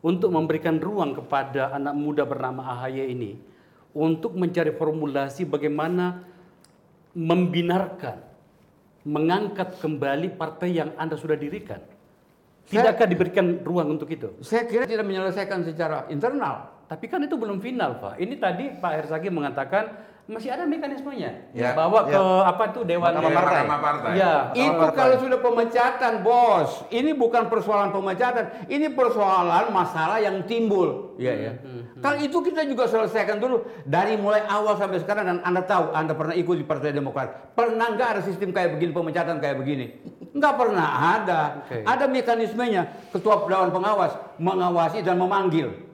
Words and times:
untuk 0.00 0.32
memberikan 0.32 0.80
ruang 0.80 1.12
kepada 1.16 1.76
anak 1.76 1.94
muda 1.96 2.24
bernama 2.24 2.64
AHY 2.80 3.12
ini 3.12 3.32
untuk 3.92 4.38
mencari 4.38 4.70
formulasi 4.72 5.44
bagaimana 5.44 6.22
membinarkan, 7.10 8.22
mengangkat 9.02 9.76
kembali 9.82 10.38
partai 10.38 10.78
yang 10.78 10.94
Anda 10.94 11.18
sudah 11.18 11.34
dirikan. 11.34 11.82
Tidakkah 12.70 13.06
diberikan 13.10 13.66
ruang 13.66 13.98
untuk 13.98 14.06
itu? 14.14 14.30
Saya 14.46 14.62
kira 14.62 14.86
tidak 14.86 15.02
menyelesaikan 15.02 15.66
secara 15.66 16.06
internal. 16.06 16.70
Tapi 16.86 17.10
kan 17.10 17.18
itu 17.18 17.34
belum 17.34 17.58
final, 17.58 17.98
Pak. 17.98 18.14
Ini 18.22 18.34
tadi 18.38 18.64
Pak 18.78 18.92
Hersaki 18.94 19.26
mengatakan 19.26 19.90
masih 20.30 20.50
ada 20.54 20.62
mekanismenya. 20.62 21.50
Ya, 21.50 21.74
Bawa 21.74 22.06
ya. 22.06 22.14
ke 22.14 22.22
apa 22.46 22.62
itu 22.70 22.80
Dewan 22.86 23.10
Mahkamah 23.10 23.30
Partai. 23.34 23.60
Mahkamah 23.66 23.80
Partai. 23.82 24.12
Ya, 24.14 24.34
Itu 24.54 24.84
kalau 24.94 25.16
sudah 25.18 25.38
pemecatan, 25.42 26.12
bos. 26.22 26.70
Ini 26.94 27.10
bukan 27.18 27.50
persoalan 27.50 27.90
pemecatan, 27.90 28.44
ini 28.70 28.86
persoalan 28.94 29.74
masalah 29.74 30.22
yang 30.22 30.46
timbul. 30.46 31.18
Iya 31.18 31.34
ya. 31.34 31.52
Kalau 32.00 32.16
itu 32.22 32.38
kita 32.46 32.62
juga 32.64 32.86
selesaikan 32.86 33.42
dulu 33.42 33.66
dari 33.84 34.14
mulai 34.16 34.46
awal 34.46 34.78
sampai 34.78 35.02
sekarang 35.02 35.26
dan 35.26 35.38
Anda 35.42 35.66
tahu, 35.66 35.92
Anda 35.92 36.14
pernah 36.14 36.32
ikut 36.38 36.56
di 36.56 36.64
Partai 36.64 36.94
Demokrat. 36.94 37.52
Pernah 37.58 37.92
nggak 37.92 38.08
ada 38.16 38.20
sistem 38.22 38.54
kayak 38.54 38.78
begini 38.78 38.94
pemecatan 38.94 39.36
kayak 39.42 39.58
begini? 39.58 39.98
Nggak 40.30 40.54
pernah 40.54 40.88
ada. 41.18 41.40
Oke. 41.66 41.82
Ada 41.82 42.06
mekanismenya. 42.06 43.10
Ketua 43.10 43.50
Dewan 43.50 43.74
Pengawas 43.74 44.14
mengawasi 44.38 45.02
dan 45.02 45.18
memanggil. 45.18 45.89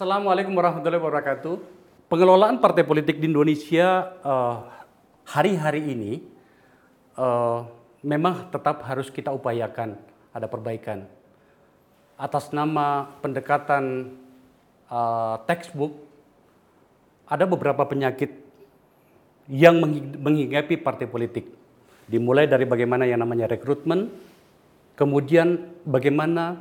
Assalamualaikum 0.00 0.56
warahmatullahi 0.56 0.96
wabarakatuh. 0.96 1.60
Pengelolaan 2.08 2.56
partai 2.56 2.88
politik 2.88 3.20
di 3.20 3.28
Indonesia 3.28 4.16
eh, 4.24 4.56
hari-hari 5.28 5.92
ini 5.92 6.24
eh, 7.20 7.60
memang 8.00 8.48
tetap 8.48 8.80
harus 8.88 9.12
kita 9.12 9.28
upayakan 9.28 10.00
ada 10.32 10.48
perbaikan. 10.48 11.04
Atas 12.16 12.48
nama 12.48 13.12
pendekatan 13.20 14.16
eh, 14.88 15.36
textbook, 15.44 15.92
ada 17.28 17.44
beberapa 17.44 17.84
penyakit 17.84 18.32
yang 19.52 19.84
menghi- 19.84 20.16
menghinggapi 20.16 20.80
partai 20.80 21.12
politik. 21.12 21.44
Dimulai 22.08 22.48
dari 22.48 22.64
bagaimana 22.64 23.04
yang 23.04 23.20
namanya 23.20 23.52
rekrutmen, 23.52 24.08
kemudian 24.96 25.76
bagaimana 25.84 26.56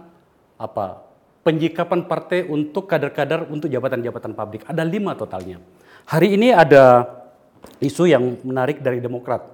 apa 0.60 1.08
penjikapan 1.44 2.06
partai 2.06 2.46
untuk 2.48 2.86
kader-kader 2.90 3.48
untuk 3.48 3.72
jabatan-jabatan 3.72 4.32
publik. 4.36 4.62
Ada 4.68 4.84
lima 4.84 5.16
totalnya. 5.16 5.64
Hari 6.10 6.36
ini 6.36 6.52
ada 6.52 7.08
isu 7.80 8.10
yang 8.10 8.40
menarik 8.44 8.84
dari 8.84 9.00
Demokrat. 9.00 9.46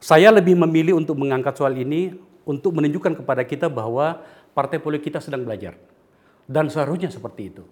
Saya 0.00 0.32
lebih 0.32 0.56
memilih 0.56 0.96
untuk 0.96 1.18
mengangkat 1.20 1.60
soal 1.60 1.76
ini 1.76 2.16
untuk 2.48 2.72
menunjukkan 2.72 3.20
kepada 3.20 3.42
kita 3.44 3.68
bahwa 3.68 4.22
partai 4.56 4.80
politik 4.80 5.12
kita 5.12 5.20
sedang 5.20 5.44
belajar. 5.44 5.76
Dan 6.50 6.66
seharusnya 6.72 7.12
seperti 7.12 7.52
itu. 7.52 7.62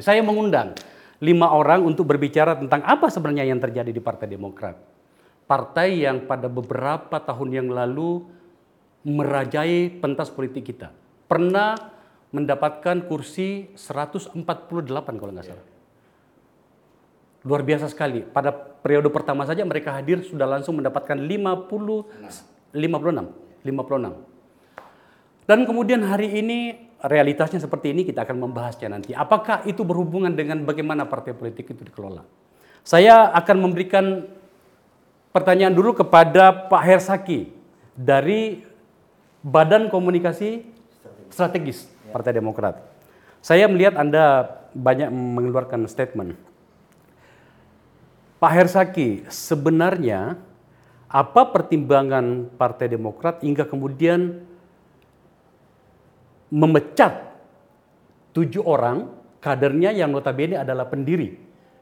Saya 0.00 0.24
mengundang 0.24 0.74
lima 1.22 1.54
orang 1.54 1.86
untuk 1.86 2.08
berbicara 2.08 2.58
tentang 2.58 2.82
apa 2.82 3.06
sebenarnya 3.06 3.46
yang 3.46 3.62
terjadi 3.62 3.94
di 3.94 4.02
Partai 4.02 4.26
Demokrat. 4.26 4.74
Partai 5.46 6.02
yang 6.02 6.24
pada 6.26 6.48
beberapa 6.50 7.20
tahun 7.20 7.62
yang 7.62 7.68
lalu 7.70 8.26
merajai 9.06 9.92
pentas 10.02 10.32
politik 10.32 10.72
kita. 10.72 10.90
Pernah 11.28 11.91
mendapatkan 12.32 13.04
kursi 13.06 13.68
148 13.76 14.40
kalau 15.20 15.32
nggak 15.36 15.46
salah. 15.46 15.66
Luar 17.44 17.62
biasa 17.62 17.92
sekali. 17.92 18.24
Pada 18.24 18.50
periode 18.50 19.12
pertama 19.12 19.44
saja 19.44 19.62
mereka 19.68 19.92
hadir 19.92 20.24
sudah 20.24 20.48
langsung 20.48 20.80
mendapatkan 20.80 21.14
50 21.14 22.72
56 22.72 22.80
56. 23.68 24.32
Dan 25.44 25.58
kemudian 25.68 26.00
hari 26.08 26.32
ini 26.40 26.88
realitasnya 27.02 27.60
seperti 27.60 27.92
ini 27.92 28.08
kita 28.08 28.24
akan 28.24 28.48
membahasnya 28.48 28.88
nanti. 28.88 29.12
Apakah 29.12 29.66
itu 29.68 29.84
berhubungan 29.84 30.32
dengan 30.32 30.64
bagaimana 30.64 31.04
partai 31.04 31.36
politik 31.36 31.74
itu 31.76 31.82
dikelola? 31.84 32.24
Saya 32.82 33.28
akan 33.36 33.56
memberikan 33.68 34.26
pertanyaan 35.34 35.74
dulu 35.74 35.98
kepada 35.98 36.70
Pak 36.70 36.82
Hersaki 36.82 37.52
dari 37.92 38.64
Badan 39.42 39.90
Komunikasi 39.90 40.62
Strategis 41.28 41.90
Partai 42.12 42.36
Demokrat. 42.36 42.78
Saya 43.42 43.66
melihat 43.66 43.98
Anda 43.98 44.46
banyak 44.76 45.10
mengeluarkan 45.10 45.88
statement. 45.90 46.36
Pak 48.38 48.52
Hersaki, 48.52 49.24
sebenarnya 49.30 50.38
apa 51.08 51.42
pertimbangan 51.50 52.52
Partai 52.54 52.92
Demokrat 52.92 53.42
hingga 53.42 53.64
kemudian 53.66 54.44
memecat 56.52 57.32
tujuh 58.36 58.64
orang 58.64 59.08
kadernya 59.40 59.92
yang 59.92 60.12
notabene 60.12 60.60
adalah 60.60 60.88
pendiri. 60.88 61.36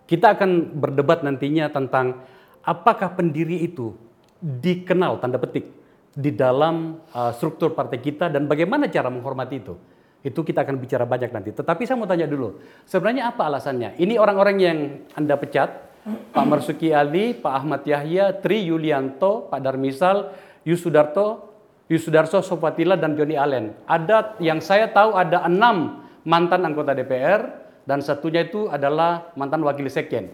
Kita 0.07 0.35
akan 0.35 0.75
berdebat 0.79 1.23
nantinya 1.23 1.71
tentang 1.71 2.23
apakah 2.67 3.15
pendiri 3.15 3.63
itu 3.63 3.95
dikenal 4.41 5.21
tanda 5.23 5.39
petik 5.39 5.71
di 6.11 6.35
dalam 6.35 6.99
uh, 7.15 7.31
struktur 7.31 7.71
partai 7.77 8.03
kita 8.03 8.27
dan 8.27 8.51
bagaimana 8.51 8.91
cara 8.91 9.07
menghormati 9.13 9.57
itu. 9.63 9.75
Itu 10.21 10.45
kita 10.45 10.69
akan 10.69 10.77
bicara 10.77 11.09
banyak 11.09 11.33
nanti. 11.33 11.51
Tetapi 11.57 11.89
saya 11.89 11.97
mau 11.97 12.05
tanya 12.05 12.29
dulu, 12.29 12.61
sebenarnya 12.85 13.33
apa 13.33 13.49
alasannya? 13.49 13.97
Ini 13.97 14.21
orang-orang 14.21 14.57
yang 14.61 14.79
Anda 15.17 15.41
pecat, 15.41 15.91
Pak 16.33 16.45
Marsuki 16.45 16.93
Ali, 16.93 17.33
Pak 17.37 17.53
Ahmad 17.65 17.83
Yahya, 17.85 18.37
Tri 18.41 18.69
Yulianto, 18.69 19.49
Pak 19.49 19.61
Darmisal, 19.65 20.33
Yusudarto, 20.65 21.53
Yusudarso 21.89 22.45
Sopatila, 22.45 23.01
dan 23.01 23.17
Joni 23.17 23.37
Allen. 23.37 23.73
Ada 23.89 24.37
yang 24.45 24.61
saya 24.61 24.93
tahu 24.93 25.17
ada 25.17 25.49
enam 25.49 26.05
mantan 26.25 26.69
anggota 26.69 26.93
DPR 26.93 27.41
dan 27.89 28.05
satunya 28.05 28.45
itu 28.45 28.69
adalah 28.69 29.33
mantan 29.37 29.65
wakil 29.65 29.89
sekjen. 29.89 30.29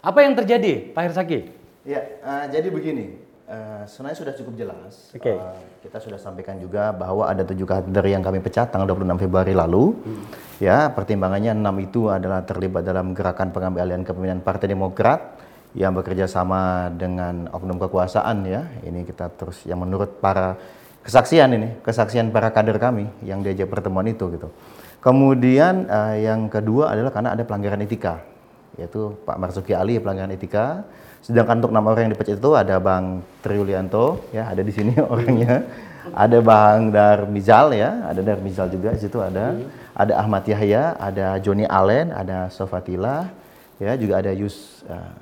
Apa 0.00 0.24
yang 0.24 0.36
terjadi, 0.36 0.92
Pak 0.92 1.02
Hersaki? 1.12 1.38
Ya, 1.84 2.00
eh, 2.00 2.44
jadi 2.52 2.68
begini. 2.68 3.29
Eh, 3.50 3.82
sebenarnya 3.90 4.18
sudah 4.22 4.34
cukup 4.38 4.54
jelas. 4.54 5.10
Oke. 5.10 5.34
Eh, 5.34 5.54
kita 5.82 5.98
sudah 5.98 6.22
sampaikan 6.22 6.54
juga 6.62 6.94
bahwa 6.94 7.26
ada 7.26 7.42
tujuh 7.42 7.66
kader 7.66 8.06
yang 8.06 8.22
kami 8.22 8.38
pecat 8.38 8.70
tanggal 8.70 8.94
26 8.94 9.18
Februari 9.18 9.58
lalu. 9.58 9.98
Ya, 10.62 10.86
pertimbangannya 10.94 11.58
enam 11.58 11.74
itu 11.82 12.06
adalah 12.06 12.46
terlibat 12.46 12.86
dalam 12.86 13.10
gerakan 13.10 13.50
pengambil 13.50 13.82
alihan 13.82 14.06
kepemimpinan 14.06 14.46
Partai 14.46 14.70
Demokrat 14.70 15.34
yang 15.74 15.98
bekerja 15.98 16.30
sama 16.30 16.94
dengan 16.94 17.50
oknum 17.50 17.82
kekuasaan 17.82 18.46
ya. 18.46 18.70
Ini 18.86 19.02
kita 19.02 19.34
terus 19.34 19.66
yang 19.66 19.82
menurut 19.82 20.22
para 20.22 20.54
kesaksian 21.02 21.50
ini, 21.50 21.82
kesaksian 21.82 22.30
para 22.30 22.54
kader 22.54 22.78
kami 22.78 23.10
yang 23.26 23.42
diajak 23.42 23.66
pertemuan 23.66 24.06
itu 24.06 24.30
gitu. 24.30 24.46
Kemudian 25.02 25.90
eh, 25.90 26.22
yang 26.22 26.46
kedua 26.46 26.94
adalah 26.94 27.10
karena 27.10 27.34
ada 27.34 27.42
pelanggaran 27.42 27.82
etika, 27.82 28.22
yaitu 28.78 29.18
Pak 29.26 29.42
Marzuki 29.42 29.74
Ali 29.74 29.98
pelanggaran 29.98 30.30
etika. 30.30 30.86
Sedangkan 31.20 31.60
untuk 31.60 31.72
nama 31.72 31.92
orang 31.92 32.08
yang 32.08 32.12
dipecat 32.16 32.40
itu 32.40 32.50
ada 32.56 32.80
Bang 32.80 33.20
Triulianto, 33.44 34.24
ya 34.32 34.48
ada 34.48 34.64
di 34.64 34.72
sini 34.72 34.96
orangnya. 35.12 35.62
Ada 36.16 36.40
Bang 36.40 36.90
Darmizal 36.90 37.76
ya, 37.76 38.08
ada 38.08 38.24
Darmizal 38.24 38.72
juga 38.72 38.96
di 38.96 39.00
situ 39.04 39.20
ada. 39.20 39.54
Ada 39.92 40.16
Ahmad 40.16 40.48
Yahya, 40.48 40.96
ada 40.96 41.36
Joni 41.44 41.68
Allen, 41.68 42.08
ada 42.08 42.48
Sofatila, 42.48 43.28
ya 43.76 43.92
juga 44.00 44.24
ada 44.24 44.32
Yus 44.32 44.80
eh, 44.88 45.12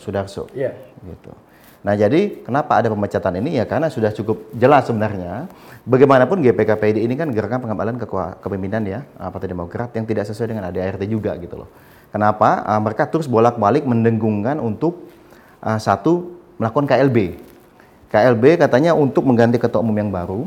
Sudarso. 0.00 0.48
Iya. 0.56 0.72
Gitu. 1.04 1.32
Nah 1.84 1.92
jadi 1.92 2.40
kenapa 2.40 2.80
ada 2.80 2.88
pemecatan 2.88 3.36
ini 3.44 3.60
ya 3.60 3.68
karena 3.68 3.92
sudah 3.92 4.08
cukup 4.08 4.56
jelas 4.56 4.88
sebenarnya 4.88 5.52
bagaimanapun 5.84 6.40
GPKPD 6.40 7.04
ini 7.04 7.12
kan 7.12 7.28
gerakan 7.28 7.60
pengambilan 7.60 8.00
kepemimpinan 8.40 8.82
ya 8.88 9.00
uh, 9.20 9.28
Partai 9.28 9.52
Demokrat 9.52 9.92
yang 9.92 10.08
tidak 10.08 10.24
sesuai 10.24 10.56
dengan 10.56 10.64
ADART 10.72 11.04
juga 11.04 11.36
gitu 11.36 11.60
loh. 11.60 11.68
Kenapa? 12.08 12.64
Uh, 12.64 12.80
mereka 12.80 13.04
terus 13.04 13.28
bolak-balik 13.28 13.84
mendenggungkan 13.84 14.64
untuk 14.64 15.12
uh, 15.64 15.80
satu 15.80 16.36
melakukan 16.60 16.84
KLB. 16.86 17.40
KLB 18.12 18.60
katanya 18.60 18.94
untuk 18.94 19.26
mengganti 19.26 19.58
ketua 19.58 19.82
umum 19.82 19.96
yang 19.96 20.12
baru, 20.12 20.46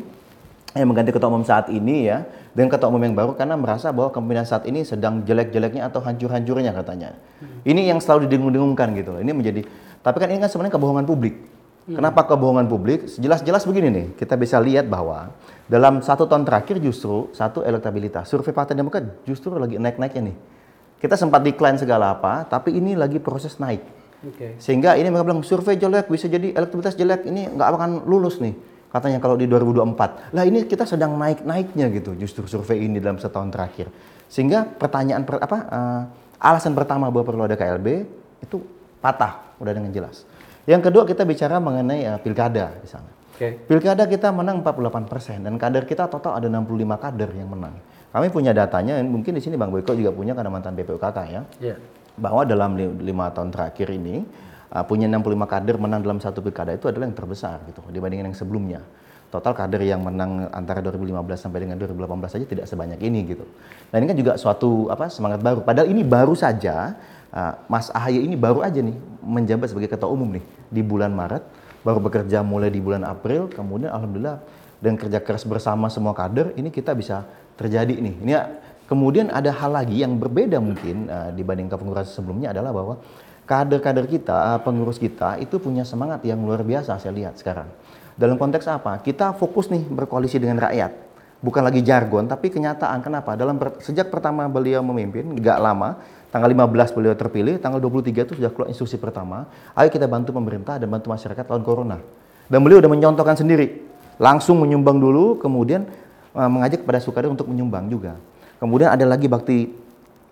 eh 0.71 0.85
mengganti 0.87 1.11
ketua 1.11 1.27
umum 1.27 1.43
saat 1.43 1.67
ini 1.67 2.07
ya 2.07 2.23
dengan 2.55 2.71
ketua 2.71 2.87
umum 2.87 3.01
yang 3.03 3.17
baru 3.17 3.35
karena 3.35 3.59
merasa 3.59 3.91
bahwa 3.91 4.13
kepemimpinan 4.13 4.47
saat 4.47 4.63
ini 4.69 4.87
sedang 4.87 5.25
jelek-jeleknya 5.25 5.89
atau 5.89 5.99
hancur-hancurnya 5.99 6.71
katanya. 6.71 7.17
Ini 7.67 7.91
yang 7.91 7.99
selalu 7.99 8.29
didengung-dengungkan 8.29 8.95
gitu 8.95 9.17
loh. 9.17 9.21
Ini 9.21 9.33
menjadi 9.35 9.67
tapi 9.99 10.17
kan 10.23 10.31
ini 10.31 10.39
kan 10.39 10.47
sebenarnya 10.47 10.79
kebohongan 10.79 11.03
publik. 11.03 11.35
Kenapa 11.87 12.27
kebohongan 12.27 12.67
publik? 12.67 13.07
Jelas-jelas 13.15 13.63
begini 13.63 13.87
nih, 13.87 14.07
kita 14.19 14.35
bisa 14.35 14.59
lihat 14.59 14.91
bahwa 14.91 15.31
dalam 15.71 16.03
satu 16.03 16.27
tahun 16.27 16.43
terakhir 16.43 16.83
justru 16.83 17.31
satu 17.31 17.63
elektabilitas 17.63 18.27
survei 18.27 18.51
Partai 18.51 18.75
Demokrat 18.75 19.07
justru 19.23 19.55
lagi 19.55 19.79
naik-naiknya 19.79 20.31
nih. 20.31 20.37
Kita 20.99 21.15
sempat 21.15 21.47
decline 21.47 21.79
segala 21.79 22.11
apa, 22.11 22.43
tapi 22.43 22.75
ini 22.75 22.91
lagi 22.91 23.23
proses 23.23 23.55
naik. 23.55 23.79
Oke. 24.27 24.59
Sehingga 24.59 24.99
ini 24.99 25.07
mereka 25.07 25.25
bilang 25.31 25.41
survei 25.41 25.79
jelek 25.79 26.11
bisa 26.11 26.27
jadi 26.27 26.51
elektabilitas 26.51 26.99
jelek 26.99 27.23
ini 27.25 27.47
nggak 27.47 27.67
akan 27.67 27.91
lulus 28.05 28.43
nih. 28.43 28.55
katanya 28.87 29.19
kalau 29.19 29.35
di 29.35 29.45
2024. 29.51 30.31
Lah 30.31 30.47
ini 30.47 30.63
kita 30.63 30.87
sedang 30.87 31.19
naik-naiknya 31.19 31.91
gitu 31.91 32.15
justru 32.15 32.47
survei 32.47 32.87
ini 32.87 33.03
dalam 33.03 33.19
setahun 33.19 33.51
terakhir. 33.51 33.91
Sehingga 34.31 34.63
pertanyaan 34.63 35.27
per, 35.27 35.43
apa 35.43 35.57
uh, 35.67 36.01
alasan 36.39 36.71
pertama 36.71 37.11
bahwa 37.11 37.27
perlu 37.27 37.43
ada 37.43 37.59
KLB 37.59 38.07
itu 38.47 38.57
patah 39.03 39.53
udah 39.59 39.75
dengan 39.75 39.91
jelas. 39.91 40.23
Yang 40.63 40.87
kedua 40.87 41.03
kita 41.03 41.27
bicara 41.27 41.59
mengenai 41.59 41.99
uh, 42.07 42.19
pilkada 42.23 42.79
di 42.79 42.87
sana. 42.87 43.11
Okay. 43.37 43.59
Pilkada 43.69 44.09
kita 44.09 44.33
menang 44.33 44.65
48 44.65 45.05
persen 45.05 45.43
dan 45.45 45.59
kader 45.61 45.85
kita 45.85 46.09
total 46.09 46.39
ada 46.39 46.47
65 46.49 46.87
kader 46.97 47.29
yang 47.37 47.53
menang. 47.53 47.75
Kami 48.09 48.33
punya 48.33 48.49
datanya, 48.49 48.97
mungkin 49.03 49.35
di 49.35 49.43
sini 49.43 49.59
Bang 49.59 49.69
Boyko 49.69 49.93
juga 49.93 50.09
punya 50.09 50.33
karena 50.33 50.49
mantan 50.49 50.73
BPUKK 50.73 51.17
ya. 51.27 51.41
Yeah. 51.61 51.77
Bahwa 52.17 52.41
dalam 52.43 52.73
lima 52.77 53.29
tahun 53.29 53.53
terakhir 53.53 53.93
ini 53.93 54.25
uh, 54.73 54.83
punya 54.83 55.05
65 55.05 55.37
kader 55.45 55.75
menang 55.77 56.01
dalam 56.01 56.17
satu 56.17 56.41
pilkada 56.41 56.73
itu 56.73 56.89
adalah 56.89 57.05
yang 57.05 57.17
terbesar 57.17 57.61
gitu 57.69 57.79
dibandingkan 57.93 58.33
yang 58.33 58.37
sebelumnya. 58.37 58.81
Total 59.27 59.51
kader 59.51 59.83
yang 59.83 60.01
menang 60.01 60.47
antara 60.55 60.79
2015 60.79 61.11
sampai 61.35 61.67
dengan 61.67 61.75
2018 61.77 62.31
saja 62.31 62.45
tidak 62.47 62.65
sebanyak 62.65 62.99
ini 63.03 63.27
gitu. 63.27 63.43
Nah 63.91 63.95
ini 63.99 64.07
kan 64.07 64.17
juga 64.17 64.33
suatu 64.39 64.87
apa 64.87 65.11
semangat 65.11 65.43
baru. 65.43 65.61
Padahal 65.61 65.91
ini 65.91 66.01
baru 66.01 66.31
saja 66.31 66.95
uh, 67.29 67.53
Mas 67.67 67.91
Ahaye 67.91 68.23
ini 68.23 68.39
baru 68.39 68.63
aja 68.63 68.79
nih 68.79 68.95
menjabat 69.21 69.69
sebagai 69.69 69.91
ketua 69.91 70.09
umum 70.09 70.31
nih 70.39 70.43
di 70.71 70.81
bulan 70.81 71.11
Maret 71.11 71.67
baru 71.87 72.03
bekerja 72.03 72.43
mulai 72.43 72.67
di 72.67 72.83
bulan 72.83 73.07
April, 73.07 73.47
kemudian 73.47 73.87
alhamdulillah 73.95 74.43
dan 74.83 74.99
kerja 74.99 75.23
keras 75.23 75.47
bersama 75.47 75.87
semua 75.87 76.11
kader 76.11 76.51
ini 76.59 76.67
kita 76.67 76.91
bisa 76.91 77.23
terjadi 77.55 77.95
nih. 77.95 78.15
Ini 78.19 78.33
kemudian 78.87 79.29
ada 79.29 79.53
hal 79.53 79.75
lagi 79.75 80.01
yang 80.01 80.17
berbeda 80.17 80.57
mungkin 80.57 81.11
uh, 81.11 81.29
dibanding 81.35 81.69
pengurus 81.69 82.15
sebelumnya 82.15 82.55
adalah 82.55 82.71
bahwa 82.73 82.95
kader-kader 83.45 84.07
kita, 84.09 84.55
uh, 84.55 84.59
pengurus 84.63 84.97
kita 84.97 85.37
itu 85.37 85.61
punya 85.61 85.85
semangat 85.85 86.23
yang 86.25 86.41
luar 86.41 86.65
biasa 86.65 86.97
saya 86.97 87.13
lihat 87.13 87.37
sekarang. 87.37 87.69
Dalam 88.17 88.39
konteks 88.41 88.65
apa? 88.65 88.97
Kita 89.05 89.37
fokus 89.37 89.69
nih 89.69 89.85
berkoalisi 89.85 90.41
dengan 90.41 90.57
rakyat. 90.63 91.05
Bukan 91.37 91.61
lagi 91.61 91.85
jargon, 91.85 92.25
tapi 92.25 92.49
kenyataan. 92.49 92.97
Kenapa? 93.05 93.37
Dalam 93.37 93.61
sejak 93.77 94.09
pertama 94.09 94.49
beliau 94.49 94.81
memimpin, 94.81 95.37
nggak 95.37 95.59
lama, 95.61 96.01
Tanggal 96.27 96.51
15 96.51 96.91
beliau 96.91 97.15
terpilih, 97.15 97.55
tanggal 97.55 97.79
23 97.79 98.27
itu 98.27 98.33
sudah 98.35 98.51
keluar 98.51 98.67
instruksi 98.67 98.99
pertama, 98.99 99.47
ayo 99.79 99.87
kita 99.87 100.11
bantu 100.11 100.35
pemerintah 100.35 100.75
dan 100.75 100.91
bantu 100.91 101.07
masyarakat 101.07 101.43
lawan 101.47 101.63
corona. 101.63 101.97
Dan 102.51 102.59
beliau 102.67 102.83
sudah 102.83 102.91
mencontohkan 102.91 103.39
sendiri, 103.39 103.87
langsung 104.19 104.59
menyumbang 104.59 104.99
dulu, 104.99 105.39
kemudian 105.39 105.87
uh, 106.35 106.51
mengajak 106.51 106.83
kepada 106.83 106.99
Sukarno 106.99 107.31
untuk 107.31 107.47
menyumbang 107.47 107.87
juga. 107.87 108.19
Kemudian 108.57 108.89
ada 108.89 109.05
lagi 109.05 109.29
bakti 109.29 109.69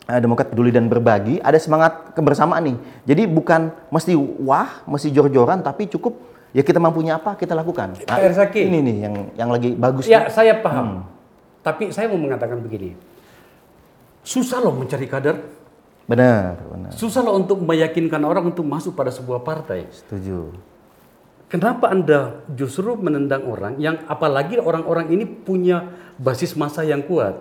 uh, 0.10 0.19
Demokrat 0.19 0.50
peduli 0.50 0.74
dan 0.74 0.89
berbagi, 0.89 1.38
ada 1.42 1.57
semangat 1.57 2.13
kebersamaan 2.18 2.62
nih. 2.74 2.77
Jadi 3.06 3.24
bukan 3.30 3.69
mesti 3.89 4.13
wah, 4.18 4.81
mesti 4.89 5.13
jor-joran, 5.13 5.62
tapi 5.62 5.89
cukup 5.89 6.18
ya 6.56 6.62
kita 6.66 6.81
mampunya 6.81 7.18
apa 7.18 7.38
kita 7.38 7.54
lakukan. 7.54 7.98
Nah, 8.07 8.18
Pak 8.18 8.56
ini 8.56 8.80
nih 8.81 8.98
yang 9.06 9.16
yang 9.36 9.50
lagi 9.51 9.75
bagus. 9.75 10.10
Ya, 10.10 10.25
nih. 10.25 10.33
saya 10.33 10.54
paham. 10.60 10.88
Hmm. 10.88 11.01
Tapi 11.66 11.89
saya 11.89 12.06
mau 12.10 12.22
mengatakan 12.22 12.62
begini. 12.62 12.94
Susah 14.25 14.57
loh 14.57 14.74
mencari 14.74 15.06
kader 15.06 15.38
Benar, 16.06 16.62
benar. 16.69 16.92
Susah 16.94 17.25
loh 17.25 17.33
untuk 17.33 17.66
meyakinkan 17.66 18.21
orang 18.21 18.54
untuk 18.54 18.62
masuk 18.62 18.94
pada 18.94 19.10
sebuah 19.10 19.42
partai. 19.42 19.89
Setuju. 19.89 20.54
Kenapa 21.50 21.89
Anda 21.89 22.45
justru 22.54 22.94
menendang 22.98 23.45
orang 23.50 23.78
yang 23.81 24.01
apalagi 24.06 24.62
orang-orang 24.62 25.13
ini 25.13 25.25
punya 25.25 25.94
basis 26.18 26.54
masa 26.54 26.86
yang 26.86 27.06
kuat? 27.06 27.38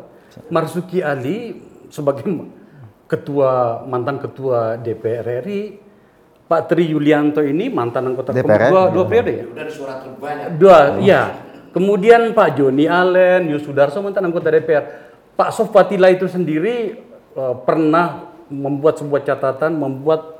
Marsuki 0.50 1.04
Ali 1.04 1.58
sebagai 1.92 2.26
ketua 3.10 3.82
mantan 3.84 4.18
ketua 4.18 4.80
DPR 4.80 5.44
RI, 5.44 5.62
Pak 6.44 6.62
Tri 6.68 6.92
Yulianto 6.92 7.40
ini 7.40 7.72
mantan 7.72 8.12
anggota 8.12 8.32
DPR, 8.32 8.68
dua, 8.68 8.82
dua 8.92 9.04
periode 9.08 9.32
ya? 9.32 9.44
Dan 9.52 9.68
surat 9.72 10.04
terbanyak. 10.04 10.46
Dua, 10.60 10.78
ya. 11.00 11.22
Kemudian 11.74 12.30
Pak 12.36 12.54
Joni 12.54 12.86
Allen, 12.86 13.50
Yusudarso 13.50 13.98
mantan 13.98 14.30
anggota 14.30 14.52
DPR. 14.52 14.84
Pak 15.34 15.50
Sofatila 15.50 16.06
itu 16.12 16.30
sendiri 16.30 17.02
uh, 17.34 17.58
pernah 17.66 18.30
membuat 18.46 19.02
sebuah 19.02 19.26
catatan, 19.26 19.74
membuat 19.74 20.38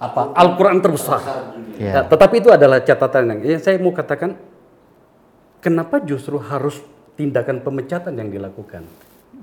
apa 0.00 0.32
Al-Quran 0.34 0.80
terbesar. 0.80 1.20
Ya. 1.76 2.00
Ya, 2.00 2.00
tetapi 2.02 2.40
itu 2.40 2.48
adalah 2.48 2.80
catatan 2.80 3.36
yang, 3.36 3.40
yang 3.44 3.62
saya 3.62 3.76
mau 3.78 3.92
katakan, 3.92 4.34
kenapa 5.60 6.00
justru 6.02 6.40
harus 6.40 6.80
tindakan 7.14 7.60
pemecatan 7.60 8.16
yang 8.16 8.32
dilakukan? 8.32 8.82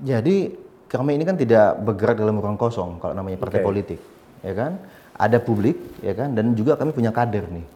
Jadi 0.00 0.56
kami 0.90 1.20
ini 1.20 1.24
kan 1.28 1.36
tidak 1.36 1.78
bergerak 1.84 2.18
dalam 2.18 2.40
ruang 2.40 2.56
kosong 2.56 2.98
kalau 2.98 3.14
namanya 3.14 3.38
partai 3.38 3.60
okay. 3.60 3.66
politik, 3.66 4.00
ya 4.40 4.52
kan? 4.56 4.80
Ada 5.20 5.38
publik, 5.38 6.00
ya 6.00 6.16
kan? 6.16 6.32
Dan 6.32 6.56
juga 6.56 6.74
kami 6.80 6.96
punya 6.96 7.12
kader 7.12 7.46
nih. 7.52 7.66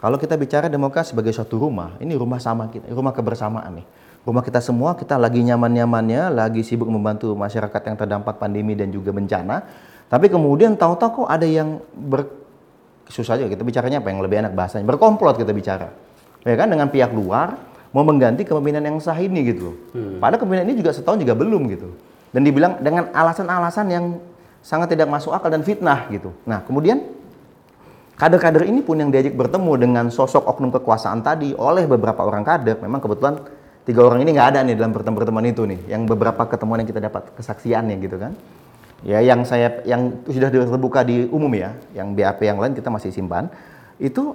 Kalau 0.00 0.16
kita 0.20 0.36
bicara 0.36 0.68
demokrasi 0.68 1.12
sebagai 1.12 1.32
suatu 1.32 1.60
rumah, 1.60 1.96
ini 2.00 2.16
rumah 2.16 2.40
sama 2.40 2.68
kita, 2.72 2.88
rumah 2.92 3.12
kebersamaan 3.12 3.80
nih 3.80 3.86
rumah 4.24 4.40
kita 4.40 4.56
semua 4.64 4.96
kita 4.96 5.20
lagi 5.20 5.44
nyaman-nyamannya, 5.44 6.32
lagi 6.32 6.64
sibuk 6.64 6.88
membantu 6.88 7.36
masyarakat 7.36 7.92
yang 7.92 7.96
terdampak 8.00 8.40
pandemi 8.40 8.72
dan 8.72 8.88
juga 8.88 9.12
bencana. 9.12 9.60
Tapi 10.08 10.32
kemudian 10.32 10.80
tahu-tahu 10.80 11.24
kok 11.24 11.28
ada 11.28 11.44
yang 11.44 11.76
ber 11.92 12.24
susah 13.08 13.36
aja 13.36 13.44
kita 13.48 13.60
bicaranya 13.60 14.00
apa 14.00 14.08
yang 14.08 14.20
lebih 14.24 14.40
enak 14.40 14.52
bahasanya 14.56 14.88
berkomplot 14.88 15.36
kita 15.36 15.52
bicara 15.52 15.92
ya 16.44 16.54
kan 16.56 16.68
dengan 16.72 16.88
pihak 16.88 17.12
luar 17.12 17.56
mau 17.94 18.02
mengganti 18.02 18.42
kepemimpinan 18.42 18.82
yang 18.82 18.96
sah 18.98 19.14
ini 19.14 19.54
gitu 19.54 19.78
hmm. 19.94 20.18
padahal 20.18 20.42
kepemimpinan 20.42 20.66
ini 20.66 20.76
juga 20.82 20.90
setahun 20.90 21.22
juga 21.22 21.38
belum 21.38 21.62
gitu. 21.70 21.88
Dan 22.34 22.42
dibilang 22.42 22.82
dengan 22.82 23.14
alasan-alasan 23.14 23.86
yang 23.94 24.18
sangat 24.58 24.90
tidak 24.90 25.06
masuk 25.06 25.30
akal 25.30 25.54
dan 25.54 25.62
fitnah 25.62 26.10
gitu. 26.10 26.34
Nah 26.42 26.66
kemudian 26.66 26.98
kader-kader 28.18 28.66
ini 28.66 28.82
pun 28.82 28.98
yang 28.98 29.14
diajak 29.14 29.38
bertemu 29.38 29.72
dengan 29.78 30.04
sosok 30.10 30.42
oknum 30.42 30.74
kekuasaan 30.74 31.22
tadi 31.22 31.54
oleh 31.54 31.86
beberapa 31.86 32.26
orang 32.26 32.42
kader. 32.42 32.82
Memang 32.82 32.98
kebetulan 32.98 33.38
tiga 33.86 34.02
orang 34.02 34.26
ini 34.26 34.34
nggak 34.34 34.48
ada 34.50 34.66
nih 34.66 34.74
dalam 34.74 34.90
pertemuan-pertemuan 34.90 35.46
itu 35.46 35.62
nih. 35.62 35.94
Yang 35.94 36.02
beberapa 36.10 36.42
ketemuan 36.50 36.82
yang 36.82 36.90
kita 36.90 37.06
dapat 37.06 37.22
kesaksiannya 37.38 37.96
gitu 38.02 38.18
kan. 38.18 38.34
Ya 39.06 39.22
yang 39.22 39.46
saya 39.46 39.84
yang 39.86 40.26
sudah 40.26 40.50
terbuka 40.50 41.06
di 41.06 41.30
umum 41.30 41.54
ya. 41.54 41.78
Yang 41.94 42.18
BAP 42.18 42.40
yang 42.42 42.58
lain 42.58 42.74
kita 42.74 42.90
masih 42.90 43.14
simpan. 43.14 43.46
Itu 44.02 44.34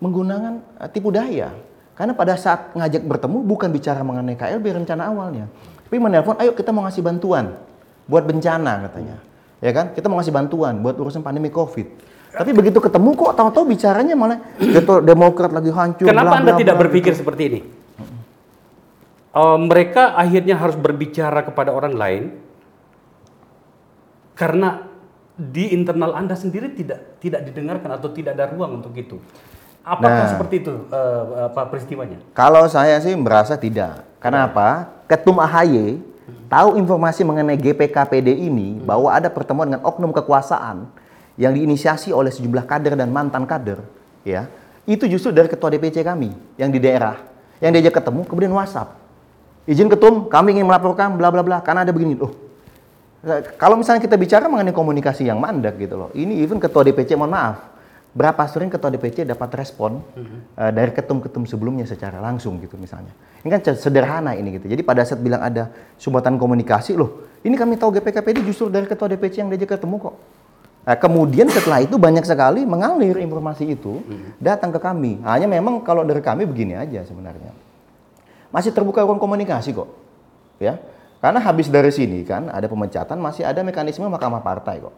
menggunakan 0.00 0.64
uh, 0.80 0.88
tipu 0.88 1.12
daya 1.12 1.52
karena 1.98 2.14
pada 2.14 2.38
saat 2.38 2.72
ngajak 2.78 3.02
bertemu 3.02 3.42
bukan 3.42 3.68
bicara 3.74 4.00
mengenai 4.06 4.38
KLB 4.38 4.86
rencana 4.86 5.10
awalnya 5.10 5.50
tapi 5.84 5.98
menelpon 5.98 6.38
ayo 6.38 6.54
kita 6.54 6.70
mau 6.70 6.86
ngasih 6.86 7.02
bantuan 7.02 7.58
buat 8.06 8.22
bencana 8.22 8.86
katanya 8.86 9.16
ya 9.58 9.74
kan 9.74 9.90
kita 9.92 10.06
mau 10.06 10.22
ngasih 10.22 10.32
bantuan 10.32 10.78
buat 10.78 10.94
urusan 10.94 11.26
pandemi 11.26 11.50
covid 11.50 11.90
tapi 12.28 12.54
begitu 12.54 12.78
ketemu 12.78 13.18
kok 13.18 13.34
tahu-tahu 13.34 13.64
bicaranya 13.72 14.12
malah 14.12 14.38
Demokrat 15.00 15.48
lagi 15.48 15.72
hancur. 15.72 16.06
Kenapa 16.06 16.28
bla, 16.28 16.32
bla, 16.36 16.40
Anda 16.44 16.52
tidak 16.60 16.76
bla, 16.76 16.82
berpikir 16.86 17.16
gitu. 17.16 17.24
seperti 17.24 17.42
ini? 17.48 17.60
uh, 19.34 19.58
mereka 19.58 20.16
akhirnya 20.18 20.58
harus 20.58 20.76
berbicara 20.78 21.46
kepada 21.46 21.70
orang 21.74 21.94
lain 21.94 22.22
karena 24.38 24.86
di 25.38 25.70
internal 25.74 26.14
Anda 26.18 26.34
sendiri 26.34 26.74
tidak 26.74 27.22
tidak 27.22 27.46
didengarkan 27.46 27.90
atau 27.94 28.10
tidak 28.10 28.34
ada 28.38 28.50
ruang 28.50 28.82
untuk 28.82 28.94
itu. 28.98 29.18
Apakah 29.88 30.28
nah, 30.28 30.28
seperti 30.28 30.60
itu 30.60 30.74
uh, 30.92 31.48
Pak 31.48 31.72
peristiwanya? 31.72 32.20
Kalau 32.36 32.68
saya 32.68 33.00
sih 33.00 33.16
merasa 33.16 33.56
tidak. 33.56 34.04
Kenapa? 34.20 34.92
Ketum 35.08 35.40
AHY 35.40 35.96
tahu 36.52 36.76
informasi 36.76 37.24
mengenai 37.24 37.56
GPKPD 37.56 38.28
ini 38.36 38.76
hmm. 38.76 38.84
bahwa 38.84 39.08
ada 39.08 39.32
pertemuan 39.32 39.64
dengan 39.64 39.88
oknum 39.88 40.12
kekuasaan 40.12 40.84
yang 41.40 41.56
diinisiasi 41.56 42.12
oleh 42.12 42.28
sejumlah 42.28 42.68
kader 42.68 43.00
dan 43.00 43.08
mantan 43.08 43.48
kader, 43.48 43.80
ya. 44.28 44.50
Itu 44.84 45.08
justru 45.08 45.32
dari 45.32 45.48
ketua 45.48 45.72
DPC 45.72 46.04
kami 46.04 46.36
yang 46.60 46.68
di 46.68 46.76
daerah 46.76 47.16
yang 47.62 47.72
diajak 47.72 47.96
ketemu 48.02 48.28
kemudian 48.28 48.52
WhatsApp 48.52 49.08
izin 49.68 49.92
ketum, 49.92 50.32
kami 50.32 50.56
ingin 50.56 50.64
melaporkan 50.64 51.12
bla 51.20 51.28
bla 51.28 51.44
bla 51.44 51.60
karena 51.60 51.84
ada 51.84 51.92
begini. 51.92 52.16
Loh, 52.16 52.32
kalau 53.60 53.76
misalnya 53.76 54.00
kita 54.00 54.16
bicara 54.16 54.48
mengenai 54.48 54.72
komunikasi 54.72 55.28
yang 55.28 55.36
mandek 55.36 55.76
gitu 55.76 56.00
loh, 56.00 56.10
ini 56.16 56.40
even 56.40 56.56
ketua 56.56 56.80
DPC 56.88 57.12
mohon 57.20 57.36
maaf, 57.36 57.68
berapa 58.16 58.40
sering 58.48 58.72
ketua 58.72 58.88
DPC 58.88 59.28
dapat 59.28 59.50
respon 59.56 60.00
mm-hmm. 60.00 60.38
uh, 60.56 60.72
dari 60.72 60.90
ketum-ketum 60.90 61.44
sebelumnya 61.44 61.84
secara 61.84 62.18
langsung 62.18 62.56
gitu 62.58 62.80
misalnya. 62.80 63.12
Ini 63.44 63.48
kan 63.48 63.60
sederhana 63.76 64.34
ini 64.34 64.58
gitu. 64.58 64.66
Jadi 64.66 64.82
pada 64.82 65.04
saat 65.04 65.20
bilang 65.20 65.44
ada 65.44 65.70
sumbatan 66.00 66.40
komunikasi 66.40 66.96
loh, 66.96 67.28
ini 67.44 67.54
kami 67.54 67.78
tahu 67.78 67.94
GPKPD 68.00 68.42
justru 68.42 68.72
dari 68.72 68.88
ketua 68.88 69.06
DPC 69.06 69.44
yang 69.44 69.50
diajak 69.52 69.78
ketemu 69.78 70.10
kok. 70.10 70.16
Nah, 70.88 70.96
kemudian 70.96 71.52
setelah 71.52 71.84
itu 71.84 72.00
banyak 72.00 72.24
sekali 72.24 72.64
mengalir 72.64 73.20
informasi 73.20 73.76
itu 73.76 74.00
mm-hmm. 74.00 74.40
datang 74.40 74.72
ke 74.72 74.80
kami. 74.80 75.20
Hanya 75.22 75.46
memang 75.46 75.84
kalau 75.84 76.02
dari 76.02 76.24
kami 76.24 76.48
begini 76.48 76.74
aja 76.74 77.04
sebenarnya 77.04 77.52
masih 78.48 78.72
terbuka 78.72 79.04
ruang 79.04 79.20
komunikasi 79.20 79.76
kok. 79.76 79.88
Ya. 80.58 80.80
Karena 81.18 81.42
habis 81.42 81.66
dari 81.66 81.90
sini 81.90 82.22
kan 82.22 82.46
ada 82.46 82.70
pemecatan 82.70 83.18
masih 83.18 83.42
ada 83.42 83.60
mekanisme 83.66 84.06
Mahkamah 84.06 84.40
Partai 84.40 84.78
kok. 84.78 84.94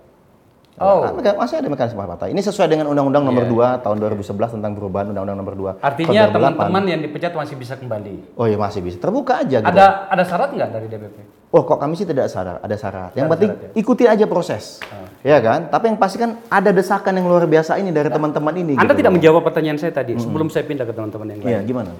Oh. 0.80 1.04
Ah, 1.04 1.12
meka- 1.12 1.36
Masih 1.36 1.60
ada 1.60 1.68
mekanisme 1.68 2.00
partai. 2.00 2.32
Ini 2.32 2.40
sesuai 2.40 2.64
dengan 2.66 2.88
Undang-Undang 2.88 3.20
Nomor 3.22 3.44
2 3.44 3.84
tahun 3.84 4.00
2011 4.00 4.56
tentang 4.56 4.72
perubahan 4.72 5.12
Undang-Undang 5.12 5.38
Nomor 5.38 5.54
2. 5.54 5.72
Artinya 5.76 6.08
tahun 6.08 6.32
2008. 6.32 6.36
teman-teman 6.56 6.82
yang 6.88 7.00
dipecat 7.04 7.32
masih 7.36 7.54
bisa 7.54 7.76
kembali. 7.76 8.32
Oh 8.32 8.48
iya 8.48 8.56
masih 8.56 8.80
bisa. 8.80 8.96
Terbuka 8.96 9.44
aja 9.44 9.60
gitu. 9.60 9.68
Ada 9.68 10.08
ada 10.08 10.22
syarat 10.24 10.48
nggak 10.50 10.70
dari 10.72 10.86
DPP? 10.88 11.16
Oh 11.50 11.62
kok 11.62 11.76
kami 11.76 11.94
sih 11.94 12.08
tidak 12.08 12.32
syarat, 12.32 12.64
ada 12.64 12.72
syarat. 12.74 13.12
Yang 13.12 13.26
Ada 13.26 13.32
penting 13.36 13.50
syarat 13.52 13.76
ikuti 13.76 14.04
aja 14.06 14.24
proses. 14.24 14.80
Ya 15.20 15.36
kan? 15.38 15.68
Tapi 15.68 15.84
yang 15.86 15.98
pasti 16.00 16.16
kan 16.16 16.40
ada 16.48 16.70
desakan 16.72 17.12
yang 17.12 17.28
luar 17.28 17.44
biasa 17.44 17.76
ini 17.76 17.92
dari 17.92 18.08
teman-teman 18.08 18.54
ini. 18.56 18.72
Anda 18.74 18.88
gitu 18.88 19.04
tidak 19.04 19.10
loh. 19.10 19.16
menjawab 19.20 19.42
pertanyaan 19.44 19.76
saya 19.76 19.92
tadi 19.92 20.16
sebelum 20.16 20.48
saya 20.48 20.64
pindah 20.64 20.88
ke 20.88 20.96
teman-teman 20.96 21.26
yang 21.28 21.38
lain. 21.38 21.50
Iya, 21.50 21.60
gimana? 21.60 21.92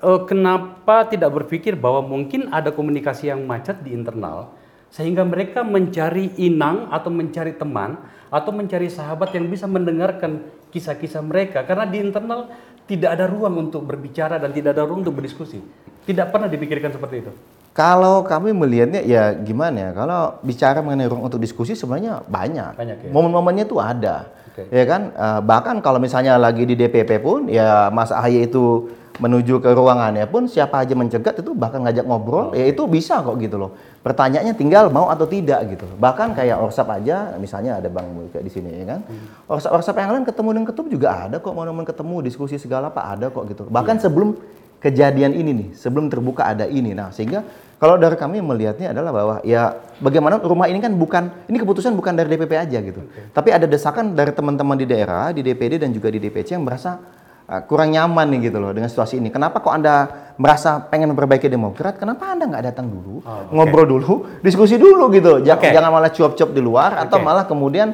Eh, 0.00 0.20
kenapa 0.24 1.04
tidak 1.04 1.34
berpikir 1.34 1.74
bahwa 1.74 2.00
mungkin 2.00 2.48
ada 2.48 2.70
komunikasi 2.70 3.28
yang 3.28 3.42
macet 3.42 3.82
di 3.82 3.90
internal 3.90 4.54
sehingga 4.90 5.22
mereka 5.22 5.62
mencari 5.62 6.34
inang 6.42 6.90
atau 6.90 7.08
mencari 7.14 7.54
teman 7.54 8.02
atau 8.30 8.50
mencari 8.50 8.90
sahabat 8.90 9.34
yang 9.34 9.46
bisa 9.46 9.70
mendengarkan 9.70 10.46
kisah-kisah 10.70 11.22
mereka 11.22 11.62
karena 11.66 11.86
di 11.86 11.98
internal 12.02 12.50
tidak 12.90 13.14
ada 13.14 13.30
ruang 13.30 13.70
untuk 13.70 13.86
berbicara 13.86 14.42
dan 14.42 14.50
tidak 14.50 14.74
ada 14.74 14.82
ruang 14.82 15.06
untuk 15.06 15.22
berdiskusi. 15.22 15.62
Tidak 16.02 16.26
pernah 16.34 16.50
dipikirkan 16.50 16.90
seperti 16.90 17.22
itu. 17.22 17.32
Kalau 17.70 18.26
kami 18.26 18.50
melihatnya 18.50 19.06
ya 19.06 19.30
gimana 19.38 19.78
ya? 19.78 19.90
Kalau 19.94 20.42
bicara 20.42 20.82
mengenai 20.82 21.06
ruang 21.06 21.30
untuk 21.30 21.38
diskusi 21.38 21.78
sebenarnya 21.78 22.26
banyak. 22.26 22.74
Banyak 22.74 22.96
ya? 23.06 23.10
Momen-momennya 23.14 23.64
tuh 23.70 23.78
ada. 23.78 24.26
Oke. 24.50 24.66
Ya 24.74 24.84
kan? 24.90 25.14
Eh, 25.14 25.40
bahkan 25.46 25.78
kalau 25.78 26.02
misalnya 26.02 26.34
lagi 26.34 26.66
di 26.66 26.74
DPP 26.74 27.22
pun 27.22 27.46
ya 27.46 27.94
Mas 27.94 28.10
AHY 28.10 28.50
itu 28.50 28.90
menuju 29.20 29.60
ke 29.60 29.70
ruangannya 29.76 30.24
pun 30.24 30.48
siapa 30.48 30.80
aja 30.80 30.96
mencegat 30.96 31.44
itu 31.44 31.52
bahkan 31.52 31.84
ngajak 31.84 32.08
ngobrol 32.08 32.56
ya 32.56 32.64
itu 32.64 32.88
bisa 32.88 33.20
kok 33.20 33.36
gitu 33.36 33.60
loh. 33.60 33.76
Pertanyaannya 34.00 34.56
tinggal 34.56 34.88
mau 34.88 35.12
atau 35.12 35.28
tidak 35.28 35.60
gitu. 35.76 35.84
Bahkan 36.00 36.32
kayak 36.32 36.56
Orsap 36.56 36.88
aja 36.88 37.36
misalnya 37.36 37.76
ada 37.76 37.92
Bang 37.92 38.08
kayak 38.32 38.44
di 38.48 38.52
sini 38.52 38.80
ya 38.80 38.96
kan. 38.96 39.00
Orsap 39.44 39.76
Orsap 39.76 40.00
yang 40.00 40.16
lain 40.16 40.24
ketemu 40.24 40.48
dengan 40.56 40.66
ketum 40.72 40.86
juga 40.88 41.08
ada 41.28 41.36
kok 41.36 41.52
momen 41.52 41.84
ketemu 41.84 42.16
diskusi 42.24 42.56
segala 42.56 42.88
Pak 42.88 43.04
ada 43.04 43.26
kok 43.28 43.44
gitu. 43.52 43.68
Bahkan 43.68 44.00
sebelum 44.00 44.40
kejadian 44.80 45.36
ini 45.36 45.50
nih, 45.52 45.68
sebelum 45.76 46.08
terbuka 46.08 46.48
ada 46.48 46.64
ini. 46.64 46.96
Nah, 46.96 47.12
sehingga 47.12 47.44
kalau 47.76 48.00
dari 48.00 48.16
kami 48.16 48.40
melihatnya 48.40 48.96
adalah 48.96 49.12
bahwa 49.12 49.36
ya 49.44 49.76
bagaimana 50.00 50.40
rumah 50.40 50.68
ini 50.68 50.80
kan 50.80 50.92
bukan 50.96 51.28
ini 51.48 51.60
keputusan 51.60 51.92
bukan 51.92 52.16
dari 52.16 52.32
DPP 52.32 52.52
aja 52.56 52.78
gitu. 52.80 53.04
Tapi 53.32 53.48
ada 53.52 53.68
desakan 53.68 54.16
dari 54.16 54.32
teman-teman 54.32 54.76
di 54.80 54.88
daerah, 54.88 55.32
di 55.36 55.44
DPD 55.44 55.80
dan 55.80 55.92
juga 55.92 56.08
di 56.08 56.20
DPC 56.20 56.56
yang 56.56 56.64
merasa 56.64 57.19
uh, 57.50 57.62
kurang 57.66 57.90
nyaman 57.90 58.30
nih 58.30 58.48
gitu 58.48 58.62
loh 58.62 58.70
dengan 58.70 58.86
situasi 58.86 59.18
ini. 59.18 59.28
Kenapa 59.28 59.58
kok 59.58 59.74
Anda 59.74 60.06
merasa 60.38 60.78
pengen 60.78 61.10
memperbaiki 61.12 61.50
Demokrat? 61.50 61.98
Kenapa 61.98 62.30
Anda 62.30 62.46
nggak 62.46 62.64
datang 62.70 62.86
dulu, 62.86 63.20
Oh, 63.26 63.50
oke. 63.50 63.52
ngobrol 63.52 63.86
dulu, 63.90 64.12
diskusi 64.40 64.78
dulu 64.78 65.10
gitu. 65.10 65.42
Jangan, 65.42 65.60
Oke. 65.60 65.74
jangan 65.74 65.90
malah 65.90 66.10
cuap-cuap 66.14 66.50
di 66.54 66.62
luar 66.62 66.90
atau 67.02 67.18
Oke. 67.18 67.26
malah 67.26 67.44
kemudian 67.44 67.88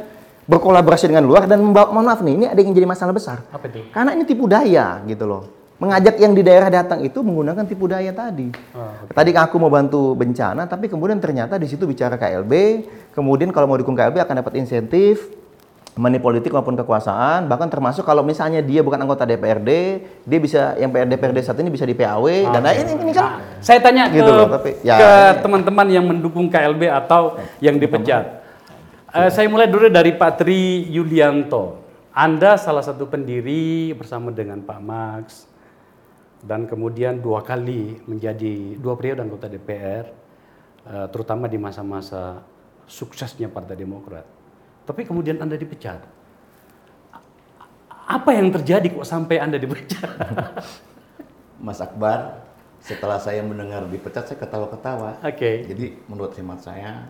berkolaborasi 0.46 1.10
dengan 1.10 1.26
luar 1.26 1.50
dan 1.50 1.58
membawa 1.58 1.90
mohon 1.90 2.06
maaf 2.06 2.22
nih, 2.22 2.34
ini 2.38 2.46
ada 2.46 2.60
yang 2.62 2.70
jadi 2.70 2.86
masalah 2.86 3.10
besar. 3.10 3.42
Apa 3.50 3.66
itu? 3.66 3.82
Karena 3.90 4.14
ini 4.14 4.22
tipu 4.22 4.46
daya 4.46 5.02
gitu 5.02 5.26
loh. 5.26 5.42
Mengajak 5.76 6.16
yang 6.16 6.32
di 6.32 6.40
daerah 6.40 6.72
datang 6.72 7.04
itu 7.04 7.20
menggunakan 7.20 7.66
tipu 7.68 7.84
daya 7.84 8.08
tadi. 8.08 8.48
Oh, 8.72 9.10
Tadi 9.12 9.36
aku 9.36 9.60
mau 9.60 9.68
bantu 9.68 10.16
bencana, 10.16 10.64
tapi 10.64 10.88
kemudian 10.88 11.20
ternyata 11.20 11.60
di 11.60 11.68
situ 11.68 11.84
bicara 11.84 12.16
KLB, 12.16 12.52
kemudian 13.12 13.52
kalau 13.52 13.68
mau 13.68 13.76
dukung 13.76 13.92
KLB 13.92 14.16
akan 14.24 14.40
dapat 14.40 14.56
insentif, 14.56 15.28
money 15.96 16.20
politik 16.20 16.52
maupun 16.52 16.76
kekuasaan, 16.76 17.48
bahkan 17.48 17.72
termasuk 17.72 18.04
kalau 18.04 18.20
misalnya 18.20 18.60
dia 18.60 18.84
bukan 18.84 19.00
anggota 19.00 19.24
DPRD, 19.24 19.70
dia 20.28 20.38
bisa 20.38 20.76
yang 20.76 20.92
PRD 20.92 21.16
DPRD 21.16 21.38
saat 21.40 21.56
ini 21.56 21.72
bisa 21.72 21.88
di 21.88 21.96
PAW 21.96 22.52
dan 22.52 22.60
nah, 22.60 22.76
ini, 22.76 23.00
ini 23.00 23.12
kan 23.16 23.40
Saya 23.64 23.80
tanya 23.80 24.12
Gitu 24.12 24.28
ke, 24.28 24.36
loh, 24.36 24.46
tapi 24.52 24.76
ya, 24.84 24.96
ke 25.00 25.12
teman-teman 25.40 25.88
yang 25.88 26.04
mendukung 26.04 26.52
KLB 26.52 26.92
atau 26.92 27.40
yang 27.64 27.80
dipecat. 27.80 28.44
Eh, 29.08 29.32
saya 29.32 29.48
mulai 29.48 29.72
dulu 29.72 29.88
dari 29.88 30.12
Pak 30.12 30.44
Tri 30.44 30.84
Yulianto. 30.92 31.80
Anda 32.12 32.60
salah 32.60 32.84
satu 32.84 33.08
pendiri 33.08 33.96
bersama 33.96 34.28
dengan 34.28 34.60
Pak 34.60 34.80
Max 34.84 35.48
dan 36.44 36.68
kemudian 36.68 37.24
dua 37.24 37.40
kali 37.40 38.04
menjadi 38.04 38.76
dua 38.76 39.00
periode 39.00 39.24
anggota 39.24 39.48
DPR, 39.48 40.12
eh, 40.92 41.06
terutama 41.08 41.48
di 41.48 41.56
masa-masa 41.56 42.44
suksesnya 42.84 43.48
Partai 43.48 43.80
Demokrat. 43.80 44.35
Tapi 44.86 45.02
kemudian 45.02 45.42
Anda 45.42 45.58
dipecat. 45.58 45.98
Apa 48.06 48.30
yang 48.38 48.54
terjadi 48.54 48.86
kok 48.86 49.02
sampai 49.02 49.42
Anda 49.42 49.58
dipecat? 49.58 50.06
Mas 51.66 51.82
Akbar, 51.82 52.46
setelah 52.78 53.18
saya 53.18 53.42
mendengar 53.42 53.82
dipecat, 53.90 54.30
saya 54.30 54.38
ketawa-ketawa. 54.38 55.18
Oke. 55.26 55.66
Jadi 55.66 55.98
menurut 56.06 56.30
hemat 56.38 56.62
saya, 56.62 57.02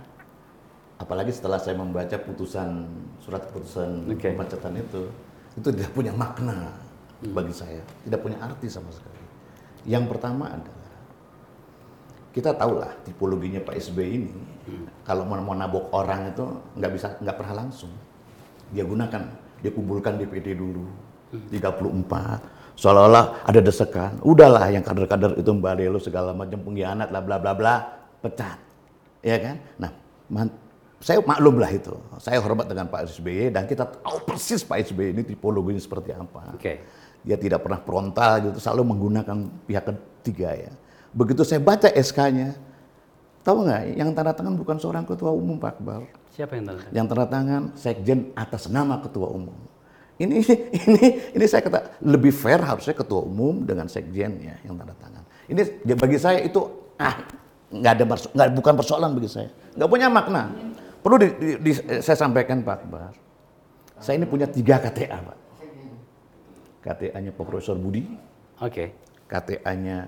apalagi 0.97 1.37
setelah 1.37 1.61
saya 1.61 1.77
membaca 1.77 2.17
putusan 2.17 2.89
surat 3.21 3.45
keputusan 3.45 4.09
Oke. 4.09 4.33
pemecatan 4.33 4.81
itu, 4.81 5.03
itu 5.61 5.69
tidak 5.69 5.93
punya 5.93 6.17
makna 6.17 6.73
bagi 7.21 7.53
saya, 7.53 7.85
tidak 8.09 8.25
punya 8.25 8.41
arti 8.41 8.73
sama 8.73 8.89
sekali. 8.89 9.21
Yang 9.85 10.17
pertama 10.17 10.49
adalah 10.49 10.76
kita 12.37 12.53
tahulah 12.53 12.93
tipologinya 13.01 13.65
Pak 13.65 13.81
SBY 13.81 14.09
ini, 14.13 14.29
kalau 15.09 15.25
mau 15.25 15.41
mau 15.41 15.57
nabok 15.57 15.89
orang 15.97 16.37
itu 16.37 16.45
nggak 16.77 16.93
bisa 16.93 17.17
nggak 17.25 17.37
pernah 17.41 17.65
langsung. 17.65 17.89
Dia 18.77 18.85
gunakan, 18.85 19.23
dia 19.65 19.73
kumpulkan 19.73 20.21
DPD 20.21 20.53
dulu, 20.53 20.85
34, 21.49 22.77
seolah-olah 22.77 23.41
ada 23.49 23.61
desakan. 23.65 24.21
Udahlah 24.21 24.69
yang 24.69 24.85
kader-kader 24.85 25.33
itu 25.41 25.49
Mbak 25.49 25.97
segala 26.05 26.37
macam 26.37 26.61
pengkhianat 26.61 27.09
lah 27.09 27.25
bla 27.25 27.41
bla 27.41 27.57
bla, 27.57 27.75
pecat. 28.21 28.61
Ya 29.25 29.41
kan? 29.41 29.57
Nah, 29.81 29.91
man- 30.29 30.55
saya 31.01 31.25
maklum 31.25 31.57
lah 31.57 31.73
itu. 31.73 31.97
Saya 32.21 32.37
hormat 32.45 32.69
dengan 32.69 32.89
Pak 32.89 33.17
SBY 33.17 33.49
dan 33.53 33.65
kita 33.65 33.89
tahu 33.89 34.29
persis 34.29 34.61
Pak 34.61 34.93
SBY 34.93 35.17
ini 35.17 35.23
tipologinya 35.25 35.81
seperti 35.81 36.13
apa. 36.13 36.53
Oke. 36.53 36.85
Dia 37.27 37.41
tidak 37.41 37.65
pernah 37.65 37.81
frontal 37.81 38.45
gitu, 38.45 38.59
selalu 38.61 38.93
menggunakan 38.93 39.37
pihak 39.67 39.85
ketiga 39.89 40.53
ya. 40.53 40.73
Begitu 41.17 41.49
saya 41.49 41.65
baca 41.65 41.89
SK-nya, 41.89 42.53
tahu 43.41 43.65
nggak? 43.65 43.97
Yang 43.97 44.11
tanda 44.13 44.37
tangan 44.37 44.53
bukan 44.53 44.77
seorang 44.77 45.09
ketua 45.09 45.33
umum 45.33 45.57
Pak 45.57 45.81
Akbar. 45.81 46.05
Siapa 46.37 46.61
yang 46.61 46.69
tanda? 46.69 46.85
Yang 46.93 47.07
tanda 47.09 47.27
tangan 47.27 47.63
sekjen 47.73 48.21
atas 48.37 48.69
nama 48.69 49.01
ketua 49.01 49.33
umum. 49.33 49.57
Ini 50.21 50.45
ini 50.85 51.05
ini 51.33 51.45
saya 51.49 51.65
kata 51.65 52.05
lebih 52.05 52.33
fair 52.37 52.61
harusnya 52.61 52.93
ketua 52.93 53.25
umum 53.25 53.65
dengan 53.65 53.89
sekjen 53.89 54.45
ya 54.45 54.61
yang 54.61 54.77
tanda 54.77 54.93
tangan. 55.01 55.25
Ini 55.49 55.61
bagi 55.97 56.21
saya 56.21 56.45
itu 56.45 56.61
ah 57.01 57.17
nggak 57.73 57.93
ada 57.97 58.05
perso- 58.05 58.33
nggak 58.37 58.49
bukan 58.53 58.75
persoalan 58.77 59.11
bagi 59.17 59.31
saya, 59.33 59.49
nggak 59.73 59.89
punya 59.89 60.13
makna. 60.13 60.53
Perlu 61.01 61.17
di, 61.23 61.29
di- 61.41 61.59
di- 61.65 62.03
saya 62.05 62.17
sampaikan 62.19 62.61
Pak 62.61 62.77
Akbar. 62.85 63.11
Saya 63.97 64.21
ini 64.21 64.29
punya 64.29 64.45
tiga 64.45 64.77
KTA 64.77 65.17
Pak. 65.25 65.39
KTA-nya 66.85 67.35
Profesor 67.35 67.75
Budi, 67.75 68.07
Oke. 68.63 68.95
KTA-nya 69.27 70.07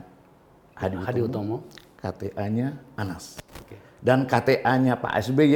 Hadi 0.79 0.95
Utomo, 0.95 1.07
Hadi 1.11 1.21
Utomo. 1.27 1.57
KTA-nya 1.99 2.79
Anas. 2.95 3.43
Oke. 3.59 3.75
Dan 3.99 4.25
KTA-nya 4.31 4.95
Pak 5.03 5.13
SBY 5.27 5.55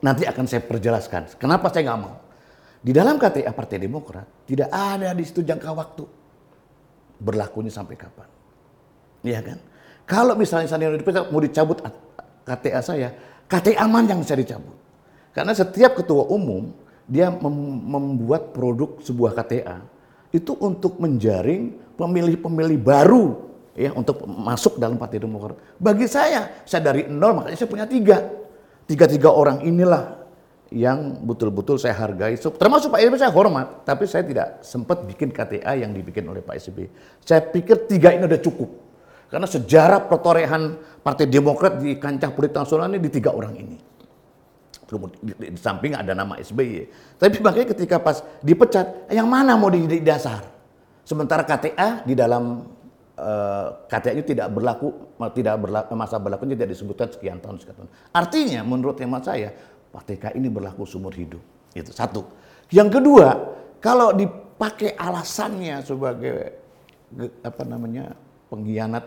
nanti 0.00 0.24
akan 0.24 0.44
saya 0.48 0.64
perjelaskan. 0.64 1.36
Kenapa 1.36 1.68
saya 1.68 1.92
nggak 1.92 2.00
mau? 2.00 2.16
Di 2.82 2.90
dalam 2.90 3.20
KTA 3.20 3.52
Partai 3.52 3.78
Demokrat 3.78 4.26
tidak 4.48 4.72
ada 4.72 5.12
di 5.14 5.22
situ 5.22 5.44
jangka 5.44 5.70
waktu 5.70 6.02
berlakunya 7.22 7.70
sampai 7.70 7.94
kapan. 7.94 8.26
Iya 9.22 9.38
kan? 9.44 9.58
Kalau 10.02 10.34
misalnya 10.34 10.66
saya 10.66 10.90
dipecat 10.90 11.30
mau 11.30 11.38
dicabut 11.38 11.78
KTA 12.42 12.80
saya, 12.82 13.14
KTA 13.46 13.86
yang 13.86 14.24
saya 14.26 14.42
dicabut? 14.42 14.74
Karena 15.30 15.54
setiap 15.54 15.94
ketua 15.94 16.26
umum 16.26 16.74
dia 17.06 17.30
mem- 17.30 17.84
membuat 17.86 18.50
produk 18.50 18.98
sebuah 18.98 19.36
KTA 19.38 19.78
itu 20.34 20.56
untuk 20.58 20.98
menjaring 20.98 21.76
pemilih-pemilih 21.94 22.78
baru 22.82 23.51
ya 23.76 23.90
untuk 23.96 24.24
masuk 24.28 24.76
dalam 24.76 25.00
Partai 25.00 25.20
Demokrat. 25.20 25.56
Bagi 25.80 26.04
saya, 26.08 26.64
saya 26.68 26.92
dari 26.92 27.08
nol 27.08 27.40
makanya 27.40 27.56
saya 27.56 27.70
punya 27.70 27.86
tiga. 27.88 28.20
Tiga-tiga 28.84 29.32
orang 29.32 29.64
inilah 29.64 30.22
yang 30.72 31.22
betul-betul 31.22 31.76
saya 31.76 31.96
hargai. 31.96 32.36
Termasuk 32.36 32.92
Pak 32.92 33.00
SBY 33.00 33.20
saya 33.20 33.32
hormat, 33.32 33.84
tapi 33.84 34.08
saya 34.08 34.24
tidak 34.24 34.64
sempat 34.64 35.04
bikin 35.04 35.28
KTA 35.30 35.76
yang 35.76 35.92
dibikin 35.92 36.24
oleh 36.28 36.40
Pak 36.40 36.56
SBY. 36.58 36.88
Saya 37.22 37.44
pikir 37.44 37.86
tiga 37.88 38.12
ini 38.12 38.24
udah 38.24 38.40
cukup. 38.40 38.70
Karena 39.32 39.48
sejarah 39.48 40.08
pertorehan 40.12 40.76
Partai 41.00 41.24
Demokrat 41.24 41.80
di 41.80 41.96
kancah 41.96 42.32
politik 42.36 42.60
nasional 42.60 42.92
ini 42.92 43.00
di 43.00 43.10
tiga 43.12 43.32
orang 43.32 43.54
ini. 43.56 43.76
Kemudian 44.84 45.20
di, 45.24 45.56
di 45.56 45.60
samping 45.60 45.96
ada 45.96 46.12
nama 46.12 46.36
SBY. 46.36 46.84
Tapi 47.16 47.40
makanya 47.40 47.72
ketika 47.72 47.96
pas 47.96 48.20
dipecat, 48.44 49.08
yang 49.08 49.24
mana 49.24 49.56
mau 49.56 49.72
di, 49.72 49.88
di 49.88 50.04
dasar? 50.04 50.44
Sementara 51.02 51.48
KTA 51.48 52.04
di 52.04 52.12
dalam 52.12 52.60
eh, 53.22 54.12
itu 54.18 54.34
tidak 54.34 54.50
berlaku, 54.50 55.14
tidak 55.32 55.56
berlaku, 55.62 55.90
masa 55.94 56.18
berlakunya 56.18 56.58
tidak 56.58 56.74
disebutkan 56.74 57.08
sekian 57.08 57.38
tahun 57.38 57.62
sekian 57.62 57.76
tahun. 57.78 57.90
Artinya 58.10 58.60
menurut 58.66 58.98
hemat 58.98 59.22
saya, 59.22 59.54
PTK 59.94 60.34
ini 60.34 60.50
berlaku 60.50 60.82
seumur 60.82 61.14
hidup. 61.14 61.40
Itu 61.72 61.94
satu. 61.94 62.26
Yang 62.74 63.00
kedua, 63.00 63.28
kalau 63.78 64.12
dipakai 64.12 64.98
alasannya 64.98 65.80
sebagai 65.86 66.34
apa 67.44 67.62
namanya 67.68 68.16
pengkhianat 68.48 69.04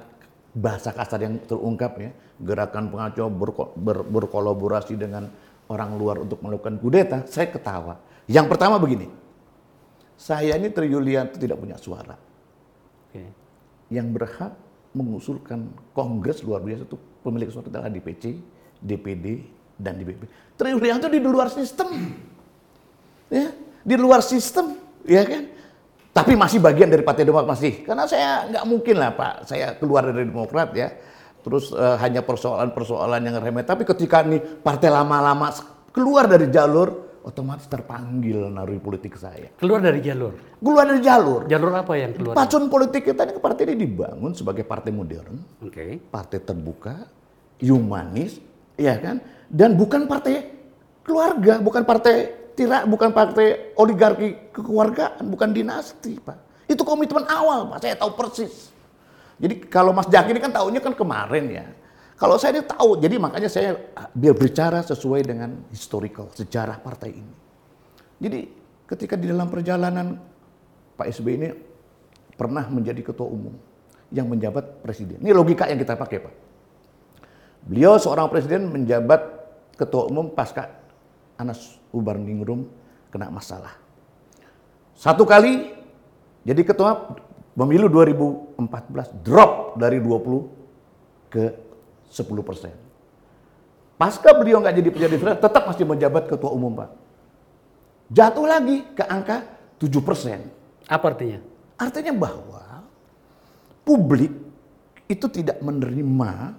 bahasa 0.56 0.96
kasar 0.96 1.20
yang 1.20 1.42
terungkap 1.44 2.00
ya 2.00 2.12
gerakan 2.40 2.88
pengacau 2.92 3.28
berko- 3.28 3.74
ber- 3.76 4.08
berkolaborasi 4.08 4.96
dengan 4.96 5.28
orang 5.68 5.98
luar 5.98 6.22
untuk 6.22 6.40
melakukan 6.44 6.78
kudeta, 6.78 7.26
saya 7.26 7.50
ketawa. 7.50 7.98
Yang 8.30 8.46
pertama 8.54 8.78
begini, 8.78 9.10
saya 10.16 10.58
ini 10.58 10.70
Triyulian 10.70 11.32
itu 11.32 11.38
tidak 11.42 11.58
punya 11.58 11.78
suara. 11.80 12.16
Yang 13.96 14.08
berhak 14.12 14.54
mengusulkan 14.92 15.72
kongres 15.96 16.44
luar 16.44 16.60
biasa 16.60 16.84
itu 16.84 17.00
pemilik 17.24 17.48
suara 17.48 17.72
adalah 17.72 17.88
DPC, 17.88 18.36
DPD, 18.84 19.25
dan 19.80 19.96
DPP. 20.00 20.28
Triyulian 20.56 21.00
itu 21.00 21.08
di 21.12 21.20
luar 21.24 21.48
sistem. 21.52 21.88
Ya, 23.28 23.52
di 23.84 23.96
luar 23.96 24.24
sistem, 24.24 24.75
ya 25.04 25.24
kan? 25.24 25.44
Tapi 26.16 26.32
masih 26.40 26.64
bagian 26.64 26.88
dari 26.88 27.04
Partai 27.04 27.28
Demokrat 27.28 27.60
masih. 27.60 27.84
Karena 27.84 28.08
saya 28.08 28.48
nggak 28.48 28.66
mungkin 28.68 28.96
lah 28.96 29.12
Pak, 29.12 29.52
saya 29.52 29.75
keluar 29.75 30.08
dari 30.08 30.24
Demokrat 30.24 30.72
ya. 30.72 30.96
Terus 31.44 31.75
eh, 31.75 31.98
hanya 32.00 32.24
persoalan-persoalan 32.24 33.20
yang 33.20 33.36
remeh. 33.44 33.68
Tapi 33.68 33.84
ketika 33.84 34.24
nih 34.24 34.40
partai 34.64 34.88
lama-lama 34.88 35.52
keluar 35.92 36.32
dari 36.32 36.48
jalur, 36.48 37.05
otomatis 37.25 37.65
terpanggil 37.65 38.53
narui 38.53 38.77
politik 38.77 39.17
saya. 39.17 39.50
Keluar 39.58 39.82
dari 39.82 40.00
jalur. 40.05 40.38
Keluar 40.62 40.86
dari 40.86 41.01
jalur. 41.01 41.41
Jalur 41.50 41.74
apa 41.74 41.94
yang 41.98 42.13
keluar? 42.13 42.38
Patsun 42.38 42.70
politik 42.70 43.10
kita 43.10 43.25
ini 43.25 43.41
partai 43.41 43.74
ini 43.74 43.75
dibangun 43.89 44.32
sebagai 44.38 44.62
partai 44.62 44.94
modern, 44.94 45.41
Oke. 45.65 45.98
partai 46.13 46.39
terbuka, 46.46 47.10
humanis, 47.65 48.38
ya 48.77 48.94
kan? 49.01 49.17
Dan 49.50 49.74
bukan 49.74 50.05
partai 50.05 50.53
keluarga, 51.01 51.58
bukan 51.58 51.82
partai 51.82 52.15
tira, 52.53 52.86
bukan 52.86 53.10
partai 53.10 53.74
oligarki 53.74 54.53
kekeluargaan, 54.53 55.25
bukan 55.25 55.50
dinasti, 55.50 56.22
Pak. 56.22 56.70
Itu 56.70 56.86
komitmen 56.86 57.25
awal, 57.25 57.74
Pak. 57.74 57.77
Saya 57.82 57.98
tahu 57.98 58.13
persis. 58.13 58.70
Jadi 59.36 59.67
kalau 59.67 59.91
Mas 59.91 60.08
Jaki 60.08 60.32
ini 60.32 60.39
kan 60.39 60.53
tahunya 60.53 60.79
kan 60.79 60.94
kemarin 60.96 61.46
ya. 61.51 61.65
Kalau 62.16 62.40
saya 62.40 62.60
ini 62.60 62.64
tahu, 62.64 62.96
jadi 62.96 63.20
makanya 63.20 63.52
saya 63.52 63.76
biar 64.16 64.36
bicara 64.40 64.80
sesuai 64.80 65.22
dengan 65.28 65.68
historical 65.68 66.32
sejarah 66.32 66.80
partai 66.80 67.12
ini. 67.12 67.34
Jadi 68.24 68.40
ketika 68.88 69.20
di 69.20 69.28
dalam 69.28 69.52
perjalanan 69.52 70.16
Pak 70.96 71.12
SBY 71.12 71.34
ini 71.36 71.50
pernah 72.40 72.64
menjadi 72.72 73.04
ketua 73.04 73.28
umum 73.28 73.52
yang 74.16 74.32
menjabat 74.32 74.80
presiden. 74.80 75.20
Ini 75.20 75.36
logika 75.36 75.68
yang 75.68 75.76
kita 75.76 76.00
pakai, 76.00 76.24
Pak. 76.24 76.34
Beliau 77.68 78.00
seorang 78.00 78.32
presiden 78.32 78.72
menjabat 78.72 79.20
ketua 79.76 80.08
umum 80.08 80.32
pasca 80.32 80.72
Anas 81.36 81.82
Ubarningrum 81.92 82.70
kena 83.12 83.28
masalah. 83.28 83.76
Satu 84.96 85.28
kali 85.28 85.76
jadi 86.48 86.62
ketua 86.64 87.12
pemilu 87.58 87.92
2014 87.92 89.26
drop 89.26 89.76
dari 89.76 90.00
20 90.00 91.34
ke 91.34 91.65
10 92.16 92.48
persen. 92.48 92.72
Pasca 94.00 94.32
beliau 94.32 94.64
nggak 94.64 94.76
jadi 94.80 94.90
pejabat 94.92 95.20
federal, 95.20 95.40
tetap 95.40 95.64
masih 95.68 95.86
menjabat 95.88 96.24
ketua 96.32 96.52
umum, 96.56 96.72
Pak. 96.72 96.90
Jatuh 98.12 98.48
lagi 98.48 98.88
ke 98.96 99.04
angka 99.04 99.44
7 99.80 100.00
persen. 100.00 100.40
Apa 100.88 101.12
artinya? 101.12 101.44
Artinya 101.76 102.16
bahwa 102.16 102.88
publik 103.84 104.32
itu 105.12 105.26
tidak 105.28 105.60
menerima, 105.60 106.56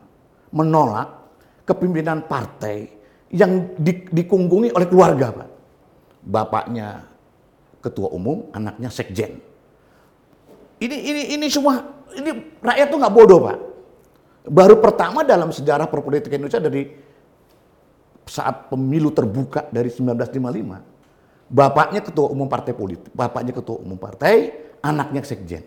menolak 0.53 1.09
kepemimpinan 1.65 2.25
partai 2.29 2.89
yang 3.33 3.75
di- 3.81 4.07
dikungkungi 4.13 4.73
oleh 4.77 4.87
keluarga, 4.89 5.33
Pak. 5.33 5.49
Bapaknya 6.27 7.05
ketua 7.85 8.13
umum, 8.13 8.49
anaknya 8.53 8.91
sekjen. 8.93 9.41
Ini 10.77 10.97
ini 10.97 11.23
ini 11.37 11.47
semua 11.49 11.81
ini 12.17 12.61
rakyat 12.61 12.87
tuh 12.89 12.99
nggak 13.01 13.15
bodoh, 13.15 13.41
Pak. 13.45 13.66
Baru 14.47 14.79
pertama 14.79 15.27
dalam 15.27 15.51
sejarah 15.51 15.91
perpolitikan 15.91 16.39
Indonesia 16.39 16.63
dari 16.63 16.87
saat 18.27 18.71
pemilu 18.71 19.11
terbuka 19.11 19.67
dari 19.71 19.91
1955, 19.91 21.51
bapaknya 21.51 22.01
ketua 22.03 22.27
umum 22.31 22.47
partai 22.47 22.75
politik, 22.75 23.11
bapaknya 23.15 23.55
ketua 23.55 23.79
umum 23.83 23.99
partai, 23.99 24.55
anaknya 24.83 25.23
sekjen. 25.27 25.63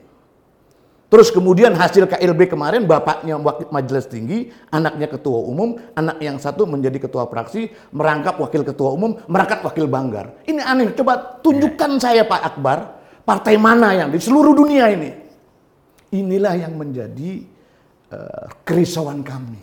Terus 1.09 1.33
kemudian 1.33 1.73
hasil 1.73 2.05
KLB 2.05 2.53
kemarin 2.53 2.85
bapaknya 2.85 3.33
wakil 3.41 3.65
majelis 3.73 4.05
tinggi, 4.05 4.53
anaknya 4.69 5.09
ketua 5.09 5.41
umum, 5.41 5.81
anak 5.97 6.21
yang 6.21 6.37
satu 6.37 6.69
menjadi 6.69 7.09
ketua 7.09 7.25
fraksi, 7.25 7.73
merangkap 7.89 8.37
wakil 8.37 8.61
ketua 8.61 8.93
umum, 8.93 9.17
merangkap 9.25 9.65
wakil 9.65 9.89
banggar. 9.89 10.37
Ini 10.45 10.61
aneh, 10.61 10.93
coba 10.93 11.41
tunjukkan 11.41 11.97
saya 11.97 12.29
Pak 12.29 12.41
Akbar, 12.53 13.01
partai 13.25 13.57
mana 13.57 13.97
yang 13.97 14.13
di 14.13 14.21
seluruh 14.21 14.53
dunia 14.53 14.85
ini. 14.93 15.09
Inilah 16.13 16.53
yang 16.61 16.77
menjadi 16.77 17.41
kerisauan 18.65 19.21
kami. 19.21 19.61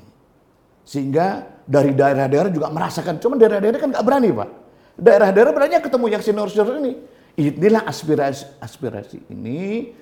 Sehingga 0.86 1.42
dari 1.66 1.92
daerah-daerah 1.98 2.50
juga 2.50 2.70
merasakan, 2.70 3.18
cuma 3.18 3.34
daerah-daerah 3.34 3.78
kan 3.82 3.90
nggak 3.90 4.06
berani 4.06 4.30
Pak. 4.30 4.50
Daerah-daerah 4.96 5.52
berani 5.52 5.82
ketemu 5.82 6.06
yang 6.08 6.22
senior-senior 6.22 6.76
ini. 6.78 6.92
Inilah 7.36 7.84
aspirasi 7.84 8.48
aspirasi 8.64 9.28
ini 9.28 9.92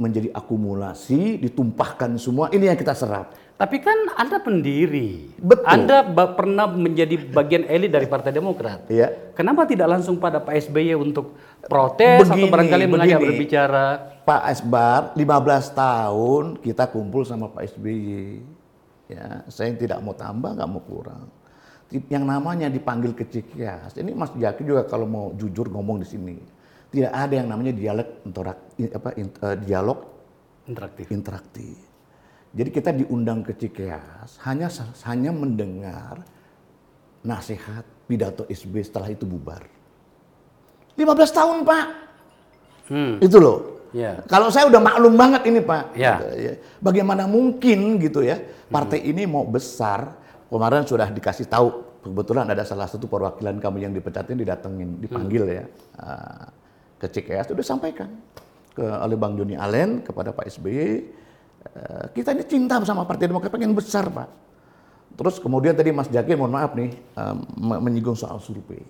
menjadi 0.00 0.32
akumulasi, 0.32 1.36
ditumpahkan 1.36 2.16
semua. 2.16 2.48
Ini 2.48 2.72
yang 2.72 2.78
kita 2.80 2.96
serap. 2.96 3.36
Tapi 3.60 3.76
kan 3.84 4.16
Anda 4.16 4.40
pendiri. 4.40 5.36
Betul. 5.36 5.68
Anda 5.68 6.00
pernah 6.32 6.64
menjadi 6.64 7.20
bagian 7.28 7.68
elit 7.68 7.92
dari 7.92 8.08
Partai 8.08 8.32
Demokrat. 8.32 8.88
Iya. 8.88 9.36
Kenapa 9.36 9.68
tidak 9.68 9.92
langsung 9.92 10.16
pada 10.16 10.40
Pak 10.40 10.56
SBY 10.72 10.96
untuk 10.96 11.36
protes 11.68 12.24
atau 12.24 12.40
Begini, 12.40 12.48
barangkali 12.48 12.84
mengajak 12.88 13.20
berbicara? 13.20 13.84
Pak 14.24 14.42
Esbar 14.48 15.12
15 15.12 15.76
tahun 15.76 16.44
kita 16.64 16.88
kumpul 16.88 17.28
sama 17.28 17.52
Pak 17.52 17.76
SBY. 17.76 18.40
Ya, 19.12 19.44
saya 19.52 19.76
tidak 19.76 20.00
mau 20.00 20.16
tambah, 20.16 20.56
nggak 20.56 20.70
mau 20.70 20.80
kurang. 20.80 21.28
Yang 21.92 22.24
namanya 22.24 22.72
dipanggil 22.72 23.12
ke 23.12 23.28
Cikias. 23.28 23.92
Ini 23.92 24.16
Mas 24.16 24.32
Jaki 24.32 24.64
juga 24.64 24.88
kalau 24.88 25.04
mau 25.04 25.26
jujur 25.36 25.68
ngomong 25.68 26.00
di 26.00 26.08
sini. 26.08 26.40
Tidak 26.90 27.12
ada 27.14 27.34
yang 27.38 27.46
namanya 27.46 27.70
dialog 27.70 28.08
interak, 28.26 28.58
apa, 28.90 29.08
in- 29.14 29.30
eh, 29.30 29.56
dialog 29.62 29.98
Interaktif. 30.66 31.06
interaktif. 31.10 31.78
Jadi 32.50 32.70
kita 32.74 32.90
diundang 32.90 33.46
ke 33.46 33.54
Cikeas 33.54 34.42
hanya 34.42 34.66
hanya 35.06 35.30
mendengar 35.30 36.26
nasihat 37.22 37.86
pidato 38.10 38.42
SB 38.50 38.82
setelah 38.82 39.06
itu 39.06 39.22
bubar. 39.22 39.62
15 40.98 41.30
tahun 41.30 41.62
Pak. 41.62 41.86
Hmm. 42.90 43.14
Itu 43.22 43.38
loh. 43.38 43.58
Ya. 43.94 44.22
Kalau 44.26 44.50
saya 44.50 44.66
udah 44.66 44.82
maklum 44.82 45.14
banget 45.14 45.46
ini 45.46 45.62
Pak. 45.62 45.94
Ya. 45.94 46.18
Gitu, 46.18 46.26
ya. 46.42 46.52
Bagaimana 46.82 47.30
mungkin 47.30 48.02
gitu 48.02 48.26
ya 48.26 48.42
partai 48.66 49.06
ini 49.06 49.30
mau 49.30 49.46
besar. 49.46 50.18
Kemarin 50.50 50.82
sudah 50.82 51.06
dikasih 51.06 51.46
tahu 51.46 51.86
kebetulan 52.02 52.50
ada 52.50 52.66
salah 52.66 52.90
satu 52.90 53.06
perwakilan 53.06 53.62
kami 53.62 53.86
yang 53.86 53.94
dipecatin 53.94 54.34
didatengin 54.34 54.98
dipanggil 54.98 55.44
ya 55.46 55.64
ah, 56.00 56.48
ke 57.00 57.08
CKS 57.08 57.56
sudah 57.56 57.64
sampaikan 57.64 58.12
ke 58.76 58.84
oleh 58.84 59.16
Bang 59.16 59.34
Joni 59.34 59.56
Allen 59.56 60.04
kepada 60.04 60.36
Pak 60.36 60.46
SBY 60.46 60.76
eh, 60.76 62.04
kita 62.12 62.36
ini 62.36 62.44
cinta 62.44 62.76
sama 62.84 63.08
Partai 63.08 63.26
Demokrat 63.26 63.50
pengen 63.50 63.72
besar 63.72 64.06
Pak. 64.12 64.28
Terus 65.16 65.42
kemudian 65.42 65.74
tadi 65.74 65.90
Mas 65.90 66.06
Jaki 66.06 66.36
mohon 66.36 66.52
maaf 66.52 66.76
nih 66.76 66.92
eh, 66.92 67.36
me- 67.58 67.80
menyinggung 67.80 68.14
soal 68.14 68.38
survei. 68.38 68.84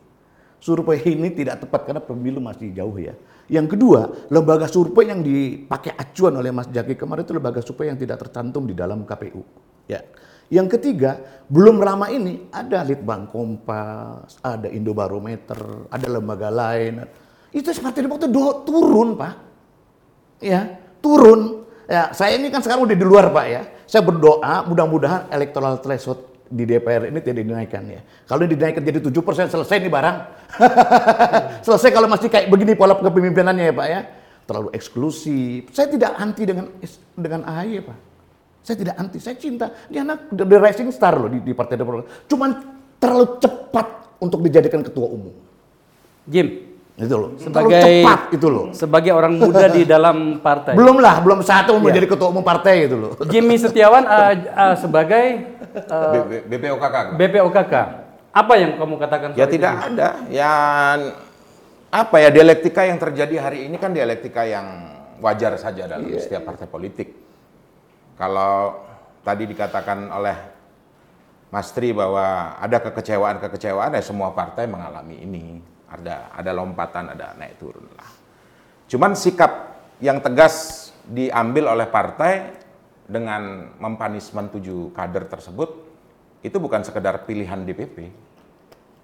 Survei 0.60 1.00
ini 1.08 1.32
tidak 1.32 1.64
tepat 1.64 1.88
karena 1.88 2.02
pemilu 2.04 2.36
masih 2.36 2.68
jauh 2.76 2.92
ya. 3.00 3.16
Yang 3.48 3.74
kedua, 3.74 4.28
lembaga 4.28 4.68
survei 4.68 5.08
yang 5.08 5.24
dipakai 5.24 5.96
acuan 5.96 6.36
oleh 6.36 6.52
Mas 6.52 6.68
Jaki 6.68 6.94
kemarin 7.00 7.24
itu 7.24 7.32
lembaga 7.32 7.64
survei 7.64 7.88
yang 7.88 7.96
tidak 7.96 8.20
tercantum 8.26 8.68
di 8.68 8.76
dalam 8.76 9.08
KPU. 9.08 9.40
Ya. 9.88 10.04
Yang 10.50 10.76
ketiga, 10.78 11.16
belum 11.46 11.78
lama 11.80 12.10
ini 12.10 12.50
ada 12.50 12.82
Litbang 12.82 13.30
Kompas, 13.30 14.38
ada 14.42 14.66
Indobarometer, 14.66 15.88
ada 15.88 16.06
lembaga 16.10 16.50
lain. 16.50 17.06
Itu 17.50 17.74
seperti 17.74 18.06
itu 18.06 18.26
do- 18.30 18.62
turun, 18.62 19.18
Pak. 19.18 19.34
Ya, 20.40 20.78
turun. 21.02 21.66
Ya, 21.90 22.14
saya 22.14 22.38
ini 22.38 22.48
kan 22.48 22.62
sekarang 22.62 22.86
udah 22.86 22.96
di 22.96 23.06
luar, 23.06 23.34
Pak 23.34 23.46
ya. 23.50 23.62
Saya 23.90 24.06
berdoa 24.06 24.62
mudah-mudahan 24.70 25.26
electoral 25.34 25.82
threshold 25.82 26.30
di 26.50 26.66
DPR 26.66 27.10
ini 27.10 27.18
tidak 27.22 27.42
dinaikkan 27.46 27.82
ya. 27.86 28.02
Kalau 28.26 28.42
ini 28.46 28.54
dinaikkan 28.54 28.82
jadi 28.82 28.98
7% 29.02 29.50
selesai 29.50 29.76
nih 29.82 29.90
barang. 29.90 30.16
selesai 31.66 31.90
kalau 31.90 32.06
masih 32.06 32.30
kayak 32.30 32.46
begini 32.50 32.78
pola 32.78 32.94
kepemimpinannya 32.94 33.70
ya, 33.70 33.74
Pak 33.74 33.86
ya. 33.90 34.00
Terlalu 34.46 34.68
eksklusif. 34.74 35.70
Saya 35.74 35.90
tidak 35.90 36.14
anti 36.18 36.42
dengan 36.46 36.66
dengan 37.18 37.40
AHY, 37.46 37.82
Pak. 37.82 37.98
Saya 38.62 38.76
tidak 38.76 38.94
anti, 38.94 39.18
saya 39.18 39.34
cinta. 39.34 39.66
Dia 39.90 40.06
anak 40.06 40.30
the 40.30 40.58
rising 40.58 40.90
star 40.94 41.18
loh 41.18 41.26
di, 41.26 41.42
di 41.42 41.50
Partai 41.56 41.74
Demokrat. 41.74 42.30
Cuman 42.30 42.50
terlalu 43.00 43.40
cepat 43.40 43.86
untuk 44.20 44.44
dijadikan 44.44 44.84
ketua 44.84 45.08
umum. 45.08 45.32
Jim, 46.28 46.69
Itu 47.00 47.16
loh. 47.16 47.30
terlalu 47.32 47.40
sebagai 47.40 47.80
cepat 47.80 48.20
itu 48.28 48.46
loh. 48.52 48.66
sebagai 48.76 49.12
orang 49.16 49.32
muda 49.40 49.66
di 49.72 49.82
dalam 49.88 50.16
partai. 50.38 50.76
Belum 50.80 51.00
lah, 51.00 51.24
belum 51.24 51.40
satu 51.40 51.72
Iya. 51.72 51.80
menjadi 51.80 52.06
ketua 52.12 52.28
umum 52.28 52.44
partai 52.44 52.84
gitu 52.84 52.96
loh. 53.00 53.12
Jimmy 53.32 53.56
Setiawan 53.56 54.04
uh, 54.04 54.32
uh, 54.36 54.74
sebagai 54.76 55.24
uh, 55.88 56.28
B- 56.28 56.44
BPOKK. 56.46 57.16
BPOKK. 57.16 57.74
Apa 58.30 58.52
yang 58.60 58.76
kamu 58.76 58.94
katakan? 59.00 59.28
Ya 59.32 59.48
tidak 59.48 59.72
itu? 59.74 59.86
ada. 59.96 60.08
Yang 60.28 60.98
apa 61.90 62.16
ya 62.22 62.28
dialektika 62.30 62.86
yang 62.86 62.98
terjadi 63.00 63.36
hari 63.42 63.66
ini 63.66 63.74
kan 63.74 63.90
dialektika 63.90 64.46
yang 64.46 64.66
wajar 65.18 65.58
saja 65.58 65.90
dalam 65.90 66.06
setiap 66.14 66.46
partai 66.46 66.68
politik. 66.68 67.10
Kalau 68.14 68.76
tadi 69.20 69.48
dikatakan 69.48 70.06
oleh 70.12 70.36
Mas 71.50 71.72
Tri 71.74 71.90
bahwa 71.90 72.54
ada 72.60 72.78
kekecewaan-kekecewaan 72.78 73.96
ya 73.96 74.02
semua 74.04 74.30
partai 74.30 74.68
mengalami 74.68 75.18
ini. 75.18 75.44
Ada 75.90 76.30
ada 76.38 76.50
lompatan, 76.54 77.14
ada 77.18 77.34
naik 77.34 77.58
turun 77.58 77.86
lah. 77.98 78.10
Cuman 78.86 79.18
sikap 79.18 79.82
yang 79.98 80.22
tegas 80.22 80.88
diambil 81.06 81.74
oleh 81.74 81.86
partai 81.90 82.54
dengan 83.10 83.74
mempanismen 83.82 84.46
tujuh 84.54 84.94
kader 84.94 85.26
tersebut 85.26 85.70
itu 86.40 86.56
bukan 86.56 86.80
sekedar 86.86 87.26
pilihan 87.26 87.66
DPP, 87.66 87.96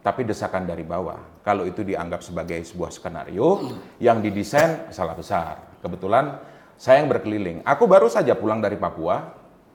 tapi 0.00 0.22
desakan 0.22 0.64
dari 0.64 0.86
bawah. 0.86 1.42
Kalau 1.42 1.66
itu 1.66 1.82
dianggap 1.82 2.22
sebagai 2.22 2.62
sebuah 2.62 2.94
skenario 2.94 3.76
yang 3.98 4.22
didesain 4.22 4.88
salah 4.94 5.18
besar. 5.18 5.76
Kebetulan 5.82 6.38
saya 6.78 7.02
yang 7.02 7.10
berkeliling. 7.10 7.66
Aku 7.66 7.90
baru 7.90 8.06
saja 8.06 8.32
pulang 8.38 8.62
dari 8.62 8.78
Papua, 8.78 9.34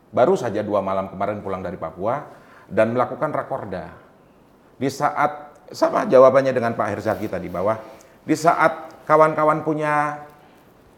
baru 0.10 0.39
saja 0.39 0.63
dua 0.63 0.80
malam 0.80 1.12
kemarin 1.12 1.43
pulang 1.43 1.62
dari 1.62 1.76
Papua, 1.76 2.24
dan 2.71 2.95
melakukan 2.95 3.30
rakorda. 3.36 3.91
Di 4.80 4.89
saat 4.89 5.50
sama 5.71 6.05
jawabannya 6.05 6.51
dengan 6.51 6.75
Pak 6.75 6.88
Herzaki 6.95 7.27
tadi 7.31 7.47
bahwa 7.47 7.79
di 8.21 8.36
saat 8.38 9.03
kawan-kawan 9.07 9.65
punya 9.65 10.23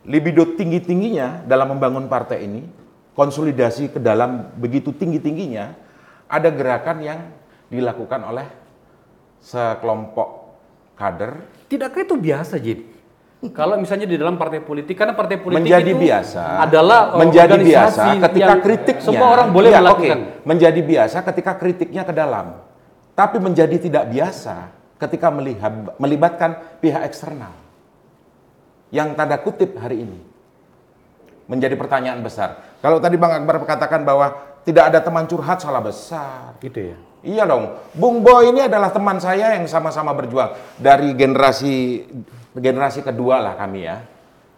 libido 0.04 0.44
tinggi-tingginya 0.58 1.48
dalam 1.48 1.72
membangun 1.78 2.12
partai 2.12 2.44
ini, 2.44 2.62
konsolidasi 3.16 3.96
ke 3.96 4.00
dalam 4.04 4.52
begitu 4.60 4.92
tinggi-tingginya, 4.92 5.72
ada 6.28 6.50
gerakan 6.52 6.98
yang 7.00 7.20
dilakukan 7.72 8.20
oleh 8.28 8.48
sekelompok 9.40 10.30
kader 11.00 11.54
Tidakkah 11.74 12.06
itu 12.06 12.16
biasa, 12.22 12.62
Jid? 12.62 12.86
Kalau 13.50 13.76
misalnya 13.76 14.06
di 14.08 14.16
dalam 14.16 14.38
partai 14.40 14.62
politik, 14.64 14.96
karena 14.96 15.18
partai 15.18 15.36
politik 15.42 15.68
menjadi 15.68 15.92
itu 15.92 16.00
biasa 16.00 16.44
adalah 16.64 17.00
uh, 17.12 17.20
menjadi 17.20 17.58
biasa 17.60 18.04
ketika 18.30 18.54
kritiknya 18.62 19.04
semua 19.04 19.28
orang 19.36 19.48
boleh 19.52 19.68
Iya, 19.74 19.80
melakukan. 19.84 20.20
oke. 20.22 20.48
menjadi 20.48 20.82
biasa 20.86 21.18
ketika 21.28 21.52
kritiknya 21.60 22.04
ke 22.08 22.14
dalam 22.16 22.62
tapi 23.14 23.38
menjadi 23.38 23.78
tidak 23.78 24.10
biasa 24.10 24.74
ketika 24.98 25.30
melihat 25.30 25.96
melibatkan 26.02 26.58
pihak 26.82 27.06
eksternal. 27.06 27.54
Yang 28.94 29.18
tanda 29.18 29.38
kutip 29.42 29.74
hari 29.78 30.06
ini. 30.06 30.20
Menjadi 31.50 31.74
pertanyaan 31.76 32.22
besar. 32.22 32.62
Kalau 32.80 33.02
tadi 33.02 33.18
Bang 33.18 33.34
Akbar 33.34 33.62
katakan 33.66 34.06
bahwa 34.06 34.32
tidak 34.64 34.94
ada 34.94 35.00
teman 35.04 35.28
curhat 35.28 35.60
salah 35.60 35.84
besar. 35.84 36.56
Gitu 36.62 36.94
ya. 36.94 36.98
Iya 37.24 37.44
dong, 37.48 37.80
Bung 37.96 38.20
Boy 38.20 38.52
ini 38.52 38.68
adalah 38.68 38.92
teman 38.92 39.16
saya 39.16 39.56
yang 39.56 39.64
sama-sama 39.64 40.12
berjuang. 40.12 40.60
Dari 40.76 41.16
generasi 41.16 42.04
generasi 42.52 43.00
kedua 43.00 43.40
lah 43.40 43.56
kami 43.56 43.88
ya. 43.88 44.04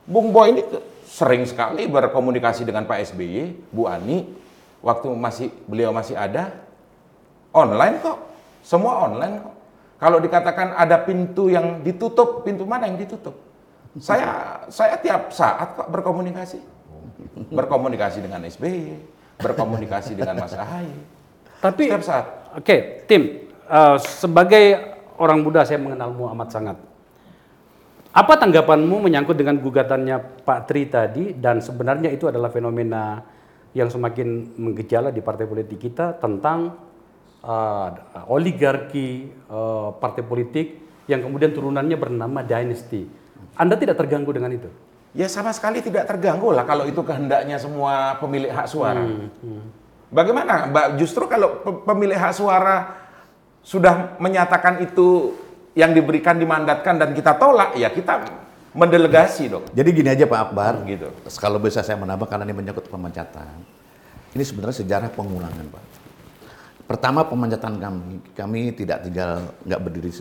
Bung 0.06 0.34
Boy 0.34 0.54
ini 0.54 0.62
sering 1.06 1.46
sekali 1.46 1.86
berkomunikasi 1.86 2.66
dengan 2.66 2.90
Pak 2.90 3.14
SBY, 3.14 3.70
Bu 3.70 3.86
Ani, 3.86 4.26
waktu 4.82 5.08
masih 5.14 5.54
beliau 5.70 5.94
masih 5.94 6.18
ada. 6.18 6.52
Online 7.56 8.02
kok, 8.02 8.35
semua 8.66 9.06
online 9.06 9.46
kok. 9.46 9.56
Kalau 10.02 10.18
dikatakan 10.18 10.74
ada 10.74 10.98
pintu 11.06 11.54
yang 11.54 11.86
ditutup, 11.86 12.42
pintu 12.42 12.66
mana 12.66 12.90
yang 12.90 12.98
ditutup? 12.98 13.38
Saya 13.96 14.60
saya 14.68 14.98
tiap 15.00 15.32
saat 15.32 15.78
kok 15.78 15.88
berkomunikasi, 15.88 16.60
berkomunikasi 17.54 18.20
dengan 18.26 18.44
SBY, 18.44 19.00
berkomunikasi 19.40 20.18
dengan 20.18 20.42
Mas 20.42 20.58
Ahaye. 20.58 20.98
Tapi 21.62 21.88
Setiap 21.88 22.04
saat. 22.04 22.26
Oke, 22.58 23.06
tim. 23.08 23.48
eh, 23.66 23.98
sebagai 24.02 24.66
orang 25.22 25.40
muda 25.46 25.64
saya 25.64 25.80
mengenalmu 25.80 26.28
amat 26.36 26.50
sangat. 26.52 26.78
Apa 28.16 28.40
tanggapanmu 28.40 29.08
menyangkut 29.08 29.36
dengan 29.36 29.60
gugatannya 29.60 30.44
Pak 30.48 30.60
Tri 30.72 30.88
tadi 30.88 31.36
dan 31.36 31.60
sebenarnya 31.60 32.12
itu 32.12 32.32
adalah 32.32 32.48
fenomena 32.48 33.20
yang 33.76 33.92
semakin 33.92 34.56
menggejala 34.56 35.12
di 35.12 35.20
partai 35.20 35.44
politik 35.44 35.84
kita 35.84 36.16
tentang 36.16 36.80
eh, 37.46 37.90
oligarki 38.26 39.30
eh, 39.30 39.90
partai 40.02 40.26
politik 40.26 40.68
yang 41.06 41.22
kemudian 41.22 41.54
turunannya 41.54 41.96
bernama 41.96 42.42
dynasty. 42.42 43.06
Anda 43.56 43.78
tidak 43.78 44.02
terganggu 44.02 44.34
dengan 44.34 44.52
itu? 44.52 44.68
Ya 45.16 45.32
sama 45.32 45.56
sekali 45.56 45.80
tidak 45.80 46.12
terganggu 46.12 46.52
lah 46.52 46.68
kalau 46.68 46.84
itu 46.84 47.00
kehendaknya 47.00 47.56
semua 47.56 48.20
pemilik 48.20 48.52
hak 48.52 48.68
suara. 48.68 49.00
Bagaimana, 50.12 50.68
Mbak? 50.68 50.86
Justru 51.00 51.24
kalau 51.32 51.64
pe- 51.64 51.82
pemilik 51.88 52.20
hak 52.20 52.36
suara 52.36 53.08
sudah 53.64 54.20
menyatakan 54.20 54.84
itu 54.84 55.34
yang 55.72 55.96
diberikan 55.96 56.36
dimandatkan 56.36 57.00
dan 57.00 57.16
kita 57.16 57.36
tolak, 57.40 57.80
ya 57.80 57.92
kita 57.92 58.28
mendelegasi 58.76 59.48
dong. 59.48 59.64
Jadi 59.72 59.90
gini 59.96 60.12
aja 60.12 60.28
Pak 60.28 60.52
Akbar, 60.52 60.84
Gitu. 60.84 61.08
Kalau 61.40 61.64
bisa 61.64 61.80
saya 61.80 61.96
menambah 61.96 62.28
karena 62.28 62.44
ini 62.44 62.56
menyangkut 62.56 62.92
pemecatan. 62.92 63.56
Ini 64.36 64.44
sebenarnya 64.44 64.84
sejarah 64.84 65.10
pengulangan 65.16 65.64
Pak. 65.72 65.84
Pertama 66.86 67.26
pemecatan 67.26 67.82
kami, 67.82 68.22
kami 68.38 68.62
tidak 68.78 69.10
tinggal 69.10 69.42
nggak 69.66 69.82
berdiri 69.82 70.12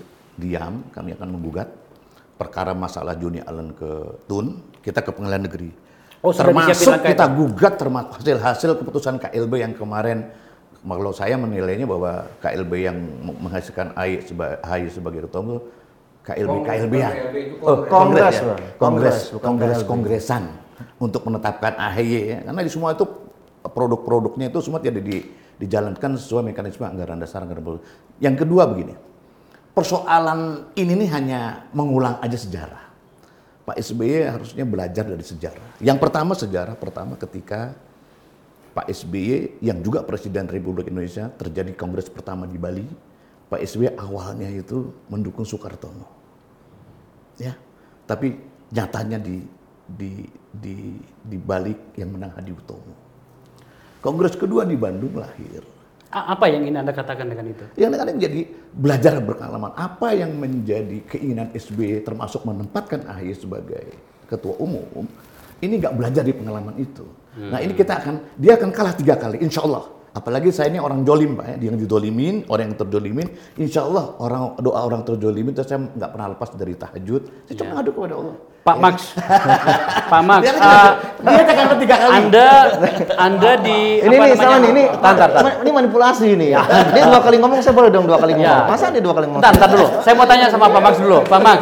diam, 0.40 0.80
kami 0.90 1.12
akan 1.12 1.28
menggugat 1.36 1.68
perkara 2.40 2.72
masalah 2.72 3.14
Joni 3.14 3.44
Allen 3.44 3.76
ke 3.76 3.90
Tun, 4.24 4.64
kita 4.80 5.04
ke 5.04 5.12
pengadilan 5.12 5.44
negeri. 5.44 5.70
Oh, 6.24 6.32
termasuk 6.32 7.04
kita 7.04 7.28
itu? 7.28 7.36
gugat 7.36 7.76
termasuk 7.76 8.16
hasil 8.16 8.36
hasil 8.40 8.70
keputusan 8.80 9.20
KLB 9.20 9.60
yang 9.60 9.76
kemarin 9.76 10.32
kalau 10.80 11.12
saya 11.12 11.36
menilainya 11.36 11.84
bahwa 11.84 12.24
KLB 12.40 12.72
yang 12.80 12.96
menghasilkan 13.40 13.92
AY 13.92 14.24
sebagai, 14.24 14.56
AY 14.64 14.88
sebagai 14.88 15.20
ketua 15.28 15.40
umum 15.44 15.60
KLB 16.24 16.54
KLB 16.64 16.94
ya. 16.96 17.10
Oh, 17.60 17.84
Kongres, 17.84 18.40
ya. 18.40 18.56
Kongres, 18.56 18.56
Kongres, 18.80 19.16
bukan 19.36 19.48
kongres, 19.52 19.80
kongresan 19.84 20.42
untuk 20.96 21.28
menetapkan 21.28 21.76
AHY 21.76 22.08
ya. 22.24 22.38
Karena 22.48 22.60
di 22.64 22.72
semua 22.72 22.96
itu 22.96 23.04
produk-produknya 23.64 24.48
itu 24.48 24.58
semua 24.64 24.80
tidak 24.80 25.04
di, 25.04 25.24
dijalankan 25.58 26.18
sesuai 26.18 26.52
mekanisme 26.52 26.84
anggaran 26.84 27.18
dasar 27.18 27.42
anggaran 27.44 27.62
produk. 27.62 27.82
Yang 28.18 28.46
kedua 28.46 28.70
begini, 28.70 28.94
persoalan 29.72 30.70
ini 30.78 30.92
nih 31.04 31.10
hanya 31.14 31.40
mengulang 31.74 32.18
aja 32.22 32.38
sejarah. 32.38 32.84
Pak 33.64 33.80
SBY 33.80 34.28
harusnya 34.28 34.64
belajar 34.68 35.08
dari 35.08 35.24
sejarah. 35.24 35.80
Yang 35.80 35.98
pertama 35.98 36.36
sejarah 36.36 36.76
pertama 36.76 37.16
ketika 37.16 37.72
Pak 38.76 38.92
SBY 38.92 39.64
yang 39.64 39.80
juga 39.80 40.04
Presiden 40.04 40.50
Republik 40.50 40.92
Indonesia 40.92 41.32
terjadi 41.32 41.72
kongres 41.72 42.12
pertama 42.12 42.44
di 42.44 42.60
Bali. 42.60 42.84
Pak 43.48 43.60
SBY 43.64 43.96
awalnya 43.96 44.50
itu 44.52 44.92
mendukung 45.08 45.46
Soekartono 45.46 46.24
ya 47.38 47.54
tapi 48.04 48.38
nyatanya 48.70 49.18
di 49.18 49.42
di 49.84 50.24
di 50.54 50.96
di 51.20 51.36
balik 51.36 51.98
yang 51.98 52.14
menang 52.14 52.32
Hadi 52.34 52.52
Utomo 52.54 52.94
kongres 54.04 54.36
kedua 54.36 54.68
di 54.68 54.76
Bandung 54.76 55.16
lahir. 55.16 55.64
Apa 56.14 56.46
yang 56.46 56.68
ingin 56.68 56.84
Anda 56.84 56.92
katakan 56.94 57.26
dengan 57.26 57.50
itu? 57.50 57.64
yang 57.74 57.90
kadang 57.90 58.14
menjadi 58.20 58.40
belajar 58.70 59.18
berpengalaman. 59.18 59.72
Apa 59.74 60.14
yang 60.14 60.30
menjadi 60.36 61.02
keinginan 61.10 61.50
SBY 61.50 62.06
termasuk 62.06 62.46
menempatkan 62.46 63.02
AHY 63.08 63.34
sebagai 63.34 63.96
ketua 64.30 64.54
umum 64.62 65.08
ini 65.58 65.80
nggak 65.80 65.94
belajar 65.96 66.22
di 66.22 66.30
pengalaman 66.36 66.76
itu. 66.78 67.02
Nah 67.34 67.58
ini 67.58 67.74
kita 67.74 67.98
akan 67.98 68.38
dia 68.38 68.54
akan 68.54 68.70
kalah 68.70 68.94
tiga 68.94 69.18
kali 69.18 69.42
insya 69.42 69.66
Allah. 69.66 69.90
Apalagi 70.14 70.54
saya 70.54 70.70
ini 70.70 70.78
orang 70.78 71.02
jolim 71.02 71.34
pak 71.34 71.46
ya. 71.50 71.56
Dia 71.58 71.68
yang 71.74 71.78
didolimin 71.82 72.46
orang 72.46 72.70
yang 72.70 72.76
terdolimin 72.78 73.28
insya 73.58 73.82
Allah 73.82 74.14
orang 74.22 74.54
doa 74.62 74.80
orang 74.86 75.02
terdolimin 75.02 75.50
terus 75.50 75.66
saya 75.66 75.82
nggak 75.82 76.10
pernah 76.14 76.28
lepas 76.30 76.54
dari 76.54 76.74
tahajud. 76.78 77.22
Saya 77.50 77.56
cuma 77.58 77.82
ngadu 77.82 77.90
kepada 77.90 78.14
Allah 78.22 78.36
Pak 78.64 78.80
Max, 78.80 79.12
Pak 80.12 80.22
Max, 80.24 80.40
Dia 80.40 80.56
kan 80.56 80.64
ah, 80.64 80.90
dia 81.20 81.52
akan 81.52 81.76
tiga 81.76 81.96
kali 82.00 82.12
Anda, 82.16 82.48
Anda 83.20 83.50
di 83.60 84.00
Ini 84.00 84.16
nih 84.16 84.32
nih, 84.40 84.70
ini, 84.72 84.84
Tantar, 85.04 85.28
tantar. 85.36 85.60
ini 85.60 85.68
manipulasi 85.68 86.32
ini 86.32 86.46
ya. 86.56 86.64
Dia 86.96 87.04
dua 87.04 87.20
kali 87.20 87.36
ngomong, 87.44 87.60
saya 87.60 87.76
boleh 87.76 87.92
dong 87.92 88.08
dua 88.08 88.16
kali 88.16 88.32
ngomong. 88.40 88.64
Masa 88.64 88.88
dia 88.88 89.04
dua 89.04 89.12
kali 89.12 89.28
ngomong? 89.28 89.44
Bentar 89.44 89.68
dulu. 89.68 89.86
Saya 90.00 90.16
mau 90.16 90.24
tanya 90.24 90.48
sama 90.48 90.72
Pak 90.72 90.80
Max 90.80 90.94
dulu. 90.96 91.18
Pak 91.28 91.40
Max. 91.44 91.60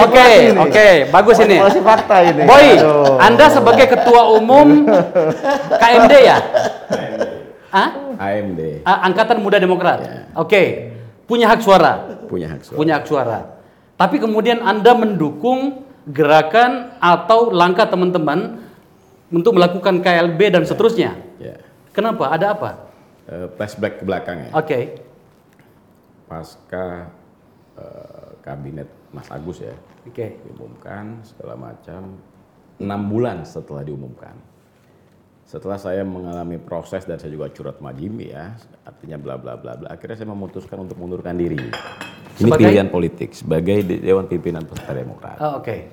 Oke, 0.00 0.28
oke, 0.64 0.88
bagus 1.12 1.36
ini. 1.44 1.60
Manipulasi 1.60 1.80
fakta 1.84 2.16
ini. 2.24 2.42
Boy. 2.48 2.68
Anda 3.20 3.46
sebagai 3.52 3.84
ketua 3.84 4.32
umum 4.32 4.88
KMD 5.76 6.12
ya? 6.24 6.38
Hah? 7.68 7.88
AMD 8.16 8.80
A- 8.80 9.00
Angkatan 9.04 9.44
Muda 9.44 9.60
Demokrat. 9.60 10.00
Oke. 10.32 10.96
Punya 11.28 11.52
hak 11.52 11.60
suara. 11.60 12.16
punya 12.30 12.48
hak 12.48 12.64
suara. 12.64 12.78
Punya 12.80 12.92
hak 12.96 13.04
suara. 13.04 13.55
Tapi 13.96 14.16
kemudian 14.20 14.60
Anda 14.60 14.92
mendukung 14.92 15.88
gerakan 16.06 16.94
atau 17.00 17.50
langkah 17.50 17.88
teman-teman 17.88 18.62
untuk 19.32 19.58
melakukan 19.58 20.04
KLB 20.04 20.40
dan 20.52 20.62
seterusnya. 20.62 21.18
Ya. 21.40 21.58
Kenapa? 21.90 22.30
Ada 22.30 22.54
apa? 22.54 22.70
Eh, 23.26 23.48
flashback 23.58 23.98
ke 23.98 24.04
belakang 24.06 24.38
ya. 24.46 24.50
Oke. 24.54 25.02
Pasca 26.30 27.10
eh, 27.74 28.30
kabinet 28.42 28.86
Mas 29.10 29.30
Agus 29.30 29.62
ya 29.62 29.74
Oke. 30.06 30.38
diumumkan 30.46 31.24
segala 31.26 31.58
macam. 31.58 32.20
Enam 32.76 33.00
bulan 33.08 33.42
setelah 33.42 33.82
diumumkan. 33.82 34.36
Setelah 35.46 35.78
saya 35.78 36.02
mengalami 36.02 36.58
proses 36.58 37.06
dan 37.06 37.22
saya 37.22 37.30
juga 37.30 37.46
curhat 37.54 37.78
sama 37.78 37.94
Jimmy 37.94 38.34
ya, 38.34 38.58
artinya 38.82 39.14
bla 39.14 39.38
bla 39.38 39.54
bla 39.54 39.78
bla. 39.78 39.86
Akhirnya 39.94 40.18
saya 40.18 40.28
memutuskan 40.34 40.82
untuk 40.82 40.98
mundurkan 40.98 41.38
diri. 41.38 41.54
Ini 41.62 42.50
Sebagai- 42.50 42.66
pilihan 42.66 42.88
politik 42.90 43.30
sebagai 43.30 43.78
De- 43.86 44.02
Dewan 44.02 44.26
Pimpinan 44.26 44.66
Peserta 44.66 44.90
Demokrat. 44.90 45.38
Oh, 45.38 45.62
Oke. 45.62 45.86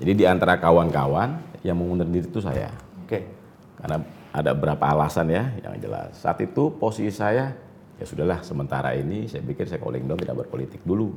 Jadi 0.00 0.12
di 0.16 0.24
antara 0.24 0.56
kawan-kawan 0.58 1.60
yang 1.62 1.76
mengundurkan 1.76 2.16
diri 2.16 2.26
itu 2.26 2.40
saya. 2.40 2.72
Oke. 3.04 3.28
Karena 3.76 4.00
ada 4.32 4.50
beberapa 4.56 4.84
alasan 4.90 5.28
ya 5.28 5.52
yang 5.60 5.76
jelas. 5.78 6.16
Saat 6.18 6.40
itu 6.40 6.72
posisi 6.72 7.12
saya 7.12 7.52
ya 8.00 8.04
sudahlah 8.08 8.40
sementara 8.40 8.96
ini 8.96 9.28
saya 9.28 9.44
pikir 9.44 9.68
saya 9.68 9.78
calling 9.78 10.08
down 10.08 10.18
tidak 10.18 10.48
berpolitik 10.48 10.80
dulu 10.82 11.12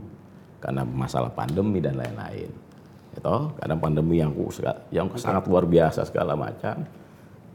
karena 0.59 0.83
masalah 0.83 1.31
pandemi 1.31 1.79
dan 1.79 1.95
lain-lain. 1.97 2.51
Gitu, 3.15 3.37
karena 3.57 3.75
pandemi 3.79 4.21
yang 4.21 4.29
yang 4.93 5.07
sangat 5.17 5.47
luar 5.49 5.63
biasa 5.65 6.03
segala 6.05 6.35
macam. 6.37 6.85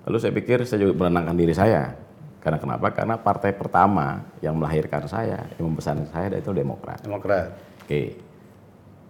Lalu 0.08 0.16
saya 0.18 0.32
pikir 0.34 0.66
saya 0.66 0.82
juga 0.82 1.06
menenangkan 1.06 1.36
diri 1.38 1.54
saya. 1.54 1.94
Karena 2.42 2.58
kenapa? 2.58 2.90
Karena 2.90 3.14
partai 3.14 3.54
pertama 3.54 4.26
yang 4.42 4.58
melahirkan 4.58 5.06
saya, 5.06 5.46
yang 5.54 5.70
membesarkan 5.70 6.10
saya 6.10 6.34
itu 6.34 6.50
Demokrat. 6.50 6.98
Demokrat. 7.06 7.54
Oke. 7.86 8.18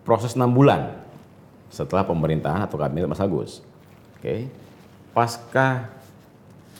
Proses 0.05 0.37
enam 0.37 0.52
bulan 0.52 0.92
setelah 1.72 2.05
pemerintahan 2.05 2.68
atau 2.68 2.76
kabinet 2.76 3.09
Mas 3.09 3.24
Agus. 3.24 3.64
Oke. 4.20 4.52
Pasca 5.16 5.88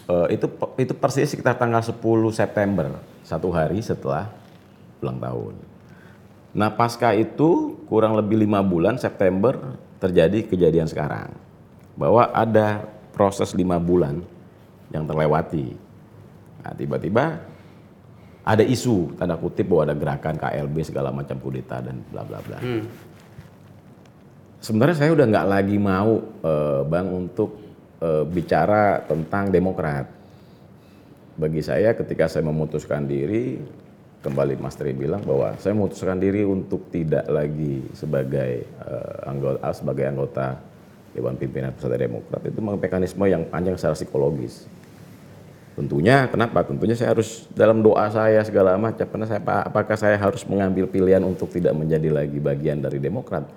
eh, 0.09 0.37
itu 0.37 0.47
itu 0.77 0.93
persis 0.93 1.33
sekitar 1.33 1.57
tanggal 1.57 1.81
10 1.81 1.97
September, 2.37 3.01
satu 3.25 3.49
hari 3.49 3.81
setelah 3.81 4.29
ulang 5.01 5.17
tahun. 5.17 5.55
Nah 6.53 6.69
pasca 6.69 7.17
itu 7.17 7.81
kurang 7.89 8.13
lebih 8.13 8.45
lima 8.45 8.61
bulan 8.61 9.01
September 9.01 9.57
terjadi 9.97 10.45
kejadian 10.45 10.85
sekarang 10.85 11.33
bahwa 11.97 12.29
ada 12.29 12.92
proses 13.13 13.53
lima 13.53 13.77
bulan 13.77 14.21
yang 14.91 15.05
terlewati. 15.07 15.73
Nah 16.65 16.73
tiba-tiba 16.75 17.41
ada 18.43 18.65
isu 18.67 19.15
tanda 19.15 19.39
kutip 19.39 19.71
bahwa 19.71 19.93
ada 19.93 19.97
gerakan 19.97 20.35
KLB 20.35 20.77
segala 20.83 21.15
macam 21.15 21.39
kudeta 21.39 21.79
dan 21.79 22.03
bla 22.11 22.27
bla 22.27 22.43
bla. 22.43 22.59
Hmm. 22.59 22.85
Sebenarnya 24.63 24.97
saya 24.99 25.11
udah 25.15 25.27
nggak 25.27 25.47
lagi 25.47 25.77
mau 25.79 26.19
eh, 26.43 26.81
bang 26.87 27.09
untuk 27.11 27.59
eh, 28.03 28.25
bicara 28.27 29.07
tentang 29.07 29.53
Demokrat. 29.55 30.07
Bagi 31.33 31.65
saya 31.65 31.97
ketika 31.97 32.29
saya 32.29 32.45
memutuskan 32.45 33.09
diri 33.09 33.57
kembali 34.23 34.55
Mas 34.63 34.79
Tri 34.79 34.95
bilang 34.95 35.21
bahwa 35.27 35.59
saya 35.59 35.75
memutuskan 35.75 36.17
diri 36.23 36.47
untuk 36.47 36.87
tidak 36.95 37.27
lagi 37.27 37.83
sebagai 37.93 38.71
uh, 38.79 39.27
anggota 39.27 39.59
sebagai 39.75 40.07
anggota 40.07 40.47
Dewan 41.13 41.37
Pimpinan 41.37 41.77
Pusat 41.77 42.09
Demokrat 42.09 42.41
itu 42.49 42.61
mekanisme 42.61 43.25
yang 43.29 43.45
panjang 43.49 43.77
secara 43.77 43.93
psikologis. 43.93 44.65
Tentunya 45.73 46.29
kenapa? 46.29 46.65
Tentunya 46.69 46.93
saya 46.93 47.17
harus 47.17 47.49
dalam 47.53 47.81
doa 47.81 48.09
saya 48.13 48.45
segala 48.45 48.77
macam. 48.77 49.05
Karena 49.09 49.25
saya 49.29 49.41
apakah 49.41 49.97
saya 49.97 50.17
harus 50.21 50.45
mengambil 50.45 50.85
pilihan 50.89 51.25
untuk 51.25 51.49
tidak 51.49 51.73
menjadi 51.73 52.13
lagi 52.13 52.37
bagian 52.37 52.81
dari 52.81 53.01
Demokrat 53.01 53.49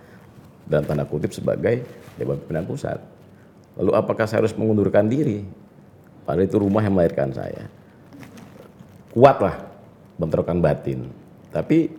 dan 0.68 0.84
tanda 0.88 1.04
kutip 1.04 1.36
sebagai 1.36 1.84
Dewan 2.15 2.39
Pimpinan 2.39 2.68
Pusat. 2.68 3.00
Lalu 3.76 3.91
apakah 3.91 4.24
saya 4.28 4.44
harus 4.44 4.56
mengundurkan 4.56 5.08
diri? 5.12 5.44
Padahal 6.24 6.48
itu 6.48 6.58
rumah 6.58 6.82
yang 6.84 6.96
melahirkan 6.96 7.36
saya. 7.36 7.68
Kuatlah 9.12 9.63
bentrokan 10.15 10.63
batin. 10.63 11.12
Tapi 11.52 11.91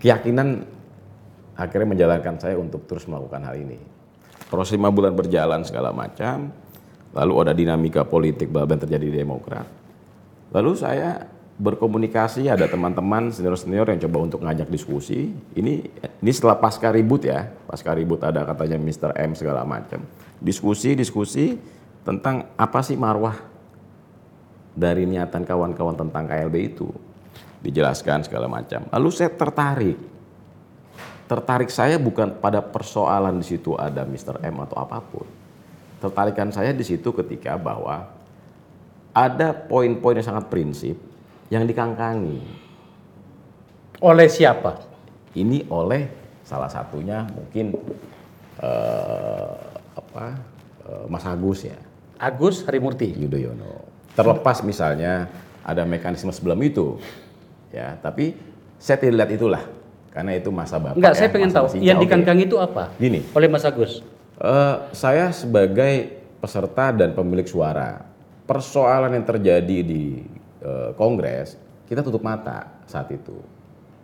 keyakinan 0.00 0.64
akhirnya 1.56 1.88
menjalankan 1.96 2.36
saya 2.40 2.56
untuk 2.60 2.84
terus 2.84 3.08
melakukan 3.08 3.44
hal 3.44 3.56
ini. 3.56 3.91
Proses 4.52 4.76
lima 4.76 4.92
bulan 4.92 5.16
berjalan 5.16 5.64
segala 5.64 5.96
macam, 5.96 6.52
lalu 7.16 7.32
ada 7.40 7.56
dinamika 7.56 8.04
politik 8.04 8.52
bahwa 8.52 8.76
terjadi 8.76 9.08
di 9.08 9.16
Demokrat. 9.24 9.64
Lalu 10.52 10.76
saya 10.76 11.24
berkomunikasi 11.56 12.52
ada 12.52 12.68
teman-teman 12.68 13.32
senior-senior 13.32 13.88
yang 13.88 14.00
coba 14.04 14.18
untuk 14.28 14.44
ngajak 14.44 14.68
diskusi. 14.68 15.32
Ini 15.56 15.72
ini 16.20 16.30
setelah 16.36 16.60
pasca 16.60 16.92
ribut 16.92 17.24
ya, 17.24 17.48
pasca 17.64 17.96
ribut 17.96 18.20
ada 18.20 18.44
katanya 18.44 18.76
Mr. 18.76 19.16
M 19.16 19.32
segala 19.32 19.64
macam. 19.64 20.04
Diskusi 20.36 20.92
diskusi 20.92 21.56
tentang 22.04 22.52
apa 22.60 22.84
sih 22.84 23.00
marwah 23.00 23.40
dari 24.76 25.08
niatan 25.08 25.48
kawan-kawan 25.48 25.96
tentang 25.96 26.28
KLB 26.28 26.56
itu 26.60 26.92
dijelaskan 27.64 28.28
segala 28.28 28.52
macam. 28.52 28.84
Lalu 28.92 29.08
saya 29.16 29.32
tertarik. 29.32 30.11
Tertarik 31.32 31.72
saya 31.72 31.96
bukan 31.96 32.36
pada 32.44 32.60
persoalan 32.60 33.40
di 33.40 33.56
situ 33.56 33.72
ada 33.72 34.04
Mr. 34.04 34.44
M 34.44 34.68
atau 34.68 34.76
apa 34.76 35.00
pun. 35.00 35.24
Tertarikan 35.96 36.52
saya 36.52 36.76
di 36.76 36.84
situ 36.84 37.08
ketika 37.08 37.56
bahwa 37.56 38.04
ada 39.16 39.56
poin-poin 39.56 40.20
yang 40.20 40.28
sangat 40.28 40.52
prinsip 40.52 40.92
yang 41.48 41.64
dikangkangi. 41.64 42.36
Oleh 44.04 44.28
siapa? 44.28 44.84
Ini 45.32 45.72
oleh 45.72 46.12
salah 46.44 46.68
satunya 46.68 47.24
mungkin 47.24 47.80
eh, 48.60 49.56
apa 49.96 50.36
eh, 50.84 51.04
Mas 51.08 51.24
Agus 51.24 51.64
ya. 51.64 51.80
Agus 52.20 52.60
Harimurti. 52.68 53.08
Yudhoyono. 53.08 53.88
Terlepas 54.12 54.60
misalnya 54.60 55.32
ada 55.64 55.88
mekanisme 55.88 56.28
sebelum 56.28 56.60
itu 56.60 57.00
ya 57.72 57.96
tapi 58.04 58.36
saya 58.76 59.00
tidak 59.00 59.24
lihat 59.24 59.32
itulah 59.32 59.62
karena 60.12 60.36
itu 60.36 60.52
masa 60.52 60.76
bapak 60.76 61.00
Enggak, 61.00 61.14
ya, 61.16 61.18
saya 61.18 61.28
pengen 61.32 61.50
tahu 61.50 61.66
yang 61.80 61.96
okay. 61.96 62.04
dikangkang 62.04 62.38
itu 62.44 62.56
apa? 62.60 62.92
Gini. 63.00 63.24
Oleh 63.32 63.48
Mas 63.48 63.64
Agus. 63.64 64.04
Uh, 64.36 64.92
saya 64.92 65.32
sebagai 65.32 66.20
peserta 66.38 66.92
dan 66.92 67.16
pemilik 67.16 67.48
suara 67.48 68.04
persoalan 68.44 69.16
yang 69.16 69.24
terjadi 69.24 69.78
di 69.80 70.20
uh, 70.60 70.92
Kongres 70.98 71.56
kita 71.88 72.04
tutup 72.04 72.20
mata 72.24 72.84
saat 72.84 73.08
itu. 73.12 73.36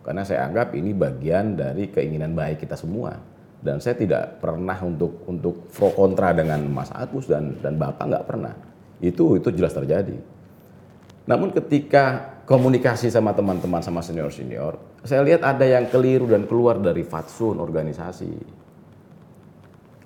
Karena 0.01 0.25
saya 0.25 0.49
anggap 0.49 0.73
ini 0.73 0.93
bagian 0.95 1.53
dari 1.53 1.89
keinginan 1.89 2.33
baik 2.33 2.65
kita 2.65 2.73
semua. 2.73 3.17
Dan 3.59 3.83
saya 3.83 3.99
tidak 3.99 4.39
pernah 4.39 4.79
untuk 4.79 5.27
untuk 5.27 5.67
pro 5.73 5.91
kontra 5.91 6.31
dengan 6.31 6.63
Mas 6.71 6.89
Agus 6.95 7.27
dan 7.27 7.59
dan 7.59 7.75
Bapak 7.75 8.07
nggak 8.07 8.25
pernah. 8.25 8.55
Itu 9.03 9.35
itu 9.35 9.51
jelas 9.51 9.75
terjadi. 9.75 10.15
Namun 11.27 11.51
ketika 11.51 12.38
komunikasi 12.49 13.13
sama 13.13 13.29
teman-teman 13.37 13.77
sama 13.85 14.01
senior-senior, 14.01 14.73
saya 15.05 15.21
lihat 15.21 15.45
ada 15.45 15.61
yang 15.61 15.85
keliru 15.85 16.25
dan 16.25 16.49
keluar 16.49 16.81
dari 16.81 17.05
fatsun 17.05 17.61
organisasi. 17.61 18.33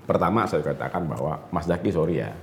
Pertama 0.03 0.43
saya 0.43 0.59
katakan 0.59 1.07
bahwa 1.07 1.39
Mas 1.47 1.63
Daki 1.63 1.87
sorry 1.95 2.19
ya. 2.19 2.35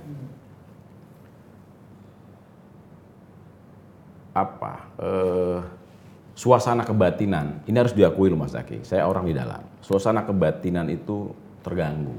Apa? 4.33 4.73
Eh, 4.97 5.59
suasana 6.33 6.81
kebatinan, 6.81 7.61
ini 7.69 7.77
harus 7.77 7.93
diakui 7.93 8.33
loh 8.33 8.41
Mas 8.41 8.57
Daki. 8.57 8.81
Saya 8.81 9.05
orang 9.05 9.29
di 9.29 9.37
dalam. 9.37 9.61
Suasana 9.85 10.25
kebatinan 10.25 10.89
itu 10.89 11.29
terganggu. 11.61 12.17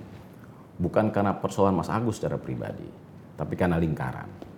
Bukan 0.79 1.11
karena 1.11 1.35
persoalan 1.35 1.83
Mas 1.83 1.90
Agus 1.90 2.23
secara 2.23 2.38
pribadi, 2.38 2.87
tapi 3.35 3.59
karena 3.59 3.75
lingkaran 3.83 4.52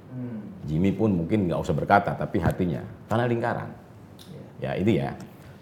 Jimmy 0.65 0.91
pun 0.97 1.13
mungkin 1.13 1.49
nggak 1.49 1.61
usah 1.61 1.77
berkata, 1.77 2.17
tapi 2.17 2.41
hatinya 2.41 2.81
tanah 3.09 3.29
lingkaran. 3.29 3.71
Ya 4.61 4.73
itu 4.81 4.97
ya. 4.97 5.13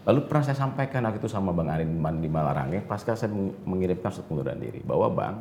Lalu 0.03 0.27
pernah 0.27 0.43
saya 0.43 0.59
sampaikan 0.59 1.07
waktu 1.07 1.23
itu 1.23 1.31
sama 1.31 1.55
Bang 1.55 1.71
Arin 1.71 1.95
di 2.19 2.27
Malarange, 2.31 2.83
pasca 2.83 3.15
saya 3.15 3.31
mengirimkan 3.67 4.11
surat 4.11 4.27
pengunduran 4.27 4.59
diri, 4.59 4.83
bahwa 4.83 5.07
Bang 5.15 5.35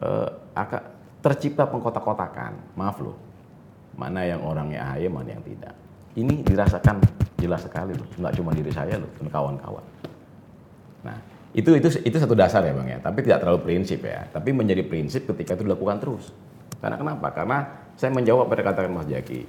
eh, 0.00 0.28
akan 0.56 0.80
tercipta 1.20 1.68
pengkotak-kotakan, 1.68 2.76
maaf 2.80 2.96
loh, 3.04 3.16
mana 3.96 4.24
yang 4.24 4.40
orangnya 4.40 4.88
AHY, 4.88 5.12
mana 5.12 5.36
yang 5.36 5.44
tidak. 5.44 5.76
Ini 6.16 6.44
dirasakan 6.44 7.00
jelas 7.36 7.60
sekali 7.60 7.92
loh, 7.92 8.08
nggak 8.16 8.32
cuma 8.40 8.56
diri 8.56 8.72
saya 8.72 8.96
loh, 8.96 9.10
dan 9.20 9.28
kawan-kawan. 9.28 9.84
Nah, 11.04 11.16
itu 11.52 11.76
itu 11.76 11.88
itu 12.08 12.16
satu 12.16 12.32
dasar 12.32 12.64
ya 12.64 12.72
bang 12.72 12.96
ya, 12.96 12.98
tapi 13.04 13.20
tidak 13.20 13.44
terlalu 13.44 13.60
prinsip 13.68 14.00
ya, 14.00 14.24
tapi 14.32 14.56
menjadi 14.56 14.80
prinsip 14.80 15.28
ketika 15.28 15.60
itu 15.60 15.68
dilakukan 15.68 16.00
terus. 16.00 16.32
Karena 16.80 16.96
kenapa? 16.96 17.28
Karena 17.36 17.83
saya 17.94 18.10
menjawab 18.10 18.50
pada 18.50 18.62
katakan 18.66 18.90
Mas 18.90 19.06
Jaki, 19.06 19.46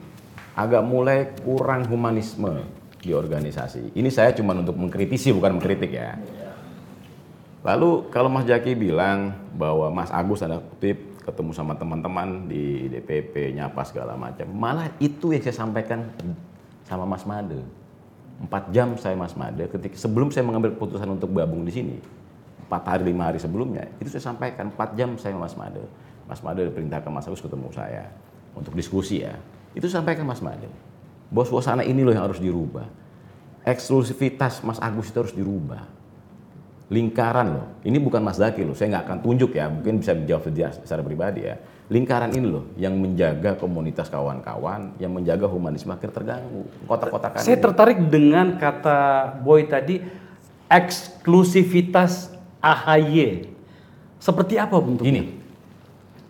agak 0.55 0.81
mulai 0.85 1.33
kurang 1.43 1.83
humanisme 1.89 2.63
di 3.01 3.11
organisasi. 3.13 3.93
Ini 3.93 4.09
saya 4.09 4.33
cuma 4.33 4.57
untuk 4.57 4.77
mengkritisi 4.77 5.29
bukan 5.35 5.61
mengkritik 5.61 5.93
ya. 5.93 6.17
Lalu 7.65 8.09
kalau 8.13 8.29
Mas 8.29 8.45
Jaki 8.45 8.77
bilang 8.77 9.33
bahwa 9.57 9.89
Mas 9.89 10.13
Agus 10.13 10.45
ada 10.45 10.61
kutip 10.61 11.17
ketemu 11.25 11.51
sama 11.57 11.73
teman-teman 11.73 12.45
di 12.45 12.85
DPP 12.93 13.57
nyapa 13.57 13.81
segala 13.81 14.13
macam, 14.13 14.45
malah 14.53 14.93
itu 15.01 15.33
yang 15.33 15.41
saya 15.41 15.65
sampaikan 15.65 16.05
sama 16.85 17.09
Mas 17.09 17.25
Made. 17.25 17.65
Empat 18.37 18.69
jam 18.69 18.93
saya 19.01 19.17
Mas 19.17 19.33
Made 19.33 19.65
ketika 19.65 19.97
sebelum 19.97 20.29
saya 20.29 20.45
mengambil 20.45 20.77
keputusan 20.77 21.09
untuk 21.09 21.33
gabung 21.33 21.65
di 21.65 21.73
sini, 21.73 21.97
empat 22.69 22.85
hari 22.85 23.09
lima 23.09 23.33
hari 23.33 23.41
sebelumnya 23.41 23.89
itu 23.97 24.13
saya 24.13 24.29
sampaikan 24.29 24.69
empat 24.69 24.93
jam 24.93 25.17
saya 25.17 25.33
Mas 25.33 25.57
Made. 25.57 25.81
Mas 26.29 26.45
Made 26.45 26.69
perintahkan 26.69 27.09
Mas 27.09 27.25
Agus 27.25 27.41
ketemu 27.41 27.73
saya 27.73 28.05
untuk 28.55 28.73
diskusi 28.73 29.21
ya, 29.21 29.35
itu 29.75 29.85
sampaikan 29.91 30.23
Mas 30.23 30.39
Made. 30.39 30.71
Bahwa 31.29 31.45
suasana 31.45 31.83
ini 31.83 32.01
loh 32.01 32.15
yang 32.15 32.25
harus 32.25 32.39
dirubah. 32.39 32.87
Eksklusivitas 33.65 34.63
Mas 34.63 34.79
Agus 34.79 35.11
itu 35.11 35.17
harus 35.19 35.35
dirubah. 35.35 35.83
Lingkaran 36.85 37.47
loh, 37.49 37.67
ini 37.81 37.97
bukan 37.97 38.21
Mas 38.21 38.37
Zaki 38.37 38.61
loh, 38.61 38.77
saya 38.77 38.93
nggak 38.93 39.05
akan 39.09 39.17
tunjuk 39.25 39.57
ya, 39.57 39.65
mungkin 39.73 39.97
bisa 39.97 40.13
menjawab 40.13 40.45
secara 40.85 41.01
pribadi 41.01 41.49
ya. 41.49 41.57
Lingkaran 41.89 42.29
ini 42.33 42.45
loh 42.45 42.69
yang 42.77 42.93
menjaga 42.97 43.57
komunitas 43.57 44.05
kawan-kawan, 44.09 44.93
yang 45.01 45.09
menjaga 45.09 45.49
humanisme 45.49 45.89
akhir 45.89 46.13
terganggu. 46.13 46.65
Kotak-kotakan. 46.85 47.41
Saya 47.41 47.57
ini. 47.57 47.65
tertarik 47.65 47.99
dengan 48.05 48.53
kata 48.57 49.33
Boy 49.41 49.65
tadi, 49.65 50.01
eksklusivitas 50.69 52.33
AHY. 52.61 53.49
Seperti 54.21 54.57
apa 54.57 54.77
bentuknya? 54.81 55.09
Ini, 55.09 55.21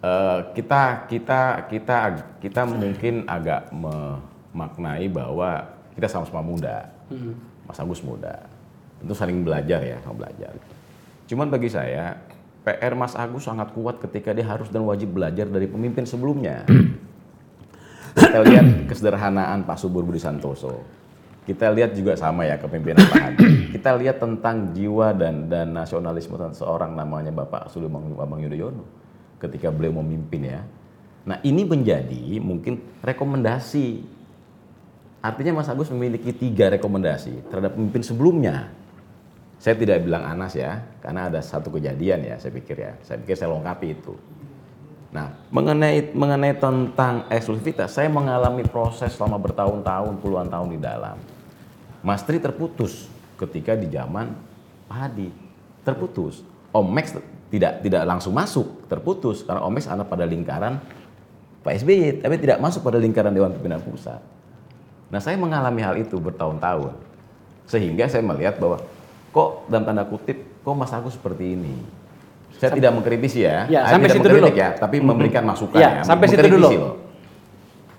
Eh, 0.06 0.39
kita 0.54 1.10
kita 1.10 1.65
kita 1.65 1.98
kita 2.38 2.62
mungkin 2.70 3.26
agak 3.26 3.74
memaknai 3.74 5.10
bahwa 5.10 5.65
kita 5.98 6.06
sama-sama 6.06 6.46
muda. 6.46 6.86
Mas 7.65 7.82
Agus 7.82 8.06
muda. 8.06 8.46
Tentu 9.02 9.18
saling 9.18 9.41
belajar 9.41 9.82
ya, 9.82 9.98
sama 10.06 10.26
belajar. 10.26 10.54
Cuman 11.26 11.50
bagi 11.50 11.74
saya 11.74 12.22
PR 12.62 12.94
Mas 12.94 13.18
Agus 13.18 13.50
sangat 13.50 13.74
kuat 13.74 13.98
ketika 13.98 14.30
dia 14.30 14.46
harus 14.46 14.70
dan 14.70 14.86
wajib 14.86 15.18
belajar 15.18 15.50
dari 15.50 15.65
pemimpin 15.65 16.06
sebelumnya. 16.06 16.70
Kita 18.15 18.39
lihat 18.46 18.86
kesederhanaan 18.86 19.65
Pak 19.65 19.82
Subur 19.82 20.06
Budi 20.06 20.22
Santoso. 20.22 20.86
Kita 21.50 21.74
lihat 21.74 21.98
juga 21.98 22.13
sama 22.13 22.46
ya 22.46 22.62
kepemimpinan 22.62 23.06
Pak 23.10 23.22
Hadi. 23.22 23.46
Kita 23.76 23.98
lihat 23.98 24.22
tentang 24.22 24.70
jiwa 24.72 25.18
dan 25.18 25.50
dan 25.50 25.74
nasionalisme 25.74 26.38
seorang 26.54 26.94
namanya 26.94 27.34
Bapak 27.34 27.74
Suli 27.74 27.89
Bambang 27.89 28.46
Yudhoyono 28.46 29.05
ketika 29.39 29.69
beliau 29.71 30.00
memimpin 30.02 30.48
ya. 30.48 30.62
Nah 31.26 31.41
ini 31.41 31.65
menjadi 31.65 32.38
mungkin 32.39 32.80
rekomendasi. 33.02 34.06
Artinya 35.26 35.58
Mas 35.58 35.69
Agus 35.74 35.89
memiliki 35.89 36.30
tiga 36.30 36.69
rekomendasi 36.69 37.50
terhadap 37.50 37.74
pemimpin 37.74 38.06
sebelumnya. 38.06 38.69
Saya 39.58 39.74
tidak 39.74 40.06
bilang 40.06 40.21
Anas 40.21 40.54
ya, 40.54 40.86
karena 41.02 41.26
ada 41.26 41.41
satu 41.41 41.74
kejadian 41.74 42.21
ya, 42.21 42.36
saya 42.38 42.54
pikir 42.54 42.78
ya. 42.78 42.93
Saya 43.02 43.17
pikir 43.26 43.34
saya 43.34 43.50
lengkapi 43.50 43.98
itu. 43.98 44.13
Nah, 45.10 45.34
mengenai 45.50 46.12
mengenai 46.13 46.54
tentang 46.60 47.26
eksklusivitas, 47.32 47.95
saya 47.95 48.12
mengalami 48.12 48.62
proses 48.67 49.15
selama 49.15 49.41
bertahun-tahun, 49.41 50.19
puluhan 50.21 50.52
tahun 50.52 50.76
di 50.76 50.80
dalam. 50.84 51.17
Mas 52.06 52.21
Tri 52.21 52.38
terputus 52.38 53.10
ketika 53.39 53.74
di 53.74 53.89
zaman 53.89 54.36
Pak 54.86 54.98
Hadi. 55.00 55.34
Terputus. 55.82 56.45
Om 56.69 56.86
Max 56.86 57.15
tidak 57.56 57.80
tidak 57.82 58.04
langsung 58.04 58.36
masuk, 58.36 58.88
terputus 58.91 59.48
karena 59.48 59.63
Omex 59.63 59.88
anak 59.88 60.12
pada 60.12 60.28
lingkaran 60.28 60.80
Pak 61.65 61.82
SBY, 61.82 62.22
tapi 62.22 62.36
tidak 62.38 62.62
masuk 62.62 62.86
pada 62.86 63.02
lingkaran 63.02 63.34
Dewan 63.34 63.50
Pimpinan 63.58 63.82
Pusat. 63.82 64.22
Nah, 65.10 65.18
saya 65.18 65.34
mengalami 65.34 65.82
hal 65.82 65.98
itu 65.98 66.13
bertahun-tahun. 66.22 66.94
Sehingga 67.65 68.06
saya 68.06 68.22
melihat 68.22 68.62
bahwa 68.62 68.78
kok 69.34 69.65
dalam 69.65 69.82
tanda 69.82 70.06
kutip 70.06 70.46
kok 70.62 70.76
Mas 70.78 70.94
Agus 70.94 71.18
seperti 71.18 71.58
ini. 71.58 71.74
Saya 72.62 72.70
Sam 72.72 72.78
tidak 72.78 72.91
mengkritisi 72.94 73.44
ya, 73.44 73.65
ya 73.65 73.82
saya 73.84 73.98
sampai 73.98 74.08
tidak 74.08 74.22
situ 74.22 74.28
dulu 74.30 74.48
ya, 74.54 74.70
tapi 74.78 74.96
memberikan 75.02 75.44
masukan 75.44 75.82
ya. 75.82 75.89
ya. 76.00 76.02
Sampai 76.06 76.26
situ 76.30 76.46
dulu. 76.46 76.70
Loh 76.70 77.05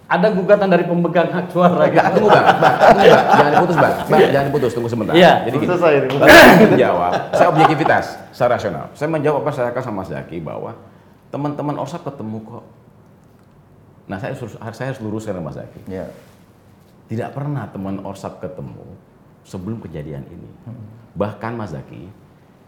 ada 0.06 0.30
gugatan 0.30 0.70
dari 0.70 0.86
pemegang 0.86 1.34
hak 1.34 1.50
suara 1.50 1.90
gitu. 1.90 1.98
Tunggu 1.98 2.30
bang, 2.30 2.46
bang, 2.62 2.74
tunggu 2.78 2.98
bang, 3.02 3.14
jangan 3.26 3.50
diputus 3.58 3.76
bang, 3.76 3.94
bang 4.06 4.20
jangan 4.30 4.46
diputus, 4.46 4.70
tunggu 4.70 4.88
sebentar. 4.90 5.12
Iya. 5.18 5.32
Jadi 5.50 5.56
gini, 5.58 5.74
saya 5.74 5.98
menjawab, 6.70 7.12
saya 7.34 7.48
objektivitas, 7.50 8.04
saya 8.30 8.48
rasional. 8.54 8.84
Saya 8.94 9.08
menjawab 9.10 9.42
apa 9.42 9.50
saya 9.50 9.74
sama 9.82 10.06
Mas 10.06 10.14
Zaki 10.14 10.38
bahwa 10.38 10.78
teman-teman 11.34 11.74
ORSAP 11.82 12.06
ketemu 12.06 12.38
kok. 12.46 12.64
Nah 14.06 14.16
saya 14.22 14.38
harus, 14.38 14.54
saya 14.78 14.86
harus 14.94 15.00
luruskan 15.02 15.42
Mas 15.42 15.58
Zaki. 15.58 15.90
Ya. 15.90 16.06
Tidak 17.10 17.34
pernah 17.34 17.66
teman 17.66 17.98
ORSAP 18.06 18.38
ketemu 18.38 18.86
sebelum 19.42 19.82
kejadian 19.82 20.22
ini. 20.30 20.50
Bahkan 21.18 21.58
Mas 21.58 21.74
Zaki, 21.74 22.06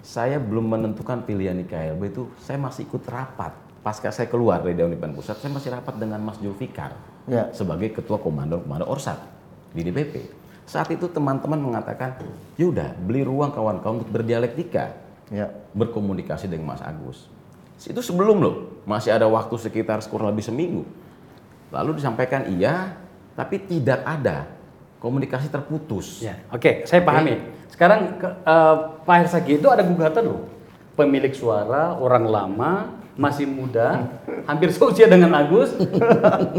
saya 0.03 0.43
belum 0.43 0.75
menentukan 0.75 1.23
pilihan 1.23 1.55
di 1.55 1.67
KLB 1.71 2.03
itu, 2.11 2.27
saya 2.43 2.59
masih 2.59 2.83
ikut 2.91 3.07
rapat. 3.07 3.55
Pasca 3.79 4.11
saya 4.11 4.27
keluar 4.27 4.59
dari 4.59 4.75
Dewan 4.75 4.99
Pimpinan 4.99 5.15
Pusat, 5.15 5.39
saya 5.39 5.51
masih 5.55 5.71
rapat 5.71 5.95
dengan 6.03 6.19
Mas 6.19 6.43
Julfikar 6.43 6.99
ya. 7.29 7.53
sebagai 7.53 7.93
ketua 7.93 8.19
komando 8.19 8.59
komando 8.65 8.89
Orsat 8.89 9.21
di 9.77 9.85
DPP. 9.85 10.15
Saat 10.69 10.93
itu 10.93 11.09
teman-teman 11.09 11.57
mengatakan, 11.57 12.21
yaudah 12.61 12.93
beli 13.01 13.25
ruang 13.25 13.49
kawan-kawan 13.53 14.05
untuk 14.05 14.13
berdialektika, 14.13 14.93
ya. 15.33 15.49
berkomunikasi 15.73 16.45
dengan 16.45 16.77
Mas 16.77 16.85
Agus. 16.85 17.29
Itu 17.81 18.05
sebelum 18.05 18.43
loh, 18.43 18.57
masih 18.85 19.15
ada 19.15 19.25
waktu 19.31 19.55
sekitar 19.57 20.03
kurang 20.11 20.35
lebih 20.35 20.45
seminggu. 20.45 20.83
Lalu 21.73 22.03
disampaikan 22.03 22.49
iya, 22.53 22.97
tapi 23.33 23.63
tidak 23.65 24.03
ada 24.03 24.51
komunikasi 24.99 25.49
terputus. 25.49 26.21
Ya, 26.21 26.43
Oke, 26.51 26.85
saya 26.85 27.01
pahami. 27.07 27.39
Sekarang 27.71 28.19
ke, 28.19 28.29
uh, 28.43 28.99
Pak 29.07 29.17
Hersagi 29.25 29.63
itu 29.63 29.69
ada 29.71 29.87
gugatan 29.87 30.27
loh, 30.27 30.43
pemilik 30.99 31.31
suara 31.31 31.95
orang 31.95 32.25
lama 32.27 32.98
masih 33.19 33.51
muda, 33.51 34.07
hampir 34.47 34.71
seusia 34.71 35.11
dengan 35.11 35.35
Agus. 35.35 35.75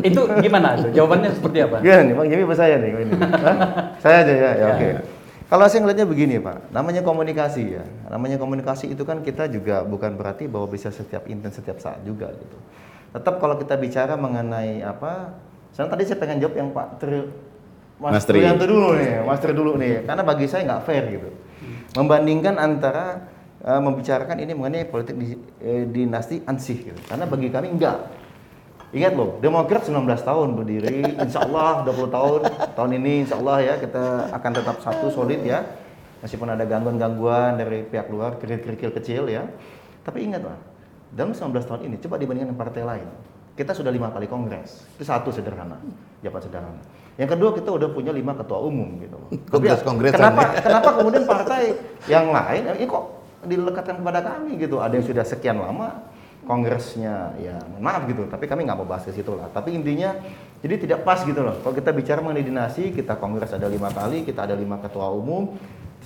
itu 0.04 0.22
gimana? 0.44 0.76
Jawabannya 0.92 1.32
seperti 1.32 1.64
apa? 1.64 1.80
Gimana 1.80 2.02
nih, 2.04 2.14
Bang 2.20 2.28
Jami 2.28 2.44
apa 2.44 2.56
saya 2.60 2.76
nih? 2.84 2.90
Ini? 2.92 3.14
saya 4.04 4.18
aja 4.28 4.34
ya, 4.36 4.52
ya, 4.60 4.66
oke. 4.76 4.90
Kalau 5.50 5.66
saya 5.66 5.82
ngeliatnya 5.82 6.06
begini 6.06 6.36
Pak, 6.38 6.70
namanya 6.70 7.02
komunikasi 7.02 7.80
ya. 7.80 7.84
Namanya 8.12 8.38
komunikasi 8.38 8.94
itu 8.94 9.02
kan 9.02 9.26
kita 9.26 9.50
juga 9.50 9.82
bukan 9.82 10.14
berarti 10.14 10.46
bahwa 10.46 10.70
bisa 10.70 10.94
setiap 10.94 11.26
intens 11.26 11.58
setiap 11.58 11.82
saat 11.82 12.04
juga 12.06 12.30
gitu. 12.38 12.58
Tetap 13.16 13.42
kalau 13.42 13.58
kita 13.58 13.74
bicara 13.80 14.14
mengenai 14.14 14.86
apa, 14.86 15.42
sekarang 15.74 15.90
tadi 15.96 16.04
saya 16.06 16.20
pengen 16.22 16.38
jawab 16.44 16.54
yang 16.60 16.70
Pak 16.70 16.88
Tri, 17.02 17.26
Mas, 17.98 18.12
Mas 18.22 18.26
Tri. 18.30 18.46
dulu 18.46 18.94
nih, 19.00 19.26
Mas 19.26 19.40
Tri 19.42 19.52
dulu 19.56 19.72
nih, 19.80 20.06
karena 20.06 20.22
bagi 20.22 20.46
saya 20.46 20.62
nggak 20.70 20.84
fair 20.86 21.04
gitu. 21.08 21.30
Membandingkan 21.98 22.62
antara 22.62 23.26
uh, 23.64 23.82
membicarakan 23.84 24.38
ini 24.40 24.54
mengenai 24.56 24.88
politik 24.88 25.16
di, 25.20 25.36
eh, 25.60 25.84
dinasti 25.88 26.44
ansih 26.48 26.78
gitu. 26.92 27.00
Karena 27.08 27.28
bagi 27.28 27.48
kami 27.52 27.68
enggak. 27.76 27.98
Ingat 28.90 29.14
loh, 29.14 29.38
Demokrat 29.38 29.86
19 29.86 30.26
tahun 30.26 30.58
berdiri, 30.58 31.06
insya 31.22 31.46
Allah 31.46 31.86
20 31.86 32.10
tahun, 32.10 32.40
tahun 32.74 32.92
ini 32.98 33.12
insya 33.22 33.38
Allah 33.38 33.58
ya 33.62 33.74
kita 33.78 34.34
akan 34.34 34.52
tetap 34.58 34.82
satu 34.82 35.14
solid 35.14 35.46
ya. 35.46 35.62
Meskipun 36.26 36.50
ada 36.50 36.66
gangguan-gangguan 36.66 37.56
dari 37.62 37.86
pihak 37.86 38.10
luar, 38.10 38.42
kerikil-kerikil 38.42 38.92
kecil 38.98 39.30
ya. 39.30 39.46
Tapi 40.02 40.26
ingat 40.26 40.42
lah, 40.42 40.58
dalam 41.14 41.38
19 41.38 41.70
tahun 41.70 41.82
ini 41.86 41.96
coba 42.02 42.18
dibandingkan 42.18 42.50
dengan 42.50 42.60
partai 42.60 42.82
lain. 42.82 43.08
Kita 43.54 43.78
sudah 43.78 43.94
lima 43.94 44.10
kali 44.10 44.26
kongres, 44.26 44.88
itu 44.98 45.04
satu 45.06 45.30
sederhana, 45.36 45.78
jabat 46.26 46.42
sederhana. 46.48 46.82
Yang 47.20 47.36
kedua 47.36 47.50
kita 47.52 47.70
udah 47.76 47.90
punya 47.92 48.16
lima 48.16 48.32
ketua 48.32 48.58
umum 48.64 48.96
gitu. 49.04 49.20
Kongres 49.52 49.84
kongres. 49.84 50.16
Kenapa 50.16 50.56
kenapa 50.64 50.90
kemudian 50.96 51.24
partai 51.28 51.76
yang 52.08 52.32
lain 52.32 52.72
ini 52.74 52.88
kok 52.88 53.19
dilekatkan 53.46 54.00
kepada 54.00 54.20
kami 54.24 54.60
gitu. 54.60 54.80
Ada 54.84 55.00
yang 55.00 55.06
sudah 55.06 55.26
sekian 55.28 55.58
lama 55.60 56.08
kongresnya 56.50 57.36
ya 57.38 57.62
maaf 57.78 58.10
gitu 58.10 58.26
tapi 58.26 58.50
kami 58.50 58.66
nggak 58.66 58.80
mau 58.80 58.88
bahas 58.88 59.06
ke 59.06 59.14
situ 59.14 59.36
lah. 59.36 59.48
Tapi 59.54 59.76
intinya 59.76 60.16
jadi 60.60 60.76
tidak 60.82 61.00
pas 61.08 61.22
gitu 61.24 61.40
loh. 61.40 61.60
Kalau 61.62 61.76
kita 61.76 61.94
bicara 61.96 62.20
mengenai 62.20 62.44
dinasti 62.44 62.92
kita 62.92 63.16
kongres 63.20 63.54
ada 63.56 63.70
lima 63.70 63.94
kali 63.94 64.26
kita 64.26 64.50
ada 64.50 64.56
lima 64.58 64.82
ketua 64.82 65.12
umum 65.14 65.56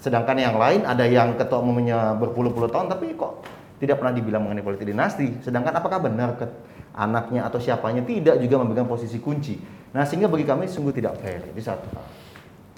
sedangkan 0.03 0.35
yang 0.35 0.59
lain 0.59 0.83
ada 0.83 1.07
yang 1.07 1.39
ketua 1.39 1.63
umumnya 1.63 2.11
berpuluh-puluh 2.19 2.67
tahun 2.67 2.91
tapi 2.91 3.15
kok 3.15 3.45
tidak 3.79 4.03
pernah 4.03 4.13
dibilang 4.15 4.43
mengenai 4.43 4.63
politik 4.63 4.87
dinasti. 4.89 5.41
Sedangkan 5.41 5.73
apakah 5.79 6.03
benar 6.03 6.35
ke 6.35 6.45
anaknya 6.93 7.47
atau 7.47 7.57
siapanya? 7.57 8.03
Tidak 8.03 8.37
juga 8.43 8.55
memegang 8.61 8.87
posisi 8.87 9.17
kunci. 9.23 9.57
Nah 9.95 10.03
sehingga 10.03 10.27
bagi 10.27 10.43
kami 10.43 10.67
sungguh 10.67 10.91
tidak 10.91 11.19
fair. 11.23 11.39
Itu 11.51 11.63
satu 11.63 11.87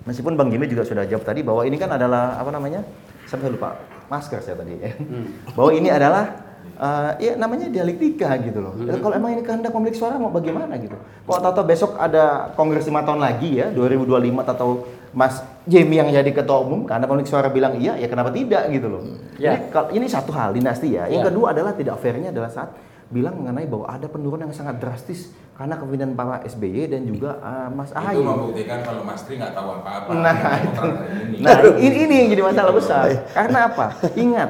meskipun 0.05 0.37
Bang 0.37 0.53
Jimmy 0.53 0.69
juga 0.69 0.85
sudah 0.85 1.03
jawab 1.09 1.25
tadi 1.25 1.41
bahwa 1.41 1.65
ini 1.65 1.75
kan 1.75 1.89
adalah 1.91 2.37
apa 2.37 2.49
namanya 2.53 2.85
saya 3.25 3.49
lupa 3.49 3.73
masker 4.11 4.39
saya 4.41 4.55
tadi 4.59 4.77
ya. 4.79 4.91
Hmm. 4.95 5.27
Bahwa 5.53 5.71
ini 5.73 5.89
adalah 5.89 6.45
uh, 6.77 7.11
ya 7.17 7.37
namanya 7.37 7.67
dialektika 7.71 8.35
gitu 8.41 8.59
loh. 8.61 8.73
Hmm. 8.75 8.89
Kalau 8.99 9.13
emang 9.15 9.37
ini 9.37 9.41
kehendak 9.45 9.71
pemilik 9.71 9.95
suara 9.95 10.15
mau 10.19 10.31
bagaimana 10.31 10.75
gitu. 10.77 10.97
Kalau 10.97 11.39
tato 11.41 11.61
besok 11.65 11.97
ada 11.97 12.53
kongres 12.53 12.85
lima 12.87 13.01
tahun 13.05 13.21
lagi 13.21 13.61
ya 13.61 13.67
2025 13.73 14.53
atau 14.55 14.69
Mas 15.15 15.39
Jamie 15.63 15.95
yang 15.95 16.11
jadi 16.11 16.27
ketua 16.27 16.59
umum 16.59 16.83
karena 16.83 17.07
pemilik 17.07 17.29
suara 17.29 17.47
bilang 17.47 17.79
iya 17.79 17.95
ya 17.95 18.07
kenapa 18.11 18.35
tidak 18.35 18.67
gitu 18.69 18.87
loh. 18.91 19.01
Ya. 19.39 19.55
Jadi 19.55 19.71
kalau 19.71 19.89
ini 19.95 20.05
satu 20.11 20.31
hal 20.35 20.51
dinasti 20.51 20.93
ya. 20.93 21.07
Yang 21.07 21.23
ya. 21.23 21.27
kedua 21.31 21.45
adalah 21.55 21.71
tidak 21.73 21.95
fairnya 22.03 22.29
adalah 22.35 22.51
saat 22.51 22.75
bilang 23.15 23.39
mengenai 23.39 23.63
bahwa 23.63 23.87
ada 23.87 24.11
penurunan 24.11 24.51
yang 24.51 24.51
sangat 24.51 24.83
drastis 24.83 25.31
karena 25.55 25.79
kepemimpinan 25.79 26.19
Pak 26.19 26.51
SBY 26.51 26.91
dan 26.91 27.01
juga 27.07 27.39
uh, 27.39 27.71
Mas 27.71 27.95
Ahaye. 27.95 28.19
Itu 28.19 28.27
membuktikan 28.27 28.79
kalau 28.83 29.07
Mas 29.07 29.23
Tri 29.23 29.39
nggak 29.39 29.55
tahu 29.55 29.67
apa-apa. 29.79 30.11
Nah, 30.11 30.35
ini. 31.31 31.39
nah 31.39 31.57
ini, 31.79 31.97
ini 32.03 32.13
yang 32.19 32.27
jadi 32.35 32.43
masalah 32.43 32.73
besar. 32.75 33.07
karena 33.31 33.59
apa? 33.71 33.87
Ingat, 34.19 34.49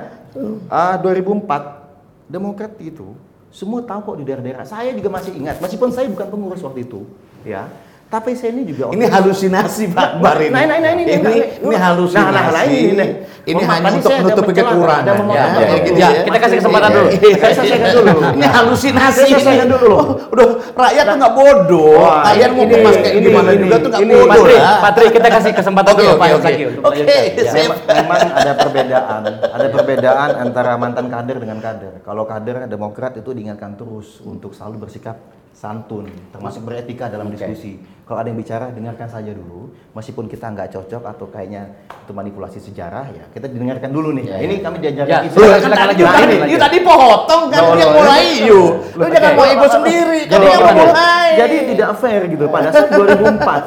uh, 0.65 0.95
2004 0.97 1.85
Demokrat 2.25 2.73
itu 2.81 3.13
semua 3.53 3.85
tahu 3.85 4.01
kok 4.01 4.17
di 4.17 4.25
daerah-daerah. 4.25 4.65
Saya 4.65 4.89
juga 4.97 5.13
masih 5.13 5.37
ingat, 5.37 5.61
meskipun 5.61 5.93
saya 5.93 6.09
bukan 6.09 6.25
pengurus 6.25 6.65
waktu 6.65 6.89
itu, 6.89 7.05
ya. 7.45 7.69
Tapi 8.05 8.37
saya 8.37 8.53
ini 8.53 8.69
juga 8.69 8.93
ini 8.93 9.09
halusinasi 9.09 9.89
Pak 9.89 10.21
Bar 10.21 10.37
ini. 10.37 10.53
Nah, 10.53 10.63
nah, 10.69 10.77
nah, 10.77 10.91
ini, 10.93 11.03
ini, 11.09 11.13
ini, 11.25 11.41
ini 11.57 11.75
halusinasi. 11.75 12.31
Nah, 12.31 12.53
nah, 12.53 12.63
ini, 12.63 12.79
ini. 12.93 13.07
Ini 13.45 13.61
oh, 13.61 13.69
hanya 13.69 13.89
untuk 13.93 14.09
menutupi 14.09 14.53
kekurangan. 14.57 15.05
Ya, 15.05 15.45
ya, 15.45 15.45
ya, 15.61 15.77
gitu 15.85 15.97
ya, 16.01 16.09
kita 16.25 16.37
kasih 16.41 16.57
kesempatan 16.61 16.89
dulu. 16.89 17.09
Saya 17.13 17.53
selesaikan 17.53 17.89
dulu. 17.93 18.11
Ini 18.33 18.47
halusinasi. 18.49 19.21
Saya 19.21 19.27
selesaikan 19.37 19.67
dulu. 19.69 19.97
Udah, 20.33 20.45
rakyat 20.73 21.03
tuh 21.05 21.15
nggak 21.21 21.33
bodoh. 21.37 22.09
Kalian 22.25 22.49
mau 22.57 22.65
kemas 22.65 22.95
kayak 23.01 23.15
gimana 23.21 23.49
juga 23.53 23.75
tuh 23.77 23.89
nggak 23.93 24.01
bodoh. 24.01 24.25
Patri, 24.25 24.55
Patri, 24.81 25.05
kita 25.13 25.27
kasih 25.29 25.51
kesempatan 25.53 25.93
dulu 25.93 26.11
Pak 26.17 26.27
Yosaki. 26.33 26.63
Oke, 26.81 27.01
memang 27.53 28.19
ada 28.33 28.53
perbedaan. 28.57 29.21
Ada 29.45 29.67
perbedaan 29.69 30.29
antara 30.41 30.71
mantan 30.81 31.05
kader 31.09 31.37
dengan 31.37 31.57
kader. 31.61 31.93
Kalau 32.01 32.23
kader 32.25 32.55
Demokrat 32.65 33.13
itu 33.13 33.29
diingatkan 33.29 33.77
terus 33.77 34.25
untuk 34.25 34.57
selalu 34.57 34.89
bersikap 34.89 35.21
santun, 35.53 36.09
termasuk 36.33 36.65
beretika 36.65 37.07
dalam 37.07 37.29
diskusi. 37.29 37.77
Kalau 38.05 38.21
ada 38.21 38.29
yang 38.29 38.37
bicara, 38.37 38.69
dengarkan 38.69 39.09
saja 39.09 39.33
dulu. 39.33 39.73
Meskipun 39.91 40.29
kita 40.29 40.45
nggak 40.47 40.69
cocok 40.69 41.03
atau 41.03 41.25
kayaknya 41.25 41.73
itu 41.97 42.13
manipulasi 42.13 42.61
sejarah, 42.61 43.09
ya 43.09 43.25
kita 43.27 43.49
dengarkan 43.49 43.89
dulu 43.89 44.13
nih. 44.13 44.25
Ya, 44.27 44.37
ini 44.39 44.55
ya. 44.55 44.61
kami 44.61 44.77
diajarkan 44.77 45.09
Ya, 45.09 45.19
kisah. 45.25 45.33
silakan, 45.33 45.49
Kan 45.49 45.65
silakan 45.65 45.87
tadi 45.89 45.95
you 45.97 46.37
lanjut, 46.37 46.59
tadi, 46.61 46.77
potong 46.79 47.43
kan 47.49 47.59
Loh, 47.59 47.73
dia 47.73 47.87
mulai 47.89 48.21
ini- 48.21 48.45
you. 48.45 48.61
Lu 48.93 49.03
jangan 49.09 49.31
mau 49.33 49.45
ego 49.47 49.67
sendiri, 49.67 50.19
kan 50.23 50.31
Jadi, 50.31 50.45
dia 50.45 50.53
mau 50.53 50.67
jadi- 50.67 50.81
mulai. 50.85 51.29
Jadi 51.33 51.55
tidak 51.67 51.89
fair 51.97 52.21
gitu. 52.29 52.45
Pada 52.45 52.67
saat 52.69 52.87
2004, 52.93 53.61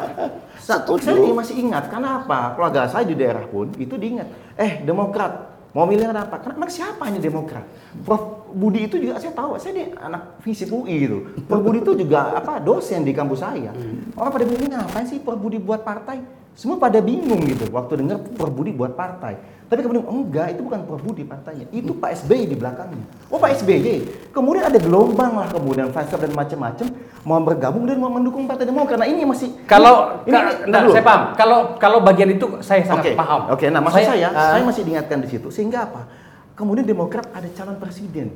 satu 0.57 0.93
saya 0.97 1.17
ini 1.17 1.31
masih 1.33 1.55
ingat. 1.59 1.85
Karena 1.89 2.09
apa? 2.19 2.55
Keluarga 2.55 2.87
saya 2.87 3.03
di 3.03 3.15
daerah 3.15 3.43
pun 3.43 3.75
itu 3.75 3.95
diingat. 3.95 4.29
Eh, 4.55 4.87
Demokrat 4.87 5.58
mau 5.77 5.85
milih 5.85 6.09
apa? 6.13 6.41
Karena 6.41 6.55
emang 6.65 6.73
siapa 6.73 7.09
ini 7.13 7.21
Demokrat? 7.21 7.65
Prof 8.05 8.49
Budi 8.53 8.89
itu 8.89 8.97
juga 8.97 9.21
saya 9.21 9.33
tahu. 9.37 9.61
Saya 9.61 9.73
di 9.77 9.85
anak 9.97 10.41
fisip 10.41 10.73
UI 10.73 10.95
gitu. 11.05 11.19
Prof 11.45 11.61
Budi 11.61 11.85
itu 11.85 11.93
juga 12.07 12.37
apa 12.37 12.61
dosen 12.61 13.05
di 13.05 13.13
kampus 13.13 13.45
saya. 13.45 13.73
Orang 14.17 14.31
pada 14.33 14.45
bingung 14.49 14.73
ngapain 14.73 15.05
sih 15.05 15.21
Prof 15.21 15.37
Budi 15.37 15.61
buat 15.61 15.85
partai? 15.85 16.21
Semua 16.59 16.75
pada 16.75 16.99
bingung 16.99 17.39
gitu 17.47 17.71
waktu 17.71 18.03
dengar 18.03 18.19
Prof 18.35 18.51
Budi 18.51 18.75
buat 18.75 18.99
partai. 18.99 19.39
Tapi 19.71 19.79
kemudian 19.79 20.03
enggak, 20.11 20.59
itu 20.59 20.67
bukan 20.67 20.91
Prof 20.91 20.99
Budi 21.07 21.23
partainya. 21.23 21.71
Itu 21.71 21.95
Pak 21.95 22.19
SBY 22.19 22.51
di 22.51 22.57
belakangnya. 22.59 23.07
Oh 23.31 23.39
Pak 23.39 23.63
SBY. 23.63 24.03
Kemudian 24.35 24.67
ada 24.67 24.75
gelombang 24.75 25.39
lah 25.39 25.47
kemudian 25.55 25.95
WhatsApp 25.95 26.27
dan 26.27 26.35
macam-macam 26.35 26.87
mau 27.23 27.39
bergabung 27.47 27.87
dan 27.87 28.03
mau 28.03 28.11
mendukung 28.11 28.51
Partai 28.51 28.67
Demokrat. 28.67 28.99
Nah 28.99 29.07
ini 29.07 29.23
masih 29.23 29.55
Kalau 29.71 30.27
ini, 30.27 30.35
ka- 30.35 30.67
ini- 30.67 30.67
nah, 30.67 30.83
saya 30.91 31.05
paham. 31.07 31.23
Kalau 31.39 31.59
kalau 31.79 31.99
bagian 32.03 32.35
itu 32.35 32.59
saya 32.59 32.83
sangat 32.83 33.15
paham. 33.15 33.55
Oke, 33.55 33.71
nah 33.71 33.79
maksud 33.79 34.03
saya, 34.03 34.35
ah, 34.35 34.59
saya, 34.59 34.67
masih 34.67 34.83
diingatkan 34.83 35.23
di 35.23 35.29
situ 35.31 35.55
sehingga 35.55 35.87
apa? 35.87 36.11
Kemudian 36.59 36.83
Demokrat 36.83 37.31
ada 37.31 37.47
calon 37.55 37.79
presiden. 37.79 38.35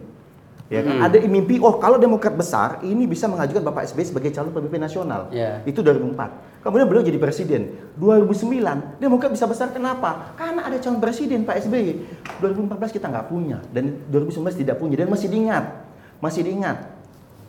Ya 0.70 0.80
kan? 0.80 0.94
Hmm. 0.98 1.04
Ada 1.04 1.16
mimpi, 1.26 1.60
oh 1.60 1.76
kalau 1.76 2.00
Demokrat 2.00 2.32
besar, 2.32 2.80
ini 2.80 3.04
bisa 3.04 3.28
mengajukan 3.28 3.60
Bapak 3.60 3.92
SBY 3.92 4.04
sebagai 4.08 4.30
calon 4.32 4.52
pemimpin 4.54 4.80
nasional. 4.80 5.28
Ya. 5.28 5.60
Itu 5.68 5.84
2004. 5.84 6.62
Kemudian 6.62 6.86
beliau 6.86 7.02
jadi 7.02 7.18
presiden. 7.18 7.76
2009, 7.98 9.02
Demokrat 9.02 9.30
bisa 9.34 9.44
besar 9.50 9.74
kenapa? 9.74 10.32
Karena 10.38 10.64
ada 10.64 10.78
calon 10.78 11.02
presiden 11.02 11.42
Pak 11.42 11.66
SBY. 11.66 11.88
2014 12.40 12.94
kita 12.94 13.06
nggak 13.10 13.26
punya 13.28 13.58
dan 13.74 14.00
2019 14.08 14.62
tidak 14.62 14.76
punya 14.78 15.02
dan 15.02 15.10
masih 15.10 15.28
diingat. 15.28 15.64
Masih 16.22 16.46
diingat. 16.46 17.02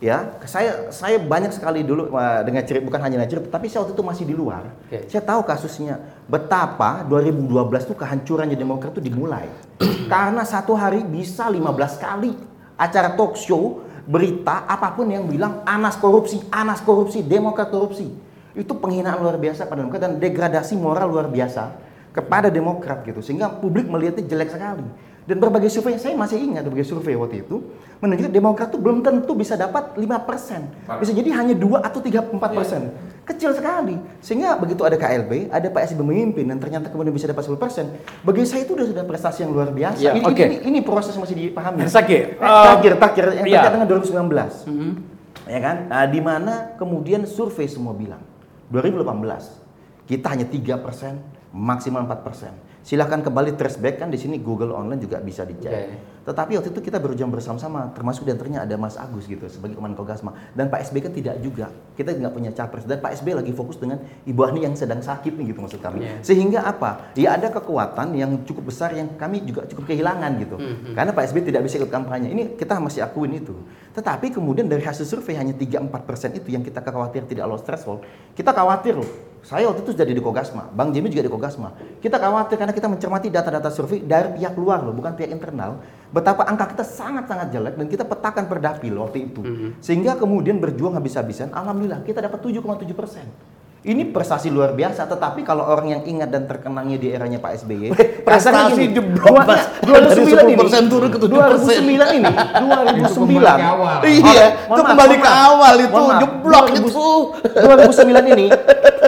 Ya, 0.04 0.36
saya 0.44 0.92
saya 0.92 1.16
banyak 1.16 1.56
sekali 1.56 1.80
dulu 1.80 2.12
uh, 2.12 2.44
dengan 2.44 2.60
cerita 2.68 2.84
bukan 2.84 3.00
hanya 3.08 3.24
cerita, 3.24 3.48
tapi 3.48 3.72
saya 3.72 3.88
waktu 3.88 3.96
itu 3.96 4.04
masih 4.04 4.26
di 4.28 4.36
luar. 4.36 4.68
Oke. 4.84 5.08
Saya 5.08 5.24
tahu 5.24 5.48
kasusnya 5.48 5.96
betapa 6.28 7.08
2012 7.08 7.88
tuh 7.88 7.96
kehancurannya 7.96 8.60
Demokrat 8.60 8.92
tuh 8.92 9.00
dimulai. 9.00 9.48
Karena 10.12 10.44
satu 10.44 10.76
hari 10.76 11.08
bisa 11.08 11.48
15 11.48 12.04
kali 12.04 12.36
acara 12.84 13.16
talk 13.16 13.40
show, 13.40 13.84
berita 14.04 14.68
apa 14.68 14.92
pun 14.92 15.08
yang 15.08 15.24
bilang 15.26 15.64
Anas 15.64 15.96
korupsi, 15.96 16.44
Anas 16.52 16.84
korupsi, 16.84 17.24
Demokrat 17.24 17.72
korupsi. 17.72 18.12
Itu 18.54 18.78
penghinaan 18.78 19.24
luar 19.24 19.40
biasa 19.40 19.66
pada 19.66 19.82
Demokrat 19.82 20.04
dan 20.04 20.20
degradasi 20.20 20.76
moral 20.76 21.10
luar 21.10 21.32
biasa 21.32 21.72
kepada 22.12 22.52
Demokrat 22.52 23.02
gitu. 23.08 23.24
Sehingga 23.24 23.50
publik 23.50 23.88
melihatnya 23.88 24.28
jelek 24.28 24.54
sekali. 24.54 24.86
Dan 25.24 25.40
berbagai 25.40 25.72
survei, 25.72 25.96
saya 25.96 26.20
masih 26.20 26.36
ingat 26.36 26.68
berbagai 26.68 26.84
survei 26.84 27.16
waktu 27.16 27.48
itu 27.48 27.64
menunjukkan 28.04 28.34
Demokrat 28.36 28.68
tuh 28.76 28.80
belum 28.84 29.00
tentu 29.00 29.32
bisa 29.40 29.56
dapat 29.56 29.96
5%. 29.96 31.00
Bisa 31.00 31.12
jadi 31.16 31.30
hanya 31.32 31.56
2 31.56 31.80
atau 31.80 32.04
3 32.04 32.28
4%. 32.28 33.24
Kecil 33.24 33.56
sekali. 33.56 33.96
Sehingga 34.20 34.60
begitu 34.60 34.84
ada 34.84 35.00
KLB, 35.00 35.48
ada 35.48 35.64
Pak 35.72 35.96
SBY 35.96 36.04
memimpin 36.04 36.44
dan 36.52 36.60
ternyata 36.60 36.92
kemudian 36.92 37.16
bisa 37.16 37.32
dapat 37.32 37.48
10%, 37.48 37.56
bagi 38.28 38.44
saya 38.44 38.68
itu 38.68 38.76
sudah 38.76 38.88
sudah 38.92 39.04
prestasi 39.08 39.48
yang 39.48 39.56
luar 39.56 39.72
biasa. 39.72 40.04
Ya, 40.04 40.12
ini, 40.12 40.28
oke. 40.28 40.44
ini, 40.44 40.58
ini 40.68 40.80
proses 40.84 41.16
masih 41.16 41.36
dipahami. 41.40 41.88
Hersaki, 41.88 42.36
Eh, 42.36 42.44
uh, 42.44 42.76
takhir, 42.76 43.00
takhir 43.00 43.26
yang 43.40 43.48
iya. 43.48 43.64
terkait 43.64 43.74
dengan 43.80 43.88
2019. 43.88 45.48
Ya 45.48 45.60
kan? 45.64 45.76
Nah, 45.88 46.04
di 46.08 46.20
mana 46.20 46.76
kemudian 46.76 47.24
survei 47.24 47.72
semua 47.72 47.96
bilang 47.96 48.20
2018 48.72 49.64
kita 50.04 50.36
hanya 50.36 50.44
3%, 50.48 51.56
maksimal 51.56 52.04
4%. 52.04 52.52
Silahkan 52.84 53.24
kembali 53.24 53.56
trace 53.56 53.80
back 53.80 54.04
kan 54.04 54.12
di 54.12 54.20
sini 54.20 54.44
Google 54.44 54.76
online 54.76 55.00
juga 55.00 55.24
bisa 55.24 55.48
dicek. 55.48 55.72
Oke. 55.72 55.96
Tetapi 56.24 56.56
waktu 56.56 56.72
itu 56.72 56.80
kita 56.84 57.04
berjuang 57.04 57.32
bersama-sama, 57.32 57.92
termasuk 57.92 58.24
di 58.24 58.32
antaranya 58.32 58.64
ada 58.64 58.76
Mas 58.80 58.96
Agus 58.96 59.28
gitu 59.28 59.44
sebagai 59.52 59.76
Komandan 59.76 60.00
Kogasma 60.00 60.32
dan 60.56 60.72
Pak 60.72 60.92
SB 60.92 61.04
kan 61.04 61.12
tidak 61.12 61.36
juga. 61.44 61.68
Kita 61.96 62.16
nggak 62.16 62.32
punya 62.32 62.52
capres 62.56 62.88
dan 62.88 63.04
Pak 63.04 63.20
SB 63.20 63.36
lagi 63.36 63.52
fokus 63.52 63.76
dengan 63.80 64.00
Ibu 64.24 64.42
Ani 64.48 64.64
yang 64.64 64.76
sedang 64.76 65.04
sakit 65.04 65.36
nih 65.36 65.56
gitu 65.56 65.60
maksud 65.64 65.80
kami. 65.84 66.04
Iya. 66.04 66.24
Sehingga 66.24 66.64
apa? 66.64 67.12
Ya 67.16 67.36
ada 67.36 67.52
kekuatan 67.52 68.16
yang 68.16 68.40
cukup 68.48 68.72
besar 68.72 68.96
yang 68.96 69.16
kami 69.20 69.44
juga 69.44 69.68
cukup 69.68 69.88
kehilangan 69.88 70.32
gitu. 70.44 70.56
Karena 70.96 71.12
Pak 71.12 71.24
SB 71.28 71.44
tidak 71.44 71.68
bisa 71.68 71.80
ikut 71.80 71.92
kampanye. 71.92 72.32
Ini 72.32 72.44
kita 72.60 72.80
masih 72.80 73.04
akuin 73.04 73.40
itu. 73.40 73.56
Tetapi 73.94 74.34
kemudian 74.34 74.66
dari 74.66 74.82
hasil 74.82 75.06
survei 75.06 75.38
hanya 75.38 75.54
3-4% 75.54 76.34
itu 76.42 76.50
yang 76.50 76.66
kita 76.66 76.82
khawatir 76.82 77.30
tidak 77.30 77.46
lolos 77.46 77.62
threshold. 77.62 78.02
Kita 78.34 78.50
khawatir 78.50 78.98
loh. 78.98 79.06
Saya 79.44 79.68
waktu 79.68 79.84
itu 79.84 79.92
jadi 79.92 80.16
di 80.16 80.24
Kogasma, 80.24 80.72
Bang 80.72 80.96
Jimmy 80.96 81.12
juga 81.12 81.28
di 81.28 81.32
Kogasma. 81.32 81.76
Kita 82.00 82.16
khawatir 82.16 82.56
karena 82.56 82.72
kita 82.72 82.88
mencermati 82.88 83.28
data-data 83.28 83.68
survei 83.70 84.00
dari 84.00 84.40
pihak 84.40 84.56
luar 84.56 84.82
loh, 84.82 84.96
bukan 84.96 85.14
pihak 85.20 85.36
internal. 85.36 85.84
Betapa 86.16 86.48
angka 86.48 86.72
kita 86.72 86.88
sangat-sangat 86.88 87.52
jelek 87.52 87.76
dan 87.76 87.86
kita 87.92 88.08
petakan 88.08 88.48
per 88.48 88.64
dapil 88.64 88.96
waktu 89.04 89.30
itu. 89.30 89.42
Sehingga 89.84 90.16
kemudian 90.16 90.64
berjuang 90.64 90.96
habis-habisan, 90.96 91.52
alhamdulillah 91.52 92.02
kita 92.08 92.24
dapat 92.24 92.40
7,7 92.40 92.96
persen. 92.96 93.28
Ini 93.84 94.16
prestasi 94.16 94.48
luar 94.48 94.72
biasa, 94.72 95.12
tetapi 95.12 95.44
kalau 95.44 95.68
orang 95.68 95.92
yang 95.92 96.02
ingat 96.08 96.32
dan 96.32 96.48
terkenangnya 96.48 96.96
di 96.96 97.12
eranya 97.12 97.36
Pak 97.36 97.68
SBY, 97.68 97.92
prestasi 98.28 98.96
jeblok, 98.96 99.28
dua- 99.28 99.44
Mas. 99.44 99.64
2009 99.84 100.08
Dari 100.08 100.56
ini, 100.56 100.64
10% 100.64 100.88
turun 100.88 101.10
ke 101.12 101.20
7%. 101.20 101.28
2009 101.28 102.16
ini, 102.16 102.32
2009. 102.32 103.04
Itu 103.04 103.20
kembali 103.20 103.36
ke 103.44 103.60
awal. 103.60 103.98
Iya, 104.08 104.46
itu 104.64 104.82
kembali 104.82 105.16
ke 105.20 105.30
awal 105.30 105.74
itu, 105.76 105.92
Mohon 105.92 106.08
maaf. 106.08 106.22
jeblok 106.24 106.66
2000 106.72 106.80
itu. 106.80 107.10
2009 107.44 108.34
ini 108.34 108.46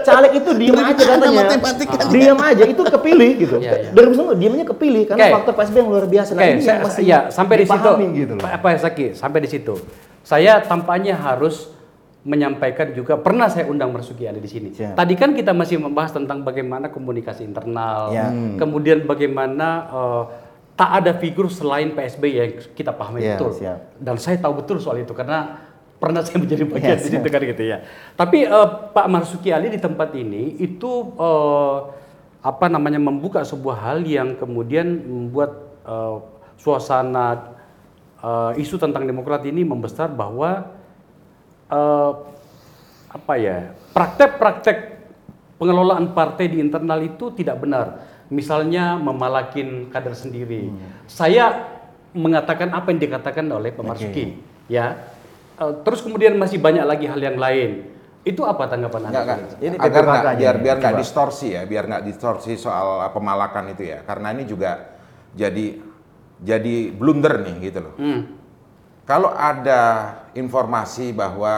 caleg 0.06 0.32
itu 0.38 0.52
diam 0.54 0.76
aja 0.78 1.04
katanya. 1.08 1.40
matematikanya? 1.40 2.12
Diam 2.12 2.40
aja 2.40 2.64
itu 2.68 2.82
kepilih 2.84 3.32
gitu. 3.40 3.58
Iya, 3.64 3.74
iya. 3.80 3.90
2009 3.96 4.36
diamnya 4.38 4.66
kepilih 4.68 5.04
karena 5.08 5.26
faktor 5.40 5.54
PSB 5.56 5.76
yang 5.82 5.90
luar 5.90 6.06
biasa. 6.06 6.32
Nah, 6.36 6.44
ini 6.46 6.62
yang 6.62 6.84
masih 6.84 7.04
ya 7.08 7.20
sampai 7.32 7.56
di 7.64 7.66
situ. 7.66 7.90
gitu 8.12 8.34
Pak 8.38 8.76
Saki, 8.78 9.06
sampai 9.16 9.40
di 9.40 9.50
situ. 9.50 9.76
Saya 10.26 10.60
tampaknya 10.60 11.16
harus 11.16 11.75
menyampaikan 12.26 12.90
juga 12.92 13.22
pernah 13.22 13.46
saya 13.46 13.70
undang 13.70 13.94
Marsuki 13.94 14.26
Ali 14.26 14.42
di 14.42 14.50
sini. 14.50 14.70
Siap. 14.74 14.98
Tadi 14.98 15.14
kan 15.14 15.38
kita 15.38 15.54
masih 15.54 15.78
membahas 15.78 16.10
tentang 16.10 16.42
bagaimana 16.42 16.90
komunikasi 16.90 17.46
internal, 17.46 18.10
Ya. 18.10 18.34
kemudian 18.58 19.06
bagaimana 19.06 19.68
eh, 19.86 20.24
tak 20.74 20.90
ada 21.06 21.12
figur 21.16 21.48
selain 21.54 21.94
PSB 21.94 22.24
yang 22.34 22.50
kita 22.74 22.92
pahami 22.92 23.22
Ya, 23.22 23.38
betul. 23.38 23.54
siap. 23.54 23.94
Dan 24.02 24.18
saya 24.18 24.42
tahu 24.42 24.58
betul 24.60 24.82
soal 24.82 25.06
itu 25.06 25.14
karena 25.14 25.70
pernah 25.96 26.26
saya 26.26 26.42
menjadi 26.42 26.66
bagian 26.66 26.98
Ya, 26.98 27.00
di 27.00 27.08
situ 27.08 27.28
kan 27.30 27.42
gitu 27.46 27.64
ya. 27.64 27.78
Tapi 28.18 28.38
eh, 28.44 28.68
Pak 28.90 29.06
Marsuki 29.06 29.54
Ali 29.54 29.70
di 29.70 29.78
tempat 29.78 30.10
ini 30.18 30.58
itu 30.58 31.14
eh, 31.16 31.78
apa 32.42 32.66
namanya 32.70 32.98
membuka 32.98 33.46
sebuah 33.46 33.86
hal 33.86 34.02
yang 34.02 34.34
kemudian 34.34 34.90
membuat 35.06 35.62
eh, 35.86 36.18
suasana 36.58 37.54
eh, 38.18 38.52
isu 38.58 38.82
tentang 38.82 39.06
demokrat 39.06 39.46
ini 39.46 39.62
membesar 39.62 40.10
bahwa 40.10 40.74
eh, 41.72 42.12
apa 43.16 43.34
ya 43.40 43.72
praktek-praktek 43.96 44.78
pengelolaan 45.56 46.12
partai 46.12 46.52
di 46.52 46.60
internal 46.60 47.00
itu 47.00 47.32
tidak 47.32 47.64
benar. 47.64 47.88
Misalnya 48.28 48.98
memalakin 48.98 49.94
kader 49.94 50.18
sendiri. 50.18 50.74
Saya 51.06 51.78
mengatakan 52.12 52.74
apa 52.74 52.90
yang 52.90 53.00
dikatakan 53.00 53.46
oleh 53.54 53.70
Pak 53.70 53.86
Marsuki, 53.86 54.42
ya. 54.66 54.98
Eh, 55.56 55.74
terus 55.88 56.04
kemudian 56.04 56.36
masih 56.36 56.60
banyak 56.60 56.84
lagi 56.84 57.06
hal 57.08 57.22
yang 57.22 57.38
lain. 57.40 57.96
Itu 58.26 58.42
apa 58.42 58.66
tanggapan 58.66 59.14
Anda? 59.14 59.22
Nggak. 59.22 59.40
Ini 59.62 59.76
agar 59.78 60.04
nggak 60.04 60.36
biar 60.42 60.56
biar 60.58 60.76
nggak 60.82 60.98
distorsi 60.98 61.54
ya, 61.54 61.62
biar 61.70 61.86
nggak 61.86 62.04
distorsi 62.10 62.58
soal 62.58 63.06
uh, 63.06 63.12
pemalakan 63.14 63.78
itu 63.78 63.86
ya. 63.86 64.02
Karena 64.02 64.34
ini 64.34 64.50
juga 64.50 64.98
jadi 65.38 65.78
jadi 66.42 66.90
blunder 66.90 67.46
nih 67.46 67.56
gitu 67.70 67.80
loh. 67.86 67.96
Hmm. 68.02 68.22
Kalau 69.06 69.30
ada 69.38 70.18
informasi 70.34 71.14
bahwa 71.14 71.54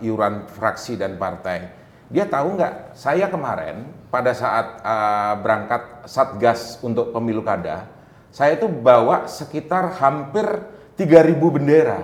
iuran 0.00 0.48
fraksi 0.48 0.96
dan 0.96 1.20
partai, 1.20 1.68
dia 2.08 2.24
tahu 2.24 2.56
nggak? 2.56 2.96
Saya 2.96 3.28
kemarin 3.28 3.84
pada 4.08 4.32
saat 4.32 4.80
uh, 4.80 5.36
berangkat 5.44 6.08
satgas 6.08 6.80
untuk 6.80 7.12
pemilu 7.12 7.44
kada, 7.44 7.84
saya 8.32 8.56
itu 8.56 8.64
bawa 8.64 9.28
sekitar 9.28 9.92
hampir 10.00 10.48
3.000 10.96 11.36
bendera. 11.36 12.00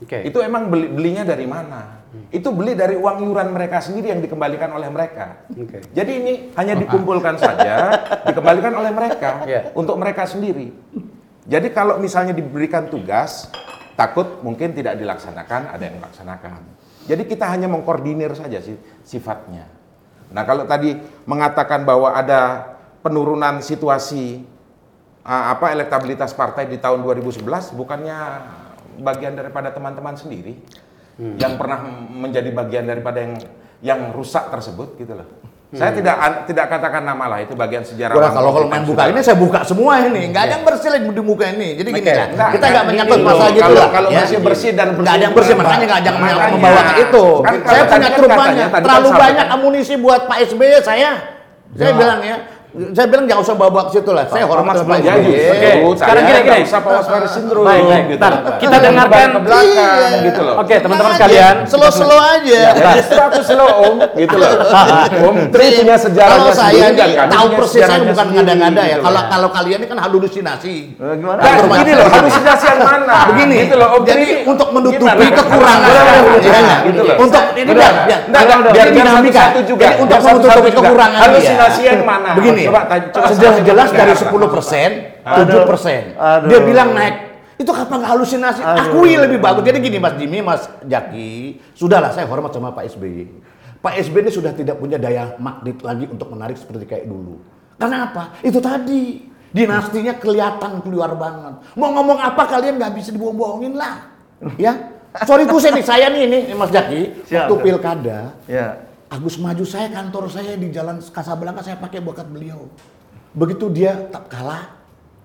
Oke. 0.00 0.24
Itu 0.24 0.40
emang 0.40 0.72
beli, 0.72 0.88
belinya 0.88 1.28
dari 1.28 1.44
mana? 1.44 2.00
Itu 2.32 2.56
beli 2.56 2.72
dari 2.72 2.96
uang 2.96 3.28
iuran 3.28 3.52
mereka 3.52 3.84
sendiri 3.84 4.16
yang 4.16 4.24
dikembalikan 4.24 4.72
oleh 4.72 4.88
mereka. 4.88 5.44
Oke. 5.52 5.84
Jadi 5.92 6.12
ini 6.24 6.32
hanya 6.56 6.72
dikumpulkan 6.88 7.36
saja, 7.36 8.00
dikembalikan 8.24 8.72
oleh 8.72 8.92
mereka 8.96 9.44
Iya. 9.44 9.76
untuk 9.76 10.00
mereka 10.00 10.24
sendiri. 10.24 10.72
Jadi 11.44 11.68
kalau 11.68 12.00
misalnya 12.00 12.32
diberikan 12.32 12.88
tugas, 12.88 13.52
takut 14.02 14.42
mungkin 14.42 14.74
tidak 14.74 14.98
dilaksanakan, 14.98 15.70
ada 15.70 15.82
yang 15.86 16.02
melaksanakan. 16.02 16.60
Jadi 17.06 17.22
kita 17.30 17.46
hanya 17.46 17.70
mengkoordinir 17.70 18.34
saja 18.34 18.58
sih 18.58 18.74
sifatnya. 19.06 19.70
Nah 20.34 20.42
kalau 20.42 20.66
tadi 20.66 20.98
mengatakan 21.26 21.86
bahwa 21.86 22.10
ada 22.10 22.74
penurunan 23.02 23.62
situasi 23.62 24.42
apa 25.22 25.70
elektabilitas 25.70 26.34
partai 26.34 26.66
di 26.66 26.82
tahun 26.82 27.06
2011, 27.06 27.46
bukannya 27.78 28.18
bagian 28.98 29.38
daripada 29.38 29.70
teman-teman 29.70 30.18
sendiri? 30.18 30.58
yang 31.20 31.60
pernah 31.60 31.84
menjadi 32.08 32.50
bagian 32.50 32.84
daripada 32.88 33.20
yang 33.20 33.34
yang 33.82 34.00
rusak 34.14 34.48
tersebut 34.48 34.96
gitu 34.96 35.12
loh. 35.18 35.28
Saya 35.72 35.88
tidak 35.96 36.44
tidak 36.44 36.68
katakan 36.68 37.00
nama 37.00 37.24
lah 37.32 37.38
itu 37.40 37.56
bagian 37.56 37.80
sejarah. 37.80 38.12
Wah, 38.12 38.28
kalau 38.28 38.52
kalau 38.52 38.68
main 38.68 38.84
buka 38.84 39.08
ini 39.08 39.24
saya 39.24 39.40
buka 39.40 39.64
semua 39.64 40.04
ini, 40.04 40.28
nggak 40.28 40.42
ada 40.44 40.52
yang 40.60 40.64
bersih 40.68 40.92
lagi 40.92 41.08
di 41.08 41.22
muka 41.24 41.48
ini. 41.48 41.80
Jadi 41.80 41.88
gini 41.96 42.12
lah, 42.12 42.28
Enggak, 42.28 42.28
kita 42.28 42.36
enggak, 42.60 42.68
nggak 42.68 42.84
menyangkut 42.92 43.16
gini 43.16 43.24
masalah 43.24 43.48
gitu 43.48 43.62
kalau- 43.64 43.80
lah. 43.80 43.88
kalau 43.88 44.08
bersih 44.12 44.38
bersih 44.44 44.70
dan 44.76 44.88
nggak 45.00 45.14
ada 45.16 45.22
yang 45.24 45.32
bersih, 45.32 45.54
makanya 45.56 45.84
nggak 45.88 46.02
jangan 46.04 46.20
membawa 46.52 46.80
ke 46.84 46.94
itu. 47.00 47.24
Kan 47.40 47.54
saya 47.64 47.82
punya 47.88 48.08
kan 48.12 48.18
truk 48.20 48.30
banyak, 48.36 48.68
terlalu 48.84 49.08
banyak 49.16 49.46
amunisi 49.48 49.94
buat 49.96 50.20
Pak 50.28 50.38
SBY 50.44 50.76
saya. 50.84 51.10
Saya 51.72 51.92
bilang 51.96 52.20
ya, 52.20 52.36
saya 52.72 53.04
bilang 53.04 53.28
jangan 53.28 53.42
usah 53.44 53.52
bawa-bawa 53.52 53.84
ke 53.84 54.00
situ 54.00 54.10
lah. 54.16 54.24
Saya 54.32 54.48
hormat 54.48 54.80
sama 54.80 54.96
Ya 54.96 55.12
justru 55.20 55.52
Oke, 55.52 55.70
sekarang 55.92 56.22
gini, 56.24 56.40
gini. 56.40 56.60
usah 56.64 56.80
power 56.80 57.02
square 57.04 57.28
syndrome 57.28 57.68
Baik, 57.68 57.84
baik. 57.84 58.04
gitu. 58.08 58.20
Ntar, 58.24 58.32
kita 58.56 58.76
dengarkan- 58.80 59.32
ke 59.32 59.40
belakang 59.44 60.00
Iya. 60.08 60.24
gitu 60.24 60.40
loh. 60.40 60.54
Oke, 60.56 60.74
teman-teman 60.80 61.12
sekalian. 61.12 61.54
aja, 61.60 61.68
Slow-slow 61.68 62.20
aja. 62.32 62.60
Ya, 62.72 62.90
justru 62.96 63.20
aku 63.20 63.40
slow 63.44 63.68
om 63.84 63.96
gitu 64.16 64.36
loh. 64.40 64.50
Om 65.12 65.36
Tri 65.52 65.66
punya 65.76 65.96
sejarahnya 66.00 66.32
Kalau 66.32 66.56
saya 66.56 66.84
sendiri 66.88 67.12
tahu 67.28 67.46
persis 67.60 67.82
saya 67.84 68.00
bukan 68.08 68.26
ngada-ngada 68.32 68.82
ya. 68.82 68.96
gitu 68.96 69.04
Kalau 69.04 69.20
kalau 69.28 69.48
kalian 69.52 69.78
ini 69.82 69.86
kan 69.92 69.98
halusinasi. 70.00 70.74
gimana? 70.96 71.40
Nah, 71.44 71.52
gini 71.76 71.92
loh, 71.92 72.08
halusinasi 72.08 72.64
yang 72.72 72.80
mana? 72.80 73.16
Begini, 73.28 73.54
gitu 73.68 73.74
loh, 73.76 73.88
Om 73.92 74.02
Tri. 74.08 74.48
untuk 74.48 74.68
menutupi 74.72 75.26
kekurangan, 75.28 75.90
ya, 76.40 76.76
gitu 76.88 77.00
loh. 77.04 77.16
untuk 77.20 77.42
ini 77.52 77.68
biar, 77.68 77.94
biar, 78.08 78.88
dinamika, 78.96 79.44
untuk 80.00 80.18
menutupi 80.24 80.70
kekurangan 80.72 81.20
dia. 81.20 81.28
Halusinasi 81.28 81.82
yang 81.84 82.00
mana? 82.08 82.32
Begini, 82.32 82.61
Coba 82.68 82.80
tanya- 82.86 83.08
coba 83.10 83.26
jelas-jelas 83.32 83.86
sebutkan 83.86 83.98
dari 83.98 84.12
apa? 84.12 84.22
10 84.22 84.48
persen, 84.48 84.88
Aduh. 85.22 85.40
7 85.46 85.62
persen, 85.64 86.02
dia 86.46 86.58
bilang 86.62 86.90
naik. 86.92 87.16
Itu 87.56 87.70
kapan 87.70 88.00
halusinasi? 88.02 88.60
Aduh. 88.60 88.82
Akui 88.90 89.14
lebih 89.14 89.38
bagus. 89.38 89.62
Jadi 89.62 89.78
gini 89.78 89.98
Mas 89.98 90.14
Jimmy, 90.16 90.38
Mas 90.40 90.62
Jaki, 90.82 91.62
sudahlah 91.72 92.10
saya 92.10 92.26
hormat 92.26 92.50
sama 92.50 92.70
Pak 92.70 92.90
SBY. 92.90 93.28
Pak 93.78 93.98
SBY 93.98 94.18
ini 94.22 94.32
sudah 94.32 94.50
tidak 94.50 94.78
punya 94.78 94.98
daya 94.98 95.34
magnet 95.36 95.78
lagi 95.82 96.06
untuk 96.06 96.30
menarik 96.30 96.54
seperti 96.54 96.86
kayak 96.86 97.06
dulu. 97.06 97.38
Karena 97.78 98.06
apa? 98.06 98.38
Itu 98.40 98.58
tadi 98.58 99.26
dinastinya 99.52 100.16
kelihatan 100.16 100.80
keluar 100.80 101.12
banget. 101.14 101.60
Mau 101.74 101.92
ngomong 101.92 102.18
apa 102.18 102.46
kalian 102.46 102.78
nggak 102.78 102.92
bisa 102.94 103.10
dibohong-bohongin 103.10 103.74
lah. 103.74 104.10
Ya, 104.56 104.74
sorry 105.22 105.46
tuh 105.46 105.60
saya 105.60 105.76
nih, 105.76 105.84
saya 105.86 106.06
nih 106.10 106.22
ini 106.24 106.38
Mas 106.56 106.72
Jaki, 106.72 107.26
Siap, 107.26 107.46
waktu 107.46 107.54
siap. 107.54 107.62
pilkada, 107.62 108.18
Ya. 108.48 108.66
Agus 109.12 109.36
maju 109.36 109.60
saya 109.68 109.92
kantor 109.92 110.24
saya 110.32 110.56
di 110.56 110.72
Jalan 110.72 111.04
Kasablanka 111.04 111.60
saya 111.60 111.76
pakai 111.76 112.00
bokat 112.00 112.24
beliau. 112.32 112.64
Begitu 113.36 113.68
dia 113.68 114.08
tak 114.08 114.32
kalah, 114.32 114.72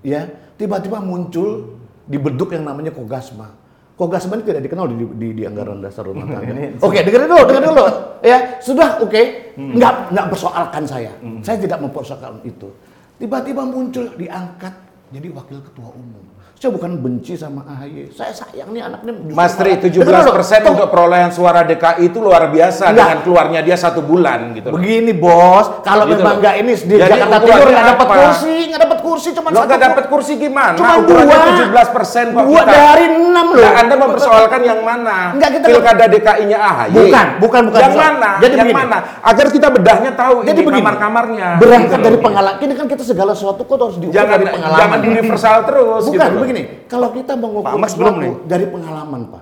ya 0.03 0.27
tiba-tiba 0.59 0.99
muncul 0.99 1.79
di 2.03 2.19
beduk 2.19 2.51
yang 2.51 2.67
namanya 2.67 2.91
Kogasma. 2.91 3.47
Kogasma 3.95 4.37
ini 4.37 4.43
tidak 4.43 4.61
dikenal 4.67 4.85
di, 4.91 4.95
di, 5.15 5.27
di 5.39 5.43
anggaran 5.47 5.79
dasar 5.79 6.03
rumah 6.03 6.27
tangga. 6.27 6.53
Oke, 6.83 6.99
dengerin 7.01 7.31
dulu, 7.31 7.43
dengerin 7.47 7.67
dulu. 7.71 7.85
Ya, 8.21 8.37
sudah 8.59 9.01
oke. 9.01 9.21
Nggak, 9.55 9.93
nggak 10.13 10.27
persoalkan 10.35 10.83
saya. 10.85 11.11
Saya 11.41 11.57
tidak 11.57 11.79
mempersoalkan 11.81 12.43
itu. 12.43 12.69
Tiba-tiba 13.17 13.65
muncul 13.65 14.13
diangkat 14.13 14.75
jadi 15.15 15.27
wakil 15.31 15.63
ketua 15.63 15.89
umum. 15.95 16.23
Saya 16.57 16.73
bukan 16.73 16.97
benci 16.97 17.37
sama 17.37 17.61
AHY. 17.63 18.09
Saya 18.09 18.33
sayang 18.33 18.73
nih 18.73 18.81
anaknya. 18.81 19.13
Mas 19.29 19.53
Tri, 19.53 19.77
malah- 19.77 19.85
17 19.85 20.01
Dengerin 20.01 20.25
dulu. 20.25 20.33
persen 20.33 20.61
untuk 20.65 20.89
perolehan 20.89 21.29
suara 21.29 21.61
DKI 21.61 22.03
itu 22.03 22.17
luar 22.17 22.49
biasa 22.49 22.83
Enggak. 22.87 22.97
dengan 22.97 23.17
keluarnya 23.21 23.59
dia 23.61 23.77
satu 23.77 24.01
bulan 24.01 24.57
gitu. 24.57 24.67
loh. 24.67 24.75
Begini 24.75 25.13
bos, 25.13 25.85
kalau 25.85 26.03
Gitu 26.03 26.17
memang 26.17 26.41
nggak 26.41 26.55
ini 26.57 26.71
di 26.73 26.95
Jadi 26.97 27.13
Jakarta 27.13 27.37
Timur 27.39 27.67
nggak 27.67 27.85
dapat 27.87 28.07
apa? 28.07 28.15
kursi, 28.17 28.55
nggak 28.67 28.81
dapat 28.81 28.96
kursi 29.17 29.33
cuma 29.33 29.49
Lo 29.49 29.65
nggak 29.65 29.81
dapat 29.81 30.05
kursi 30.07 30.33
gimana? 30.37 30.77
Cuma 30.77 30.93
Ukurannya 31.01 31.37
dua. 31.65 31.73
17 31.73 31.89
persen 31.89 32.25
kok 32.29 32.43
Dua 32.45 32.61
kita. 32.61 32.69
dari 32.71 33.05
enam 33.09 33.47
loh. 33.49 33.57
Nah, 33.59 33.73
anda 33.75 33.95
mempersoalkan 33.97 34.61
yang 34.61 34.79
mana? 34.79 35.17
Enggak, 35.33 35.49
kita- 35.57 35.67
Pilkada 35.67 36.05
DKI-nya 36.05 36.57
AHY. 36.59 36.89
Bukan, 36.93 37.27
bukan, 37.41 37.61
bukan. 37.67 37.79
Yang 37.79 37.93
Soal- 37.93 38.05
mana? 38.13 38.29
Jadi 38.37 38.53
yang 38.53 38.67
begini. 38.67 38.77
mana? 38.79 38.97
Agar 39.19 39.45
kita 39.49 39.67
bedahnya 39.67 40.11
tahu 40.13 40.35
Jadi 40.43 40.59
ini 40.59 40.69
kamar-kamarnya. 40.71 41.47
Berangkat 41.57 41.89
Gitu 41.89 42.05
dari 42.05 42.17
pengalaman. 42.19 42.57
Ini 42.59 42.73
kan 42.75 42.85
kita 42.85 43.03
segala 43.03 43.31
sesuatu 43.33 43.61
kok 43.63 43.75
harus 43.75 43.97
diukur 43.97 44.13
Jangan 44.13 44.35
dari 44.35 44.45
pengalaman. 44.47 44.79
jangan 44.79 44.99
universal 45.01 45.55
terus 45.65 46.03
Bukan, 46.05 46.13
gitu 46.13 46.37
begini. 46.37 46.61
Kalau 46.85 47.09
kita 47.09 47.33
mengukur 47.33 47.73
Pak 47.73 47.93
belum 47.95 48.15
nih. 48.21 48.31
dari 48.45 48.65
pengalaman, 48.69 49.21
Pak. 49.27 49.41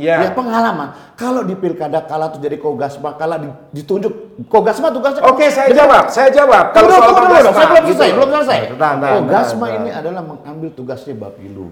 Ya 0.00 0.32
pengalaman. 0.32 0.88
Kalau 1.12 1.44
di 1.44 1.52
pilkada 1.52 2.00
kalah 2.08 2.32
tuh 2.32 2.40
jadi 2.40 2.56
kogasma, 2.56 3.20
kalah 3.20 3.36
di- 3.36 3.52
ditunjuk 3.76 4.40
kogasma 4.48 4.88
tugasnya. 4.88 5.20
Oke, 5.28 5.52
saya 5.52 5.68
Jadi- 5.68 5.78
jawab. 5.84 6.04
Saya 6.08 6.28
jawab. 6.32 6.64
Kalau 6.72 6.88
soal 6.88 7.10
Kogasma, 7.12 7.52
saya 7.52 7.66
belum 7.68 7.84
gitu 7.84 7.92
selesai, 7.92 8.08
loh. 8.08 8.16
belum 8.16 8.30
selesai. 8.32 8.58
Bentar, 8.72 8.92
bentar, 8.96 9.10
Kogasma 9.20 9.58
bentar, 9.60 9.76
ini 9.76 9.88
bentar. 9.92 10.00
adalah 10.00 10.22
mengambil 10.24 10.68
tugasnya 10.72 11.14
Bapilu. 11.14 11.68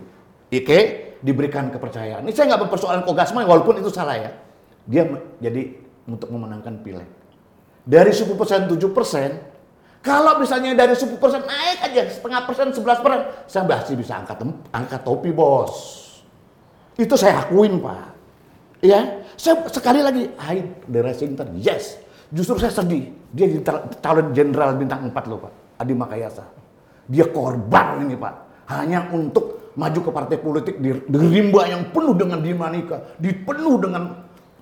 Oke, 0.49 0.79
diberikan 1.25 1.65
kepercayaan. 1.73 2.21
Ini 2.29 2.33
saya 2.37 2.45
nggak 2.53 2.63
mempersoalkan 2.69 3.03
Kogasma, 3.09 3.49
walaupun 3.49 3.81
itu 3.81 3.89
salah 3.89 4.17
ya. 4.21 4.31
Dia 4.85 5.09
jadi 5.41 5.63
untuk 6.05 6.29
memenangkan 6.29 6.81
pileg. 6.85 7.09
Dari 7.89 8.13
10 8.13 8.37
persen, 8.37 8.69
7 8.69 8.93
persen, 8.93 9.41
kalau 10.05 10.37
misalnya 10.37 10.77
dari 10.77 10.93
10 10.93 11.17
persen 11.17 11.41
naik 11.45 11.89
aja 11.89 12.03
setengah 12.13 12.45
persen, 12.45 12.67
11 12.73 13.01
persen, 13.01 13.21
saya 13.49 13.63
masih 13.65 13.97
bisa 13.97 14.21
angkat 14.21 14.37
angkat 14.73 15.01
topi 15.05 15.33
bos. 15.33 16.05
Itu 16.99 17.15
saya 17.15 17.47
akuin 17.47 17.79
pak. 17.79 18.18
Ya, 18.79 19.27
saya 19.35 19.67
sekali 19.75 20.07
lagi, 20.07 20.31
hide 20.39 20.87
the 20.87 21.03
racing 21.03 21.35
Inter, 21.35 21.51
yes. 21.59 21.99
Justru 22.31 22.63
saya 22.63 22.71
sedih. 22.71 23.11
Dia 23.35 23.51
calon 23.99 24.31
jenderal 24.31 24.79
bintang 24.79 25.11
4 25.11 25.31
loh 25.31 25.43
pak, 25.43 25.53
Adi 25.83 25.93
Makayasa. 25.99 26.45
Dia 27.09 27.27
korban 27.27 28.07
ini 28.07 28.15
pak, 28.15 28.35
hanya 28.71 29.11
untuk 29.11 29.75
maju 29.75 30.01
ke 30.03 30.11
partai 30.13 30.37
politik 30.39 30.77
di, 30.79 30.95
di 30.95 31.19
rimba 31.19 31.67
yang 31.67 31.91
penuh 31.91 32.15
dengan 32.15 32.39
dinamika, 32.39 33.19
di 33.19 33.35
penuh 33.35 33.83
dengan 33.83 34.15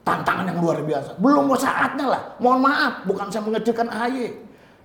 tantangan 0.06 0.54
yang 0.54 0.58
luar 0.62 0.80
biasa. 0.80 1.18
Belum 1.18 1.50
saatnya 1.58 2.06
lah, 2.06 2.22
mohon 2.38 2.62
maaf, 2.62 3.02
bukan 3.04 3.28
saya 3.28 3.42
mengecilkan 3.42 3.90
AHY. 3.90 4.32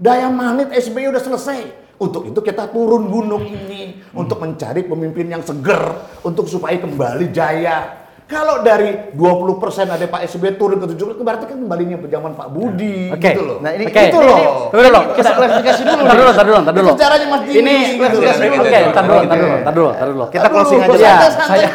Daya 0.01 0.33
magnet 0.33 0.73
SBY 0.73 1.13
udah 1.13 1.21
selesai. 1.21 1.59
Untuk 2.01 2.33
itu 2.33 2.41
kita 2.41 2.65
turun 2.73 3.13
gunung 3.13 3.45
ini 3.45 4.01
untuk 4.17 4.41
mencari 4.41 4.81
pemimpin 4.81 5.29
yang 5.29 5.45
seger 5.45 6.01
untuk 6.25 6.49
supaya 6.49 6.73
kembali 6.81 7.29
jaya. 7.29 8.00
Kalau 8.31 8.63
dari 8.63 9.11
20% 9.11 9.91
ada 9.91 10.05
Pak 10.07 10.23
SBY 10.23 10.55
turun 10.55 10.79
ke 10.79 10.87
70 10.95 11.19
berarti 11.19 11.51
kan 11.51 11.59
kembalinya 11.59 11.99
pejaman 11.99 12.31
Pak 12.31 12.47
Budi 12.47 13.11
Oke. 13.11 13.27
gitu 13.27 13.43
loh. 13.43 13.57
Nah, 13.59 13.75
ini- 13.75 13.91
Oke. 13.91 14.01
itu 14.07 14.19
loh. 14.23 14.39
Tunggu 14.71 14.87
dulu. 14.87 15.01
Kita 15.19 15.29
klarifikasi 15.35 15.81
dulu 15.83 15.99
nih. 15.99 16.15
dulu, 16.15 16.31
tar 16.31 16.45
dulu, 16.47 16.59
tar 16.63 16.73
dulu. 16.73 16.87
Itu 16.87 16.95
caranya 16.95 17.25
Mas 17.27 17.41
Jimmy, 17.43 17.59
Ini 17.59 17.75
gitu. 17.75 17.99
klarifikasi 17.99 18.39
dulu. 18.39 18.63
Oke, 18.63 18.79
tar 18.95 19.03
dulu, 19.03 19.19
tar 19.21 19.35
dulu, 19.35 19.57
tar 19.59 19.73
dulu, 19.75 19.89
dulu. 20.15 20.25
Kita 20.31 20.47
closing 20.47 20.79
aja. 20.79 21.11
Pak. 21.11 21.31
saya 21.43 21.67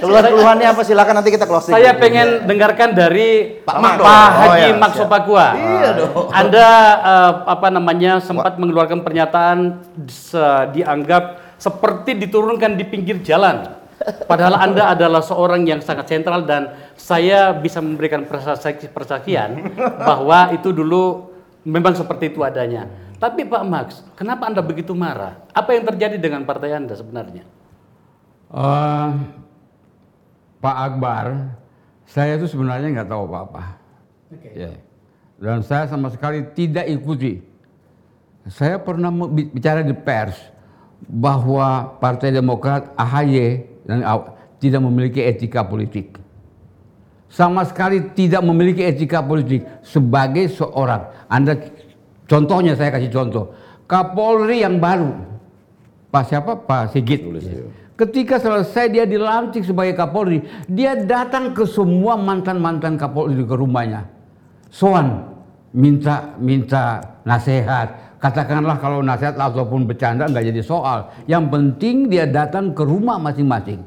Keluhan-keluhannya 0.00 0.66
apa 0.72 0.82
silakan 0.82 1.14
nanti 1.20 1.30
kita 1.30 1.44
closing. 1.44 1.72
Saya 1.76 1.92
pengen 2.00 2.48
dengarkan 2.48 2.96
dari 2.96 3.60
Pak. 3.60 3.76
Haji 3.76 4.40
Oh, 4.40 4.54
iya, 4.56 4.72
Mak 4.72 4.90
siap. 4.96 5.04
Sopakua. 5.04 5.46
Iya 5.52 5.90
dong. 6.00 6.32
Anda 6.32 6.68
eh, 6.96 7.32
apa 7.44 7.68
namanya 7.68 8.24
sempat 8.24 8.56
mengeluarkan 8.56 9.04
pernyataan 9.04 9.84
dianggap 10.72 11.56
seperti 11.60 12.16
diturunkan 12.16 12.80
di 12.80 12.84
pinggir 12.88 13.20
jalan. 13.20 13.79
Padahal 14.00 14.56
Anda 14.56 14.96
adalah 14.96 15.20
seorang 15.20 15.68
yang 15.68 15.84
sangat 15.84 16.08
sentral 16.08 16.48
dan 16.48 16.72
saya 16.96 17.52
bisa 17.52 17.84
memberikan 17.84 18.24
persaksi- 18.24 18.88
persaksian 18.88 19.76
bahwa 20.08 20.56
itu 20.56 20.72
dulu 20.72 21.28
memang 21.68 21.92
seperti 21.92 22.32
itu 22.32 22.40
adanya. 22.40 22.88
Tapi 23.20 23.44
Pak 23.44 23.64
Max, 23.68 24.00
kenapa 24.16 24.48
Anda 24.48 24.64
begitu 24.64 24.96
marah? 24.96 25.44
Apa 25.52 25.76
yang 25.76 25.84
terjadi 25.84 26.16
dengan 26.16 26.48
partai 26.48 26.72
Anda 26.72 26.96
sebenarnya? 26.96 27.44
Eh, 28.50 29.08
Pak 30.64 30.76
Akbar, 30.88 31.52
saya 32.08 32.40
itu 32.40 32.48
sebenarnya 32.48 32.88
nggak 32.96 33.10
tahu 33.12 33.28
apa-apa. 33.28 33.76
Ya. 34.56 34.80
Dan 35.36 35.60
saya 35.60 35.84
sama 35.92 36.08
sekali 36.08 36.48
tidak 36.56 36.88
ikuti. 36.88 37.44
Saya 38.48 38.80
pernah 38.80 39.12
bicara 39.28 39.84
di 39.84 39.92
pers 39.92 40.36
bahwa 41.04 41.96
Partai 42.00 42.32
Demokrat 42.32 42.92
AHY 42.96 43.69
dan 43.90 44.06
tidak 44.62 44.80
memiliki 44.86 45.18
etika 45.26 45.66
politik. 45.66 46.14
Sama 47.26 47.66
sekali 47.66 48.14
tidak 48.14 48.46
memiliki 48.46 48.86
etika 48.86 49.18
politik 49.18 49.66
sebagai 49.82 50.46
seorang. 50.50 51.10
Anda 51.26 51.58
contohnya 52.30 52.78
saya 52.78 52.94
kasih 52.94 53.10
contoh. 53.10 53.50
Kapolri 53.90 54.62
yang 54.62 54.78
baru 54.78 55.30
Pak 56.10 56.24
siapa? 56.26 56.58
Pak 56.58 56.90
Sigit. 56.90 57.22
Ketika 57.94 58.42
selesai 58.42 58.90
dia 58.90 59.06
dilantik 59.06 59.62
sebagai 59.62 59.94
Kapolri, 59.94 60.42
dia 60.66 60.98
datang 60.98 61.54
ke 61.54 61.62
semua 61.62 62.18
mantan-mantan 62.18 62.98
Kapolri 62.98 63.46
ke 63.46 63.54
rumahnya. 63.54 64.10
Soan, 64.74 65.30
minta 65.70 66.34
minta 66.42 66.98
nasihat. 67.22 68.09
Katakanlah 68.20 68.76
kalau 68.76 69.00
nasihat 69.00 69.32
ataupun 69.40 69.88
bercanda 69.88 70.28
nggak 70.28 70.52
jadi 70.52 70.60
soal. 70.60 71.08
Yang 71.24 71.44
penting 71.48 71.96
dia 72.12 72.28
datang 72.28 72.76
ke 72.76 72.84
rumah 72.84 73.16
masing-masing. 73.16 73.80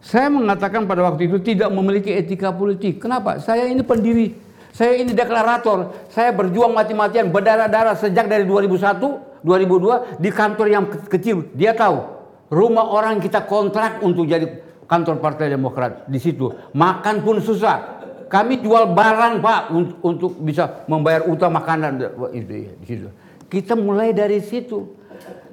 Saya 0.00 0.32
mengatakan 0.32 0.88
pada 0.88 1.04
waktu 1.04 1.28
itu 1.28 1.36
tidak 1.40 1.68
memiliki 1.68 2.08
etika 2.12 2.48
politik. 2.48 3.00
Kenapa? 3.00 3.36
Saya 3.44 3.68
ini 3.68 3.84
pendiri. 3.84 4.32
Saya 4.72 4.96
ini 4.96 5.12
deklarator. 5.12 6.08
Saya 6.08 6.32
berjuang 6.32 6.72
mati-matian 6.72 7.28
berdarah-darah 7.28 7.92
sejak 7.92 8.24
dari 8.24 8.48
2001, 8.48 9.44
2002 9.44 10.16
di 10.16 10.30
kantor 10.32 10.66
yang 10.72 10.84
ke- 10.88 11.08
kecil. 11.20 11.52
Dia 11.52 11.76
tahu 11.76 12.00
rumah 12.48 12.88
orang 12.88 13.20
kita 13.20 13.44
kontrak 13.44 14.00
untuk 14.00 14.24
jadi 14.24 14.64
kantor 14.88 15.20
Partai 15.20 15.52
Demokrat 15.52 16.08
di 16.08 16.16
situ. 16.16 16.52
Makan 16.72 17.20
pun 17.20 17.36
susah. 17.40 18.00
Kami 18.32 18.64
jual 18.64 18.96
barang 18.96 19.44
Pak 19.44 19.60
un- 19.76 19.94
untuk 20.00 20.40
bisa 20.40 20.84
membayar 20.88 21.28
utang 21.28 21.52
makanan 21.52 22.00
itu 22.32 22.52
ya, 22.64 22.72
di 22.80 22.86
situ. 22.88 23.08
Kita 23.48 23.76
mulai 23.78 24.10
dari 24.12 24.40
situ. 24.40 24.96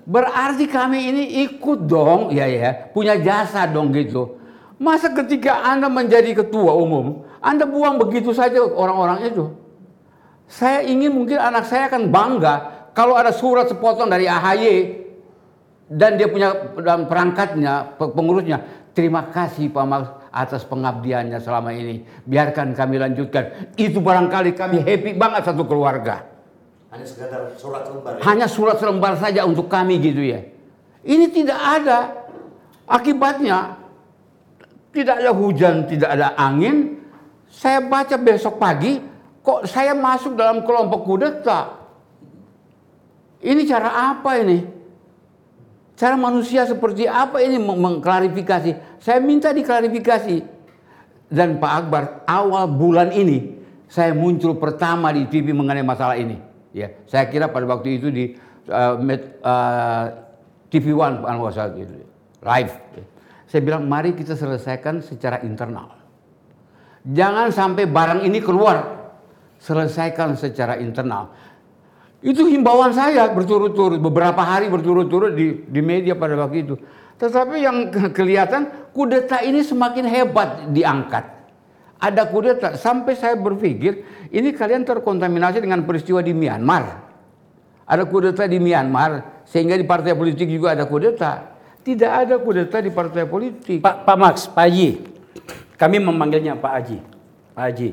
Berarti 0.01 0.65
kami 0.65 1.13
ini 1.13 1.23
ikut 1.45 1.85
dong, 1.85 2.33
ya 2.33 2.49
ya, 2.49 2.73
punya 2.89 3.15
jasa 3.21 3.69
dong 3.69 3.93
gitu. 3.93 4.41
Masa 4.81 5.13
ketika 5.13 5.61
Anda 5.61 5.93
menjadi 5.93 6.33
ketua 6.41 6.73
umum, 6.73 7.21
Anda 7.37 7.69
buang 7.69 8.01
begitu 8.01 8.33
saja 8.33 8.57
orang-orang 8.65 9.29
itu. 9.29 9.53
Saya 10.49 10.81
ingin 10.83 11.13
mungkin 11.13 11.37
anak 11.37 11.69
saya 11.69 11.85
akan 11.87 12.09
bangga 12.09 12.53
kalau 12.97 13.13
ada 13.13 13.29
surat 13.29 13.69
sepotong 13.69 14.09
dari 14.09 14.25
AHY 14.25 14.99
dan 15.85 16.17
dia 16.17 16.27
punya 16.27 16.73
perangkatnya, 17.07 17.93
pe- 17.95 18.11
pengurusnya. 18.11 18.81
Terima 18.91 19.29
kasih 19.31 19.71
Pak 19.71 19.85
Max 19.87 20.03
atas 20.33 20.67
pengabdiannya 20.67 21.39
selama 21.39 21.71
ini. 21.71 22.03
Biarkan 22.27 22.75
kami 22.75 22.99
lanjutkan. 22.99 23.71
Itu 23.79 24.03
barangkali 24.03 24.51
kami 24.57 24.83
happy 24.83 25.15
banget 25.15 25.47
satu 25.47 25.63
keluarga. 25.63 26.30
Hanya 26.91 27.05
sekadar 27.07 27.41
surat 27.55 27.87
lembar. 27.87 28.19
Hanya 28.19 28.47
surat 28.51 28.75
selembar 28.75 29.15
saja 29.15 29.47
untuk 29.47 29.71
kami 29.71 29.95
gitu 30.03 30.19
ya. 30.27 30.43
Ini 31.07 31.31
tidak 31.31 31.55
ada. 31.55 31.99
Akibatnya 32.83 33.79
tidak 34.91 35.23
ada 35.23 35.31
hujan, 35.31 35.87
tidak 35.87 36.11
ada 36.11 36.35
angin. 36.35 36.99
Saya 37.47 37.79
baca 37.79 38.15
besok 38.19 38.59
pagi, 38.59 38.99
kok 39.39 39.63
saya 39.71 39.95
masuk 39.95 40.35
dalam 40.35 40.67
kelompok 40.67 41.07
kudeta. 41.07 41.79
Ini 43.39 43.63
cara 43.63 44.11
apa 44.11 44.35
ini? 44.43 44.59
Cara 45.95 46.19
manusia 46.19 46.67
seperti 46.67 47.07
apa 47.07 47.39
ini 47.39 47.55
meng- 47.55 47.79
mengklarifikasi? 47.79 48.99
Saya 48.99 49.23
minta 49.23 49.55
diklarifikasi. 49.55 50.43
Dan 51.31 51.55
Pak 51.63 51.71
Akbar, 51.71 52.03
awal 52.27 52.67
bulan 52.67 53.15
ini 53.15 53.55
saya 53.87 54.11
muncul 54.11 54.59
pertama 54.59 55.15
di 55.15 55.23
TV 55.31 55.55
mengenai 55.55 55.87
masalah 55.87 56.19
ini. 56.19 56.50
Ya, 56.71 56.95
saya 57.07 57.27
kira 57.27 57.51
pada 57.51 57.67
waktu 57.67 57.99
itu 57.99 58.07
di 58.07 58.35
uh, 58.71 58.95
Met- 58.99 59.43
uh, 59.43 60.05
TV 60.71 60.95
One 60.95 61.19
nggak 61.19 61.51
salah 61.51 61.75
gitu, 61.75 62.07
live. 62.39 62.73
Saya 63.51 63.59
bilang 63.59 63.83
mari 63.91 64.15
kita 64.15 64.39
selesaikan 64.39 65.03
secara 65.03 65.43
internal. 65.43 65.91
Jangan 67.03 67.51
sampai 67.51 67.83
barang 67.89 68.23
ini 68.23 68.39
keluar. 68.39 69.03
Selesaikan 69.59 70.39
secara 70.39 70.79
internal. 70.79 71.29
Itu 72.23 72.45
himbauan 72.47 72.93
saya 72.93 73.29
berturut-turut, 73.33 73.97
beberapa 73.97 74.41
hari 74.41 74.69
berturut-turut 74.69 75.33
di, 75.33 75.65
di 75.65 75.81
media 75.81 76.13
pada 76.13 76.37
waktu 76.37 76.65
itu. 76.65 76.75
Tetapi 77.17 77.55
yang 77.61 77.77
ke- 77.89 78.13
kelihatan 78.13 78.89
kudeta 78.95 79.41
ini 79.41 79.61
semakin 79.61 80.05
hebat 80.05 80.69
diangkat. 80.69 81.40
Ada 82.01 82.25
kudeta 82.25 82.73
sampai 82.73 83.13
saya 83.13 83.37
berpikir 83.37 84.01
ini 84.33 84.49
kalian 84.57 84.81
terkontaminasi 84.81 85.61
dengan 85.61 85.85
peristiwa 85.85 86.25
di 86.25 86.33
Myanmar. 86.33 86.97
Ada 87.85 88.09
kudeta 88.09 88.49
di 88.49 88.57
Myanmar 88.57 89.45
sehingga 89.45 89.77
di 89.77 89.85
partai 89.85 90.17
politik 90.17 90.49
juga 90.49 90.73
ada 90.73 90.89
kudeta. 90.89 91.53
Tidak 91.85 92.09
ada 92.09 92.41
kudeta 92.41 92.81
di 92.81 92.89
partai 92.89 93.29
politik. 93.29 93.85
Pak 93.85 94.05
Pak 94.05 94.17
Max, 94.17 94.35
Pak 94.49 94.65
Haji, 94.65 94.89
kami 95.77 95.97
memanggilnya 96.01 96.57
Pak 96.57 96.73
Haji. 96.73 96.97
Pak 97.53 97.63
Haji, 97.69 97.89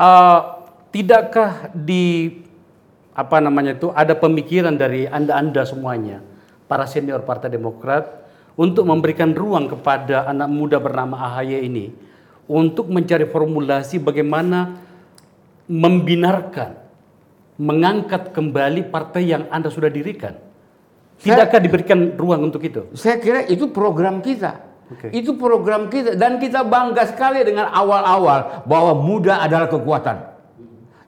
Eh, 0.00 0.40
tidakkah 0.96 1.76
di 1.76 2.32
apa 3.12 3.36
namanya 3.36 3.76
itu 3.76 3.92
ada 3.92 4.16
pemikiran 4.16 4.72
dari 4.72 5.04
anda 5.04 5.36
anda 5.36 5.60
semuanya, 5.68 6.24
para 6.64 6.88
senior 6.88 7.20
Partai 7.20 7.52
Demokrat, 7.52 8.08
untuk 8.56 8.88
memberikan 8.88 9.36
ruang 9.36 9.68
kepada 9.68 10.24
anak 10.24 10.48
muda 10.48 10.80
bernama 10.80 11.20
AHY 11.28 11.68
ini 11.68 11.92
untuk 12.50 12.90
mencari 12.90 13.30
formulasi 13.30 14.02
bagaimana 14.02 14.74
membinarkan, 15.70 16.74
mengangkat 17.62 18.34
kembali 18.34 18.90
partai 18.90 19.30
yang 19.30 19.46
anda 19.54 19.70
sudah 19.70 19.86
dirikan. 19.86 20.34
Tidakkah 21.22 21.62
diberikan 21.62 22.18
ruang 22.18 22.50
untuk 22.50 22.66
itu? 22.66 22.90
Saya 22.98 23.22
kira 23.22 23.46
itu 23.46 23.70
program 23.70 24.18
kita. 24.18 24.66
Oke. 24.90 25.14
Itu 25.14 25.38
program 25.38 25.86
kita 25.86 26.18
dan 26.18 26.42
kita 26.42 26.66
bangga 26.66 27.06
sekali 27.06 27.46
dengan 27.46 27.70
awal-awal 27.70 28.66
bahwa 28.66 28.98
muda 28.98 29.38
adalah 29.38 29.70
kekuatan. 29.70 30.29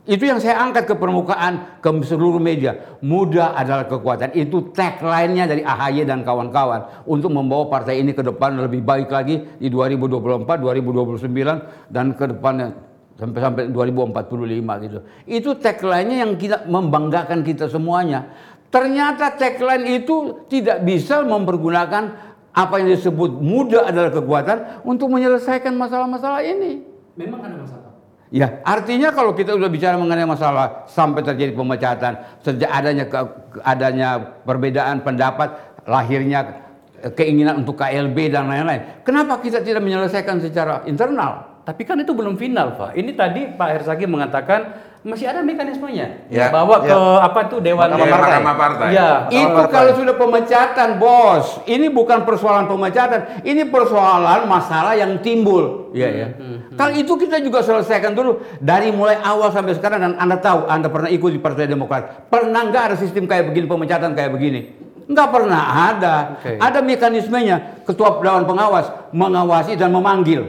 Itu 0.02 0.26
yang 0.26 0.42
saya 0.42 0.58
angkat 0.58 0.90
ke 0.90 0.94
permukaan 0.98 1.78
ke 1.78 1.88
seluruh 2.02 2.42
media. 2.42 2.98
Muda 3.06 3.54
adalah 3.54 3.86
kekuatan. 3.86 4.34
Itu 4.34 4.74
tagline-nya 4.74 5.46
dari 5.46 5.62
AHY 5.62 6.02
dan 6.02 6.26
kawan-kawan 6.26 7.06
untuk 7.06 7.30
membawa 7.30 7.70
partai 7.70 8.02
ini 8.02 8.10
ke 8.10 8.18
depan 8.26 8.58
lebih 8.58 8.82
baik 8.82 9.06
lagi 9.06 9.38
di 9.62 9.70
2024, 9.70 10.58
2029 10.58 11.86
dan 11.86 12.18
ke 12.18 12.24
depannya 12.34 12.74
sampai 13.14 13.38
sampai 13.38 13.62
2045 13.70 14.84
gitu. 14.90 14.98
Itu 15.30 15.50
tagline-nya 15.62 16.26
yang 16.26 16.34
kita 16.34 16.66
membanggakan 16.66 17.46
kita 17.46 17.70
semuanya. 17.70 18.26
Ternyata 18.74 19.38
tagline 19.38 20.02
itu 20.02 20.48
tidak 20.50 20.82
bisa 20.82 21.22
mempergunakan 21.22 22.34
apa 22.50 22.74
yang 22.82 22.90
disebut 22.90 23.38
muda 23.38 23.86
adalah 23.86 24.10
kekuatan 24.10 24.82
untuk 24.82 25.14
menyelesaikan 25.14 25.78
masalah-masalah 25.78 26.42
ini. 26.42 26.82
Memang 27.14 27.38
ada 27.46 27.54
masalah. 27.62 27.91
Ya, 28.32 28.64
artinya 28.64 29.12
kalau 29.12 29.36
kita 29.36 29.52
sudah 29.52 29.68
bicara 29.68 30.00
mengenai 30.00 30.24
masalah 30.24 30.88
sampai 30.88 31.20
terjadi 31.20 31.52
pemecatan, 31.52 32.16
sejak 32.40 32.70
adanya 32.72 33.04
ke, 33.04 33.18
adanya 33.60 34.08
perbedaan 34.48 35.04
pendapat, 35.04 35.76
lahirnya 35.84 36.64
keinginan 37.12 37.60
untuk 37.60 37.76
KLB 37.76 38.32
dan 38.32 38.48
lain-lain. 38.48 39.04
Kenapa 39.04 39.36
kita 39.36 39.60
tidak 39.60 39.84
menyelesaikan 39.84 40.40
secara 40.40 40.80
internal? 40.88 41.60
Tapi 41.62 41.84
kan 41.84 42.00
itu 42.00 42.16
belum 42.16 42.40
final, 42.40 42.72
Pak. 42.74 42.96
Ini 42.96 43.12
tadi 43.12 43.52
Pak 43.52 43.68
Herzaki 43.68 44.08
mengatakan 44.08 44.80
masih 45.04 45.28
ada 45.28 45.44
mekanismenya. 45.44 46.26
Ya, 46.32 46.48
Bawa 46.48 46.82
ke 46.82 46.90
ya. 46.90 47.26
apa 47.26 47.40
tuh 47.52 47.58
Dewan 47.60 47.90
Mahkamah 47.90 48.06
Partai. 48.06 48.30
Mahkamah 48.30 48.54
Partai. 48.56 48.88
Ya. 48.94 49.10
Itu 49.28 49.62
kalau 49.68 49.92
sudah 49.92 50.14
pemecatan, 50.16 50.88
bos. 50.96 51.60
Ini 51.68 51.92
bukan 51.92 52.24
persoalan 52.24 52.64
pemecatan, 52.64 53.44
ini 53.44 53.68
persoalan 53.68 54.48
masalah 54.48 54.96
yang 54.96 55.20
timbul. 55.20 55.90
Iya 55.92 56.08
ya. 56.08 56.28
Kalau 56.72 56.92
itu 56.94 57.12
kita 57.16 57.36
juga 57.38 57.60
selesaikan 57.60 58.16
dulu 58.16 58.40
dari 58.56 58.88
mulai 58.88 59.20
awal 59.20 59.52
sampai 59.52 59.76
sekarang 59.76 60.00
dan 60.00 60.12
Anda 60.16 60.40
tahu, 60.40 60.64
Anda 60.66 60.88
pernah 60.88 61.10
ikut 61.12 61.30
di 61.32 61.40
Partai 61.40 61.68
Demokrat. 61.68 62.28
Pernah 62.32 62.68
nggak 62.68 62.82
ada 62.92 62.96
sistem 62.96 63.28
kayak 63.28 63.52
begini 63.52 63.66
pemecatan 63.68 64.16
kayak 64.16 64.32
begini? 64.32 64.60
Nggak 65.04 65.28
pernah 65.28 65.62
ada. 65.92 66.14
Oke. 66.38 66.56
Ada 66.56 66.78
mekanismenya. 66.80 67.84
Ketua 67.84 68.22
Dewan 68.22 68.48
Pengawas 68.48 68.88
mengawasi 69.12 69.76
dan 69.76 69.92
memanggil. 69.92 70.48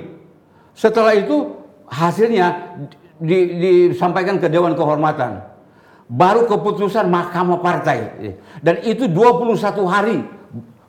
Setelah 0.72 1.18
itu 1.18 1.60
hasilnya 1.90 2.78
di- 3.20 3.50
disampaikan 3.92 4.38
ke 4.40 4.48
Dewan 4.48 4.78
Kehormatan. 4.78 5.44
Baru 6.08 6.46
keputusan 6.46 7.10
Mahkamah 7.10 7.60
Partai. 7.60 8.00
Dan 8.62 8.80
itu 8.86 9.10
21 9.10 9.88
hari 9.90 10.22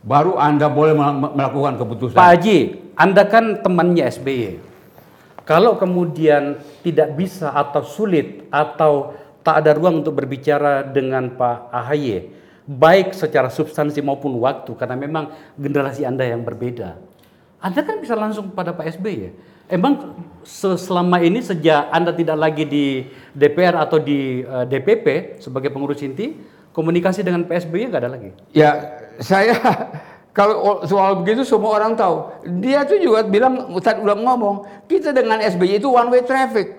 baru 0.04 0.36
Anda 0.36 0.68
boleh 0.68 0.92
mel- 0.92 1.32
melakukan 1.32 1.80
keputusan. 1.80 2.16
Pak 2.18 2.28
Haji, 2.36 2.58
Anda 2.94 3.22
kan 3.24 3.64
temannya 3.64 4.04
SBY. 4.12 4.73
Kalau 5.44 5.76
kemudian 5.76 6.56
tidak 6.80 7.20
bisa 7.20 7.52
atau 7.52 7.84
sulit 7.84 8.48
atau 8.48 9.12
tak 9.44 9.60
ada 9.60 9.76
ruang 9.76 10.00
untuk 10.00 10.16
berbicara 10.16 10.80
dengan 10.80 11.36
Pak 11.36 11.68
AHY, 11.68 12.32
baik 12.64 13.12
secara 13.12 13.52
substansi 13.52 14.00
maupun 14.00 14.40
waktu, 14.40 14.72
karena 14.72 14.96
memang 14.96 15.36
generasi 15.60 16.08
Anda 16.08 16.24
yang 16.24 16.40
berbeda. 16.40 16.96
Anda 17.60 17.80
kan 17.84 18.00
bisa 18.00 18.16
langsung 18.16 18.56
pada 18.56 18.72
Pak 18.72 18.96
SBY. 18.96 19.36
Emang 19.68 20.16
se- 20.44 20.80
selama 20.80 21.20
ini 21.20 21.44
sejak 21.44 21.92
Anda 21.92 22.16
tidak 22.16 22.36
lagi 22.40 22.64
di 22.64 22.84
DPR 23.36 23.76
atau 23.84 24.00
di 24.00 24.44
eh, 24.44 24.64
DPP 24.64 25.40
sebagai 25.44 25.68
pengurus 25.68 26.00
inti, 26.00 26.40
komunikasi 26.72 27.20
dengan 27.20 27.44
Pak 27.44 27.68
SBY 27.68 27.92
nggak 27.92 28.00
ada 28.00 28.12
lagi? 28.16 28.32
Ya, 28.56 28.96
saya 29.20 29.60
kalau 30.34 30.82
soal 30.82 31.22
begitu 31.22 31.46
semua 31.46 31.78
orang 31.78 31.94
tahu. 31.94 32.26
Dia 32.58 32.82
tuh 32.82 32.98
juga 32.98 33.22
bilang 33.22 33.70
Ustadz 33.70 34.02
udah 34.02 34.18
ngomong, 34.18 34.56
kita 34.90 35.14
dengan 35.14 35.38
SBY 35.38 35.78
itu 35.78 35.86
one 35.86 36.10
way 36.10 36.26
traffic. 36.26 36.74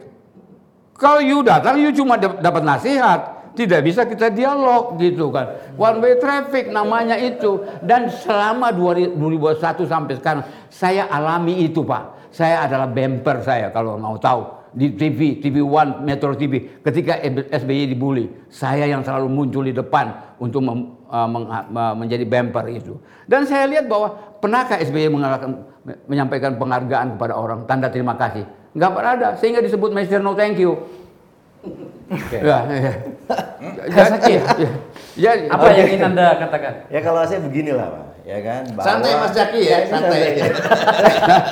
Kalau 1.00 1.24
you 1.24 1.40
datang, 1.40 1.80
you 1.80 1.96
cuma 1.96 2.20
dap- 2.20 2.44
dapat 2.44 2.68
nasihat, 2.68 3.20
tidak 3.56 3.80
bisa 3.88 4.04
kita 4.04 4.28
dialog 4.28 5.00
gitu 5.00 5.32
kan. 5.32 5.56
One 5.80 6.04
way 6.04 6.20
traffic 6.20 6.68
namanya 6.68 7.16
itu. 7.16 7.64
Dan 7.80 8.12
selama 8.12 8.76
2021 8.76 9.88
sampai 9.88 10.14
sekarang 10.20 10.44
saya 10.68 11.08
alami 11.08 11.64
itu 11.64 11.80
pak. 11.88 12.28
Saya 12.36 12.68
adalah 12.68 12.92
bumper 12.92 13.40
saya 13.40 13.72
kalau 13.72 13.96
mau 13.96 14.20
tahu 14.20 14.65
di 14.76 14.92
TV, 14.92 15.40
TV 15.40 15.64
One, 15.64 16.04
Metro 16.04 16.36
TV. 16.36 16.84
Ketika 16.84 17.16
SBY 17.50 17.96
dibully, 17.96 18.28
saya 18.52 18.84
yang 18.84 19.02
selalu 19.02 19.32
muncul 19.32 19.64
di 19.64 19.72
depan 19.72 20.36
untuk 20.36 20.60
mem- 20.60 21.00
uh, 21.08 21.28
meng- 21.32 21.48
uh, 21.48 21.96
menjadi 21.96 22.28
bumper 22.28 22.68
itu. 22.70 23.00
Dan 23.24 23.48
saya 23.48 23.66
lihat 23.66 23.88
bahwa 23.88 24.12
pernahkah 24.44 24.76
SBY 24.78 25.08
menyampaikan 26.06 26.60
penghargaan 26.60 27.16
kepada 27.16 27.34
orang, 27.34 27.64
tanda 27.64 27.88
terima 27.88 28.20
kasih? 28.20 28.44
Nggak 28.76 28.92
pernah 28.92 29.12
ada, 29.16 29.30
sehingga 29.40 29.64
disebut 29.64 29.96
Mr. 29.96 30.20
No 30.20 30.36
Thank 30.36 30.60
You. 30.60 30.76
Ya, 32.30 32.62
ya. 32.70 32.94
Jadi, 33.90 34.38
ya, 34.38 34.42
jadi- 35.18 35.50
Apa 35.50 35.66
yang 35.74 35.88
ingin 35.90 36.02
Anda 36.14 36.38
katakan? 36.38 36.74
Ya 36.92 37.00
kalau 37.02 37.24
saya 37.26 37.42
beginilah 37.42 37.88
Pak. 37.90 38.04
Ya 38.26 38.38
kan? 38.42 38.62
Santai 38.82 39.12
Mas 39.16 39.32
Jaki 39.32 39.62
ya, 39.62 39.78
santai. 39.86 40.22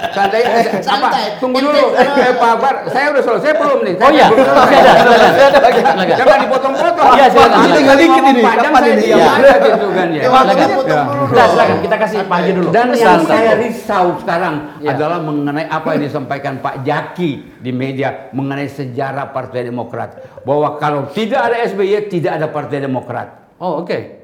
Santai, 0.10 0.40
apa? 0.50 0.82
Santai. 0.82 1.26
Tunggu 1.38 1.62
Ente, 1.62 1.70
dulu. 1.70 1.86
Eh, 1.94 2.34
Pak 2.34 2.50
Akbar, 2.58 2.76
saya 2.90 3.06
udah 3.14 3.24
selesai 3.24 3.52
belum 3.56 3.80
nih? 3.86 3.94
Oh 4.02 4.10
iya, 4.10 4.28
Saya 4.34 4.98
selesai. 4.98 5.54
silakan. 5.54 6.06
Jangan 6.18 6.38
dipotong-potong. 6.42 7.08
Iya, 7.14 7.26
silakan. 7.30 7.58
Tinggal 7.70 7.98
dikit 8.02 8.24
ini, 8.26 8.42
kapan 8.42 8.84
ini? 8.90 9.04
Iya. 9.06 9.26
aja 9.30 9.54
gitu 9.62 9.88
kan 9.94 10.08
ya. 10.10 10.22
Ya. 10.24 10.28
dulu. 10.66 10.82
Nah, 11.30 11.46
silakan 11.48 11.78
kita 11.80 11.96
kasih 12.02 12.18
Pak 12.26 12.38
Haji 12.42 12.52
dulu. 12.58 12.68
Dan 12.74 12.88
yang 12.92 13.22
Santai. 13.22 13.30
saya 13.38 13.52
risau 13.62 14.06
sekarang 14.18 14.56
Ya. 14.82 14.90
adalah 14.98 15.20
mengenai 15.22 15.70
apa 15.70 15.94
yang 15.94 16.04
disampaikan 16.04 16.58
Pak 16.58 16.82
Jaki 16.82 17.32
di 17.62 17.72
media 17.72 18.34
mengenai 18.34 18.66
sejarah 18.66 19.30
Partai 19.30 19.70
Demokrat. 19.70 20.42
Bahwa 20.42 20.82
kalau 20.82 21.06
tidak 21.14 21.54
ada 21.54 21.62
SBY, 21.64 22.10
tidak 22.10 22.42
ada 22.42 22.48
Partai 22.50 22.82
Demokrat. 22.82 23.28
Oh, 23.62 23.86
oke. 23.86 24.23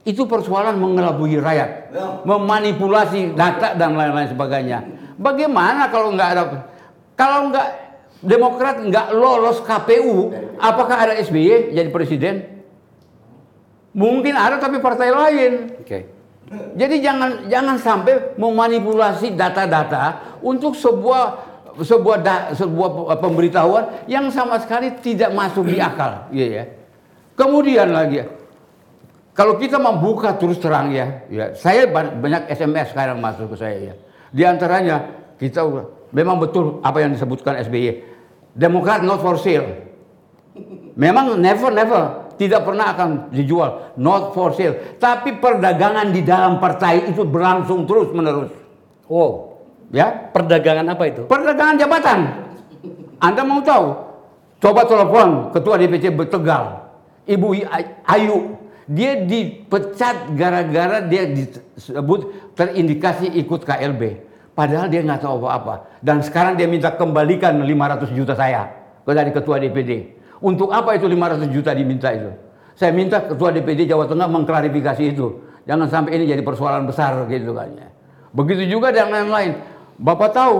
Itu 0.00 0.24
persoalan 0.24 0.80
mengelabui 0.80 1.36
rakyat, 1.36 1.92
memanipulasi 2.24 3.36
data 3.36 3.76
dan 3.76 3.94
lain-lain 4.00 4.32
sebagainya. 4.32 4.78
Bagaimana 5.20 5.92
kalau 5.92 6.16
nggak 6.16 6.28
ada, 6.32 6.42
kalau 7.12 7.52
nggak 7.52 7.68
Demokrat 8.20 8.84
nggak 8.84 9.16
lolos 9.16 9.64
KPU, 9.64 10.28
apakah 10.60 11.08
ada 11.08 11.14
SBY 11.16 11.72
jadi 11.72 11.88
presiden? 11.88 12.44
Mungkin 13.96 14.36
ada 14.36 14.60
tapi 14.60 14.76
partai 14.76 15.08
lain. 15.08 15.52
Oke. 15.80 16.04
Jadi 16.76 17.00
jangan 17.00 17.48
jangan 17.48 17.76
sampai 17.80 18.36
memanipulasi 18.36 19.32
data-data 19.32 20.36
untuk 20.44 20.76
sebuah 20.76 21.48
sebuah 21.80 22.16
da- 22.20 22.46
sebuah 22.52 23.16
pemberitahuan 23.24 24.04
yang 24.04 24.28
sama 24.28 24.60
sekali 24.60 24.92
tidak 25.00 25.32
masuk 25.32 25.64
di 25.64 25.80
akal, 25.80 26.28
Iya 26.28 26.46
ya. 26.52 26.64
Kemudian 27.40 27.88
lagi 27.88 28.20
kalau 29.30 29.56
kita 29.56 29.78
membuka 29.78 30.34
terus 30.34 30.58
terang 30.58 30.90
ya, 30.90 31.22
ya 31.30 31.54
saya 31.54 31.86
ba- 31.86 32.12
banyak 32.12 32.50
SMS 32.50 32.90
sekarang 32.92 33.22
masuk 33.22 33.54
ke 33.54 33.56
saya 33.56 33.76
ya. 33.78 33.94
Di 34.30 34.42
antaranya 34.42 35.06
kita 35.38 35.64
memang 36.10 36.38
betul 36.38 36.82
apa 36.82 37.00
yang 37.00 37.14
disebutkan 37.14 37.58
SBY. 37.62 38.06
Demokrat 38.50 39.06
not 39.06 39.22
for 39.22 39.38
sale. 39.38 39.86
Memang 40.98 41.38
never 41.38 41.70
never 41.70 42.26
tidak 42.34 42.66
pernah 42.66 42.92
akan 42.92 43.30
dijual 43.30 43.94
not 43.96 44.34
for 44.34 44.50
sale. 44.52 44.98
Tapi 44.98 45.38
perdagangan 45.38 46.10
di 46.10 46.26
dalam 46.26 46.58
partai 46.58 47.08
itu 47.08 47.22
berlangsung 47.22 47.86
terus 47.86 48.10
menerus. 48.10 48.50
Wow. 49.06 49.50
Ya, 49.90 50.30
Perdagangan 50.30 50.86
apa 50.86 51.02
itu? 51.10 51.26
perdagangan 51.26 51.74
jabatan. 51.74 52.18
Anda 53.18 53.42
mau 53.42 53.58
tahu? 53.58 53.86
Coba 54.62 54.86
telepon 54.86 55.50
Ketua 55.50 55.74
DPC 55.74 56.14
Tegal, 56.30 56.86
Ibu 57.26 57.46
Ayu. 58.06 58.54
Dia 58.88 59.20
dipecat 59.22 60.32
gara-gara 60.36 61.04
dia 61.04 61.28
disebut 61.28 62.52
terindikasi 62.56 63.28
ikut 63.40 63.64
KLB. 63.64 64.02
Padahal 64.56 64.92
dia 64.92 65.00
nggak 65.00 65.24
tahu 65.24 65.40
apa-apa. 65.40 66.00
Dan 66.04 66.20
sekarang 66.20 66.58
dia 66.58 66.68
minta 66.68 66.92
kembalikan 66.92 67.56
500 67.60 68.12
juta 68.12 68.34
saya 68.36 68.68
ke 69.04 69.12
dari 69.12 69.30
Ketua 69.32 69.56
DPD. 69.56 70.20
Untuk 70.40 70.72
apa 70.72 70.96
itu 70.96 71.06
500 71.06 71.48
juta 71.52 71.70
diminta 71.76 72.08
itu? 72.12 72.32
Saya 72.76 72.92
minta 72.96 73.20
Ketua 73.20 73.52
DPD 73.52 73.88
Jawa 73.88 74.08
Tengah 74.08 74.28
mengklarifikasi 74.28 75.04
itu. 75.12 75.40
Jangan 75.68 75.86
sampai 75.86 76.16
ini 76.16 76.24
jadi 76.26 76.40
persoalan 76.40 76.88
besar 76.88 77.28
gitu 77.28 77.52
kan 77.52 77.68
ya. 77.76 77.88
Begitu 78.32 78.66
juga 78.66 78.90
dan 78.90 79.12
lain-lain. 79.12 79.60
Bapak 80.00 80.32
tahu 80.32 80.56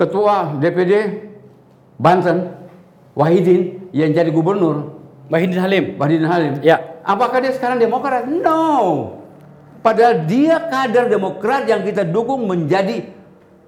Ketua 0.00 0.56
DPD 0.58 1.24
Banten 2.00 2.54
Wahidin 3.18 3.90
yang 3.92 4.14
jadi 4.14 4.30
gubernur 4.30 4.98
Mahidin 5.28 5.60
Halim. 5.60 5.84
Wahidin 6.00 6.28
Halim. 6.28 6.52
Ya. 6.64 6.80
Apakah 7.08 7.40
dia 7.40 7.56
sekarang 7.56 7.80
Demokrat? 7.80 8.28
No. 8.28 8.60
Padahal 9.80 10.28
dia 10.28 10.60
kader 10.60 11.08
Demokrat 11.08 11.64
yang 11.64 11.80
kita 11.80 12.04
dukung 12.04 12.44
menjadi 12.44 13.08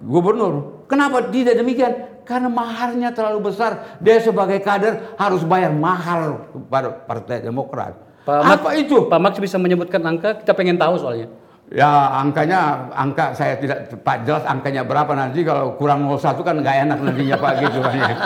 gubernur. 0.05 0.85
Kenapa 0.85 1.25
tidak 1.33 1.57
demikian? 1.57 2.21
Karena 2.29 2.53
maharnya 2.53 3.17
terlalu 3.17 3.49
besar. 3.49 3.97
Dia 3.97 4.21
sebagai 4.21 4.61
kader 4.61 5.17
harus 5.17 5.41
bayar 5.49 5.73
mahar 5.73 6.53
kepada 6.53 6.89
Partai 6.93 7.41
Demokrat. 7.41 7.97
Pak 8.29 8.61
Apa 8.61 8.77
itu? 8.77 9.09
Pak 9.09 9.17
Max 9.17 9.41
bisa 9.41 9.57
menyebutkan 9.57 10.05
angka, 10.05 10.45
kita 10.45 10.53
pengen 10.53 10.77
tahu 10.77 11.01
soalnya. 11.01 11.33
Ya 11.71 11.87
angkanya 12.19 12.91
angka 12.93 13.31
saya 13.31 13.55
tidak 13.55 13.87
tepat 13.95 14.27
jelas 14.27 14.43
angkanya 14.43 14.83
berapa 14.83 15.15
nanti 15.15 15.47
kalau 15.47 15.79
kurang 15.79 16.03
01 16.11 16.43
kan 16.43 16.55
nggak 16.59 16.77
enak 16.83 16.99
nantinya 16.99 17.37
Pak 17.39 17.53
gitu 17.63 17.79
kan 17.81 17.95
ya. 17.97 18.15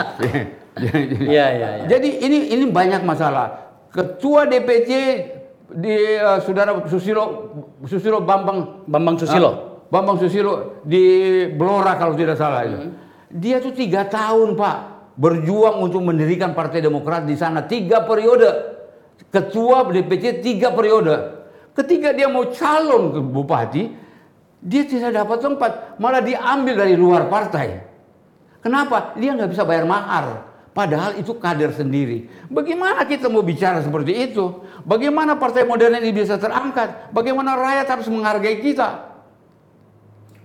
Iya, 0.75 0.91
iya, 0.99 1.45
iya. 1.55 1.85
Jadi 1.87 2.19
ini 2.19 2.51
ini 2.51 2.67
banyak 2.67 3.07
masalah. 3.07 3.64
Ketua 3.95 4.43
DPC 4.43 4.89
di 5.71 5.95
eh, 6.19 6.39
saudara 6.43 6.75
Susilo 6.91 7.23
Susilo 7.87 8.19
Bambang 8.19 8.83
Bambang 8.83 9.15
Susilo. 9.15 9.47
Ah, 9.47 9.55
Bambang 9.87 10.19
Susilo 10.19 10.83
di 10.83 11.47
Blora 11.55 11.95
kalau 11.95 12.11
tidak 12.11 12.35
salah 12.35 12.67
itu. 12.67 12.91
Dia 13.31 13.63
tuh 13.63 13.71
tiga 13.71 14.03
tahun 14.03 14.59
Pak 14.59 14.77
berjuang 15.15 15.79
untuk 15.79 16.03
mendirikan 16.03 16.51
Partai 16.51 16.83
Demokrat 16.83 17.23
di 17.23 17.39
sana 17.39 17.63
tiga 17.63 18.03
periode. 18.03 18.75
Ketua 19.31 19.87
DPC 19.87 20.43
tiga 20.43 20.75
periode. 20.75 21.47
Ketika 21.71 22.11
dia 22.11 22.27
mau 22.27 22.51
calon 22.51 23.15
ke 23.15 23.19
bupati, 23.23 23.83
dia 24.59 24.83
tidak 24.87 25.23
dapat 25.23 25.39
tempat, 25.39 25.71
malah 25.99 26.23
diambil 26.23 26.83
dari 26.83 26.95
luar 26.95 27.27
partai. 27.27 27.83
Kenapa? 28.59 29.15
Dia 29.19 29.35
nggak 29.35 29.51
bisa 29.51 29.63
bayar 29.67 29.83
mahar. 29.87 30.54
Padahal 30.75 31.15
itu 31.15 31.31
kader 31.39 31.71
sendiri. 31.71 32.27
Bagaimana 32.51 33.07
kita 33.07 33.31
mau 33.31 33.39
bicara 33.39 33.79
seperti 33.79 34.11
itu? 34.27 34.59
Bagaimana 34.83 35.39
partai 35.39 35.63
modern 35.63 36.03
ini 36.03 36.11
bisa 36.11 36.35
terangkat? 36.35 37.15
Bagaimana 37.15 37.55
rakyat 37.55 37.87
harus 37.87 38.11
menghargai 38.11 38.59
kita? 38.59 39.15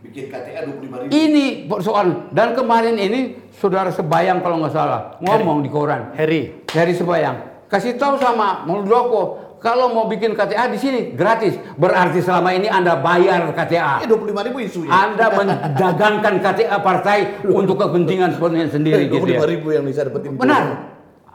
Bikin 0.07 0.31
KTA 0.31 0.71
25 0.71 1.03
ribu. 1.03 1.11
Ini 1.11 1.67
persoalan. 1.67 2.31
Dan 2.31 2.55
kemarin 2.55 2.95
ini 2.95 3.43
saudara 3.59 3.91
Sebayang 3.91 4.39
kalau 4.39 4.63
nggak 4.63 4.71
salah 4.71 5.19
ngomong 5.19 5.67
di 5.67 5.69
koran. 5.69 6.15
Harry. 6.15 6.63
Dari 6.71 6.95
Sebayang. 6.95 7.67
Kasih 7.67 7.99
tahu 7.99 8.15
sama 8.23 8.63
Muldoko 8.71 9.50
kalau 9.61 9.93
mau 9.93 10.09
bikin 10.09 10.33
KTA 10.33 10.73
di 10.73 10.79
sini 10.81 11.01
gratis. 11.13 11.61
Berarti 11.77 12.25
selama 12.25 12.57
ini 12.57 12.67
Anda 12.67 12.97
bayar 12.97 13.53
KTA. 13.53 14.01
Eh 14.03 14.09
25 14.09 14.49
ribu 14.49 14.59
isunya. 14.65 14.89
Anda 14.89 15.29
mendagangkan 15.37 16.41
KTA 16.41 16.81
partai 16.81 17.45
untuk 17.45 17.77
kepentingan 17.77 18.41
sendiri 18.73 19.13
gitu 19.13 19.29
ya. 19.29 19.45
25 19.45 19.53
ribu 19.53 19.69
yang 19.77 19.85
bisa 19.85 20.09
dapetin. 20.09 20.41
Benar. 20.41 20.89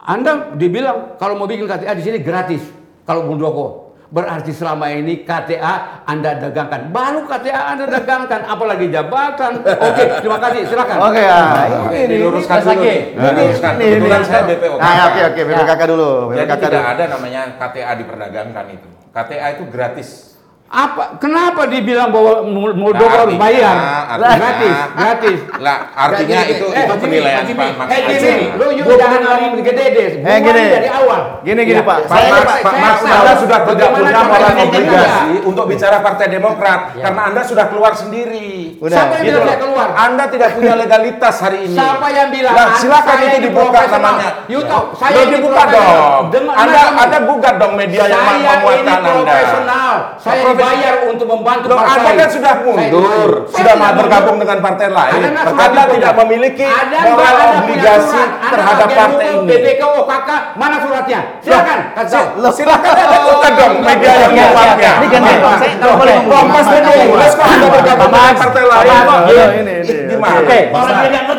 Anda 0.05 0.57
dibilang 0.57 1.21
kalau 1.21 1.38
mau 1.38 1.45
bikin 1.45 1.69
KTA 1.69 1.93
di 1.93 2.01
sini 2.01 2.17
gratis. 2.26 2.65
Kalau 3.05 3.30
Muldoko. 3.30 3.84
Berarti 4.06 4.53
selama 4.53 4.86
ini 4.93 5.26
KTA 5.26 6.06
Anda 6.06 6.38
dagangkan. 6.38 6.93
Baru 6.93 7.26
KTA 7.26 7.74
Anda 7.74 7.86
dagangkan. 7.89 8.45
Apalagi 8.45 8.93
jabatan. 8.93 9.66
Oke, 9.66 10.03
terima 10.22 10.38
kasih. 10.38 10.62
Silakan. 10.70 10.97
Oke, 11.10 11.24
ah, 11.26 11.66
ini 11.89 12.06
diluruskan 12.06 12.58
dulu. 12.62 12.84
Nah, 13.18 13.32
diluruskan. 13.34 13.74
ini, 13.82 13.86
Kebetulan 13.97 14.22
ini. 14.22 14.30
saya 14.30 14.41
BPOK. 14.45 14.78
Nah, 14.78 15.03
oke 15.10 15.20
oke, 15.26 15.41
BPKK 15.41 15.82
dulu. 15.89 16.10
Jadi 16.30 16.38
BPKK 16.45 16.62
tidak 16.62 16.72
dulu. 16.78 16.93
ada 16.93 17.03
namanya 17.10 17.41
KTA 17.58 17.91
diperdagangkan 17.97 18.66
itu. 18.70 18.88
KTA 19.10 19.47
itu 19.58 19.64
gratis. 19.74 20.34
Apa? 20.66 21.22
Kenapa 21.22 21.70
dibilang 21.70 22.09
bahwa 22.09 22.41
Mul- 22.41 22.74
Muldoko 22.74 23.05
Nah, 23.05 23.22
harus 23.22 23.38
bayar? 23.38 23.76
artinya- 24.09 24.34
gratis, 24.36 24.76
gratis. 24.91 25.39
Lah, 25.61 25.78
artinya 25.93 26.39
Gini, 26.41 26.51
itu 26.51 26.66
eh, 26.68 26.84
itu 26.84 26.95
penilaian. 26.97 27.43
Pak 27.45 27.70
Max 27.78 27.88
Eh, 27.88 27.99
Haji. 28.01 28.18
gini, 28.18 28.34
lu 28.57 28.66
juga 28.74 28.89
Gua 28.89 28.97
jangan 28.97 29.22
ngomong 29.24 29.53
gede 29.61 29.86
deh. 29.93 30.09
Eh, 30.20 30.38
gini. 30.41 30.63
dari 30.68 30.89
awal. 30.89 31.22
Gini, 31.45 31.61
gini, 31.63 31.82
Pak. 31.86 31.97
Pak 32.01 32.09
Saya- 32.09 32.32
Max, 32.34 32.43
saya- 32.43 32.63
Pak 32.66 32.74
Max, 32.76 32.95
saya- 32.97 33.13
Anda 33.16 33.34
sudah 33.38 33.59
tidak 33.61 33.89
punya 33.93 34.11
kita 34.11 34.63
obligasi 34.66 35.34
untuk 35.45 35.66
bicara 35.70 35.97
Partai 36.01 36.28
Demokrat 36.28 36.80
karena 36.97 37.22
Anda 37.24 37.41
sudah 37.45 37.66
keluar 37.70 37.93
sendiri. 37.93 38.49
Udah. 38.82 38.89
Siapa 38.91 39.13
yang 39.16 39.24
Gitu 39.24 39.32
bilang 39.32 39.47
saya 39.47 39.59
keluar? 39.61 39.88
Anda 39.95 40.24
tidak 40.28 40.49
punya 40.51 40.74
legalitas 40.76 41.36
hari 41.39 41.59
ini. 41.63 41.78
Siapa 41.78 42.07
yang 42.09 42.28
bilang? 42.34 42.51
Nah, 42.51 42.66
Anda- 42.66 42.80
silakan 42.82 43.16
saya 43.16 43.28
itu 43.30 43.38
dibuka 43.45 43.80
namanya. 43.88 44.30
You 44.49 44.59
tahu, 44.66 44.84
saya 44.97 45.24
dibuka 45.30 45.61
dong. 45.70 46.24
Anda 46.51 46.82
Anda 46.97 47.18
gugat 47.24 47.55
dong 47.61 47.74
media 47.78 48.03
yang 48.03 48.18
Saya 48.18 48.34
ini 48.34 48.43
memuatkan 48.43 48.97
Anda. 48.97 49.11
profesional. 49.13 49.93
Saya 50.18 50.41
dibayar 50.66 50.95
untuk 51.05 51.28
membantu 51.30 51.66
Loh, 51.70 51.78
partai. 51.78 51.97
Anda 52.01 52.11
kan 52.18 52.30
sudah 52.34 52.53
mundur, 52.66 53.30
Saya- 53.45 53.53
sudah 53.53 53.66
saya 53.66 53.76
tidak 53.86 53.93
bergabung 54.01 54.36
mundur. 54.36 54.43
dengan 54.45 54.57
partai 54.66 54.88
lain. 54.89 55.20
Anda 55.22 55.41
Anda, 55.45 55.82
tidak 55.93 56.13
memiliki 56.26 56.66
Ada 56.66 56.97
moral 57.05 57.36
Anda 57.36 57.45
obligasi? 57.61 58.22
Anda 58.22 58.47
terhadap 58.49 58.88
partai 58.89 59.28
ini. 59.30 59.45
BPK, 59.49 59.82
OKK, 59.86 60.30
mana 60.57 60.76
suratnya? 60.82 61.20
Silakan, 61.45 61.80
kasih. 61.95 62.24
Loh, 62.41 62.51
silakan 62.51 62.91
Anda 62.95 63.18
buka 63.22 63.49
dong 63.53 63.74
media 63.86 64.13
yang 64.26 64.32
Iya, 64.34 64.45
memuatkan. 64.49 64.78
iya, 64.82 64.93
Ini 64.95 65.07
kan 65.13 65.22
saya 65.26 65.38
kalau 65.78 65.95
boleh. 66.01 66.16
Kompas 66.26 66.66
menulis 66.66 67.09
Mas, 67.16 67.34
kok 67.38 67.45
Anda 67.45 67.68
bergabung 67.70 68.11
dengan 68.11 68.36
partai 68.36 68.63
lain 68.66 68.89
iya. 69.30 69.45
ini, 69.61 69.74
ini. 69.86 69.93
Gimana? 70.09 70.41
Oke. 70.41 70.59
Oke, 70.74 70.89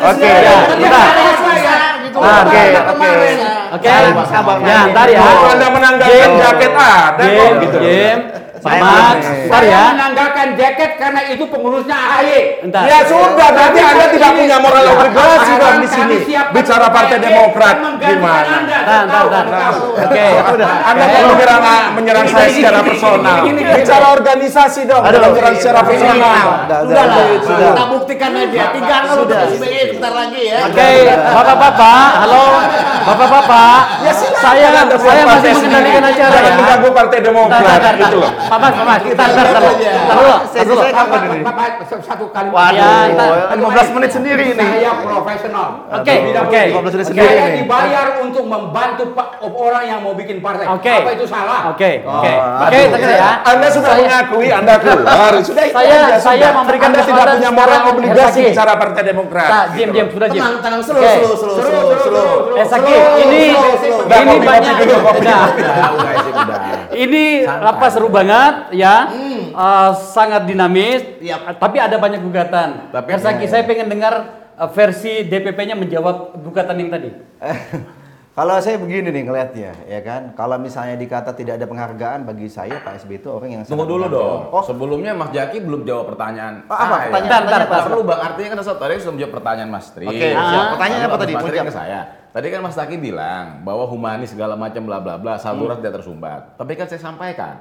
oke, 0.07 0.31
oke. 2.87 3.11
Oke. 3.67 3.91
Sabar, 3.91 4.25
sabar. 4.31 4.55
Ya, 4.63 4.87
ntar 4.89 5.07
ya. 5.11 5.19
Oh, 5.21 5.51
Anda 5.53 5.67
menanggalkan 5.69 6.29
jaket 6.39 6.71
ada 6.73 7.25
kok 7.27 7.51
gitu. 7.61 7.77
Jim, 8.57 9.49
Saya 9.53 9.63
ya. 9.69 9.81
menanggalkan 9.93 10.47
jaket 10.57 10.91
karena 10.97 11.21
itu 11.29 11.43
pengurusnya 11.45 11.93
AHY. 11.93 12.41
Bentar. 12.65 12.83
Ya 12.89 12.99
sudah, 13.05 13.47
berarti 13.53 13.79
Anda 13.79 14.05
tidak 14.09 14.31
punya 14.33 14.57
moral 14.57 14.85
obligasi 14.97 15.51
dong 15.61 15.77
di 15.85 15.89
sini. 15.89 16.17
Bicara 16.27 16.87
Partai 16.89 17.17
Demokrat 17.21 17.75
gimana? 18.01 18.55
Bentar. 18.65 19.45
tahu. 19.45 19.79
Oke. 19.93 20.25
Anda 20.89 21.03
kok 21.05 21.23
menyerang 21.29 21.61
menyerang 21.97 22.25
saya 22.27 22.49
secara 22.49 22.79
personal. 22.81 23.37
Bicara 23.47 24.05
organisasi 24.17 24.81
dong, 24.89 25.01
bukan 25.05 25.21
menyerang 25.31 25.55
secara 25.57 25.79
personal. 25.85 26.37
Udah, 26.67 26.79
Sudah 26.87 27.05
lah, 27.05 27.25
sudah. 27.45 27.69
kita 27.73 27.85
buktikan 27.93 28.31
aja. 28.33 28.63
Tinggal 28.73 29.01
kalau 29.05 29.23
Sudah. 29.23 29.41
Sebentar 29.57 30.13
lagi 30.13 30.41
ya. 30.49 30.57
Oke, 30.67 30.89
bapak-bapak, 31.09 32.09
halo, 32.25 32.45
bapak-bapak. 33.05 33.79
Ya 34.01 34.13
saya 34.13 34.67
buat 34.87 35.01
saya 35.01 35.23
masih 35.25 35.51
mengendalikan 35.57 36.03
acara 36.03 36.31
Jangan 36.31 36.51
ya. 36.51 36.57
mengganggu 36.57 36.89
Partai 36.93 37.19
Demokrat 37.21 37.81
gitu 37.97 38.17
loh. 38.21 38.31
Pak 38.47 38.57
Mas, 38.57 38.71
Pak 38.71 38.85
Mas, 38.85 39.01
kita 39.03 39.13
bentar, 39.19 39.45
dulu. 39.53 39.71
Bentar 39.75 40.15
dulu, 40.15 40.35
Sesi 40.47 40.65
dulu. 40.65 40.79
saya 40.79 40.93
kapan 40.93 41.19
ini? 41.27 41.39
Satu 41.99 42.25
kali. 42.31 42.47
Waduh, 42.47 42.75
Ya, 42.77 42.91
kita- 43.09 43.27
15 43.51 43.87
menit 43.91 44.11
sendiri 44.11 44.43
ini. 44.53 44.63
Saya 44.63 44.91
profesional. 44.97 45.67
Oke, 45.89 46.13
oke. 46.31 46.47
boleh. 46.47 46.65
15 46.71 46.93
menit 46.93 47.03
Oke. 47.03 47.11
sendiri 47.11 47.27
Saya 47.29 47.43
ini. 47.43 47.57
dibayar 47.59 48.07
untuk 48.21 48.43
membantu 48.45 49.03
pak 49.11 49.27
orang 49.43 49.83
yang 49.85 49.99
mau 49.99 50.13
bikin 50.13 50.37
partai. 50.39 50.65
Oke. 50.69 50.93
Apa 50.93 51.11
itu 51.11 51.25
salah? 51.25 51.59
Oke, 51.67 51.91
oke. 52.01 52.31
Oh, 52.31 52.63
Oke, 52.63 52.79
terus 52.87 53.11
ya. 53.11 53.31
Anda 53.43 53.67
sudah 53.67 53.91
Saya- 53.91 54.01
mengakui 54.01 54.47
Anda 54.49 54.73
keluar. 54.79 55.31
Sudah 55.47 55.63
itu 55.63 55.75
Saya- 55.75 56.19
saya 56.19 56.47
memberikan 56.51 56.89
Anda 56.89 57.01
tidak 57.03 57.25
punya 57.35 57.51
moral 57.51 57.79
obligasi 57.89 58.39
bicara 58.47 58.73
Partai 58.75 59.03
Demokrat. 59.03 59.47
Tak, 59.47 59.65
diam, 59.75 59.89
diam, 59.91 60.07
sudah 60.07 60.27
diam. 60.29 60.39
Tenang, 60.39 60.55
tenang, 60.61 60.81
slow, 60.81 60.97
Oke. 60.97 61.13
slow, 61.17 61.35
slow, 61.35 61.55
slow, 61.57 61.97
slow. 61.99 62.57
Eh, 62.57 62.65
Saki, 62.65 62.93
Slow, 62.93 63.21
ini 63.21 63.41
ini 64.07 64.35
banyak. 64.39 64.75
Nah. 65.19 65.45
Ini 66.89 67.23
apa 67.45 67.85
seru 67.89 68.07
banget 68.09 68.36
ya, 68.73 68.95
Eh, 69.57 69.91
sangat 70.13 70.45
dinamis. 70.45 71.01
Yap. 71.17 71.57
Tapi 71.57 71.77
ada 71.81 71.97
banyak 71.97 72.21
gugatan. 72.21 72.93
Tapi- 72.93 73.11
saya 73.49 73.63
pengen 73.65 73.89
dengar 73.89 74.13
eh, 74.53 74.69
versi 74.73 75.25
DPP-nya 75.25 75.73
menjawab 75.73 76.37
gugatan 76.41 76.77
yang 76.77 76.89
tadi. 76.93 77.09
Kalau 78.37 78.53
saya 78.61 78.77
begini 78.77 79.09
nih 79.09 79.25
ngelihatnya, 79.25 79.89
ya 79.89 79.99
kan. 80.05 80.29
Kalau 80.37 80.61
misalnya 80.61 80.93
dikata 80.93 81.33
tidak 81.33 81.57
ada 81.57 81.65
penghargaan 81.65 82.21
bagi 82.21 82.45
saya 82.45 82.77
Pak 82.85 83.01
SBY 83.01 83.17
itu 83.17 83.33
orang 83.33 83.49
yang 83.49 83.61
Tunggu 83.65 83.89
dulu 83.89 84.05
dong. 84.05 84.53
Oh, 84.53 84.61
Sebelumnya 84.61 85.17
Mas 85.17 85.33
Jaki 85.33 85.57
belum 85.65 85.81
jawab 85.81 86.13
pertanyaan. 86.13 86.61
Oh, 86.69 86.77
apa? 86.77 86.85
saya. 86.85 87.09
Pertanyaan- 87.09 87.43
pertanyaan 87.49 87.65
apa? 87.65 87.77
perlu 87.89 88.01
bang, 88.05 88.19
artinya 88.21 88.49
kan 88.53 88.57
tadi 88.77 88.93
sudah 89.01 89.13
menjawab 89.17 89.33
pertanyaan 89.41 89.69
Mas 89.73 89.87
Tri. 89.89 90.05
Oke, 90.05 90.27
siap. 90.29 90.37
Lalu 90.37 90.69
Pertanyaannya 90.69 91.07
apa 91.09 91.17
tadi? 91.17 91.31
Mas 91.33 91.43
Tri 91.43 91.57
ke 91.57 91.73
saya. 91.73 91.99
Tadi 92.29 92.47
kan 92.53 92.61
Mas 92.61 92.77
Taki 92.77 92.97
bilang 93.01 93.45
bahwa 93.65 93.83
humanis 93.89 94.29
segala 94.29 94.53
macam 94.53 94.85
bla 94.85 95.01
bla 95.01 95.17
bla, 95.17 95.41
saluran 95.41 95.81
tidak 95.81 95.97
tersumbat. 95.97 96.53
Tapi 96.53 96.77
kan 96.77 96.85
saya 96.85 97.01
sampaikan, 97.01 97.57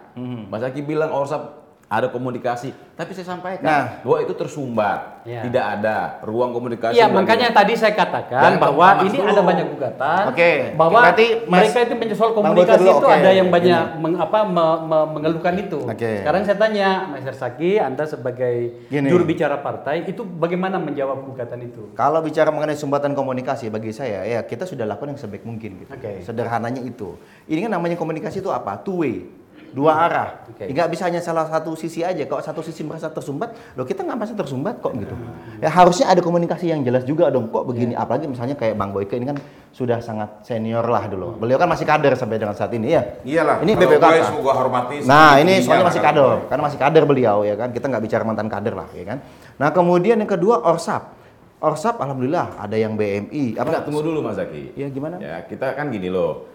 Mas 0.53 0.61
Taki 0.61 0.85
bilang 0.85 1.09
Orsap 1.09 1.66
ada 1.87 2.11
komunikasi, 2.11 2.75
tapi 2.99 3.15
saya 3.15 3.31
sampaikan 3.31 3.63
Nah. 3.63 4.03
bahwa 4.03 4.19
itu 4.19 4.35
tersumbat, 4.35 5.23
Ya. 5.23 5.47
tidak 5.47 5.65
ada 5.79 6.19
ruang 6.27 6.51
komunikasi. 6.51 6.99
Iya, 6.99 7.07
makanya 7.07 7.55
tadi 7.55 7.79
saya 7.79 7.95
katakan 7.95 8.43
Jangan 8.43 8.59
bahwa 8.59 8.87
ini 9.07 9.15
dulu. 9.15 9.31
ada 9.31 9.43
banyak 9.47 9.67
gugatan. 9.71 10.23
Oke, 10.27 10.51
Bahwa 10.75 10.99
berarti 10.99 11.27
Mas- 11.47 11.71
mereka 11.71 11.79
itu 11.87 11.95
Bang 11.95 12.35
komunikasi 12.35 12.83
dulu, 12.83 12.91
itu 12.91 13.07
oke. 13.07 13.15
ada 13.15 13.31
yang 13.31 13.49
banyak 13.49 13.83
meng- 13.97 14.19
apa 14.19 14.39
me- 14.43 14.81
me- 14.83 15.09
mengeluhkan 15.15 15.55
itu. 15.57 15.79
Oke. 15.87 16.13
Sekarang 16.21 16.43
saya 16.43 16.59
tanya, 16.59 16.89
Mas 17.07 17.23
Hersaki, 17.23 17.79
Anda 17.79 18.03
sebagai 18.03 18.55
Gini. 18.91 19.07
juru 19.07 19.23
bicara 19.23 19.63
partai 19.63 20.03
itu 20.03 20.27
bagaimana 20.27 20.83
menjawab 20.83 21.23
gugatan 21.23 21.63
itu? 21.63 21.95
Kalau 21.95 22.19
bicara 22.19 22.51
mengenai 22.51 22.75
sumbatan 22.75 23.15
komunikasi 23.15 23.71
bagi 23.71 23.95
saya 23.95 24.27
ya 24.27 24.43
kita 24.43 24.67
sudah 24.67 24.83
lakukan 24.85 25.15
yang 25.15 25.21
sebaik 25.21 25.47
mungkin 25.47 25.87
gitu. 25.87 25.91
Oke. 25.95 26.19
Sederhananya 26.21 26.83
itu. 26.83 27.15
Ini 27.47 27.63
kan 27.63 27.79
namanya 27.79 27.95
komunikasi 27.95 28.43
itu 28.43 28.51
apa? 28.51 28.75
Two 28.77 29.07
way. 29.07 29.46
Dua 29.77 29.93
arah. 29.93 30.49
Oke. 30.49 30.73
Nggak 30.73 30.89
bisa 30.89 31.05
hanya 31.05 31.21
salah 31.21 31.45
satu 31.53 31.77
sisi 31.77 32.01
aja. 32.01 32.25
Kalau 32.25 32.41
satu 32.41 32.65
sisi 32.65 32.81
merasa 32.81 33.13
tersumbat, 33.13 33.53
loh 33.77 33.85
kita 33.85 34.09
nggak 34.09 34.17
merasa 34.17 34.33
tersumbat 34.33 34.81
kok 34.81 34.97
gitu. 34.97 35.13
Ya 35.61 35.69
harusnya 35.69 36.09
ada 36.09 36.25
komunikasi 36.25 36.73
yang 36.73 36.81
jelas 36.81 37.05
juga 37.05 37.29
dong. 37.29 37.53
Kok 37.53 37.69
begini? 37.69 37.93
Apalagi 37.93 38.25
misalnya 38.25 38.57
kayak 38.57 38.73
Bang 38.73 38.97
Boyke 38.97 39.21
ini 39.21 39.29
kan 39.29 39.37
sudah 39.77 40.01
sangat 40.01 40.41
senior 40.49 40.81
lah 40.81 41.05
dulu. 41.13 41.37
Beliau 41.37 41.61
kan 41.61 41.69
masih 41.69 41.85
kader 41.85 42.17
sampai 42.17 42.41
dengan 42.41 42.57
saat 42.57 42.73
ini 42.73 42.97
ya. 42.97 43.21
Iyalah. 43.21 43.61
Ini 43.61 43.73
kalau 43.77 44.01
BPKK. 44.01 44.33
gue 44.33 44.41
gua 44.41 44.55
hormati. 44.57 44.97
Nah 45.05 45.37
ini 45.45 45.61
soalnya 45.61 45.85
lah 45.85 45.89
masih 45.93 46.01
kader, 46.01 46.25
gue. 46.25 46.49
karena 46.49 46.63
masih 46.73 46.79
kader 46.81 47.05
beliau 47.05 47.37
ya 47.45 47.55
kan. 47.61 47.69
Kita 47.77 47.85
nggak 47.93 48.03
bicara 48.09 48.23
mantan 48.25 48.49
kader 48.49 48.73
lah 48.73 48.89
ya 48.97 49.05
kan. 49.05 49.19
Nah 49.61 49.69
kemudian 49.77 50.17
yang 50.17 50.31
kedua 50.33 50.65
Orsap. 50.65 51.13
Orsap 51.61 52.01
alhamdulillah 52.01 52.57
ada 52.57 52.81
yang 52.81 52.97
BMI. 52.97 53.61
Enggak, 53.61 53.85
tunggu 53.85 54.01
dulu 54.01 54.25
Mas 54.25 54.41
Zaki. 54.41 54.73
Ya 54.73 54.89
gimana? 54.89 55.21
Ya, 55.21 55.45
kita 55.45 55.77
kan 55.77 55.93
gini 55.93 56.09
loh. 56.09 56.49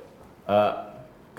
Eh, 0.50 0.74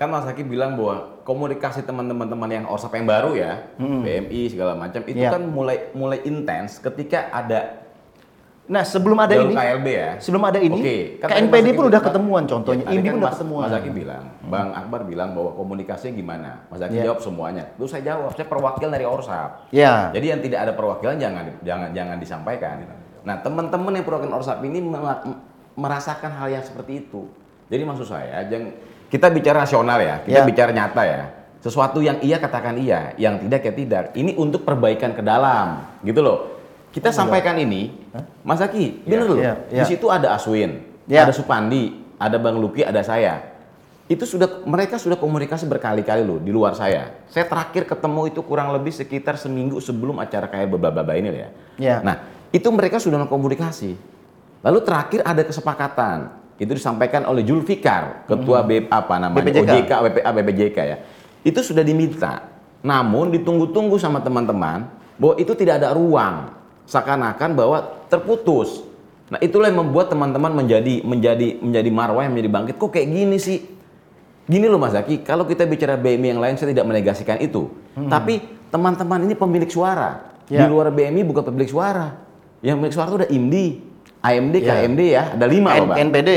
kan 0.03 0.09
Mas 0.09 0.23
Zaki 0.23 0.43
bilang 0.43 0.75
bahwa 0.75 0.95
komunikasi 1.23 1.81
teman-teman 1.81 2.27
teman 2.27 2.47
yang 2.47 2.65
Orsap 2.65 2.91
yang 2.91 3.05
baru 3.05 3.31
ya, 3.33 3.71
BMI 3.77 4.41
segala 4.49 4.75
macam 4.75 4.99
itu 5.01 5.15
Iya. 5.17 5.31
kan 5.31 5.41
mulai 5.41 5.89
mulai 5.91 6.19
intens 6.21 6.77
ketika 6.77 7.27
ada 7.29 7.79
Nah 8.63 8.79
sebelum 8.79 9.19
ada 9.19 9.35
ini, 9.35 9.51
KLB 9.51 9.87
ya. 9.91 10.09
sebelum 10.17 10.39
ada 10.41 10.55
ini, 10.55 10.79
kan 11.19 11.27
tadi 11.27 11.51
KNPD 11.51 11.67
pun 11.73 11.91
udah 11.91 11.99
ketemuan 12.01 12.43
contohnya, 12.45 12.83
Ya, 12.85 12.95
INDI 12.95 13.03
kan 13.03 13.11
pun 13.11 13.19
udah 13.19 13.27
Mas- 13.27 13.35
ketemuan. 13.35 13.61
Mas 13.61 13.73
Zaki 13.73 13.89
bilang, 13.91 14.23
Bang 14.41 14.69
Akbar 14.71 15.01
bilang 15.03 15.29
bahwa 15.31 15.51
komunikasinya 15.53 16.13
gimana? 16.13 16.49
Mas 16.67 16.79
Zaki 16.79 16.95
Iya. 16.95 17.03
jawab 17.03 17.19
semuanya. 17.19 17.63
Terus 17.75 17.91
saya 17.91 18.03
jawab, 18.05 18.31
saya 18.31 18.47
perwakilan 18.47 18.87
dari 18.89 19.03
Orsap. 19.03 19.67
Ya. 19.69 20.07
Jadi 20.09 20.25
yang 20.25 20.39
tidak 20.39 20.59
ada 20.61 20.71
perwakilan 20.71 21.15
jangan 21.17 21.43
jangan 21.59 21.89
jangan 21.91 22.15
disampaikan. 22.17 22.87
Nah, 23.23 23.35
teman-teman 23.37 23.91
yang 23.93 24.05
perwakilan 24.05 24.31
Orsap 24.33 24.59
ini 24.61 24.79
me- 24.79 25.35
merasakan 25.75 26.31
hal 26.31 26.47
yang 26.49 26.63
seperti 26.63 27.03
itu. 27.03 27.27
Jadi 27.67 27.83
maksud 27.83 28.07
saya, 28.07 28.47
jangan 28.47 28.71
kita 29.13 29.29
bicara 29.29 29.61
rasional 29.61 30.01
ya, 30.01 30.25
kita 30.25 30.41
Ya. 30.41 30.45
bicara 30.49 30.73
nyata 30.73 31.05
ya. 31.05 31.21
Sesuatu 31.61 32.01
yang 32.01 32.17
iya 32.25 32.41
katakan 32.41 32.73
iya, 32.81 33.13
yang 33.15 33.37
tidak 33.45 33.61
ya 33.61 33.73
tidak. 33.77 34.03
Ini 34.17 34.33
untuk 34.41 34.65
perbaikan 34.65 35.13
ke 35.13 35.21
dalam, 35.21 35.85
gitu 36.01 36.25
loh. 36.25 36.57
Kita 36.89 37.13
sampaikan 37.13 37.53
ini, 37.61 37.93
Mas 38.41 38.57
Aki, 38.57 39.05
bener 39.05 39.29
loh. 39.29 39.37
Iya, 39.37 39.53
iya. 39.69 39.85
Di 39.85 39.93
situ 39.93 40.09
ada 40.09 40.33
Aswin, 40.33 40.81
Ya. 41.05 41.29
ada 41.29 41.31
Supandi, 41.31 41.93
ada 42.17 42.41
Bang 42.41 42.57
Luki, 42.57 42.81
ada 42.81 43.05
saya. 43.05 43.53
Itu 44.09 44.25
sudah 44.27 44.65
mereka 44.67 44.99
sudah 44.99 45.15
komunikasi 45.15 45.69
berkali-kali 45.69 46.25
loh 46.25 46.41
di 46.41 46.49
luar 46.51 46.73
saya. 46.75 47.13
Saya 47.29 47.47
terakhir 47.47 47.87
ketemu 47.87 48.33
itu 48.33 48.41
kurang 48.43 48.73
lebih 48.75 48.91
sekitar 48.91 49.39
seminggu 49.39 49.79
sebelum 49.79 50.19
acara 50.19 50.49
kayak 50.49 50.67
bla 50.73 50.89
bla 50.91 51.05
bla 51.05 51.15
ini 51.15 51.29
ya. 51.31 51.49
Ya. 51.79 51.95
Nah, 52.03 52.17
itu 52.51 52.67
mereka 52.73 52.99
sudah 52.99 53.23
komunikasi. 53.29 53.95
Lalu 54.65 54.79
terakhir 54.83 55.21
ada 55.23 55.41
kesepakatan. 55.45 56.42
Itu 56.61 56.77
disampaikan 56.77 57.25
oleh 57.25 57.41
Julfikar, 57.41 58.29
ketua 58.29 58.61
B 58.61 58.85
apa 58.87 59.17
namanya? 59.17 59.49
BPJK. 59.49 59.89
OJK, 59.89 59.91
BPA, 60.05 60.29
BPJK 60.31 60.77
ya. 60.85 60.97
Itu 61.41 61.59
sudah 61.65 61.81
diminta. 61.81 62.45
Namun 62.85 63.33
ditunggu-tunggu 63.33 63.97
sama 63.97 64.21
teman-teman 64.21 64.85
bahwa 65.17 65.35
itu 65.39 65.51
tidak 65.57 65.81
ada 65.81 65.95
ruang. 65.95 66.51
Seakan-akan 66.83 67.55
bahwa 67.55 67.77
terputus. 68.11 68.83
Nah, 69.31 69.39
itulah 69.39 69.71
yang 69.71 69.87
membuat 69.87 70.11
teman-teman 70.11 70.51
menjadi 70.53 71.01
menjadi 71.01 71.57
menjadi 71.57 71.89
marwah 71.89 72.21
yang 72.27 72.35
menjadi 72.35 72.51
bangkit. 72.51 72.75
Kok 72.77 72.91
kayak 72.91 73.07
gini 73.07 73.37
sih? 73.39 73.59
Gini 74.43 74.67
loh 74.67 74.75
Mas 74.75 74.91
Zaki, 74.91 75.23
kalau 75.23 75.47
kita 75.47 75.63
bicara 75.63 75.95
BMI 75.95 76.35
yang 76.35 76.41
lain 76.43 76.59
saya 76.59 76.75
tidak 76.75 76.83
menegasikan 76.83 77.39
itu. 77.39 77.71
Tapi 77.95 78.43
teman-teman 78.67 79.23
ini 79.23 79.33
pemilik 79.33 79.71
suara. 79.71 80.35
Di 80.43 80.59
Ya. 80.59 80.67
luar 80.67 80.91
BMI 80.91 81.23
bukan 81.23 81.47
pemilik 81.47 81.71
suara. 81.71 82.19
Yang 82.59 82.75
pemilik 82.83 82.93
suara 82.93 83.07
itu 83.07 83.17
ada 83.23 83.29
IMDI, 83.31 83.67
AMD. 84.23 84.55
KMD 84.63 85.01
ya, 85.03 85.23
ada 85.35 85.45
lima 85.45 85.75
loh 85.75 85.91
Bang. 85.91 85.99
NPD. 86.09 86.29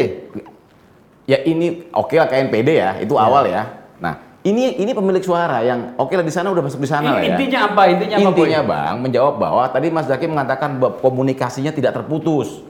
Ya 1.26 1.38
ini 1.46 1.86
oke 1.90 2.18
lah 2.18 2.26
KNPD 2.26 2.68
ya, 2.74 2.90
itu 2.98 3.14
awal 3.14 3.46
ya. 3.46 3.86
Nah 4.02 4.26
ini 4.46 4.78
ini 4.78 4.94
pemilik 4.94 5.22
suara 5.22 5.58
yang 5.62 5.98
oke 5.98 6.14
lah 6.14 6.22
di 6.22 6.30
sana 6.30 6.54
udah 6.54 6.62
masuk 6.62 6.78
di 6.78 6.90
sana 6.90 7.18
lah 7.18 7.22
ya. 7.22 7.34
Intinya 7.34 7.66
apa? 7.66 7.82
Intinya 7.90 8.16
apa? 8.18 8.30
Boy? 8.30 8.30
Intinya 8.30 8.60
bang 8.62 8.94
menjawab 9.02 9.34
bahwa 9.42 9.64
tadi 9.66 9.90
Mas 9.90 10.06
Zaki 10.06 10.30
mengatakan 10.30 10.78
bahwa 10.78 10.98
komunikasinya 11.02 11.74
tidak 11.74 11.98
terputus. 11.98 12.62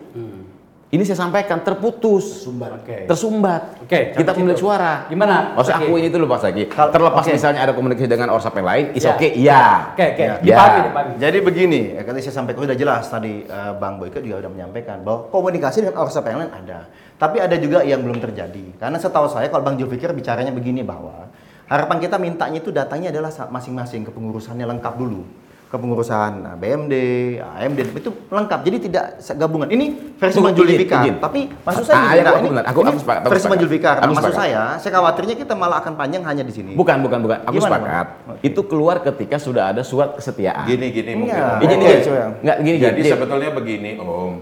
Ini 0.97 1.05
saya 1.05 1.29
sampaikan 1.29 1.61
terputus, 1.61 2.49
Oke. 2.49 3.05
tersumbat. 3.05 3.85
Oke, 3.85 4.17
kita 4.17 4.33
sampai 4.33 4.33
pemilik 4.33 4.57
suara. 4.57 5.05
Gimana, 5.13 5.53
Maksud 5.53 5.77
Zaki? 5.77 5.85
aku 5.85 5.93
ini 6.01 6.09
dulu 6.09 6.25
Pak 6.25 6.41
Zaki. 6.41 6.63
Kal- 6.73 6.89
Terlepas 6.89 7.21
oke. 7.21 7.33
misalnya 7.37 7.61
ada 7.61 7.73
komunikasi 7.77 8.09
dengan 8.09 8.33
orsap 8.33 8.57
yang 8.57 8.65
lain, 8.65 8.85
is 8.97 9.05
Ya. 9.05 9.13
oke, 9.13 9.29
iya. 9.37 9.63
Oke, 9.93 10.05
oke. 10.17 10.25
Ya. 10.25 10.35
Dipahami, 10.41 10.79
dipahami. 10.89 11.13
Jadi 11.21 11.39
begini, 11.45 11.81
ya, 11.93 12.01
tadi 12.01 12.21
saya 12.25 12.35
sampaikan 12.35 12.65
sudah 12.65 12.79
jelas 12.81 13.05
tadi 13.07 13.45
eh, 13.45 13.73
Bang 13.77 14.01
Boyke 14.01 14.25
juga 14.25 14.41
sudah 14.41 14.53
menyampaikan 14.57 15.05
bahwa 15.05 15.29
komunikasi 15.29 15.85
dengan 15.85 16.01
Orsap 16.01 16.25
yang 16.33 16.41
lain 16.41 16.53
ada. 16.57 16.89
Tapi 17.21 17.37
ada 17.45 17.57
juga 17.61 17.85
yang 17.85 18.01
belum 18.01 18.17
terjadi. 18.17 18.81
Karena 18.81 18.97
setahu 18.97 19.29
saya 19.29 19.53
kalau 19.53 19.69
Bang 19.69 19.77
Julfikir 19.77 20.09
bicaranya 20.17 20.49
begini 20.49 20.81
bahwa 20.81 21.29
harapan 21.69 22.01
kita 22.01 22.17
mintanya 22.17 22.57
itu 22.57 22.73
datanya 22.73 23.13
adalah 23.13 23.29
masing-masing 23.53 24.09
kepengurusannya 24.09 24.65
lengkap 24.65 24.97
dulu. 24.97 25.29
Kepengurusan 25.67 26.47
nah, 26.47 26.55
BMD, 26.55 26.95
AMD 27.43 27.99
itu 27.99 28.11
lengkap. 28.31 28.61
Jadi 28.63 28.77
tidak 28.87 29.19
gabungan. 29.35 29.67
Ini 29.67 30.15
versi 30.15 30.39
Bang 30.39 30.55
Julfikar. 30.55 31.03
Tapi 31.19 31.41
maksud 31.51 31.83
saya 31.83 31.97
Ah, 31.99 32.03
begini, 32.07 32.15
iya, 32.15 32.23
nah, 32.23 32.31
aku 32.31 32.39
ini, 32.39 32.49
benar. 32.55 32.65
Aku- 32.71 32.81
ini 32.81 32.87
aku 32.87 33.01
sepakat, 33.03 33.21
aku 33.27 33.31
versi 33.35 33.47
Bang. 33.51 33.59
Julfikar. 33.59 33.95
Nah, 33.99 34.07
maksud 34.07 34.23
sepakat. 34.31 34.39
saya, 34.39 34.63
saya 34.79 34.93
khawatirnya 34.95 35.35
kita 35.35 35.55
malah 35.59 35.83
akan 35.83 35.93
panjang 35.99 36.23
hanya 36.23 36.47
di 36.47 36.55
sini. 36.55 36.73
Bukan, 36.79 37.03
bukan, 37.03 37.19
bukan. 37.19 37.39
Aku 37.43 37.59
Gimana, 37.59 37.67
sepakat. 37.67 38.07
Bang? 38.31 38.39
Itu 38.47 38.61
keluar 38.71 38.97
ketika 39.03 39.37
sudah 39.43 39.75
ada 39.75 39.83
surat 39.83 40.15
kesetiaan. 40.15 40.71
Gini 40.71 40.87
gini 40.95 41.13
mungkin. 41.19 41.35
Iya. 41.35 41.51
Ya, 41.51 41.59
gini, 41.59 41.75
gini. 41.75 41.95
Nggak, 42.47 42.57
gini, 42.63 42.77
Jadi 42.79 43.01
gini. 43.03 43.11
sebetulnya 43.11 43.51
begini 43.51 43.91
Om, 43.99 44.33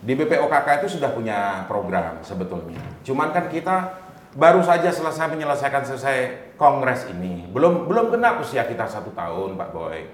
di 0.00 0.12
BPOKK 0.16 0.68
itu 0.80 0.96
sudah 0.96 1.12
punya 1.12 1.68
program 1.68 2.24
sebetulnya. 2.24 2.80
Cuman 3.04 3.36
kan 3.36 3.52
kita 3.52 4.00
baru 4.32 4.64
saja 4.64 4.88
selesai 4.88 5.28
menyelesaikan 5.28 5.84
selesai 5.84 6.16
kongres 6.56 7.04
ini. 7.12 7.52
Belum 7.52 7.84
belum 7.84 8.08
genap 8.08 8.40
usia 8.40 8.64
kita 8.64 8.88
satu 8.88 9.12
tahun, 9.12 9.60
Pak 9.60 9.70
Boy, 9.76 10.08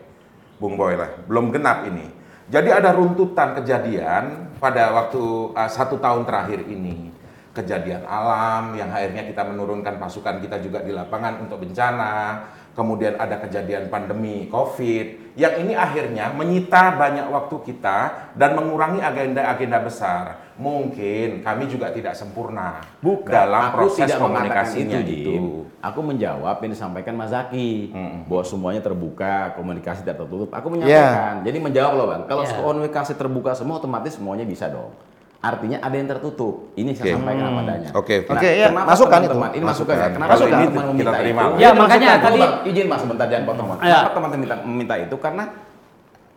Bung 0.56 0.74
Boy 0.80 0.96
lah, 0.96 1.12
belum 1.28 1.52
genap 1.52 1.84
ini. 1.84 2.08
Jadi 2.46 2.70
ada 2.70 2.94
runtutan 2.94 3.58
kejadian 3.58 4.54
pada 4.62 4.94
waktu 4.94 5.50
uh, 5.52 5.70
satu 5.70 5.98
tahun 5.98 6.22
terakhir 6.24 6.64
ini. 6.70 7.10
Kejadian 7.50 8.04
alam 8.04 8.76
yang 8.76 8.92
akhirnya 8.92 9.24
kita 9.24 9.42
menurunkan 9.48 9.96
pasukan 9.96 10.44
kita 10.44 10.60
juga 10.60 10.84
di 10.84 10.92
lapangan 10.92 11.42
untuk 11.42 11.64
bencana. 11.64 12.44
Kemudian 12.76 13.16
ada 13.16 13.40
kejadian 13.40 13.88
pandemi 13.88 14.46
COVID. 14.52 15.34
Yang 15.40 15.54
ini 15.64 15.72
akhirnya 15.72 16.28
menyita 16.36 16.92
banyak 17.00 17.32
waktu 17.32 17.56
kita 17.64 17.98
dan 18.36 18.52
mengurangi 18.52 19.00
agenda-agenda 19.00 19.80
besar. 19.80 20.45
Mungkin 20.56 21.44
kami 21.44 21.68
juga 21.68 21.92
tidak 21.92 22.12
sempurna 22.12 22.80
dalam 23.22 23.68
aku 23.68 23.76
proses 23.78 24.02
tidak 24.02 24.18
komunikasinya 24.18 24.98
itu, 24.98 25.12
itu. 25.12 25.36
Aku 25.78 26.00
menjawab 26.00 26.58
yang 26.58 26.72
disampaikan 26.72 27.12
Mas 27.12 27.28
Zaki 27.28 27.92
bahwa 28.24 28.42
semuanya 28.42 28.80
terbuka, 28.80 29.52
komunikasi 29.52 30.00
tidak 30.00 30.24
tertutup. 30.24 30.48
Aku 30.50 30.66
menyampaikan. 30.66 31.44
Jadi 31.44 31.58
menjawab 31.60 31.92
loh 31.94 32.06
bang. 32.08 32.22
Kalau 32.24 32.42
Ya. 32.42 32.56
komunikasi 32.56 33.12
terbuka 33.14 33.52
semua, 33.52 33.76
otomatis 33.76 34.12
semuanya 34.12 34.42
bisa 34.42 34.66
dong. 34.66 34.96
Artinya 35.36 35.78
ada 35.78 35.92
yang 35.92 36.08
tertutup. 36.08 36.72
Ini 36.74 36.90
saya 36.90 37.04
Oke. 37.06 37.14
sampaikan 37.14 37.44
apa 37.46 37.60
adanya. 37.62 37.88
Oke, 37.92 38.14
oke. 38.24 38.32
Oke, 38.34 38.48
ya, 38.50 38.66
kenapa 38.66 38.88
masukan 38.88 39.18
teman-teman- 39.20 39.46
itu. 39.46 39.56
Ini 39.56 39.64
masukan 39.64 39.94
ya. 39.94 40.00
Masukan. 40.00 40.10
Kenapa 40.10 40.32
teman-teman 40.32 40.56
ini 40.56 40.66
kita 40.66 40.82
meminta 40.88 41.12
terima. 41.12 41.40
itu? 41.44 41.54
Ya, 41.54 41.68
Ini 41.68 41.78
makanya 41.78 42.08
tadi- 42.18 42.50
izin 42.66 42.86
mas 42.88 43.00
sebentar 43.04 43.26
jangan 43.28 43.44
potong 43.44 43.66
mas. 43.68 43.78
Ya. 43.78 43.84
Kenapa 44.00 44.14
teman-teman 44.16 44.40
minta, 44.42 44.56
meminta 44.64 44.94
itu? 44.96 45.16
Karena 45.20 45.44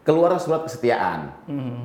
keluar 0.10 0.34
surat 0.42 0.66
kesetiaan. 0.66 1.30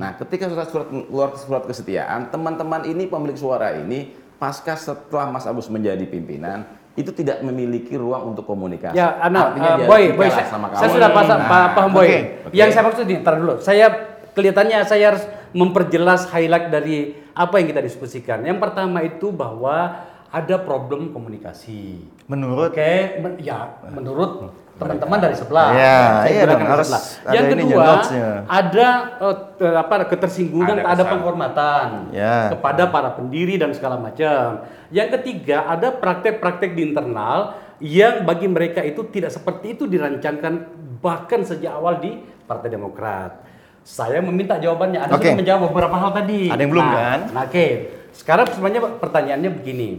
Nah, 0.01 0.17
ketika 0.17 0.49
surat 0.49 0.73
surat 0.73 0.89
keluar 0.89 1.29
surat 1.37 1.65
kesetiaan, 1.69 2.33
teman-teman 2.33 2.89
ini 2.89 3.05
pemilik 3.05 3.37
suara 3.37 3.77
ini 3.77 4.17
pasca 4.41 4.73
setelah 4.75 5.29
Mas 5.29 5.45
Agus 5.45 5.69
menjadi 5.69 6.09
pimpinan 6.09 6.65
itu 6.97 7.13
tidak 7.13 7.45
memiliki 7.45 7.93
ruang 7.95 8.33
untuk 8.33 8.49
komunikasi. 8.49 8.97
Ya, 8.97 9.21
Ana, 9.21 9.53
Artinya 9.53 9.71
uh, 9.75 9.77
dia 9.77 9.87
boy, 9.87 10.03
boy, 10.17 10.29
saya, 10.31 10.47
sama 10.49 10.73
saya 10.73 10.89
sudah 10.89 11.11
paham, 11.11 11.27
Nah, 11.29 11.39
pa- 11.45 11.71
paham 11.75 11.91
boy. 11.93 12.07
oke, 12.07 12.19
oke. 12.49 12.55
Yang 12.55 12.69
saya 12.73 12.85
maksud 12.87 13.05
ini, 13.05 13.17
ntar 13.21 13.35
dulu. 13.37 13.55
Saya 13.61 13.87
kelihatannya 14.33 14.79
saya 14.87 15.05
harus 15.13 15.25
memperjelas 15.53 16.31
highlight 16.31 16.71
dari 16.71 16.97
apa 17.35 17.55
yang 17.61 17.67
kita 17.69 17.83
diskusikan. 17.83 18.41
Yang 18.41 18.59
pertama 18.63 19.03
itu 19.03 19.29
bahwa 19.29 20.07
ada 20.31 20.57
problem 20.57 21.11
komunikasi. 21.11 21.99
Menurut 22.25 22.73
Oke, 22.73 23.21
men- 23.21 23.39
ya 23.39 23.75
menurut 23.85 24.55
teman-teman 24.75 25.19
dari 25.23 25.37
sebelah. 25.39 25.69
Ya, 25.71 25.99
iya 26.27 26.43
gunakan 26.43 26.51
dong, 26.51 26.59
dari 26.59 26.73
harus 26.75 26.87
sebelah. 26.89 27.03
ada 27.05 27.35
Yang 27.35 27.47
kedua, 27.47 27.85
ada 28.45 28.89
te- 29.55 29.77
apa 29.77 29.95
ketersinggungan, 30.11 30.77
Ada 30.77 30.91
ada, 30.91 31.03
penghormatan 31.07 31.87
Ya. 32.11 32.51
kepada 32.51 32.91
para 32.91 33.15
pendiri 33.15 33.55
dan 33.55 33.71
segala 33.71 33.97
macam. 33.97 34.67
Yang 34.91 35.09
ketiga, 35.21 35.71
ada 35.71 35.95
praktek-praktek 35.95 36.75
di 36.75 36.91
internal 36.91 37.55
yang 37.79 38.23
bagi 38.23 38.47
mereka 38.47 38.83
itu 38.83 39.07
tidak 39.09 39.31
seperti 39.31 39.75
itu 39.75 39.87
dirancangkan 39.87 40.67
bahkan 40.99 41.43
sejak 41.43 41.71
awal 41.71 41.99
di 41.99 42.19
Partai 42.45 42.69
Demokrat. 42.69 43.45
Saya 43.85 44.19
meminta 44.19 44.57
jawabannya. 44.57 45.07
Anda 45.07 45.15
Oke. 45.15 45.29
sudah 45.29 45.39
menjawab 45.39 45.63
beberapa 45.69 45.97
hal 45.99 46.11
tadi. 46.15 46.49
Ada 46.49 46.61
yang 46.61 46.73
belum, 46.73 46.87
Nah, 46.87 46.95
kan? 46.97 47.21
Nah, 47.31 47.43
oke. 47.45 47.67
Sekarang 48.15 48.47
sebenarnya 48.49 48.81
pertanyaannya 48.97 49.51
begini. 49.53 49.91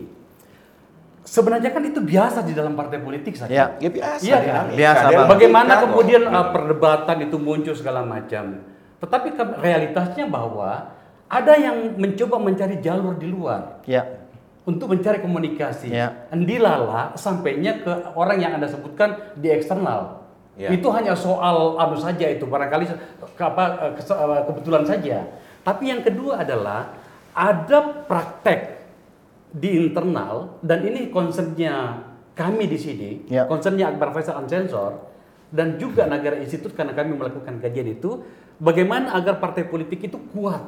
Sebenarnya 1.26 1.74
kan 1.74 1.82
itu 1.82 1.98
biasa 2.06 2.46
di 2.46 2.54
dalam 2.54 2.78
partai 2.78 3.02
politik 3.02 3.34
saja. 3.34 3.50
Ya. 3.50 3.66
Ya 3.82 3.90
biasa. 3.90 4.22
Iya 4.22 4.38
kan? 4.46 4.66
Biasa, 4.78 5.06
Bagaimana 5.26 5.74
kemudian 5.82 6.24
uh, 6.30 6.54
perdebatan 6.54 7.18
itu 7.26 7.38
muncul 7.42 7.74
segala 7.74 8.06
macam. 8.06 8.62
Tetapi 9.02 9.34
realitasnya 9.58 10.30
bahwa 10.30 10.94
ada 11.26 11.54
yang 11.58 11.98
mencoba 11.98 12.38
mencari 12.38 12.78
jalur 12.78 13.18
di 13.18 13.26
luar 13.26 13.82
ya, 13.90 14.06
untuk 14.66 14.94
mencari 14.94 15.22
komunikasi. 15.22 15.90
Ya. 15.90 16.30
Endilala 16.30 17.18
sampainya 17.18 17.82
ke 17.82 17.94
orang 18.14 18.38
yang 18.42 18.58
Anda 18.58 18.70
sebutkan 18.70 19.34
di 19.38 19.50
eksternal. 19.50 20.26
Ya. 20.56 20.72
Itu 20.72 20.88
hanya 20.94 21.18
soal 21.18 21.76
anu 21.76 21.98
saja 22.00 22.32
itu 22.32 22.48
barangkali 22.48 22.86
apa 23.42 23.64
eh, 23.82 23.92
eh, 24.00 24.42
kebetulan 24.48 24.84
saja. 24.88 25.18
Tapi 25.66 25.84
yang 25.90 26.02
kedua 26.06 26.46
adalah 26.46 26.96
ada 27.36 28.06
praktek 28.08 28.75
di 29.56 29.80
internal 29.80 30.60
dan 30.60 30.84
ini 30.84 31.08
concernnya 31.08 32.04
kami 32.36 32.68
di 32.68 32.76
sini, 32.76 33.10
Ya. 33.32 33.48
concernnya 33.48 33.88
Akbar 33.88 34.12
Faisal 34.12 34.44
Unsensor 34.44 35.08
dan 35.48 35.80
juga 35.80 36.04
Negara 36.04 36.36
Institut 36.36 36.76
karena 36.76 36.92
kami 36.92 37.16
melakukan 37.16 37.64
kajian 37.64 37.96
itu 37.96 38.28
bagaimana 38.60 39.16
agar 39.16 39.40
partai 39.40 39.64
politik 39.64 40.12
itu 40.12 40.20
kuat 40.36 40.60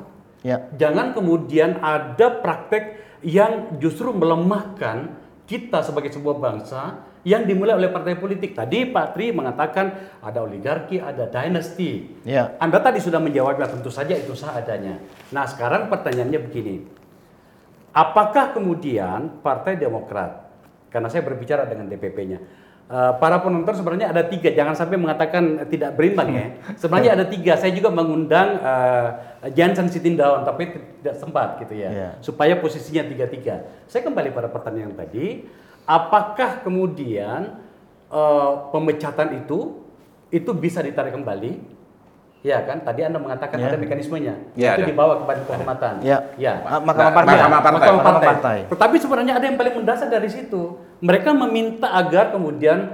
ya. 0.48 0.72
Jangan 0.80 1.12
kemudian 1.12 1.84
ada 1.84 2.40
praktek 2.40 3.04
yang 3.20 3.76
justru 3.84 4.16
melemahkan 4.16 5.12
kita 5.44 5.84
sebagai 5.84 6.12
sebuah 6.16 6.40
bangsa 6.40 7.04
yang 7.28 7.44
dimulai 7.44 7.76
oleh 7.76 7.92
partai 7.92 8.16
politik. 8.16 8.56
Tadi 8.56 8.88
Pak 8.88 9.16
Tri 9.16 9.36
mengatakan 9.36 10.16
ada 10.24 10.40
oligarki, 10.44 11.04
ada 11.04 11.28
dynasty. 11.28 12.24
Ya. 12.24 12.56
Anda 12.64 12.80
tadi 12.80 13.04
sudah 13.04 13.20
menjawabnya 13.20 13.68
tentu 13.68 13.92
saja 13.92 14.16
itu 14.16 14.32
sah 14.32 14.56
adanya. 14.56 15.04
Nah 15.36 15.44
sekarang 15.44 15.92
pertanyaannya 15.92 16.40
begini. 16.48 16.76
Apakah 17.98 18.54
kemudian 18.54 19.42
Partai 19.42 19.74
Demokrat, 19.74 20.54
karena 20.94 21.10
saya 21.10 21.26
berbicara 21.26 21.66
dengan 21.66 21.90
DPP-nya, 21.90 22.38
eh, 22.94 23.12
para 23.18 23.42
penonton 23.42 23.74
sebenarnya 23.74 24.14
ada 24.14 24.22
tiga, 24.22 24.54
jangan 24.54 24.78
sampai 24.78 25.02
mengatakan 25.02 25.66
tidak 25.66 25.98
berimbang 25.98 26.30
ya. 26.30 26.46
Sebenarnya 26.86 27.18
ada 27.18 27.26
tiga, 27.26 27.58
saya 27.58 27.74
juga 27.74 27.90
mengundang 27.90 28.62
eh, 28.62 29.10
Jansen 29.58 29.90
Sitindaun, 29.90 30.46
tapi 30.46 30.78
tidak 31.02 31.18
sempat 31.18 31.58
gitu 31.66 31.74
ya, 31.74 31.90
Iya. 31.90 32.10
supaya 32.22 32.54
posisinya 32.62 33.02
tiga-tiga. 33.10 33.66
Saya 33.90 34.06
kembali 34.06 34.30
pada 34.30 34.54
pertanyaan 34.54 34.94
tadi, 34.94 35.50
apakah 35.90 36.62
kemudian 36.62 37.58
eh, 38.14 38.52
pemecatan 38.70 39.42
itu 39.42 39.82
itu 40.30 40.52
bisa 40.54 40.86
ditarik 40.86 41.18
kembali? 41.18 41.77
Ya 42.48 42.64
kan, 42.64 42.80
tadi 42.80 43.04
Anda 43.04 43.20
mengatakan 43.20 43.60
Ya. 43.60 43.68
ada 43.68 43.76
mekanismenya, 43.76 44.34
Ya, 44.56 44.80
itu 44.80 44.82
ada. 44.82 44.88
dibawa 44.88 45.14
kepada 45.20 45.40
kehormatan. 45.44 45.94
Ya. 46.00 46.18
ya. 46.40 46.64
Ah, 46.64 46.80
Mahkamah 46.80 46.96
Nah, 47.04 47.12
Partai. 47.12 47.36
Mahkamah 47.36 47.60
Partai. 47.60 47.60
Mahkamah 47.60 47.80
Mahkamah 47.92 48.04
partai. 48.16 48.28
Partai. 48.32 48.58
Tetapi 48.72 48.96
sebenarnya 48.98 49.34
ada 49.36 49.46
yang 49.46 49.58
paling 49.60 49.74
mendasar 49.76 50.08
dari 50.08 50.30
situ. 50.32 50.62
Mereka 51.04 51.30
meminta 51.36 51.92
agar 51.92 52.32
kemudian 52.32 52.88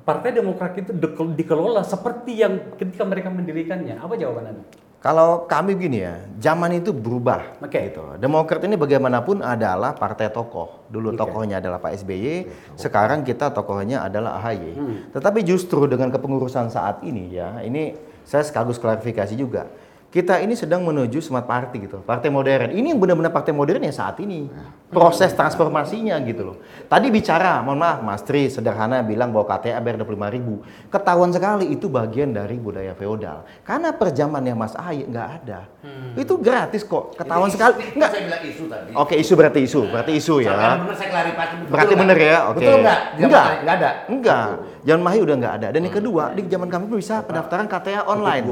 Partai 0.00 0.32
Demokrat 0.32 0.72
itu 0.74 0.92
dike- 0.92 1.32
dikelola 1.34 1.80
seperti 1.80 2.36
yang 2.36 2.76
ketika 2.76 3.04
mereka 3.04 3.28
mendirikannya. 3.28 3.96
Apa 3.96 4.16
jawaban 4.16 4.52
Anda? 4.52 4.64
Kalau 5.00 5.44
kami 5.44 5.76
begini 5.76 6.00
ya, 6.00 6.16
zaman 6.38 6.80
itu 6.80 6.88
berubah. 6.88 7.60
Oke. 7.60 7.92
Gitu. 7.92 8.00
Demokrat 8.16 8.64
ini 8.64 8.72
bagaimanapun 8.72 9.40
adalah 9.40 9.92
partai 9.92 10.28
tokoh. 10.28 10.88
Dulu 10.88 11.12
Oke. 11.12 11.20
tokohnya 11.20 11.60
adalah 11.60 11.76
Pak 11.76 11.92
SBY, 11.98 12.48
sekarang 12.74 13.20
kita 13.20 13.52
tokohnya 13.52 14.00
adalah 14.00 14.40
AHY. 14.40 14.72
Hmm. 14.72 14.96
Tetapi 15.12 15.44
justru 15.44 15.84
dengan 15.84 16.08
kepengurusan 16.08 16.68
saat 16.68 17.00
ini 17.00 17.36
ya, 17.36 17.60
ini 17.60 17.92
saya 18.24 18.42
sekaligus 18.42 18.80
klarifikasi 18.80 19.36
juga. 19.36 19.68
Kita 20.14 20.38
ini 20.38 20.54
sedang 20.54 20.86
menuju 20.86 21.18
smart 21.18 21.42
party 21.42 21.90
gitu, 21.90 21.98
partai 22.06 22.30
modern. 22.30 22.70
Ini 22.70 22.94
yang 22.94 23.02
benar-benar 23.02 23.34
partai 23.34 23.50
modern 23.50 23.82
ya 23.82 23.90
saat 23.90 24.14
ini. 24.22 24.46
Proses 24.86 25.34
transformasinya 25.34 26.14
gitu 26.22 26.54
loh. 26.54 26.56
Tadi 26.86 27.10
bicara, 27.10 27.58
mohon 27.66 27.82
maaf 27.82 27.98
Mas 27.98 28.22
Tri 28.22 28.46
sederhana 28.46 29.02
bilang 29.02 29.34
bahwa 29.34 29.50
KTA 29.50 29.82
bayar 29.82 29.98
25 30.06 30.30
ribu. 30.30 30.62
Ketahuan 30.86 31.34
sekali 31.34 31.66
itu 31.66 31.90
bagian 31.90 32.30
dari 32.30 32.54
budaya 32.62 32.94
feodal. 32.94 33.42
Karena 33.66 33.90
per 33.90 34.14
zamannya 34.14 34.54
Mas 34.54 34.78
Ahy 34.78 35.02
nggak 35.02 35.28
ada. 35.42 35.66
Itu 36.14 36.38
gratis 36.38 36.86
kok. 36.86 37.18
Ketahuan 37.18 37.50
sekali. 37.50 37.82
Enggak. 37.98 38.14
Saya 38.14 38.22
bilang 38.22 38.42
isu 38.46 38.64
tadi. 38.70 38.90
Oke 38.94 39.14
isu 39.18 39.32
berarti 39.34 39.60
isu, 39.66 39.80
berarti 39.90 40.12
isu 40.14 40.34
ya. 40.46 40.54
Sampai 40.54 40.78
benar 40.78 40.94
saya 40.94 41.08
klarifikasi. 41.10 41.54
Berarti 41.66 41.90
nggak? 41.90 42.02
bener 42.06 42.18
ya, 42.22 42.38
oke. 42.54 42.58
Betul 42.62 42.74
nggak? 42.86 43.00
Enggak. 43.18 43.46
saya 43.50 43.62
Nggak 43.66 43.76
ada. 43.82 43.90
Enggak. 44.06 44.46
Zaman 44.84 45.00
Mahi 45.00 45.18
udah 45.24 45.36
nggak 45.40 45.54
ada. 45.60 45.68
Dan 45.72 45.88
yang 45.88 45.96
kedua, 45.96 46.36
di 46.36 46.44
zaman 46.44 46.68
kami 46.68 46.84
pun 46.92 47.00
bisa 47.00 47.24
pendaftaran 47.24 47.64
KTA 47.64 48.04
online. 48.04 48.44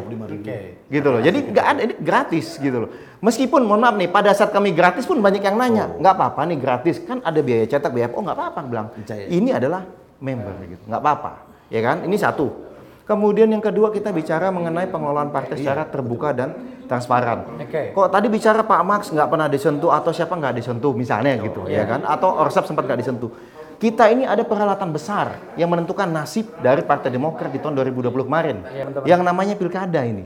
Gitu 0.88 1.08
loh. 1.12 1.20
Jadi 1.20 1.38
nggak 1.52 1.66
ada, 1.68 1.80
ini 1.84 1.94
gratis 2.00 2.56
gitu 2.56 2.88
loh. 2.88 2.90
Meskipun 3.20 3.68
mohon 3.68 3.84
maaf 3.84 4.00
nih, 4.00 4.08
pada 4.08 4.32
saat 4.32 4.48
kami 4.48 4.72
gratis 4.72 5.04
pun 5.04 5.20
banyak 5.20 5.44
yang 5.44 5.60
nanya, 5.60 5.92
nggak 6.00 6.14
apa-apa 6.16 6.48
nih 6.48 6.58
gratis, 6.58 7.04
kan 7.04 7.20
ada 7.20 7.36
biaya 7.44 7.68
cetak, 7.68 7.92
biaya? 7.92 8.08
Oh 8.16 8.24
nggak 8.24 8.34
apa-apa, 8.34 8.60
bilang. 8.64 8.88
Ini 9.08 9.60
adalah 9.60 9.84
member 10.24 10.56
gitu, 10.64 10.82
nggak 10.88 11.00
apa-apa, 11.04 11.32
ya 11.68 11.80
kan? 11.84 12.00
Ini 12.08 12.16
satu. 12.16 12.72
Kemudian 13.02 13.50
yang 13.50 13.60
kedua 13.60 13.90
kita 13.90 14.14
bicara 14.14 14.48
mengenai 14.54 14.86
pengelolaan 14.86 15.34
partai 15.34 15.58
secara 15.58 15.84
terbuka 15.84 16.30
dan 16.30 16.54
transparan. 16.86 17.44
Oke. 17.58 17.90
Kok 17.92 18.08
tadi 18.08 18.30
bicara 18.30 18.62
Pak 18.62 18.82
Max 18.86 19.10
nggak 19.10 19.28
pernah 19.28 19.50
disentuh 19.50 19.90
atau 19.90 20.14
siapa 20.14 20.32
nggak 20.38 20.54
disentuh 20.62 20.94
misalnya 20.94 21.34
gitu 21.42 21.66
ya 21.66 21.82
kan? 21.82 22.06
Atau 22.06 22.30
Orsap 22.30 22.64
sempat 22.64 22.86
nggak 22.86 23.02
disentuh. 23.02 23.28
Kita 23.82 24.06
ini 24.06 24.22
ada 24.22 24.46
peralatan 24.46 24.94
besar 24.94 25.58
yang 25.58 25.66
menentukan 25.66 26.06
nasib 26.06 26.54
dari 26.62 26.86
Partai 26.86 27.10
Demokrat 27.10 27.50
di 27.50 27.58
tahun 27.58 27.74
2020 27.82 28.30
kemarin. 28.30 28.62
Betul. 28.62 29.10
yang 29.10 29.26
namanya 29.26 29.58
pilkada 29.58 30.06
ini. 30.06 30.22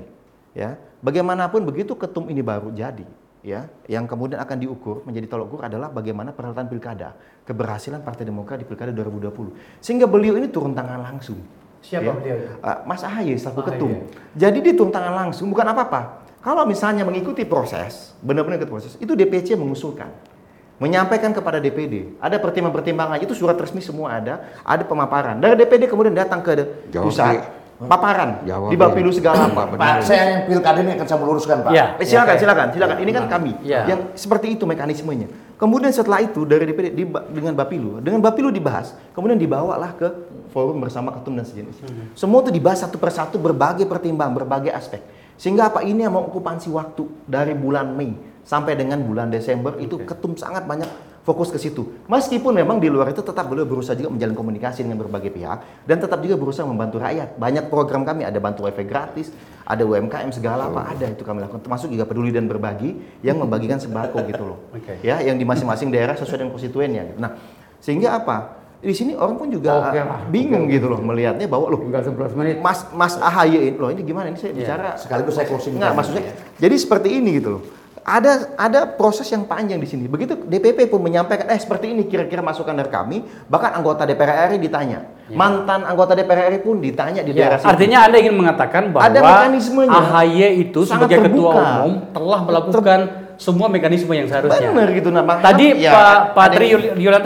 Ya, 0.52 0.76
bagaimanapun 1.00 1.64
begitu 1.64 1.96
ketum 1.96 2.28
ini 2.28 2.44
baru 2.44 2.68
jadi, 2.68 3.08
ya, 3.40 3.72
yang 3.88 4.04
kemudian 4.04 4.44
akan 4.44 4.60
diukur 4.60 5.08
menjadi 5.08 5.32
tolok 5.32 5.46
ukur 5.48 5.60
adalah 5.64 5.88
bagaimana 5.88 6.36
peralatan 6.36 6.68
pilkada, 6.68 7.16
keberhasilan 7.48 8.04
Partai 8.04 8.28
Demokrat 8.28 8.60
di 8.60 8.68
pilkada 8.68 8.92
2020. 8.92 9.80
Sehingga 9.80 10.04
beliau 10.04 10.36
ini 10.36 10.52
turun 10.52 10.76
tangan 10.76 11.00
langsung. 11.00 11.40
Siapa 11.80 12.12
beliau? 12.12 12.60
Uh, 12.60 12.78
Mas 12.84 13.00
Ahaye 13.08 13.40
selaku 13.40 13.64
Ahaye. 13.64 13.68
ketum. 13.72 13.92
Jadi 14.36 14.58
dia 14.60 14.76
turun 14.76 14.92
tangan 14.92 15.16
langsung, 15.16 15.48
bukan 15.48 15.64
apa-apa. 15.64 16.28
Kalau 16.44 16.68
misalnya 16.68 17.08
mengikuti 17.08 17.48
proses, 17.48 18.12
benar-benar 18.20 18.60
ikut 18.60 18.68
proses, 18.68 19.00
itu 19.00 19.16
DPC 19.16 19.56
mengusulkan. 19.56 20.35
Menyampaikan 20.76 21.32
kepada 21.32 21.56
DPD. 21.56 22.20
Ada 22.20 22.36
pertimbangan-pertimbangan 22.36 23.16
itu 23.20 23.32
surat 23.32 23.56
resmi 23.56 23.80
semua 23.80 24.20
ada, 24.20 24.44
ada 24.60 24.84
pemaparan. 24.84 25.40
Dari 25.40 25.56
DPD 25.56 25.88
kemudian 25.88 26.12
datang 26.12 26.44
ke 26.44 26.52
Jawab, 26.92 27.08
pusat, 27.08 27.48
paparan 27.80 28.44
Jawab, 28.44 28.68
di 28.68 28.76
Bapilu 28.76 29.08
segala 29.12 29.48
apa. 29.48 29.72
Pak, 29.72 30.04
saya 30.04 30.22
yang 30.36 30.40
pilkada 30.44 30.80
ini 30.84 30.92
akan 30.96 31.06
saya 31.08 31.18
meluruskan, 31.20 31.56
Pak. 31.64 31.72
Ya. 31.72 31.96
Eh, 31.96 32.04
silakan, 32.04 32.36
silakan, 32.36 32.66
silakan. 32.76 32.96
Ini 33.00 33.10
kan 33.12 33.24
kami 33.28 33.52
Ya. 33.64 33.88
yang 33.88 34.12
seperti 34.12 34.56
itu 34.56 34.68
mekanismenya. 34.68 35.28
Kemudian 35.56 35.88
setelah 35.88 36.20
itu 36.20 36.44
dari 36.44 36.68
DPD 36.68 36.92
di- 36.92 37.08
dengan 37.32 37.56
Bapilu, 37.56 38.04
dengan 38.04 38.20
Bapilu 38.20 38.52
dibahas, 38.52 38.92
kemudian 39.16 39.40
dibawalah 39.40 39.96
ke 39.96 40.08
forum 40.52 40.76
bersama 40.76 41.08
ketum 41.16 41.32
dan 41.32 41.48
sejenis. 41.48 41.80
Semua 42.12 42.44
itu 42.44 42.52
dibahas 42.52 42.84
satu 42.84 43.00
persatu 43.00 43.40
berbagai 43.40 43.88
pertimbangan, 43.88 44.36
berbagai 44.36 44.72
aspek. 44.76 45.00
Sehingga 45.36 45.68
apa 45.68 45.84
ini 45.84 46.04
yang 46.04 46.12
mengokupansi 46.12 46.68
waktu 46.68 47.04
dari 47.24 47.52
bulan 47.52 47.92
Mei 47.92 48.35
sampai 48.46 48.78
dengan 48.78 49.02
bulan 49.02 49.28
Desember 49.28 49.74
itu 49.82 49.98
ketum 50.06 50.38
sangat 50.38 50.62
banyak 50.64 50.86
fokus 51.26 51.50
ke 51.50 51.58
situ. 51.58 51.82
Meskipun 52.06 52.54
memang 52.54 52.78
di 52.78 52.86
luar 52.86 53.10
itu 53.10 53.18
tetap 53.18 53.50
beliau 53.50 53.66
berusaha 53.66 53.98
juga 53.98 54.14
menjalin 54.14 54.38
komunikasi 54.38 54.86
dengan 54.86 55.02
berbagai 55.02 55.34
pihak 55.34 55.82
dan 55.82 55.98
tetap 55.98 56.22
juga 56.22 56.38
berusaha 56.38 56.62
membantu 56.62 57.02
rakyat. 57.02 57.34
Banyak 57.34 57.66
program 57.66 58.06
kami 58.06 58.22
ada 58.22 58.38
bantu 58.38 58.70
wifi 58.70 58.86
gratis, 58.86 59.34
ada 59.66 59.82
UMKM 59.82 60.30
segala 60.30 60.70
apa 60.70 60.94
ada 60.94 61.10
itu 61.10 61.26
kami 61.26 61.42
lakukan 61.42 61.66
termasuk 61.66 61.90
juga 61.90 62.06
peduli 62.06 62.30
dan 62.30 62.46
berbagi 62.46 62.94
yang 63.26 63.42
membagikan 63.42 63.82
sembako 63.82 64.22
gitu 64.30 64.44
loh. 64.46 64.58
Oke. 64.70 65.02
Ya, 65.02 65.18
yang 65.18 65.34
di 65.34 65.42
masing-masing 65.42 65.90
daerah 65.90 66.14
sesuai 66.14 66.46
dengan 66.46 66.54
konstituennya. 66.54 67.02
gitu. 67.10 67.18
Nah, 67.18 67.34
sehingga 67.82 68.22
apa? 68.22 68.62
Di 68.76 68.94
sini 68.94 69.18
orang 69.18 69.34
pun 69.34 69.50
juga 69.50 69.90
Oke 69.90 69.98
lah, 69.98 70.20
bingung 70.30 70.70
gitu 70.70 70.86
loh 70.86 71.00
melihatnya 71.02 71.48
bahwa 71.50 71.74
loh 71.74 71.80
Tinggal 71.82 72.06
11 72.06 72.38
menit. 72.38 72.56
Mas 72.62 72.86
Mas 72.94 73.18
AHY 73.18 73.74
ini 73.74 73.78
loh 73.80 73.90
ini 73.90 74.06
gimana 74.06 74.30
ini 74.30 74.38
saya 74.38 74.54
bicara 74.54 74.94
Sekaligus 74.94 75.34
saya 75.34 75.50
closing. 75.50 75.74
Enggak, 75.74 75.96
maksudnya 75.96 76.22
ya. 76.22 76.32
jadi 76.62 76.76
seperti 76.78 77.08
ini 77.18 77.42
gitu 77.42 77.58
loh. 77.58 77.62
Ada 78.06 78.54
ada 78.54 78.86
proses 78.86 79.26
yang 79.26 79.42
panjang 79.42 79.82
di 79.82 79.88
sini. 79.90 80.06
Begitu 80.06 80.38
DPP 80.38 80.86
pun 80.86 81.02
menyampaikan 81.02 81.50
eh 81.50 81.58
seperti 81.58 81.90
ini 81.90 82.06
kira-kira 82.06 82.38
masukan 82.38 82.70
dari 82.70 82.86
kami, 82.86 83.18
bahkan 83.50 83.74
anggota 83.74 84.06
DPR 84.06 84.46
RI 84.46 84.62
ditanya. 84.62 85.10
Mantan 85.26 85.82
anggota 85.82 86.14
DPR 86.14 86.54
RI 86.54 86.62
pun 86.62 86.78
ditanya 86.78 87.26
di 87.26 87.34
Ya, 87.34 87.50
daerah 87.50 87.58
situ. 87.58 87.66
artinya 87.66 88.06
Anda 88.06 88.22
ingin 88.22 88.38
mengatakan 88.38 88.94
bahwa 88.94 89.10
Ada 89.10 89.18
mekanismenya. 89.18 89.98
AHY 90.14 90.38
itu 90.62 90.86
Sangat 90.86 91.10
sebagai 91.10 91.18
ketua 91.26 91.50
terbuka. 91.50 91.62
umum 91.82 91.92
telah 92.14 92.40
melakukan 92.46 93.00
semua 93.36 93.66
mekanisme 93.66 94.12
yang 94.14 94.30
seharusnya. 94.30 94.70
Benar 94.70 94.88
gitu 94.94 95.10
nah. 95.10 95.26
makanya 95.26 95.46
Tadi 95.50 95.66
ya, 95.74 95.90
Pak 95.90 96.18
Pak 96.30 96.44
ada 96.46 96.54
Tri 96.54 96.66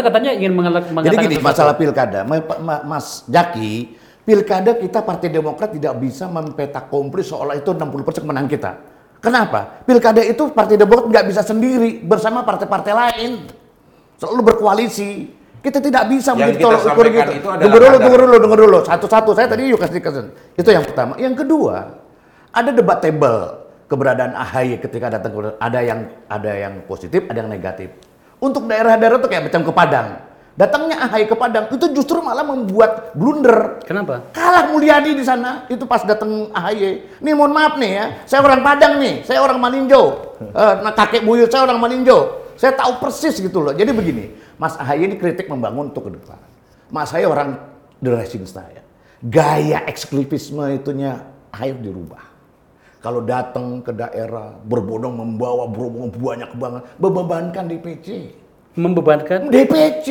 katanya 0.00 0.30
ingin 0.32 0.52
mengelak- 0.56 0.88
Jadi 0.88 0.96
mengatakan 0.96 1.20
gini, 1.20 1.34
sesuatu. 1.36 1.48
masalah 1.52 1.74
pilkada, 1.76 2.20
Ma- 2.24 2.56
Ma- 2.56 2.82
Mas 2.88 3.28
Jaki, 3.28 4.00
pilkada 4.24 4.72
kita 4.72 5.04
Partai 5.04 5.28
Demokrat 5.28 5.70
tidak 5.70 5.92
bisa 6.00 6.24
mempetak 6.24 6.88
komplit 6.88 7.28
seolah 7.28 7.52
itu 7.52 7.68
60% 7.68 8.24
kemenangan 8.24 8.48
kita. 8.48 8.72
Kenapa? 9.20 9.84
Pilkada 9.84 10.24
itu 10.24 10.48
Partai 10.50 10.80
Demokrat 10.80 11.12
nggak 11.12 11.26
bisa 11.28 11.44
sendiri 11.44 12.00
bersama 12.00 12.40
partai-partai 12.40 12.92
lain. 12.92 13.30
Selalu 14.16 14.40
berkoalisi. 14.52 15.36
Kita 15.60 15.76
tidak 15.76 16.08
bisa 16.08 16.32
Yang 16.32 16.56
tolok 16.56 16.82
ukur 16.88 17.04
gitu. 17.12 17.32
itu 17.36 17.44
Tunggu 17.44 17.78
dulu, 17.84 17.96
tunggu 18.00 18.16
dulu, 18.16 18.36
tunggu 18.40 18.56
dulu. 18.56 18.78
Satu-satu. 18.80 19.36
Saya 19.36 19.44
tadi 19.44 19.68
juga 19.68 19.84
kasih 19.84 20.00
kesan. 20.00 20.26
Itu 20.56 20.72
yang 20.72 20.88
pertama. 20.88 21.20
Yang 21.20 21.44
kedua, 21.44 22.00
ada 22.48 22.70
debatable 22.72 23.68
keberadaan 23.84 24.32
AHY 24.32 24.80
ketika 24.80 25.12
datang 25.12 25.36
ada 25.60 25.80
yang 25.84 26.08
ada 26.32 26.52
yang 26.56 26.80
positif, 26.88 27.28
ada 27.28 27.44
yang 27.44 27.52
negatif. 27.52 27.92
Untuk 28.40 28.64
daerah-daerah 28.64 29.20
itu 29.20 29.28
kayak 29.28 29.52
macam 29.52 29.60
ke 29.68 29.72
Padang. 29.76 30.08
Datangnya 30.60 31.08
AHY 31.08 31.24
ke 31.24 31.32
Padang 31.40 31.72
itu 31.72 31.88
justru 31.96 32.20
malah 32.20 32.44
membuat 32.44 33.16
blunder. 33.16 33.80
Kenapa? 33.80 34.28
Kalah 34.36 34.68
Mulyadi 34.68 35.16
di 35.16 35.24
sana 35.24 35.64
itu 35.72 35.88
pas 35.88 36.04
datang 36.04 36.52
AHY. 36.52 37.16
Nih 37.24 37.32
mohon 37.32 37.56
maaf 37.56 37.80
nih 37.80 37.90
ya, 37.96 38.04
saya 38.28 38.44
orang 38.44 38.60
Padang 38.60 39.00
nih, 39.00 39.24
saya 39.24 39.40
orang 39.40 39.56
Maninjo. 39.56 40.36
Eh, 40.36 40.74
nah, 40.84 40.92
kakek 40.92 41.24
buyut 41.24 41.48
saya 41.48 41.64
orang 41.64 41.80
Maninjo. 41.80 42.44
Saya 42.60 42.76
tahu 42.76 43.00
persis 43.00 43.40
gitu 43.40 43.64
loh. 43.64 43.72
Jadi 43.72 43.88
begini, 43.88 44.36
Mas 44.60 44.76
AHY 44.76 45.08
ini 45.08 45.16
kritik 45.16 45.48
membangun 45.48 45.96
untuk 45.96 46.12
ke 46.12 46.20
depan. 46.20 46.36
Mas 46.92 47.08
AHY 47.08 47.24
orang 47.24 47.56
the 48.04 48.12
racing 48.12 48.44
style. 48.44 48.84
Gaya 49.24 49.88
eksklusifisme 49.88 50.76
itunya 50.76 51.24
harus 51.56 51.80
dirubah. 51.80 52.20
Kalau 53.00 53.24
datang 53.24 53.80
ke 53.80 53.96
daerah 53.96 54.60
berbondong 54.60 55.24
membawa 55.24 55.64
berombongan 55.72 56.12
banyak 56.20 56.50
banget, 56.60 56.82
bebankan 57.00 57.64
DPC. 57.64 58.36
Membebankan 58.72 59.50
DPC 59.50 60.06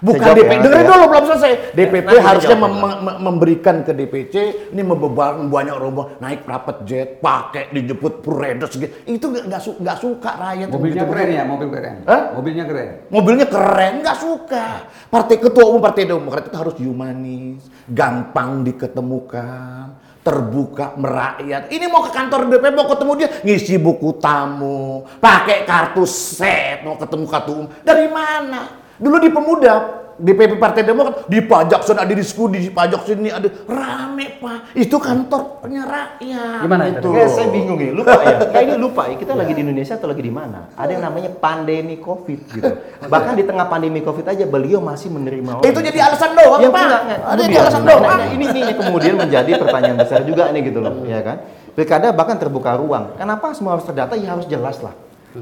bukan 0.00 0.32
DPC 0.32 0.48
ya, 0.50 0.62
dengerin 0.64 0.80
ya. 0.80 0.88
dulu 0.88 1.04
belum 1.06 1.24
selesai 1.28 1.52
DPP 1.76 2.06
saya 2.08 2.22
harusnya 2.24 2.56
mem- 2.56 2.80
mem- 2.80 3.20
memberikan 3.20 3.84
ke 3.84 3.92
DPC 3.92 4.34
ini 4.72 4.80
membebankan 4.80 5.52
banyak 5.52 5.76
rombongan 5.76 6.16
naik 6.16 6.40
private 6.42 6.80
jet 6.84 7.08
pakai 7.20 7.68
dijemput 7.68 8.24
Puredos 8.24 8.72
gitu 8.72 8.88
itu 9.04 9.20
nggak 9.20 9.44
nggak 9.44 9.60
su- 9.60 9.76
nggak 9.76 9.98
suka 10.00 10.30
rakyat 10.32 10.66
Mobilnya 10.66 11.04
begitu. 11.04 11.12
keren 11.12 11.28
ya, 11.28 11.42
mobil 11.44 11.68
keren. 11.68 11.94
Hah? 12.02 12.22
Mobilnya 12.32 12.64
keren. 12.64 12.88
mobilnya 13.06 13.46
keren 13.46 13.92
nggak 14.00 14.16
suka 14.18 14.66
partai 15.06 15.36
ketua 15.36 15.64
umum 15.68 15.80
partai 15.80 16.04
demokrat 16.06 16.48
itu 16.48 16.56
harus 16.56 16.74
humanis 16.74 17.60
gampang 17.86 18.64
diketemukan 18.64 19.92
terbuka 20.30 20.94
merakyat. 20.94 21.74
Ini 21.74 21.90
mau 21.90 22.06
ke 22.06 22.14
kantor 22.14 22.46
DPP 22.46 22.70
mau 22.70 22.86
ketemu 22.86 23.12
dia 23.18 23.28
ngisi 23.42 23.74
buku 23.82 24.14
tamu 24.22 25.02
pakai 25.18 25.66
kartu 25.66 26.06
set 26.06 26.86
mau 26.86 26.94
ketemu 26.94 27.26
ketua 27.26 27.54
umum. 27.58 27.68
Dari 27.82 28.06
mana? 28.06 28.78
Dulu 28.94 29.16
di 29.18 29.30
pemuda 29.34 29.74
DPP 30.20 30.60
Partai 30.60 30.84
Demokrat 30.84 31.24
dipajak 31.26 31.80
sana 31.82 32.04
ada 32.04 32.12
diskusi 32.12 32.68
dipajak 32.68 33.08
sini 33.08 33.32
ada 33.32 33.48
rame 33.64 34.36
pak 34.36 34.76
itu 34.76 34.96
kantornya 35.00 35.82
rakyat 35.88 36.60
Gimana 36.60 36.84
itu? 36.92 37.08
Kayak 37.10 37.30
saya 37.32 37.48
bingung 37.48 37.80
ya, 37.80 37.90
lupa 37.96 38.20
ya. 38.20 38.36
Kayak 38.52 38.64
ini 38.68 38.76
lupa 38.76 39.02
ya, 39.08 39.14
kita 39.16 39.32
lagi 39.32 39.52
di 39.56 39.60
Indonesia 39.64 39.94
atau 39.96 40.08
lagi 40.12 40.22
di 40.22 40.32
mana? 40.32 40.60
Ada 40.76 40.90
yang 40.92 41.04
namanya 41.08 41.30
pandemi 41.32 41.96
Covid 41.96 42.40
gitu. 42.52 42.72
Bahkan 43.08 43.32
di 43.34 43.44
tengah 43.48 43.66
pandemi 43.66 44.00
Covid 44.04 44.26
aja 44.28 44.44
beliau 44.44 44.78
masih 44.84 45.08
menerima 45.08 45.60
orang. 45.60 45.66
itu 45.66 45.80
jadi 45.80 45.98
alasan 46.04 46.30
doang 46.36 46.60
Ya, 46.60 46.68
pak 46.68 46.82
enggak, 46.84 47.02
enggak. 47.02 47.18
ada 47.24 47.40
jadi 47.40 47.56
alasan 47.64 47.82
doang 47.88 48.02
nah, 48.04 48.26
ini, 48.28 48.44
ini 48.44 48.60
ini 48.60 48.72
kemudian 48.76 49.14
menjadi 49.16 49.50
pertanyaan 49.56 49.96
besar 49.96 50.20
juga 50.28 50.42
nih 50.52 50.60
gitu 50.68 50.78
loh, 50.84 50.94
ya 51.08 51.20
kan? 51.24 51.36
Pilkada 51.72 52.12
bahkan 52.12 52.36
terbuka 52.36 52.76
ruang. 52.76 53.16
Kenapa 53.16 53.56
semua 53.56 53.78
harus 53.78 53.86
terdata? 53.88 54.12
Ya 54.18 54.36
harus 54.36 54.44
jelas 54.44 54.76
lah. 54.84 54.92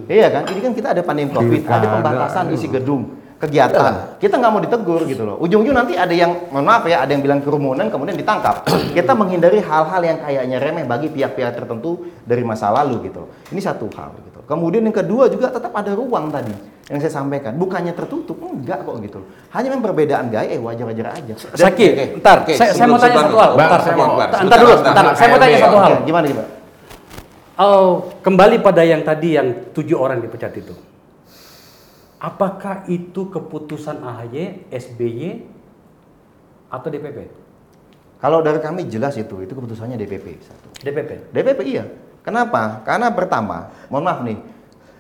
Iya 0.07 0.29
kan? 0.29 0.43
Ini 0.53 0.61
kan 0.61 0.73
kita 0.77 0.89
ada 0.93 1.03
pandemi 1.03 1.33
Covid, 1.33 1.65
ada 1.67 1.87
pembatasan 1.99 2.53
isi 2.53 2.69
gedung, 2.69 3.18
kegiatan. 3.39 4.19
Kita 4.19 4.35
nggak 4.35 4.51
mau 4.51 4.59
ditegur 4.59 5.03
gitu 5.07 5.23
loh. 5.23 5.37
Ujung-ujung 5.39 5.75
nanti 5.75 5.95
ada 5.95 6.11
yang, 6.11 6.51
mohon 6.51 6.67
maaf 6.67 6.83
ya, 6.85 7.07
ada 7.07 7.11
yang 7.15 7.23
bilang 7.23 7.39
kerumunan 7.39 7.87
kemudian 7.87 8.19
ditangkap. 8.19 8.67
Kita 8.99 9.15
menghindari 9.15 9.63
hal-hal 9.63 10.03
yang 10.03 10.19
kayaknya 10.19 10.59
remeh 10.59 10.85
bagi 10.85 11.07
pihak-pihak 11.09 11.55
tertentu 11.55 12.11
dari 12.27 12.43
masa 12.43 12.75
lalu 12.75 13.09
gitu 13.09 13.25
loh. 13.25 13.31
Ini 13.55 13.61
satu 13.63 13.87
hal 13.95 14.11
gitu. 14.27 14.39
Kemudian 14.43 14.83
yang 14.83 14.97
kedua 14.97 15.29
juga 15.29 15.53
tetap 15.53 15.71
ada 15.77 15.93
ruang 15.93 16.33
tadi 16.33 16.51
yang 16.89 16.99
saya 16.99 17.13
sampaikan. 17.13 17.53
Bukannya 17.55 17.93
tertutup, 17.93 18.41
enggak 18.41 18.81
kok 18.83 18.97
gitu 19.05 19.21
loh. 19.23 19.29
Hanya 19.53 19.69
memang 19.71 19.93
perbedaan 19.93 20.33
gaya, 20.33 20.49
eh 20.49 20.59
wajar-wajar 20.59 21.07
aja. 21.21 21.33
Dan- 21.37 21.69
Saki, 21.69 21.87
oke. 21.93 22.05
ntar, 22.25 22.37
Oke, 22.43 22.53
saya, 22.57 22.73
saya 22.73 22.89
mau 22.89 22.97
tanya 22.99 23.29
satu 23.29 23.37
hal. 23.37 23.51
Bang, 23.55 23.69
Ntar, 23.69 23.81
saya 23.85 23.95
mau- 23.95 24.17
ntar, 24.17 24.59
dulu, 24.59 24.75
ntar. 24.83 25.05
Saya 25.15 25.29
mau 25.29 25.39
tanya 25.39 25.57
satu 25.61 25.77
hal. 25.79 25.93
Gimana 26.03 26.25
gimana? 26.27 26.49
Oh, 27.59 28.15
kembali 28.23 28.57
pada 28.63 28.83
yang 28.87 29.03
tadi 29.03 29.35
yang 29.35 29.75
tujuh 29.75 29.99
orang 29.99 30.23
dipecat 30.23 30.55
itu. 30.57 30.73
Apakah 32.19 32.83
itu 32.91 33.31
keputusan 33.31 34.03
AHY, 34.03 34.67
SBY, 34.75 35.47
atau 36.67 36.89
DPP? 36.91 37.31
Kalau 38.19 38.43
dari 38.43 38.59
kami 38.59 38.91
jelas 38.91 39.15
itu, 39.15 39.39
itu 39.47 39.55
keputusannya 39.55 39.95
DPP 39.95 40.27
satu. 40.43 40.69
DPP. 40.83 41.31
DPP 41.31 41.61
iya. 41.71 41.87
Kenapa? 42.27 42.83
Karena 42.83 43.15
pertama, 43.15 43.71
mohon 43.87 44.03
maaf 44.03 44.27
nih, 44.27 44.35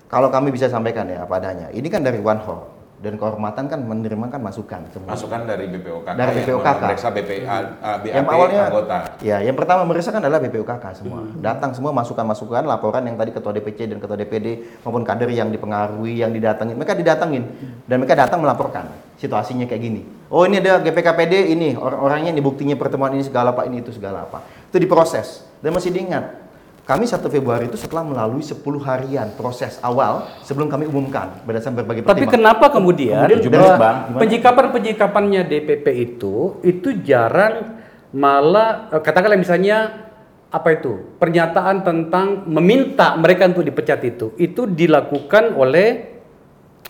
kalau 0.06 0.30
kami 0.30 0.54
bisa 0.54 0.70
sampaikan 0.70 1.10
ya 1.10 1.26
apa 1.26 1.42
adanya. 1.42 1.66
Ini 1.74 1.88
kan 1.90 2.06
dari 2.06 2.22
One 2.22 2.38
Hall 2.46 2.77
dan 2.98 3.14
kehormatan 3.14 3.70
kan 3.70 3.78
menerima 3.78 4.26
kan 4.26 4.40
masukan 4.42 4.82
semua. 4.90 5.14
Masukan 5.14 5.46
dari 5.46 5.70
BPOKK 5.70 6.08
Dari 6.18 6.42
yang 6.42 6.58
BPOKK. 6.58 6.78
memeriksa 6.82 7.08
BPA, 7.14 7.58
BAP 7.78 8.04
yang 8.10 8.26
awalnya 8.26 8.62
anggota. 8.66 8.98
ya 9.22 9.38
yang 9.38 9.54
pertama 9.54 9.86
memeriksa 9.86 10.10
kan 10.10 10.18
adalah 10.18 10.42
BPUKK 10.42 10.84
semua. 10.98 11.22
Datang 11.38 11.70
semua 11.78 11.94
masukan-masukan 11.94 12.66
laporan 12.66 13.06
yang 13.06 13.14
tadi 13.14 13.30
ketua 13.30 13.54
DPC 13.54 13.86
dan 13.86 14.02
ketua 14.02 14.18
DPD 14.18 14.46
maupun 14.82 15.06
kader 15.06 15.30
yang 15.30 15.54
dipengaruhi 15.54 16.26
yang 16.26 16.34
didatengin 16.34 16.74
mereka 16.74 16.98
didatengin 16.98 17.44
dan 17.86 17.96
mereka 18.02 18.18
datang 18.18 18.42
melaporkan 18.42 18.90
situasinya 19.14 19.70
kayak 19.70 19.82
gini. 19.82 20.02
Oh 20.26 20.42
ini 20.42 20.58
ada 20.58 20.82
GPKPD 20.82 21.54
ini 21.54 21.78
orang-orangnya 21.78 22.34
ini 22.34 22.42
buktinya 22.42 22.74
pertemuan 22.74 23.14
ini 23.14 23.22
segala 23.22 23.54
apa 23.54 23.62
ini 23.70 23.78
itu 23.78 23.94
segala 23.94 24.26
apa. 24.26 24.42
Itu 24.74 24.82
diproses 24.82 25.46
dan 25.62 25.70
masih 25.70 25.94
diingat 25.94 26.47
kami 26.88 27.04
1 27.04 27.20
Februari 27.28 27.68
itu 27.68 27.76
setelah 27.76 28.00
melalui 28.00 28.40
10 28.40 28.64
harian 28.80 29.28
proses 29.36 29.76
awal 29.84 30.24
sebelum 30.40 30.72
kami 30.72 30.88
umumkan 30.88 31.36
berdasarkan 31.44 31.84
berbagai 31.84 32.00
Tapi 32.00 32.24
pertimbangan. 32.24 32.32
kenapa 32.40 32.66
kemudian 32.72 33.28
Kemudian 33.28 33.52
bahwa 33.52 33.76
Bang, 33.76 33.96
penjikapan-penjikapannya 34.16 35.42
DPP 35.44 35.86
itu 35.92 36.56
itu 36.64 36.88
jarang 37.04 37.76
malah 38.16 38.88
eh, 38.88 39.02
katakanlah 39.04 39.36
misalnya 39.36 40.08
apa 40.48 40.80
itu 40.80 41.20
pernyataan 41.20 41.84
tentang 41.84 42.48
meminta 42.48 43.12
mereka 43.20 43.52
untuk 43.52 43.68
dipecat 43.68 44.00
itu 44.08 44.32
itu 44.40 44.64
dilakukan 44.64 45.52
oleh 45.60 45.88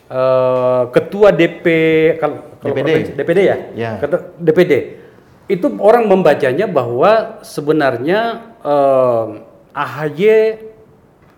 eh, 0.07 0.83
ketua 0.95 1.35
DP 1.35 1.67
kalau 2.23 2.39
kalau 2.63 2.71
DPD. 2.71 3.19
DPD 3.19 3.39
ya, 3.43 3.57
Ya. 3.75 3.91
Ketua 3.99 4.31
DPD 4.39 4.73
itu 5.51 5.67
orang 5.83 6.07
membacanya 6.07 6.71
bahwa 6.71 7.43
sebenarnya 7.43 8.47
eh, 8.63 9.27
AHY 9.79 10.27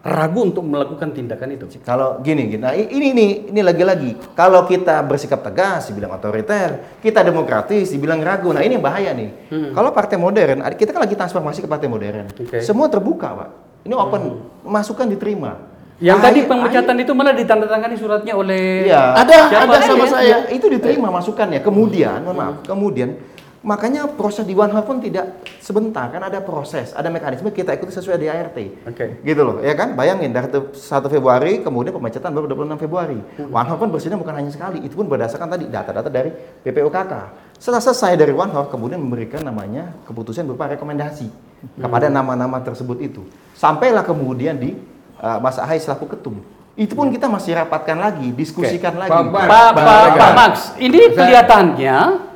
ragu 0.00 0.40
untuk 0.40 0.64
melakukan 0.64 1.12
tindakan 1.12 1.52
itu. 1.52 1.68
Kalau 1.84 2.24
gini, 2.24 2.48
gini. 2.48 2.56
Nah, 2.56 2.72
ini 2.72 3.12
ini 3.12 3.26
ini 3.52 3.60
lagi-lagi. 3.60 4.16
Kalau 4.32 4.64
kita 4.64 5.04
bersikap 5.04 5.44
tegas, 5.44 5.92
dibilang 5.92 6.16
otoriter, 6.16 6.96
kita 6.98 7.20
demokratis, 7.20 7.92
dibilang 7.92 8.24
ragu. 8.24 8.48
Nah, 8.48 8.64
ini 8.64 8.80
yang 8.80 8.84
bahaya 8.84 9.12
nih. 9.12 9.52
Kalau 9.70 9.92
partai 9.92 10.16
modern, 10.16 10.64
kita 10.72 10.90
kan 10.90 11.04
lagi 11.04 11.12
transformasi 11.12 11.60
ke 11.60 11.68
partai 11.68 11.84
modern. 11.86 12.32
Oke. 12.32 12.64
Semua 12.64 12.88
terbuka, 12.88 13.28
Pak. 13.36 13.48
Ini 13.84 13.92
open, 13.92 14.22
masukan 14.64 15.04
diterima. 15.04 15.68
Yang 16.00 16.16
Ayo- 16.16 16.24
tadi 16.24 16.40
pemecatan 16.48 16.96
itu 16.96 17.12
malah 17.12 17.36
ditandatangani 17.36 17.92
suratnya 17.92 18.32
oleh 18.32 18.88
Iya. 18.88 19.20
Ada, 19.20 19.36
Siapa? 19.52 19.64
ada 19.68 19.78
sama 19.84 20.04
Ya, 20.04 20.08
saya. 20.08 20.28
Ya, 20.32 20.38
itu 20.48 20.64
diterima 20.64 21.12
masukannya. 21.12 21.60
Kemudian, 21.60 22.24
mohon 22.24 22.36
maaf, 22.40 22.56
kemudian 22.64 23.20
makanya 23.60 24.08
proses 24.08 24.48
di 24.48 24.56
One 24.56 24.72
Health 24.72 24.88
pun 24.88 25.04
tidak 25.04 25.44
sebentar 25.60 26.08
kan 26.08 26.24
ada 26.24 26.40
proses, 26.40 26.96
ada 26.96 27.12
mekanisme 27.12 27.52
kita 27.52 27.76
ikuti 27.76 27.92
sesuai 27.92 28.16
di 28.16 28.26
ART. 28.32 28.56
Oke. 28.88 29.20
Gitu 29.20 29.42
loh, 29.44 29.60
ya 29.60 29.76
kan? 29.76 29.92
Bayangin 29.92 30.32
dari 30.32 30.48
1 30.48 30.72
Februari 31.12 31.60
kemudian 31.60 31.92
pemecatan 31.92 32.32
baru 32.32 32.48
26 32.48 32.80
Februari. 32.80 33.20
One 33.36 33.66
Health 33.68 33.80
pun 33.84 33.90
bersidang 33.92 34.16
bukan 34.16 34.32
hanya 34.32 34.48
sekali, 34.48 34.80
itu 34.80 34.96
pun 34.96 35.04
berdasarkan 35.04 35.48
tadi 35.52 35.68
data-data 35.68 36.08
dari 36.08 36.32
PPOKK. 36.64 37.12
Setelah 37.60 37.84
selesai 37.84 38.16
dari 38.16 38.32
One 38.32 38.48
Health 38.48 38.72
kemudian 38.72 38.96
memberikan 38.96 39.44
namanya 39.44 39.92
keputusan 40.08 40.48
berupa 40.48 40.64
rekomendasi 40.72 41.28
kepada 41.76 42.08
nama-nama 42.08 42.64
tersebut 42.64 42.96
itu. 43.04 43.28
Sampailah 43.52 44.00
kemudian 44.08 44.56
di 44.56 44.72
uh, 45.20 45.36
Mas 45.36 45.60
Ahai 45.60 45.76
selaku 45.76 46.08
ketum. 46.16 46.40
Itu 46.80 46.96
pun 46.96 47.12
kita 47.12 47.28
masih 47.28 47.60
rapatkan 47.60 48.00
lagi, 48.00 48.32
diskusikan 48.32 48.96
lagi. 48.96 49.12
Pak 49.12 50.32
Max, 50.32 50.54
ini 50.80 51.12
Saya- 51.12 51.12
kelihatannya 51.12 52.29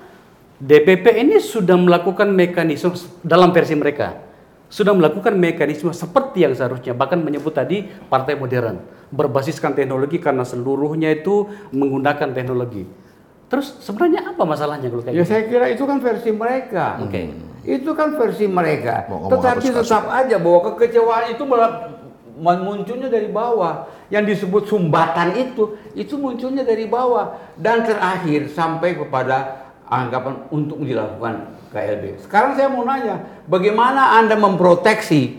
DPP 0.62 1.18
ini 1.18 1.43
sudah 1.43 1.74
melakukan 1.74 2.31
mekanisme 2.31 2.94
dalam 3.26 3.51
versi 3.51 3.74
mereka. 3.74 4.22
Sudah 4.70 4.90
melakukan 4.90 5.39
mekanisme 5.39 5.90
seperti 5.94 6.43
yang 6.43 6.55
seharusnya, 6.55 6.98
bahkan 6.98 7.22
menyebut 7.22 7.55
tadi 7.55 7.86
partai 8.10 8.35
modern, 8.35 8.82
berbasiskan 9.14 9.70
teknologi 9.74 10.18
karena 10.18 10.43
seluruhnya 10.43 11.14
itu 11.14 11.47
menggunakan 11.70 12.35
teknologi. 12.35 12.82
Terus 13.47 13.70
sebenarnya 13.86 14.35
apa 14.35 14.43
masalahnya 14.43 14.90
kalau 14.90 15.02
kayak 15.05 15.14
Ya 15.14 15.22
gitu? 15.22 15.31
saya 15.31 15.43
kira 15.47 15.66
itu 15.70 15.85
kan 15.86 15.98
versi 16.02 16.31
mereka. 16.35 16.98
Oke. 17.06 17.31
Itu 17.62 17.90
kan 17.94 18.18
versi 18.18 18.51
mereka. 18.51 19.06
Mau 19.06 19.31
Tetapi 19.31 19.68
tetap 19.70 20.05
aja 20.10 20.36
bahwa 20.43 20.60
kekecewaan 20.74 21.24
itu 21.39 21.43
malah 21.47 21.70
munculnya 22.35 23.06
dari 23.06 23.31
bawah. 23.31 23.86
Yang 24.10 24.43
disebut 24.43 24.68
sumbatan 24.68 25.39
itu, 25.39 25.78
itu 25.94 26.18
munculnya 26.18 26.66
dari 26.66 26.90
bawah. 26.90 27.55
Dan 27.55 27.86
terakhir 27.86 28.51
sampai 28.51 28.98
kepada 28.98 29.64
anggapan 29.95 30.35
untuk 30.51 30.83
dilakukan 30.83 31.55
KLB. 31.71 32.27
Sekarang 32.27 32.59
saya 32.59 32.66
mau 32.71 32.83
nanya, 32.83 33.23
bagaimana 33.47 34.19
Anda 34.19 34.35
memproteksi 34.35 35.39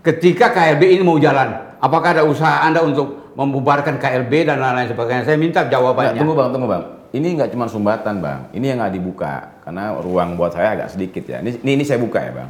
ketika 0.00 0.52
KLB 0.52 1.00
ini 1.00 1.02
mau 1.04 1.20
jalan? 1.20 1.76
Apakah 1.80 2.20
ada 2.20 2.24
usaha 2.24 2.64
Anda 2.64 2.84
untuk 2.84 3.32
membubarkan 3.36 3.96
KLB 3.96 4.48
dan 4.48 4.60
lain-lain 4.60 4.88
sebagainya? 4.92 5.24
Saya 5.24 5.40
minta 5.40 5.64
Nggak, 5.64 5.72
jawabannya. 5.72 6.20
tunggu 6.20 6.34
bang, 6.36 6.48
tunggu 6.52 6.68
bang. 6.68 6.82
Ini 7.10 7.28
nggak 7.40 7.50
cuma 7.56 7.66
sumbatan 7.66 8.14
bang. 8.22 8.40
Ini 8.52 8.64
yang 8.76 8.78
nggak 8.84 8.94
dibuka 8.94 9.32
karena 9.64 9.96
ruang 9.98 10.36
buat 10.36 10.52
saya 10.54 10.76
agak 10.78 10.88
sedikit 10.92 11.24
ya. 11.26 11.40
Ini, 11.42 11.64
ini, 11.64 11.70
ini 11.80 11.84
saya 11.88 11.98
buka 11.98 12.20
ya 12.20 12.32
bang. 12.36 12.48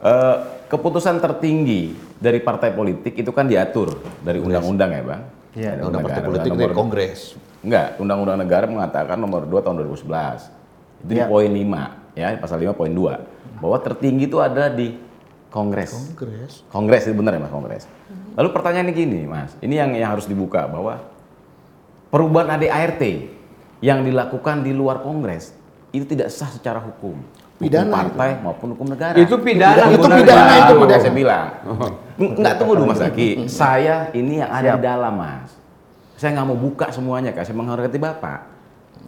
Eh, 0.00 0.36
keputusan 0.72 1.20
tertinggi 1.20 1.92
dari 2.16 2.40
partai 2.40 2.72
politik 2.72 3.20
itu 3.20 3.30
kan 3.36 3.44
diatur 3.44 4.00
dari 4.24 4.40
undang-undang 4.40 4.90
ya 4.96 5.02
bang. 5.04 5.22
Iya, 5.50 5.70
Ada 5.76 5.82
Undang 5.90 6.02
partai 6.06 6.22
politik 6.22 6.50
dari 6.54 6.74
Kongres. 6.74 7.20
Enggak, 7.60 8.00
undang-undang 8.00 8.40
negara 8.40 8.64
mengatakan 8.64 9.16
nomor 9.16 9.44
2 9.44 9.60
tahun 9.60 9.76
2011. 9.78 10.48
Itu 11.00 11.12
di 11.12 11.20
Ya. 11.20 11.28
poin 11.28 11.48
5 11.48 11.82
ya, 12.12 12.32
pasal 12.36 12.56
5 12.60 12.72
poin 12.72 12.88
2 12.88 13.20
bahwa 13.60 13.76
tertinggi 13.78 14.24
itu 14.24 14.40
ada 14.40 14.68
di 14.68 14.96
Kongres. 15.50 15.90
Kongres. 16.14 16.52
Kongres 16.70 17.02
itu 17.04 17.14
benar 17.14 17.34
ya 17.34 17.40
Mas 17.42 17.50
Kongres. 17.50 17.84
Lalu 18.32 18.48
pertanyaannya 18.50 18.94
gini 18.94 19.20
Mas, 19.26 19.52
ini 19.60 19.76
yang 19.76 19.92
yang 19.92 20.14
harus 20.14 20.24
dibuka 20.24 20.64
bahwa 20.64 21.02
perubahan 22.08 22.54
ADART 22.54 23.02
yang 23.80 24.04
dilakukan 24.04 24.62
di 24.62 24.72
luar 24.72 25.00
Kongres 25.00 25.52
itu 25.90 26.06
tidak 26.06 26.30
sah 26.30 26.48
secara 26.48 26.78
hukum. 26.78 27.18
Pidana 27.60 27.84
hukum 27.84 27.92
partai 27.92 28.30
maupun 28.40 28.68
hukum 28.72 28.86
negara. 28.88 29.12
Itu 29.14 29.36
pidana, 29.36 29.92
Itu 29.92 30.08
pidana, 30.08 30.32
Bang. 30.48 30.60
itu 30.64 30.74
pidana. 30.80 31.02
saya 31.02 31.12
bilang. 31.12 31.46
Enggak 32.40 32.54
tunggu 32.56 32.72
dulu 32.72 32.86
Mas 32.88 33.00
Zaki. 33.04 33.28
Saya 33.52 34.08
ini 34.12 34.40
yang 34.40 34.48
ada 34.48 34.76
di 34.76 34.80
dalam 34.80 35.12
Mas. 35.12 35.59
Saya 36.20 36.36
nggak 36.36 36.48
mau 36.52 36.58
buka 36.60 36.92
semuanya, 36.92 37.32
Kak. 37.32 37.48
Saya 37.48 37.56
menghormati 37.56 37.96
Bapak. 37.96 38.44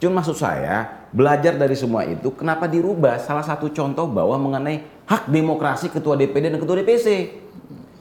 Cuma 0.00 0.24
maksud 0.24 0.32
saya, 0.32 1.04
belajar 1.12 1.60
dari 1.60 1.76
semua 1.76 2.08
itu, 2.08 2.32
kenapa 2.32 2.64
dirubah? 2.64 3.20
Salah 3.20 3.44
satu 3.44 3.68
contoh 3.68 4.08
bahwa 4.08 4.40
mengenai 4.40 4.80
hak 5.04 5.28
demokrasi 5.28 5.92
ketua 5.92 6.16
DPD 6.16 6.56
dan 6.56 6.58
ketua 6.58 6.80
DPC. 6.80 7.36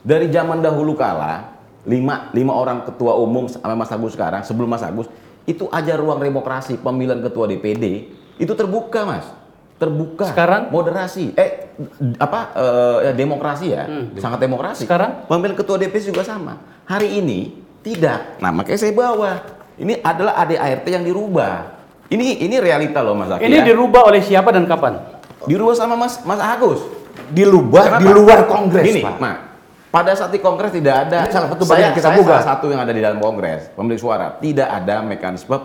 Dari 0.01 0.31
zaman 0.31 0.63
dahulu 0.63 0.95
kala, 0.95 1.59
lima, 1.83 2.31
lima 2.31 2.55
orang 2.55 2.87
ketua 2.87 3.19
umum 3.19 3.51
sama 3.51 3.75
Mas 3.75 3.91
Agus 3.91 4.15
sekarang, 4.15 4.47
sebelum 4.47 4.71
Mas 4.71 4.81
Agus, 4.81 5.11
itu 5.43 5.67
aja 5.75 5.99
ruang 5.99 6.23
demokrasi 6.23 6.79
pemilihan 6.79 7.19
ketua 7.19 7.51
DPD, 7.51 8.15
itu 8.39 8.53
terbuka 8.55 9.03
Mas. 9.03 9.27
Terbuka. 9.75 10.31
Sekarang? 10.31 10.71
Moderasi. 10.71 11.35
Eh, 11.35 11.75
apa, 12.15 12.55
eh, 12.55 12.97
ya, 13.09 13.13
demokrasi 13.13 13.75
ya, 13.75 13.83
sangat 14.17 14.39
demokrasi. 14.39 14.87
Sekarang? 14.87 15.27
Pemilihan 15.27 15.59
ketua 15.59 15.75
DPC 15.75 16.15
juga 16.15 16.23
sama. 16.23 16.63
Hari 16.87 17.19
ini 17.19 17.60
tidak. 17.81 18.37
Nah, 18.37 18.49
makanya 18.49 18.79
saya 18.79 18.93
bawa. 18.93 19.31
Ini 19.75 19.97
adalah 19.99 20.37
ADART 20.37 20.85
yang 20.85 21.01
dirubah. 21.01 21.81
Ini 22.05 22.43
ini 22.43 22.55
realita 22.57 22.99
loh 22.99 23.15
Mas 23.15 23.29
Zaki. 23.29 23.41
Ini 23.41 23.57
ya. 23.57 23.65
dirubah 23.65 24.05
oleh 24.05 24.21
siapa 24.21 24.49
dan 24.49 24.65
kapan? 24.65 24.99
dirubah 25.41 25.73
sama 25.73 25.95
Mas 25.95 26.21
Mas 26.21 26.37
Agus. 26.37 26.85
Dilubah 27.27 27.97
di 27.97 28.05
Kenapa? 28.05 28.13
luar 28.13 28.39
Kongres, 28.45 28.85
Gini, 28.85 29.01
Pak. 29.01 29.17
Mak, 29.17 29.37
pada 29.89 30.11
saat 30.13 30.29
di 30.29 30.37
Kongres 30.37 30.69
tidak 30.69 31.07
ada. 31.07 31.25
Ini 31.25 31.31
salah 31.31 31.49
satu 31.49 31.63
saya, 31.63 31.71
bagian 31.73 31.91
kita 31.93 32.05
saya 32.05 32.17
buka. 32.17 32.29
salah 32.29 32.45
satu 32.45 32.65
yang 32.69 32.81
ada 32.81 32.91
di 32.91 33.01
dalam 33.01 33.17
Kongres, 33.17 33.71
pemilik 33.71 33.97
suara. 33.97 34.37
Tidak 34.37 34.67
ada 34.67 35.01
mekanisme 35.01 35.57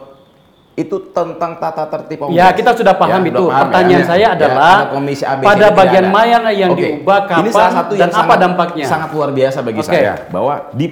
itu 0.73 0.97
tentang 1.11 1.57
tata 1.57 1.85
tertib 1.89 2.23
Kongres. 2.23 2.37
Ya, 2.37 2.49
kita 2.51 2.73
sudah 2.73 2.95
paham 2.95 3.21
Ya, 3.21 3.29
itu. 3.29 3.43
paham 3.43 3.63
Pertanyaan 3.67 4.01
ya. 4.01 4.07
saya 4.07 4.21
Ya, 4.23 4.29
adalah, 4.33 4.73
ada 4.79 4.87
komisi 4.93 5.25
ABC 5.25 5.45
pada 5.45 5.67
bagian 5.71 6.07
mana 6.09 6.49
yang 6.51 6.71
Oke. 6.73 6.81
diubah, 6.81 7.19
Ini 7.19 7.29
kapan, 7.29 7.51
salah 7.51 7.73
satu 7.75 7.93
dan 7.93 7.99
yang 7.99 8.11
apa 8.11 8.17
sangat- 8.17 8.41
dampaknya? 8.41 8.85
Sangat 8.87 9.09
luar 9.11 9.31
biasa 9.31 9.59
bagi 9.61 9.81
Oke. 9.81 9.89
saya 9.89 10.13
bahwa 10.31 10.55
di 10.73 10.87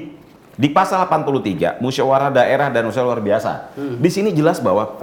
di 0.54 0.70
pasal 0.70 1.02
83 1.06 1.82
musyawarah 1.82 2.30
daerah 2.30 2.70
dan 2.70 2.86
musyawarah 2.86 3.18
luar 3.18 3.22
biasa. 3.22 3.52
Hmm. 3.74 3.98
Di 3.98 4.10
sini 4.10 4.30
jelas 4.30 4.62
bahwa 4.62 4.94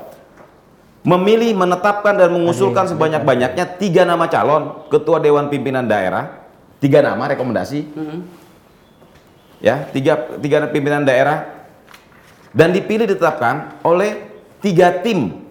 memilih, 1.01 1.57
menetapkan 1.57 2.15
dan 2.15 2.29
mengusulkan 2.31 2.87
sebanyak-banyaknya 2.87 3.65
tiga 3.81 4.05
nama 4.07 4.29
calon 4.29 4.87
ketua 4.87 5.17
dewan 5.19 5.49
pimpinan 5.49 5.83
daerah, 5.83 6.45
tiga 6.77 7.01
nama 7.03 7.25
rekomendasi, 7.35 7.89
ya 9.61 9.85
tiga 9.93 10.39
tiga 10.39 10.65
pimpinan 10.69 11.05
daerah 11.05 11.67
dan 12.51 12.71
dipilih 12.71 13.07
ditetapkan 13.07 13.81
oleh 13.85 14.29
tiga 14.59 15.03
tim 15.03 15.41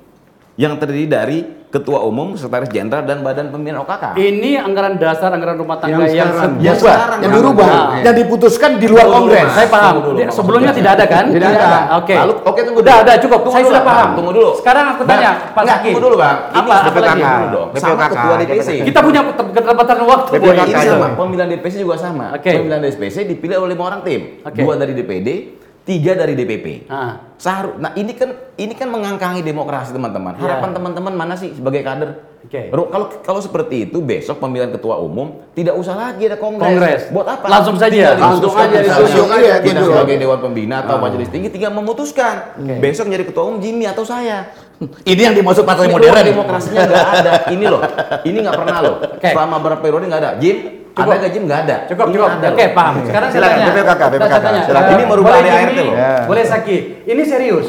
yang 0.59 0.77
terdiri 0.77 1.09
dari 1.09 1.39
ketua 1.71 2.03
umum, 2.03 2.35
sekretaris 2.35 2.67
jenderal 2.69 3.07
dan 3.07 3.23
badan 3.23 3.47
pembinaan 3.49 3.87
OKK. 3.87 4.19
Ini 4.19 4.59
anggaran 4.59 4.99
dasar, 4.99 5.31
anggaran 5.31 5.55
rumah 5.55 5.79
tangga 5.79 6.03
Yang 6.03 6.19
yang, 6.19 6.29
sekarang. 6.29 6.53
Yang 6.59 6.77
sekarang 6.83 7.19
yang 7.23 7.31
kan. 7.31 7.39
dirubah, 7.39 7.69
Nah. 7.71 8.03
yang 8.03 8.17
diputuskan 8.19 8.71
di 8.77 8.87
luar 8.91 9.07
Kongres. 9.07 9.49
Saya 9.55 9.69
paham. 9.71 9.95
Dulu. 10.03 10.19
Sebelumnya 10.29 10.73
tidak 10.75 10.93
ada 10.99 11.05
kan? 11.07 11.25
Tidak 11.31 11.47
ada. 11.49 11.69
Oke. 12.03 12.15
Lalu, 12.19 12.35
oke 12.43 12.61
tunggu 12.61 12.81
Udah 12.83 12.95
dulu. 12.99 13.05
ada 13.07 13.13
cukup. 13.23 13.39
Tunggu 13.41 13.55
Saya 13.55 13.63
dulu, 13.63 13.71
sudah 13.71 13.83
Bang. 13.83 13.95
paham. 13.95 14.09
Tunggu 14.19 14.33
dulu. 14.35 14.51
Sekarang 14.59 14.85
aku 14.91 15.03
tanya, 15.07 15.31
Bang, 15.31 15.39
Pak 15.55 15.63
enggak, 15.63 15.79
Zaki. 15.79 15.87
tunggu 15.87 16.03
dulu, 16.03 16.17
Bang. 16.19 16.37
Ini 16.41 16.59
Apa? 16.59 16.75
Apa 16.83 16.99
lagi? 17.01 17.23
Sama 17.79 18.05
ketua 18.11 18.35
DPC. 18.37 18.69
Kita 18.83 18.99
punya 19.01 19.21
keterlambatan 19.31 19.97
waktu. 20.03 20.31
Ini 20.35 20.75
sama, 20.91 21.07
pemilihan 21.15 21.49
DPC 21.49 21.75
juga 21.79 21.97
sama. 21.97 22.27
Oke. 22.35 22.51
Pemilihan 22.51 22.83
DPC 22.83 23.17
dipilih 23.25 23.63
oleh 23.63 23.79
lima 23.79 23.85
orang 23.87 24.03
tim. 24.03 24.43
Oke. 24.43 24.59
Dua 24.59 24.75
dari 24.75 24.91
DPD, 24.91 25.29
tiga 25.83 26.13
dari 26.13 26.33
DPP. 26.35 26.87
Ah. 26.87 27.33
Seharu- 27.35 27.77
nah 27.77 27.91
ini 27.95 28.13
kan 28.13 28.31
ini 28.55 28.77
kan 28.77 28.87
mengangkangi 28.87 29.41
demokrasi 29.41 29.91
teman-teman. 29.91 30.37
Iya. 30.37 30.61
Harapan 30.61 30.71
teman-teman 30.77 31.13
mana 31.13 31.35
sih 31.35 31.51
sebagai 31.51 31.81
kader? 31.81 32.11
Oke. 32.41 32.69
Ru- 32.69 32.89
Kalau 32.89 33.07
kalau 33.21 33.41
seperti 33.41 33.87
itu 33.87 33.99
besok 33.99 34.39
pemilihan 34.39 34.69
ketua 34.71 34.97
umum 34.97 35.41
tidak 35.53 35.75
usah 35.75 35.93
lagi 35.95 36.25
ada 36.25 36.37
kongres. 36.37 36.69
Kongres. 36.69 37.03
Buat 37.09 37.27
apa? 37.31 37.47
Langsung 37.49 37.77
saja. 37.77 38.13
Langsung 38.15 38.53
aja 38.53 38.77
ditunjuk 38.79 39.29
aja, 39.31 39.53
Kita 39.61 39.73
gitu. 39.73 39.85
sebagai 39.89 40.17
dewan 40.17 40.39
pembina 40.39 40.77
atau 40.81 40.97
majelis 40.97 41.29
tinggi 41.29 41.49
tinggal 41.49 41.73
memutuskan. 41.73 42.61
Besok 42.79 43.09
jadi 43.09 43.25
ketua 43.25 43.45
umum 43.45 43.59
Jimmy 43.59 43.89
atau 43.89 44.05
saya. 44.05 44.53
Ini 45.11 45.21
yang 45.29 45.35
dimaksud 45.37 45.69
partai 45.69 45.93
modern. 45.93 46.25
demokrasinya 46.25 46.81
nggak 46.83 47.09
ada. 47.15 47.33
Ini 47.53 47.65
loh, 47.69 47.85
ini 48.25 48.37
nggak 48.41 48.57
pernah 48.57 48.77
loh. 48.81 48.95
Oke. 49.13 49.29
Selama 49.29 49.61
berapa 49.61 49.77
periode 49.77 50.09
nggak 50.09 50.21
ada. 50.25 50.33
Jim, 50.41 50.80
Cukup. 50.91 51.07
ada 51.07 51.19
nggak 51.19 51.33
Jim 51.33 51.43
nggak 51.47 51.61
ada. 51.65 51.77
Cukup, 51.87 52.05
Ini 52.05 52.15
cukup. 52.15 52.31
ada 52.31 52.47
Oke, 52.47 52.59
loh. 52.61 52.71
paham. 52.73 52.95
Sekarang 53.05 53.29
saya 53.29 53.37
Silakan, 53.37 53.57
tanya. 53.57 53.67
BPKK, 53.71 54.01
Saya 54.01 54.11
BPKK. 54.11 54.35
tanya. 54.41 54.61
Silakan. 54.65 54.91
Ini 54.91 55.05
merubah 55.05 55.31
boleh 55.33 55.51
Jimmy, 55.53 55.79
loh. 55.81 55.95
Ya. 55.95 56.13
Boleh 56.27 56.45
Saki. 56.45 56.77
Ini 57.05 57.23
serius. 57.25 57.69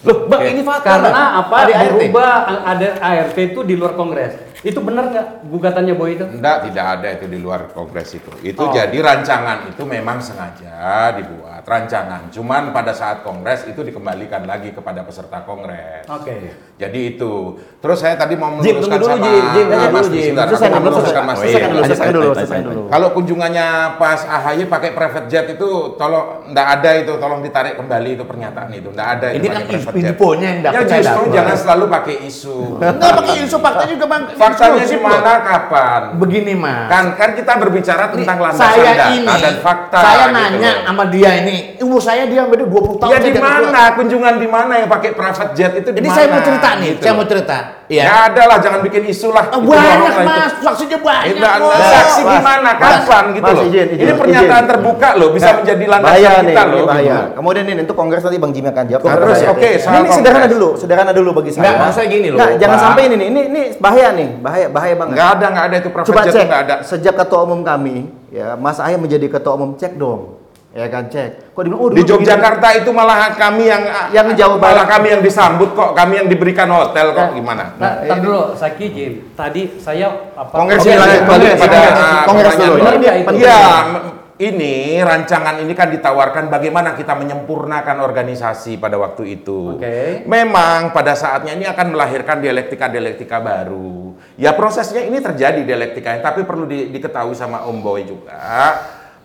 Loh, 0.00 0.16
bang 0.26 0.42
ini 0.48 0.60
fakta. 0.64 0.88
Karena 0.90 1.24
apa? 1.38 1.54
ADART. 1.60 1.92
Merubah 1.92 2.30
ada 2.64 2.88
ART 2.98 3.36
itu 3.36 3.60
di 3.62 3.74
luar 3.76 3.92
Kongres. 3.92 4.34
Itu 4.60 4.84
benar 4.84 5.08
nggak 5.08 5.26
gugatannya 5.48 5.94
Boy 5.94 6.14
itu? 6.14 6.24
Enggak, 6.26 6.68
tidak 6.68 6.86
ada 6.94 7.08
itu 7.10 7.26
di 7.26 7.38
luar 7.38 7.72
kongres 7.72 8.12
itu. 8.12 8.28
Itu 8.42 8.60
Oh. 8.60 8.68
jadi 8.68 8.92
rancangan 8.92 9.64
itu 9.66 9.82
memang 9.82 10.20
sengaja 10.20 11.16
dibuat 11.16 11.64
rancangan. 11.64 12.28
Cuman 12.28 12.68
pada 12.70 12.92
saat 12.92 13.20
kongres 13.20 13.64
itu 13.64 13.80
dikembalikan 13.80 14.44
lagi 14.44 14.70
kepada 14.70 15.00
peserta 15.00 15.40
kongres. 15.42 16.04
Oke. 16.06 16.52
Jadi 16.76 17.00
itu. 17.10 17.56
Terus 17.78 17.98
saya 17.98 18.16
tadi 18.16 18.32
mau 18.34 18.52
Jim, 18.58 18.76
meluruskan 18.76 18.98
dulu, 18.98 19.08
sama 19.10 19.24
Jim. 19.24 19.44
Jim, 19.50 19.66
Mas 19.90 20.06
Jim. 20.06 20.22
sebentar. 20.22 20.46
Selesaikan 20.46 20.72
mau 20.74 20.84
meluruskan 20.86 21.22
Mas 21.24 21.38
Di. 21.38 21.48
selesaikan 21.48 22.12
dulu, 22.12 22.28
selesaikan. 22.34 22.72
Kalau 22.88 23.08
kunjungannya 23.12 23.66
pas 23.96 24.20
AHY 24.22 24.64
pakai 24.66 24.90
private 24.90 25.26
jet 25.26 25.46
itu 25.48 25.68
tolong 25.96 26.26
enggak 26.46 26.66
ada 26.78 26.90
itu, 26.96 27.12
tolong 27.16 27.40
ditarik 27.40 27.74
kembali 27.76 28.10
itu 28.12 28.24
pernyataan 28.24 28.70
itu. 28.72 28.88
Enggak 28.90 29.08
ada 29.16 29.26
Ini 29.30 29.38
itu 29.38 29.48
kan 29.48 29.62
private 29.64 29.94
jet. 29.94 30.08
infonya 30.10 30.46
yang 30.46 30.60
Ya 30.60 30.64
dapat 30.70 30.84
saya 30.86 31.02
justru 31.02 31.24
jangan 31.30 31.56
selalu 31.56 31.84
pakai 31.88 32.16
isu. 32.26 32.56
Enggak 32.76 33.12
pakai 33.16 33.34
isu 33.40 33.56
fakta 33.56 33.84
juga 33.86 34.04
bang. 34.06 34.22
Faktanya 34.52 34.84
di 34.84 34.98
mana 34.98 35.32
kapan? 35.40 36.00
Begini 36.16 36.52
mas. 36.52 36.86
Kan 36.86 37.04
kan 37.14 37.30
kita 37.32 37.52
berbicara 37.54 38.04
tentang 38.08 38.36
landasan 38.38 38.66
saya 38.72 38.92
data 38.92 39.06
ini, 39.12 39.26
dan 39.30 39.54
fakta. 39.58 39.98
saya 39.98 40.24
gitu 40.24 40.36
nanya 40.36 40.70
loh. 40.72 40.84
sama 40.84 41.04
dia 41.06 41.30
ini, 41.38 41.56
umur 41.78 42.00
saya 42.00 42.24
dia 42.24 42.42
beda 42.44 42.64
20 42.64 42.98
tahun. 42.98 43.10
Ya 43.10 43.18
di 43.18 43.30
nggak 43.30 43.42
mana 43.42 43.82
kunjungan 43.94 44.34
di 44.36 44.48
mana 44.48 44.72
yang 44.76 44.88
pakai 44.88 45.10
private 45.12 45.52
jet 45.52 45.72
itu 45.76 45.88
di 45.88 45.98
Ini 45.98 46.04
mana? 46.04 46.16
saya 46.16 46.26
mau 46.28 46.40
cerita 46.40 46.68
nih, 46.74 46.88
Gitu 46.90 47.00
saya 47.00 47.12
mau 47.12 47.24
cerita. 47.24 47.58
Ya 47.86 48.06
Iya. 48.06 48.30
ada 48.30 48.42
lah, 48.46 48.58
jangan 48.60 48.80
bikin 48.80 49.02
isu 49.04 49.28
lah. 49.28 49.50
Oh, 49.50 49.58
banyak 49.60 49.82
lah 49.98 50.14
itu. 50.14 50.22
mas, 50.22 50.52
saksinya 50.62 50.98
banyak. 51.00 51.34
Enggak, 51.34 51.54
kok. 51.58 51.74
saksi 51.74 52.20
Mas, 52.20 52.32
gimana? 52.32 52.70
Mas, 52.70 52.78
Kapan 52.78 53.24
gitu 53.32 53.42
Mas, 53.42 53.50
loh? 53.52 53.64
izin, 53.66 53.86
izin, 53.88 53.98
ini 53.98 54.12
pernyataan 54.14 54.46
izin. 54.54 54.70
terbuka 54.70 55.08
loh, 55.12 55.28
bisa 55.34 55.42
Nah, 55.42 55.54
menjadi 55.58 55.84
landasan 55.84 56.06
bahaya 56.06 56.30
nih, 56.30 56.38
kita 56.46 56.62
ini 56.62 56.70
loh. 56.72 56.86
bahaya. 56.86 57.10
gitu. 57.10 57.34
Kemudian 57.34 57.64
ini 57.66 57.80
untuk 57.82 57.96
kongres 57.98 58.22
nanti 58.22 58.38
Bang 58.38 58.52
Jimmy 58.54 58.68
akan 58.70 58.84
jawab. 58.86 59.02
Terus, 59.02 59.10
Kongres 59.10 59.40
ya. 59.42 59.48
oke, 59.50 59.70
Ini, 59.74 59.98
ini 59.98 60.08
sederhana 60.12 60.46
dulu, 60.46 60.68
sederhana 60.78 61.10
dulu 61.10 61.30
bagi 61.34 61.50
saya. 61.50 61.60
Enggak, 61.60 61.74
maksudnya 61.82 62.06
gini 62.08 62.28
loh, 62.30 62.38
Nggak, 62.38 62.50
jangan 62.56 62.78
sampai 62.80 63.02
ini 63.02 63.14
nih, 63.16 63.26
ini 63.26 63.40
ini 63.44 63.60
bahaya 63.76 64.08
nih, 64.12 64.28
bahaya 64.40 64.66
bahaya 64.66 64.94
banget. 64.96 65.12
Enggak 65.14 65.30
ada, 65.30 65.46
enggak 65.46 65.66
ada 65.68 65.76
itu 65.76 65.88
private 65.88 66.08
Coba 66.08 66.22
jet 66.24 66.32
cek, 66.32 66.44
enggak 66.44 66.62
ada. 66.62 66.76
sejak 66.82 67.14
ketua 67.14 67.40
umum 67.44 67.60
kami, 67.60 67.96
ya 68.28 68.56
Mas 68.56 68.76
Ahy 68.76 68.96
menjadi 68.96 69.26
ketua 69.28 69.54
umum, 69.54 69.76
cek 69.76 69.94
dong. 69.94 70.40
Ya 70.70 70.86
kan, 70.86 71.10
cek. 71.10 71.50
Kok 71.50 71.66
dibilang, 71.66 71.82
oh, 71.82 71.90
Di 71.90 71.98
dulu 71.98 72.14
begini. 72.14 72.30
Yogyakarta 72.30 72.68
itu 72.78 72.90
malah 72.94 73.34
kami 73.34 73.66
yang 73.66 73.82
Yang 74.14 74.38
Jawa 74.38 74.54
malah 74.54 74.86
Barat. 74.86 74.86
kami 74.86 75.06
yang 75.10 75.18
disambut 75.20 75.74
kok, 75.74 75.98
kami 75.98 76.22
yang 76.22 76.28
diberikan 76.30 76.70
hotel 76.70 77.10
kok 77.10 77.34
gimana? 77.34 77.74
Nah, 77.74 78.06
tar 78.06 78.22
dulu, 78.22 78.54
Saki 78.54 78.86
Jim. 78.94 79.12
Tadi 79.34 79.82
saya 79.82 80.30
apa? 80.30 80.54
Kongres 80.54 80.86
balik 80.86 81.26
kongres, 81.26 81.58
pada 81.58 81.78
kongres, 82.22 82.54
kongres 82.54 82.98
dia, 83.02 83.12
penting. 83.18 83.42
Iya, 83.42 83.58
m- 83.90 84.04
ini 84.40 84.96
rancangan 85.04 85.60
ini 85.60 85.76
kan 85.76 85.92
ditawarkan 85.92 86.48
bagaimana 86.48 86.96
kita 86.96 87.12
menyempurnakan 87.12 88.00
organisasi 88.00 88.80
pada 88.80 88.96
waktu 88.96 89.36
itu. 89.36 89.76
Oke. 89.76 90.24
Memang 90.24 90.96
pada 90.96 91.12
saatnya 91.12 91.52
ini 91.52 91.68
akan 91.68 91.92
melahirkan 91.92 92.40
dialektika-dialektika 92.40 93.36
baru. 93.36 94.16
Ya 94.40 94.56
prosesnya 94.56 95.04
ini 95.04 95.20
terjadi 95.20 95.60
dialektikanya, 95.60 96.24
tapi 96.24 96.48
perlu 96.48 96.64
di- 96.64 96.88
diketahui 96.88 97.36
sama 97.36 97.68
Om 97.68 97.84
Boy 97.84 98.08
juga. 98.08 98.40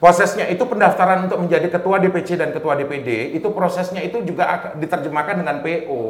Prosesnya 0.03 0.51
itu 0.51 0.67
pendaftaran 0.67 1.31
untuk 1.31 1.39
menjadi 1.39 1.71
ketua 1.71 1.95
DPC 2.03 2.35
dan 2.35 2.51
ketua 2.51 2.75
DPD, 2.75 3.39
itu 3.39 3.47
prosesnya 3.55 4.03
itu 4.03 4.19
juga 4.27 4.75
diterjemahkan 4.75 5.39
dengan 5.39 5.63
PO. 5.63 6.03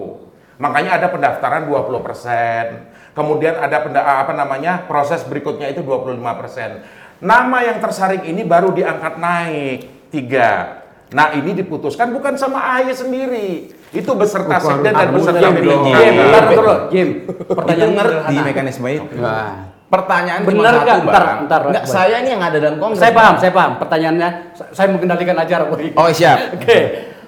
Makanya 0.58 0.98
ada 0.98 1.08
pendaftaran 1.14 1.70
20%. 1.70 3.14
Kemudian 3.14 3.56
ada 3.56 3.86
penda, 3.86 4.02
apa 4.02 4.34
namanya? 4.34 4.84
proses 4.90 5.22
berikutnya 5.24 5.70
itu 5.70 5.86
25%. 5.86 7.05
Nama 7.24 7.58
yang 7.64 7.78
tersaring 7.80 8.28
ini 8.28 8.44
baru 8.44 8.76
diangkat 8.76 9.14
naik 9.18 9.80
tiga. 10.12 10.84
Nah 11.16 11.32
ini 11.32 11.56
diputuskan 11.56 12.12
bukan 12.12 12.36
sama 12.36 12.60
AHY 12.76 12.92
sendiri, 12.92 13.50
itu 13.94 14.12
beserta 14.18 14.58
sekden 14.60 14.92
dan 14.92 15.10
beserta 15.14 15.40
Jim, 15.40 15.56
BPK. 15.56 15.88
Jim, 15.96 16.14
tar 16.28 16.44
dulu, 16.50 16.74
Jim. 16.92 17.10
Pertanyaan 17.48 17.92
ngerti 17.94 18.36
mekanisme 18.42 18.88
itu. 18.90 19.16
Nah, 19.22 19.76
Pertanyaan 19.86 20.42
satu, 20.42 20.50
nggak? 20.50 20.98
Ntar, 21.06 21.24
Bang. 21.24 21.40
ntar, 21.46 21.62
Nggak, 21.70 21.86
saya 21.86 22.16
ini 22.26 22.30
yang 22.34 22.42
ada 22.42 22.58
dalam 22.58 22.78
kongres. 22.82 23.00
Saya 23.00 23.14
paham, 23.14 23.36
saya 23.38 23.52
paham. 23.54 23.72
Pertanyaannya, 23.78 24.30
sa- 24.58 24.72
saya 24.74 24.88
mengendalikan 24.90 25.38
acara 25.38 25.70
Boy. 25.70 25.94
Oh, 25.94 26.10
siap. 26.10 26.38
Oke. 26.58 26.80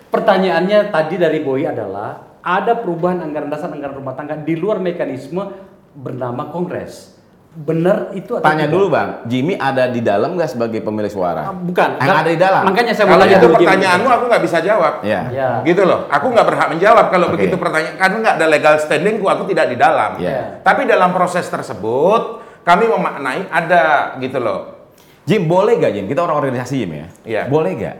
Pertanyaannya 0.09 0.89
tadi 0.89 1.15
dari 1.21 1.39
Boy 1.45 1.69
adalah 1.69 2.41
ada 2.41 2.73
perubahan 2.81 3.21
anggaran 3.21 3.53
dasar 3.53 3.69
anggaran 3.69 4.01
rumah 4.01 4.17
tangga 4.17 4.41
di 4.41 4.57
luar 4.57 4.81
mekanisme 4.81 5.53
bernama 5.93 6.49
Kongres. 6.49 7.16
Benar 7.57 8.13
itu 8.13 8.37
atau 8.37 8.45
Tanya 8.45 8.69
tidak? 8.69 8.73
dulu 8.77 8.85
bang, 8.93 9.09
Jimmy 9.25 9.57
ada 9.57 9.89
di 9.89 10.05
dalam 10.05 10.37
nggak 10.37 10.53
sebagai 10.53 10.77
pemilik 10.85 11.09
Ah, 11.09 11.15
suara? 11.17 11.41
Bukan. 11.49 11.89
Yang 11.97 12.17
ada 12.21 12.29
di 12.29 12.37
dalam. 12.37 12.61
Makanya 12.69 12.93
saya 12.93 13.05
mau 13.09 13.17
Kalau 13.17 13.25
tanya 13.25 13.37
itu 13.41 13.47
pertanyaanmu 13.49 14.09
aku 14.13 14.23
nggak 14.29 14.43
bisa 14.45 14.57
jawab. 14.61 14.93
Ya. 15.01 15.21
Ya. 15.33 15.49
Gitu 15.65 15.81
loh, 15.81 16.05
aku 16.05 16.29
nggak 16.29 16.45
berhak 16.45 16.67
menjawab 16.69 17.05
kalau 17.09 17.25
Oke. 17.27 17.41
begitu 17.41 17.57
pertanyaan 17.57 17.97
karena 17.97 18.17
nggak 18.21 18.35
ada 18.37 18.45
legal 18.45 18.73
standingku, 18.77 19.25
aku 19.25 19.49
tidak 19.49 19.73
di 19.73 19.77
dalam. 19.81 20.21
Ya. 20.21 20.61
Tapi 20.61 20.85
dalam 20.85 21.09
proses 21.11 21.49
tersebut 21.49 22.45
kami 22.61 22.85
memaknai 22.85 23.49
ada 23.49 24.13
gitu 24.21 24.37
loh. 24.37 24.77
Jim 25.25 25.43
boleh 25.43 25.75
gak 25.75 25.91
Jim? 25.91 26.05
Kita 26.07 26.23
orang 26.23 26.39
organisasi 26.39 26.73
Jim 26.77 26.91
ya. 26.93 27.07
Iya. 27.25 27.41
Boleh 27.49 27.73
gak? 27.75 27.97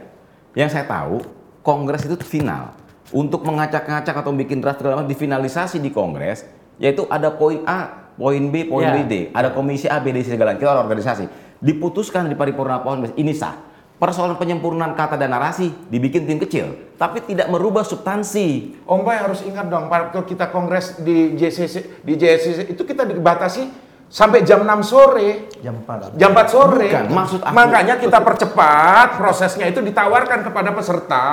Yang 0.54 0.70
saya 0.70 0.84
tahu 0.86 1.20
kongres 1.60 2.06
itu 2.06 2.14
final 2.22 2.72
untuk 3.10 3.42
mengacak-ngacak 3.42 4.14
atau 4.14 4.32
bikin 4.32 4.62
draft 4.62 4.80
segala 4.80 5.02
macam 5.02 5.10
difinalisasi 5.10 5.76
di 5.76 5.90
kongres 5.90 6.46
yaitu 6.78 7.04
ada 7.10 7.28
poin 7.28 7.60
A, 7.68 8.07
poin 8.18 8.42
B, 8.44 8.66
poin 8.66 8.84
Iya. 8.84 8.94
B, 8.94 8.98
D, 9.04 9.14
ada 9.30 9.48
komisi 9.48 9.86
A, 9.86 9.96
B, 9.96 10.10
D, 10.10 10.20
C 10.20 10.28
segala 10.28 10.52
kita 10.52 10.68
orang 10.68 10.84
organisasi 10.84 11.30
diputuskan 11.58 12.26
di 12.26 12.34
paripurna 12.34 12.78
kongres 12.78 13.14
ini 13.14 13.30
sah. 13.30 13.54
Persoalan 13.94 14.34
penyempurnaan 14.34 14.94
kata 14.94 15.14
dan 15.14 15.26
narasi 15.28 15.74
dibikin 15.88 16.22
tim 16.22 16.38
kecil, 16.38 16.70
tapi 16.94 17.18
tidak 17.20 17.46
merubah 17.48 17.82
substansi. 17.82 18.78
Om 18.84 19.02
Bay 19.02 19.18
harus 19.18 19.42
ingat 19.42 19.66
dong, 19.66 19.86
waktu 19.86 20.22
kita 20.24 20.46
kongres 20.48 20.98
di 20.98 21.34
JCC, 21.34 22.02
di 22.02 22.14
JCC 22.14 22.70
itu 22.70 22.78
kita 22.80 23.02
dibatasi 23.02 23.66
sampai 24.06 24.40
jam 24.40 24.62
6 24.62 24.80
sore. 24.80 25.50
Jam 25.58 25.82
4. 25.82 26.14
Jam 26.14 26.30
4 26.30 26.46
sore. 26.46 26.86
Bukan, 26.86 27.04
maksud 27.10 27.40
aku- 27.42 27.52
Makanya 27.52 27.98
kita 27.98 28.22
percepat 28.22 29.18
prosesnya 29.18 29.66
itu 29.66 29.82
ditawarkan 29.82 30.46
kepada 30.46 30.70
peserta 30.70 31.26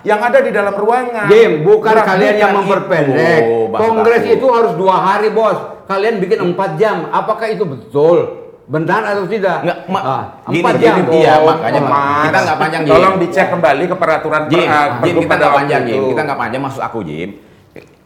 yang 0.00 0.18
ada 0.18 0.40
di 0.40 0.48
dalam 0.48 0.72
ruangan. 0.72 1.28
Jim, 1.28 1.60
bukan 1.62 1.92
Bukan 1.92 2.00
kalian 2.02 2.34
yang 2.34 2.52
memperpendek. 2.56 3.42
Oh, 3.44 3.68
Kongres 3.70 4.24
aku. 4.24 4.34
itu 4.34 4.46
harus 4.48 4.72
dua 4.72 4.96
hari, 4.96 5.28
bos. 5.28 5.75
Kalian 5.86 6.14
bikin 6.18 6.38
empat 6.42 6.70
jam. 6.76 7.06
Apakah 7.08 7.46
itu 7.46 7.62
betul? 7.62 8.18
Benar 8.66 9.06
atau 9.06 9.30
tidak? 9.30 9.62
Nggak, 9.62 9.78
ma- 9.86 10.02
Ah, 10.02 10.22
gini, 10.50 10.58
empat 10.58 10.74
gini, 10.74 10.82
jam. 10.82 10.96
iya, 11.14 11.32
Oh, 11.38 11.46
makanya 11.46 11.80
oh, 11.80 11.86
Mas, 11.86 12.22
kita 12.26 12.38
nggak 12.42 12.58
panjang, 12.58 12.82
Jim. 12.82 12.92
Tolong 12.92 13.14
dicek 13.22 13.46
kembali 13.46 13.84
ke 13.86 13.94
peraturan 13.94 14.42
Jim, 14.50 14.58
per- 14.58 14.74
ah, 14.74 14.86
Jim 14.98 15.14
kita 15.22 15.34
nggak 15.38 15.54
panjang 15.54 15.82
Jim, 15.86 16.02
kita 16.10 16.22
nggak 16.26 16.38
panjang 16.38 16.62
maksud 16.66 16.82
aku 16.82 16.98
Jim. 17.06 17.30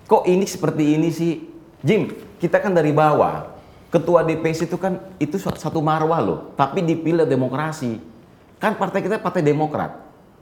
Kok 0.04 0.22
ini 0.26 0.44
seperti 0.44 0.84
ini 0.94 1.08
sih, 1.08 1.32
Jim? 1.80 2.12
Kita 2.36 2.60
kan 2.60 2.76
dari 2.76 2.92
bawah. 2.92 3.56
Ketua 3.90 4.22
DPC 4.22 4.68
itu 4.68 4.76
kan 4.76 5.00
itu 5.16 5.34
satu 5.34 5.80
marwah 5.80 6.20
loh, 6.20 6.38
tapi 6.54 6.78
dipilih 6.78 7.24
demokrasi. 7.24 7.98
Kan 8.60 8.76
partai 8.76 9.00
kita 9.00 9.16
partai 9.16 9.40
Demokrat. 9.40 9.96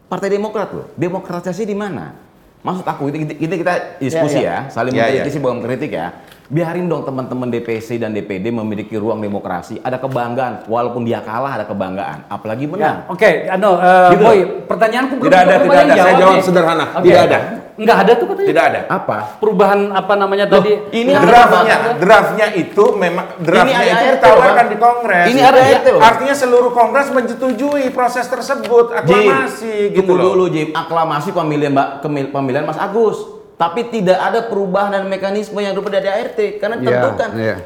Partai 0.04 0.28
Demokrat 0.28 0.68
loh. 0.68 0.90
Demokratisasi 0.92 1.62
di 1.62 1.72
mana? 1.72 2.12
Maksud 2.58 2.82
aku 2.82 3.08
itu 3.08 3.22
kita, 3.22 3.32
kita, 3.38 3.54
kita 3.56 3.72
diskusi 4.02 4.42
ya, 4.42 4.66
saling 4.66 4.90
Ya, 4.90 5.06
ya. 5.06 5.22
mengkritisi 5.22 5.38
bukan 5.38 5.62
kritik 5.62 5.94
ya. 5.94 6.10
Biarin 6.48 6.88
dong 6.88 7.04
teman-teman 7.04 7.52
DPC 7.52 8.00
dan 8.00 8.16
DPD 8.16 8.48
memiliki 8.48 8.96
ruang 8.96 9.20
demokrasi, 9.20 9.84
ada 9.84 10.00
kebanggaan 10.00 10.64
walaupun 10.64 11.04
dia 11.04 11.20
kalah 11.20 11.60
ada 11.60 11.68
kebanggaan, 11.68 12.24
apalagi 12.24 12.64
Ya, 12.64 12.72
menang. 12.72 12.98
Oke, 13.12 13.44
ano, 13.44 13.76
eh, 13.76 14.10
Gitu. 14.16 14.24
Boy, 14.24 14.38
pertanyaanku 14.64 15.12
belum 15.14 15.28
Tidak 15.28 15.40
ada, 15.44 15.54
tidak 15.54 15.76
ada. 15.76 15.84
Saya 15.84 16.00
jawab 16.00 16.16
jawab 16.16 16.32
nih. 16.32 16.44
sederhana. 16.48 16.84
Oke. 16.88 17.04
Tidak 17.04 17.22
ada. 17.22 17.38
Enggak 17.78 17.96
ada 18.00 18.12
tuh 18.16 18.26
katanya. 18.26 18.48
Tidak 18.48 18.64
ada. 18.64 18.80
Apa? 18.88 19.16
Perubahan 19.36 19.80
apa 19.92 20.12
namanya 20.16 20.44
tadi? 20.48 20.72
ini 20.90 21.12
draftnya, 21.12 21.76
draftnya 21.94 22.46
itu 22.50 22.84
memang 22.90 23.26
draftnya 23.38 23.78
ada 23.78 23.92
itu 23.92 24.06
ditawarkan 24.16 24.56
loh, 24.58 24.64
di 24.64 24.76
Kongres. 24.80 25.26
Ini 25.28 25.40
ada 25.44 25.48
Artinya- 25.52 25.76
ART 25.76 25.86
loh. 25.86 26.00
Artinya 26.02 26.34
seluruh 26.34 26.70
Kongres 26.72 27.08
menyetujui 27.12 27.92
proses 27.92 28.24
tersebut, 28.24 28.86
aklamasi 28.90 29.92
gitu 29.92 30.00
tunggu 30.00 30.16
loh. 30.16 30.32
dulu 30.32 30.44
Jim, 30.48 30.72
aklamasi 30.72 31.28
pemilihan 31.30 31.70
Mbak 31.70 31.88
pemilihan 32.32 32.64
Mas 32.64 32.80
Agus. 32.80 33.37
Tapi 33.58 33.90
tidak 33.90 34.14
ada 34.14 34.46
perubahan 34.46 34.94
dan 34.94 35.04
mekanisme 35.10 35.58
yang 35.58 35.74
berbeda 35.74 35.98
dari 35.98 36.08
ART 36.14 36.38
karena 36.62 36.78
Iya, 36.78 36.86
tentukan. 36.86 37.30
iya. 37.34 37.56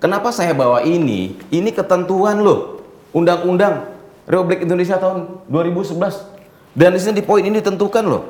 Kenapa 0.00 0.32
saya 0.32 0.56
bawa 0.56 0.80
ini? 0.80 1.36
Ini 1.52 1.68
ketentuan 1.68 2.40
loh. 2.40 2.80
Undang-undang 3.12 3.92
Republik 4.24 4.64
Indonesia 4.64 4.96
tahun 4.96 5.44
2011. 5.46 6.24
Dan 6.72 6.96
di 6.96 6.98
sini 6.98 7.20
di 7.20 7.24
poin 7.24 7.44
ini 7.44 7.60
ditentukan 7.60 8.02
loh. 8.02 8.24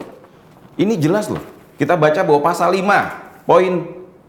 Ini 0.75 0.99
jelas 0.99 1.31
loh. 1.31 1.41
Kita 1.79 1.95
baca 1.95 2.19
bahwa 2.27 2.43
pasal 2.43 2.75
5 2.75 3.47
poin 3.47 3.73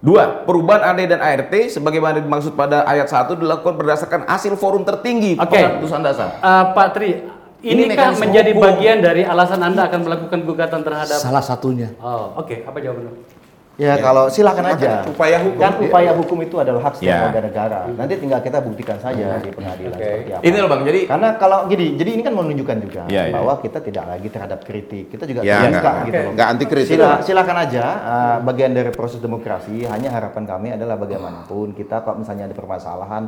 2 0.06 0.46
perubahan 0.46 0.94
AD 0.94 1.10
dan 1.10 1.18
ART 1.18 1.54
sebagaimana 1.74 2.22
dimaksud 2.22 2.54
pada 2.54 2.86
ayat 2.86 3.10
1 3.10 3.34
dilakukan 3.34 3.74
berdasarkan 3.74 4.30
hasil 4.30 4.54
forum 4.54 4.86
tertinggi 4.86 5.34
Oke. 5.42 5.58
keputusan 5.58 6.06
dasar. 6.06 6.38
Eh, 6.38 6.64
Pak 6.78 6.88
Tri, 6.94 7.26
Ini 7.66 7.82
ini 7.84 7.96
kan 7.98 8.14
menjadi 8.14 8.52
hukum. 8.54 8.62
bagian 8.64 8.98
dari 9.02 9.26
alasan 9.26 9.58
Anda 9.60 9.90
akan 9.90 10.00
melakukan 10.06 10.40
gugatan 10.46 10.86
terhadap 10.86 11.18
salah 11.18 11.42
satunya. 11.42 11.90
Oh, 11.98 12.38
oke. 12.38 12.62
Apa 12.62 12.78
jawabannya? 12.78 13.34
Ya, 13.76 14.00
kalau 14.00 14.32
silakan 14.32 14.72
aja. 14.72 15.04
upaya 15.04 15.36
hukum. 15.36 15.60
Kan 15.60 15.74
upaya 15.82 16.12
hukum 16.16 16.38
itu 16.40 16.56
adalah 16.56 16.80
hak 16.80 16.96
setiap 16.96 17.12
Ya. 17.12 17.26
warga 17.28 17.42
negara. 17.44 17.80
Nanti 17.92 18.14
tinggal 18.16 18.40
kita 18.40 18.64
buktikan 18.64 18.96
saja 18.96 19.36
di 19.36 19.52
pengadilan 19.52 19.92
seperti 19.92 20.32
apa. 20.32 20.42
Ini 20.42 20.56
loh 20.56 20.70
bang, 20.70 20.82
jadi 20.86 21.00
Karena 21.06 21.30
kalau 21.36 21.58
gini, 21.68 21.88
jadi 21.94 22.10
ini 22.14 22.22
kan 22.24 22.34
menunjukkan 22.34 22.78
juga 22.80 23.04
Ya, 23.10 23.28
ya. 23.28 23.36
bahwa 23.36 23.60
kita 23.60 23.84
tidak 23.84 24.06
lagi 24.08 24.28
terhadap 24.30 24.60
kritik. 24.64 25.12
Kita 25.12 25.28
juga 25.28 25.44
Ya, 25.44 25.60
terbuka 25.60 25.76
nggak- 25.82 26.06
gitu 26.06 26.20
loh. 26.22 26.32
nggak 26.40 26.48
anti 26.48 26.66
kritik. 26.66 26.96
Sila- 26.96 27.20
silakan 27.20 27.58
aja 27.60 27.84
uh, 27.84 28.38
bagian 28.46 28.72
dari 28.72 28.92
proses 28.92 29.20
demokrasi. 29.20 29.84
Hanya 29.84 30.08
harapan 30.10 30.44
kami 30.46 30.68
adalah 30.72 30.96
bagaimanapun 30.96 31.74
kita 31.74 32.00
kalau 32.00 32.24
misalnya 32.24 32.48
ada 32.48 32.56
permasalahan 32.56 33.24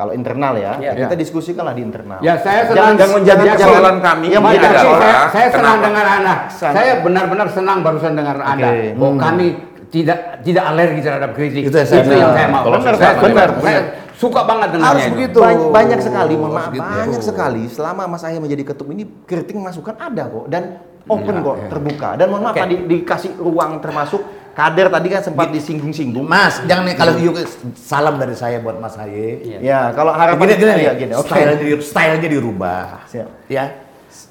kalau 0.00 0.16
internal 0.16 0.56
ya, 0.56 0.80
Ya. 0.80 0.96
kita 0.96 1.12
diskusikanlah 1.12 1.76
di 1.76 1.84
internal. 1.84 2.16
Ya 2.24 2.40
saya 2.40 2.64
Jangan- 2.64 2.96
senang 2.96 3.12
menjadi 3.20 3.44
Ya, 3.44 3.52
persoalan 3.52 3.96
kami 4.00 4.26
yang 4.32 4.40
ini 4.40 4.56
Tapi 4.56 4.64
adalah 4.64 4.96
saya, 4.96 5.18
saya 5.28 5.48
senang 5.52 5.76
kenapa? 5.76 5.84
dengan 5.84 6.04
Anda. 6.08 6.34
Saya 6.48 6.92
benar-benar 7.04 7.48
senang 7.52 7.78
barusan 7.84 8.12
dengar 8.16 8.36
Anda. 8.40 8.68
Bahwa 8.96 9.14
kami 9.20 9.46
tidak 9.92 10.18
tidak 10.40 10.64
alergi 10.64 11.00
terhadap 11.04 11.30
kritik. 11.36 11.68
Itu 11.68 11.76
yang 11.76 11.84
saya 11.84 12.00
yang 12.08 12.32
saya 12.32 12.48
mau. 12.48 12.64
Benar, 12.64 12.94
saya, 12.96 13.12
benar, 13.20 13.48
saya 13.60 13.80
suka 14.16 14.40
banget 14.48 14.68
dengarnya 14.72 14.88
Harus 14.88 15.04
itu. 15.04 15.14
begitu. 15.14 15.38
Ba- 15.38 15.72
banyak 15.76 15.98
sekali, 16.00 16.32
mohon 16.32 16.48
Harus 16.48 16.64
maaf, 16.64 16.72
gitu. 16.72 16.88
banyak 16.96 17.20
sekali. 17.22 17.62
Selama 17.68 18.02
Mas 18.08 18.24
Ahy 18.24 18.40
menjadi 18.40 18.62
ketum 18.64 18.88
ini, 18.88 19.04
kritik 19.28 19.52
masukan 19.52 20.00
ada 20.00 20.24
kok 20.24 20.48
dan 20.48 20.62
open 21.04 21.34
Iya, 21.34 21.44
kok, 21.44 21.56
terbuka. 21.68 22.08
Dan 22.16 22.26
mohon 22.28 22.42
maaf 22.48 22.56
Oke. 22.56 22.62
tadi 22.64 22.74
dikasih 22.86 23.36
ruang 23.36 23.80
termasuk 23.80 24.20
kader 24.54 24.88
tadi 24.88 25.08
kan 25.10 25.22
sempat 25.22 25.48
disinggung-singgung. 25.50 26.26
Mas, 26.26 26.62
jangan 26.64 26.86
nih 26.86 26.96
kalau 26.96 27.14
yuk 27.18 27.36
salam 27.74 28.16
dari 28.16 28.34
saya 28.34 28.62
buat 28.62 28.78
Mas 28.78 28.94
Haye. 28.94 29.58
Ya, 29.60 29.90
kalau 29.92 30.14
harapan 30.14 30.46
Gini 30.46 30.54
gini, 30.58 30.82
ya, 30.86 30.92
gini. 30.94 31.12
Di- 31.58 31.82
stylenya 31.82 32.28
dirubah. 32.28 33.04
Siap. 33.10 33.28
Ya, 33.50 33.64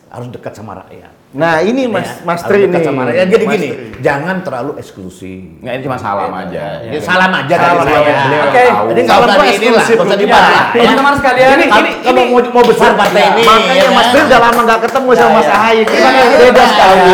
harus 0.09 0.27
dekat 0.31 0.53
sama 0.55 0.79
rakyat. 0.85 1.18
Nah, 1.29 1.61
ini 1.61 1.85
Mas 1.85 2.09
Ya, 2.09 2.25
Mas 2.25 2.41
Tri 2.41 2.65
sama 2.73 3.05
rakyat. 3.05 3.29
Jadi 3.29 3.45
Mas 3.45 3.53
gini, 3.53 3.67
Tri. 3.69 4.01
jangan 4.01 4.41
terlalu 4.41 4.81
eksklusif. 4.81 5.61
Nggak, 5.61 5.73
ini 5.77 5.81
cuma 5.85 5.93
salam 5.95 6.33
aja. 6.33 6.81
Ya, 6.81 6.97
salam 6.97 7.29
aja 7.29 7.53
dari 7.53 7.69
Salam 7.69 7.85
saya. 7.85 8.01
aja, 8.01 8.13
beliau 8.25 8.41
Oke. 8.41 8.63
tahu. 8.65 8.85
Jadi 8.89 9.01
Salam 9.05 9.21
gua 9.21 9.29
di 9.29 9.37
inilah, 9.37 9.53
eksklusif 9.77 9.97
loh. 10.01 10.17
dibahas. 10.17 10.49
Ya, 10.49 10.81
teman-teman 10.81 11.13
sekalian, 11.15 11.49
ini, 11.53 11.65
ini, 11.69 11.91
ini 12.01 12.21
mau, 12.25 12.41
mau 12.49 12.63
besar 12.65 12.91
partai 12.97 13.21
ini. 13.29 13.41
Makanya 13.45 13.73
ya 13.77 13.91
Mas? 13.93 14.07
Tri 14.09 14.21
udah 14.25 14.39
lama 14.41 14.59
nggak 14.65 14.79
ketemu 14.83 15.09
sama 15.13 15.31
Mas 15.37 15.49
Ahy. 15.51 15.77
Kita 15.85 16.01
kan 16.01 16.13
Iya. 16.17 16.37
beda 16.41 16.63
sekali. 16.65 17.13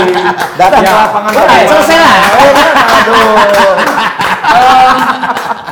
Datang 0.55 0.81
ke 0.81 0.93
lapangan. 0.95 1.31
Udah, 1.35 1.59
selesai 1.67 1.97
lah. 1.97 2.15
Aduh. 2.95 3.35
Em, 4.45 4.97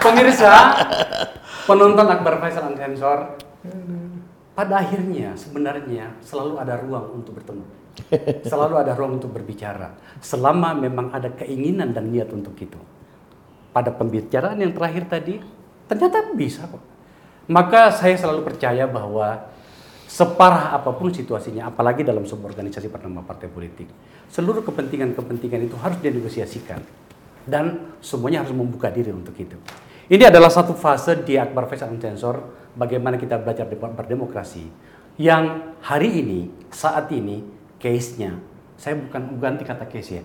pemirsa, 0.03 0.53
penonton 1.63 2.05
Akbar 2.05 2.35
Faisal 2.37 2.67
Unsensor, 2.67 3.39
pada 4.51 4.73
akhirnya 4.77 5.31
sebenarnya 5.33 6.19
selalu 6.19 6.59
ada 6.59 6.75
ruang 6.77 7.15
untuk 7.15 7.39
bertemu. 7.39 7.63
Selalu 8.49 8.73
ada 8.81 8.97
ruang 8.97 9.21
untuk 9.21 9.33
berbicara. 9.33 9.93
Selama 10.19 10.73
memang 10.73 11.13
ada 11.13 11.29
keinginan 11.29 11.93
dan 11.93 12.09
niat 12.09 12.29
untuk 12.33 12.57
itu. 12.57 12.79
Pada 13.73 13.89
pembicaraan 13.93 14.57
yang 14.61 14.73
terakhir 14.73 15.09
tadi, 15.09 15.41
ternyata 15.89 16.33
bisa 16.33 16.65
kok. 16.69 16.81
Maka 17.49 17.91
saya 17.91 18.15
selalu 18.15 18.45
percaya 18.45 18.87
bahwa 18.87 19.51
separah 20.07 20.77
apa 20.77 20.93
pun 20.93 21.09
situasinya, 21.09 21.73
apalagi 21.73 22.05
dalam 22.05 22.23
sebuah 22.23 22.53
organisasi 22.53 22.87
bernama 22.87 23.25
partai 23.25 23.49
politik, 23.49 23.89
seluruh 24.29 24.61
kepentingan-kepentingan 24.61 25.65
itu 25.65 25.75
harus 25.81 25.97
dinegosiasikan 25.99 26.79
dan 27.43 27.97
semuanya 27.99 28.45
harus 28.45 28.55
membuka 28.55 28.87
diri 28.87 29.11
untuk 29.11 29.35
itu. 29.35 29.57
Ini 30.07 30.29
adalah 30.29 30.51
satu 30.51 30.75
fase 30.75 31.19
di 31.23 31.39
Akbar 31.39 31.67
Faisal 31.67 31.95
Sensor 31.95 32.35
bagaimana 32.75 33.15
kita 33.15 33.39
belajar 33.39 33.67
de- 33.67 33.79
berdemokrasi 33.79 34.65
yang 35.19 35.77
hari 35.79 36.09
ini 36.23 36.39
saat 36.73 37.07
ini 37.13 37.45
case-nya 37.83 38.39
saya 38.83 38.99
bukan 38.99 39.39
ganti 39.39 39.63
kata 39.63 39.85
case 39.87 40.19
ya. 40.19 40.23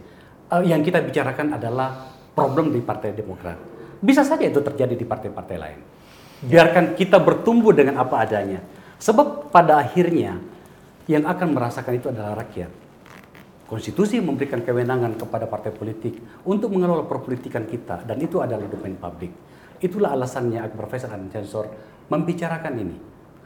Eh, 0.58 0.62
yang 0.66 0.80
kita 0.82 0.98
bicarakan 1.04 1.54
adalah 1.54 2.10
problem 2.32 2.72
di 2.72 2.80
Partai 2.80 3.12
Demokrat. 3.12 3.58
Bisa 3.98 4.22
saja 4.22 4.46
itu 4.46 4.62
terjadi 4.62 4.94
di 4.94 5.06
partai-partai 5.06 5.56
lain. 5.58 5.80
Biarkan 6.42 6.94
kita 6.94 7.18
bertumbuh 7.18 7.74
dengan 7.74 7.98
apa 7.98 8.22
adanya. 8.22 8.62
Sebab 8.98 9.50
pada 9.50 9.78
akhirnya 9.82 10.38
yang 11.10 11.26
akan 11.26 11.54
merasakan 11.54 11.98
itu 11.98 12.10
adalah 12.10 12.38
rakyat. 12.38 12.70
Konstitusi 13.68 14.16
memberikan 14.18 14.64
kewenangan 14.64 15.18
kepada 15.18 15.44
partai 15.44 15.74
politik 15.74 16.18
untuk 16.48 16.72
mengelola 16.72 17.04
perpolitikan 17.04 17.68
kita 17.68 18.06
dan 18.06 18.16
itu 18.18 18.40
adalah 18.40 18.64
domain 18.64 18.96
publik. 18.96 19.30
Itulah 19.78 20.16
alasannya 20.16 20.62
Akbar 20.66 20.88
Faisal 20.88 21.14
dan 21.14 21.30
Sensor 21.30 21.68
membicarakan 22.08 22.74
ini. 22.80 22.96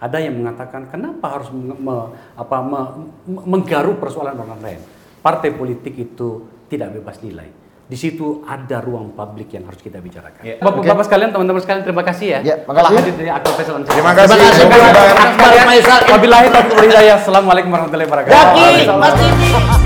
Ada 0.03 0.19
yang 0.19 0.35
mengatakan 0.35 0.91
kenapa 0.91 1.39
harus 1.39 1.55
me- 1.55 1.79
me- 1.79 2.11
apa, 2.35 2.57
me- 2.59 2.91
me- 3.31 3.47
menggaru 3.47 4.03
persoalan 4.03 4.35
orang 4.35 4.59
lain. 4.59 4.81
Partai 5.23 5.55
politik 5.55 5.95
itu 5.95 6.43
tidak 6.67 6.99
bebas 6.99 7.23
nilai. 7.23 7.47
Di 7.87 7.95
situ 7.95 8.43
ada 8.43 8.81
ruang 8.83 9.15
publik 9.15 9.53
yang 9.55 9.69
harus 9.69 9.79
kita 9.79 10.03
bicarakan. 10.03 10.43
Bapak-bapak 10.59 11.05
sekalian, 11.07 11.31
teman-teman 11.31 11.61
sekalian, 11.61 11.85
terima 11.87 12.03
kasih 12.03 12.27
ya. 12.27 12.39
Ya, 12.43 12.57
telah 12.65 12.89
makasih. 12.89 12.97
hadir 12.99 13.15
di 13.15 13.31
Akbar 13.31 13.53
Faisal 13.53 13.73
dan 13.79 13.83
Sensor. 13.85 13.95
Terima 13.95 14.13
kasih. 14.17 14.33
Terima 14.33 14.49
kasih. 14.49 14.65
Terima 14.65 14.91
kasih. 14.91 15.13
Akbar 15.23 15.51
Faisal. 15.71 16.01
Wabillahi 16.09 16.47
taufiq 16.51 16.75
wal 16.75 16.87
hidayah. 16.89 17.15
Assalamualaikum 17.21 17.71
warahmatullahi 17.71 18.09
wabarakatuh. 18.09 18.35
Yaki, 18.35 18.67
Mas 18.97 19.15
Dini. 19.21 19.82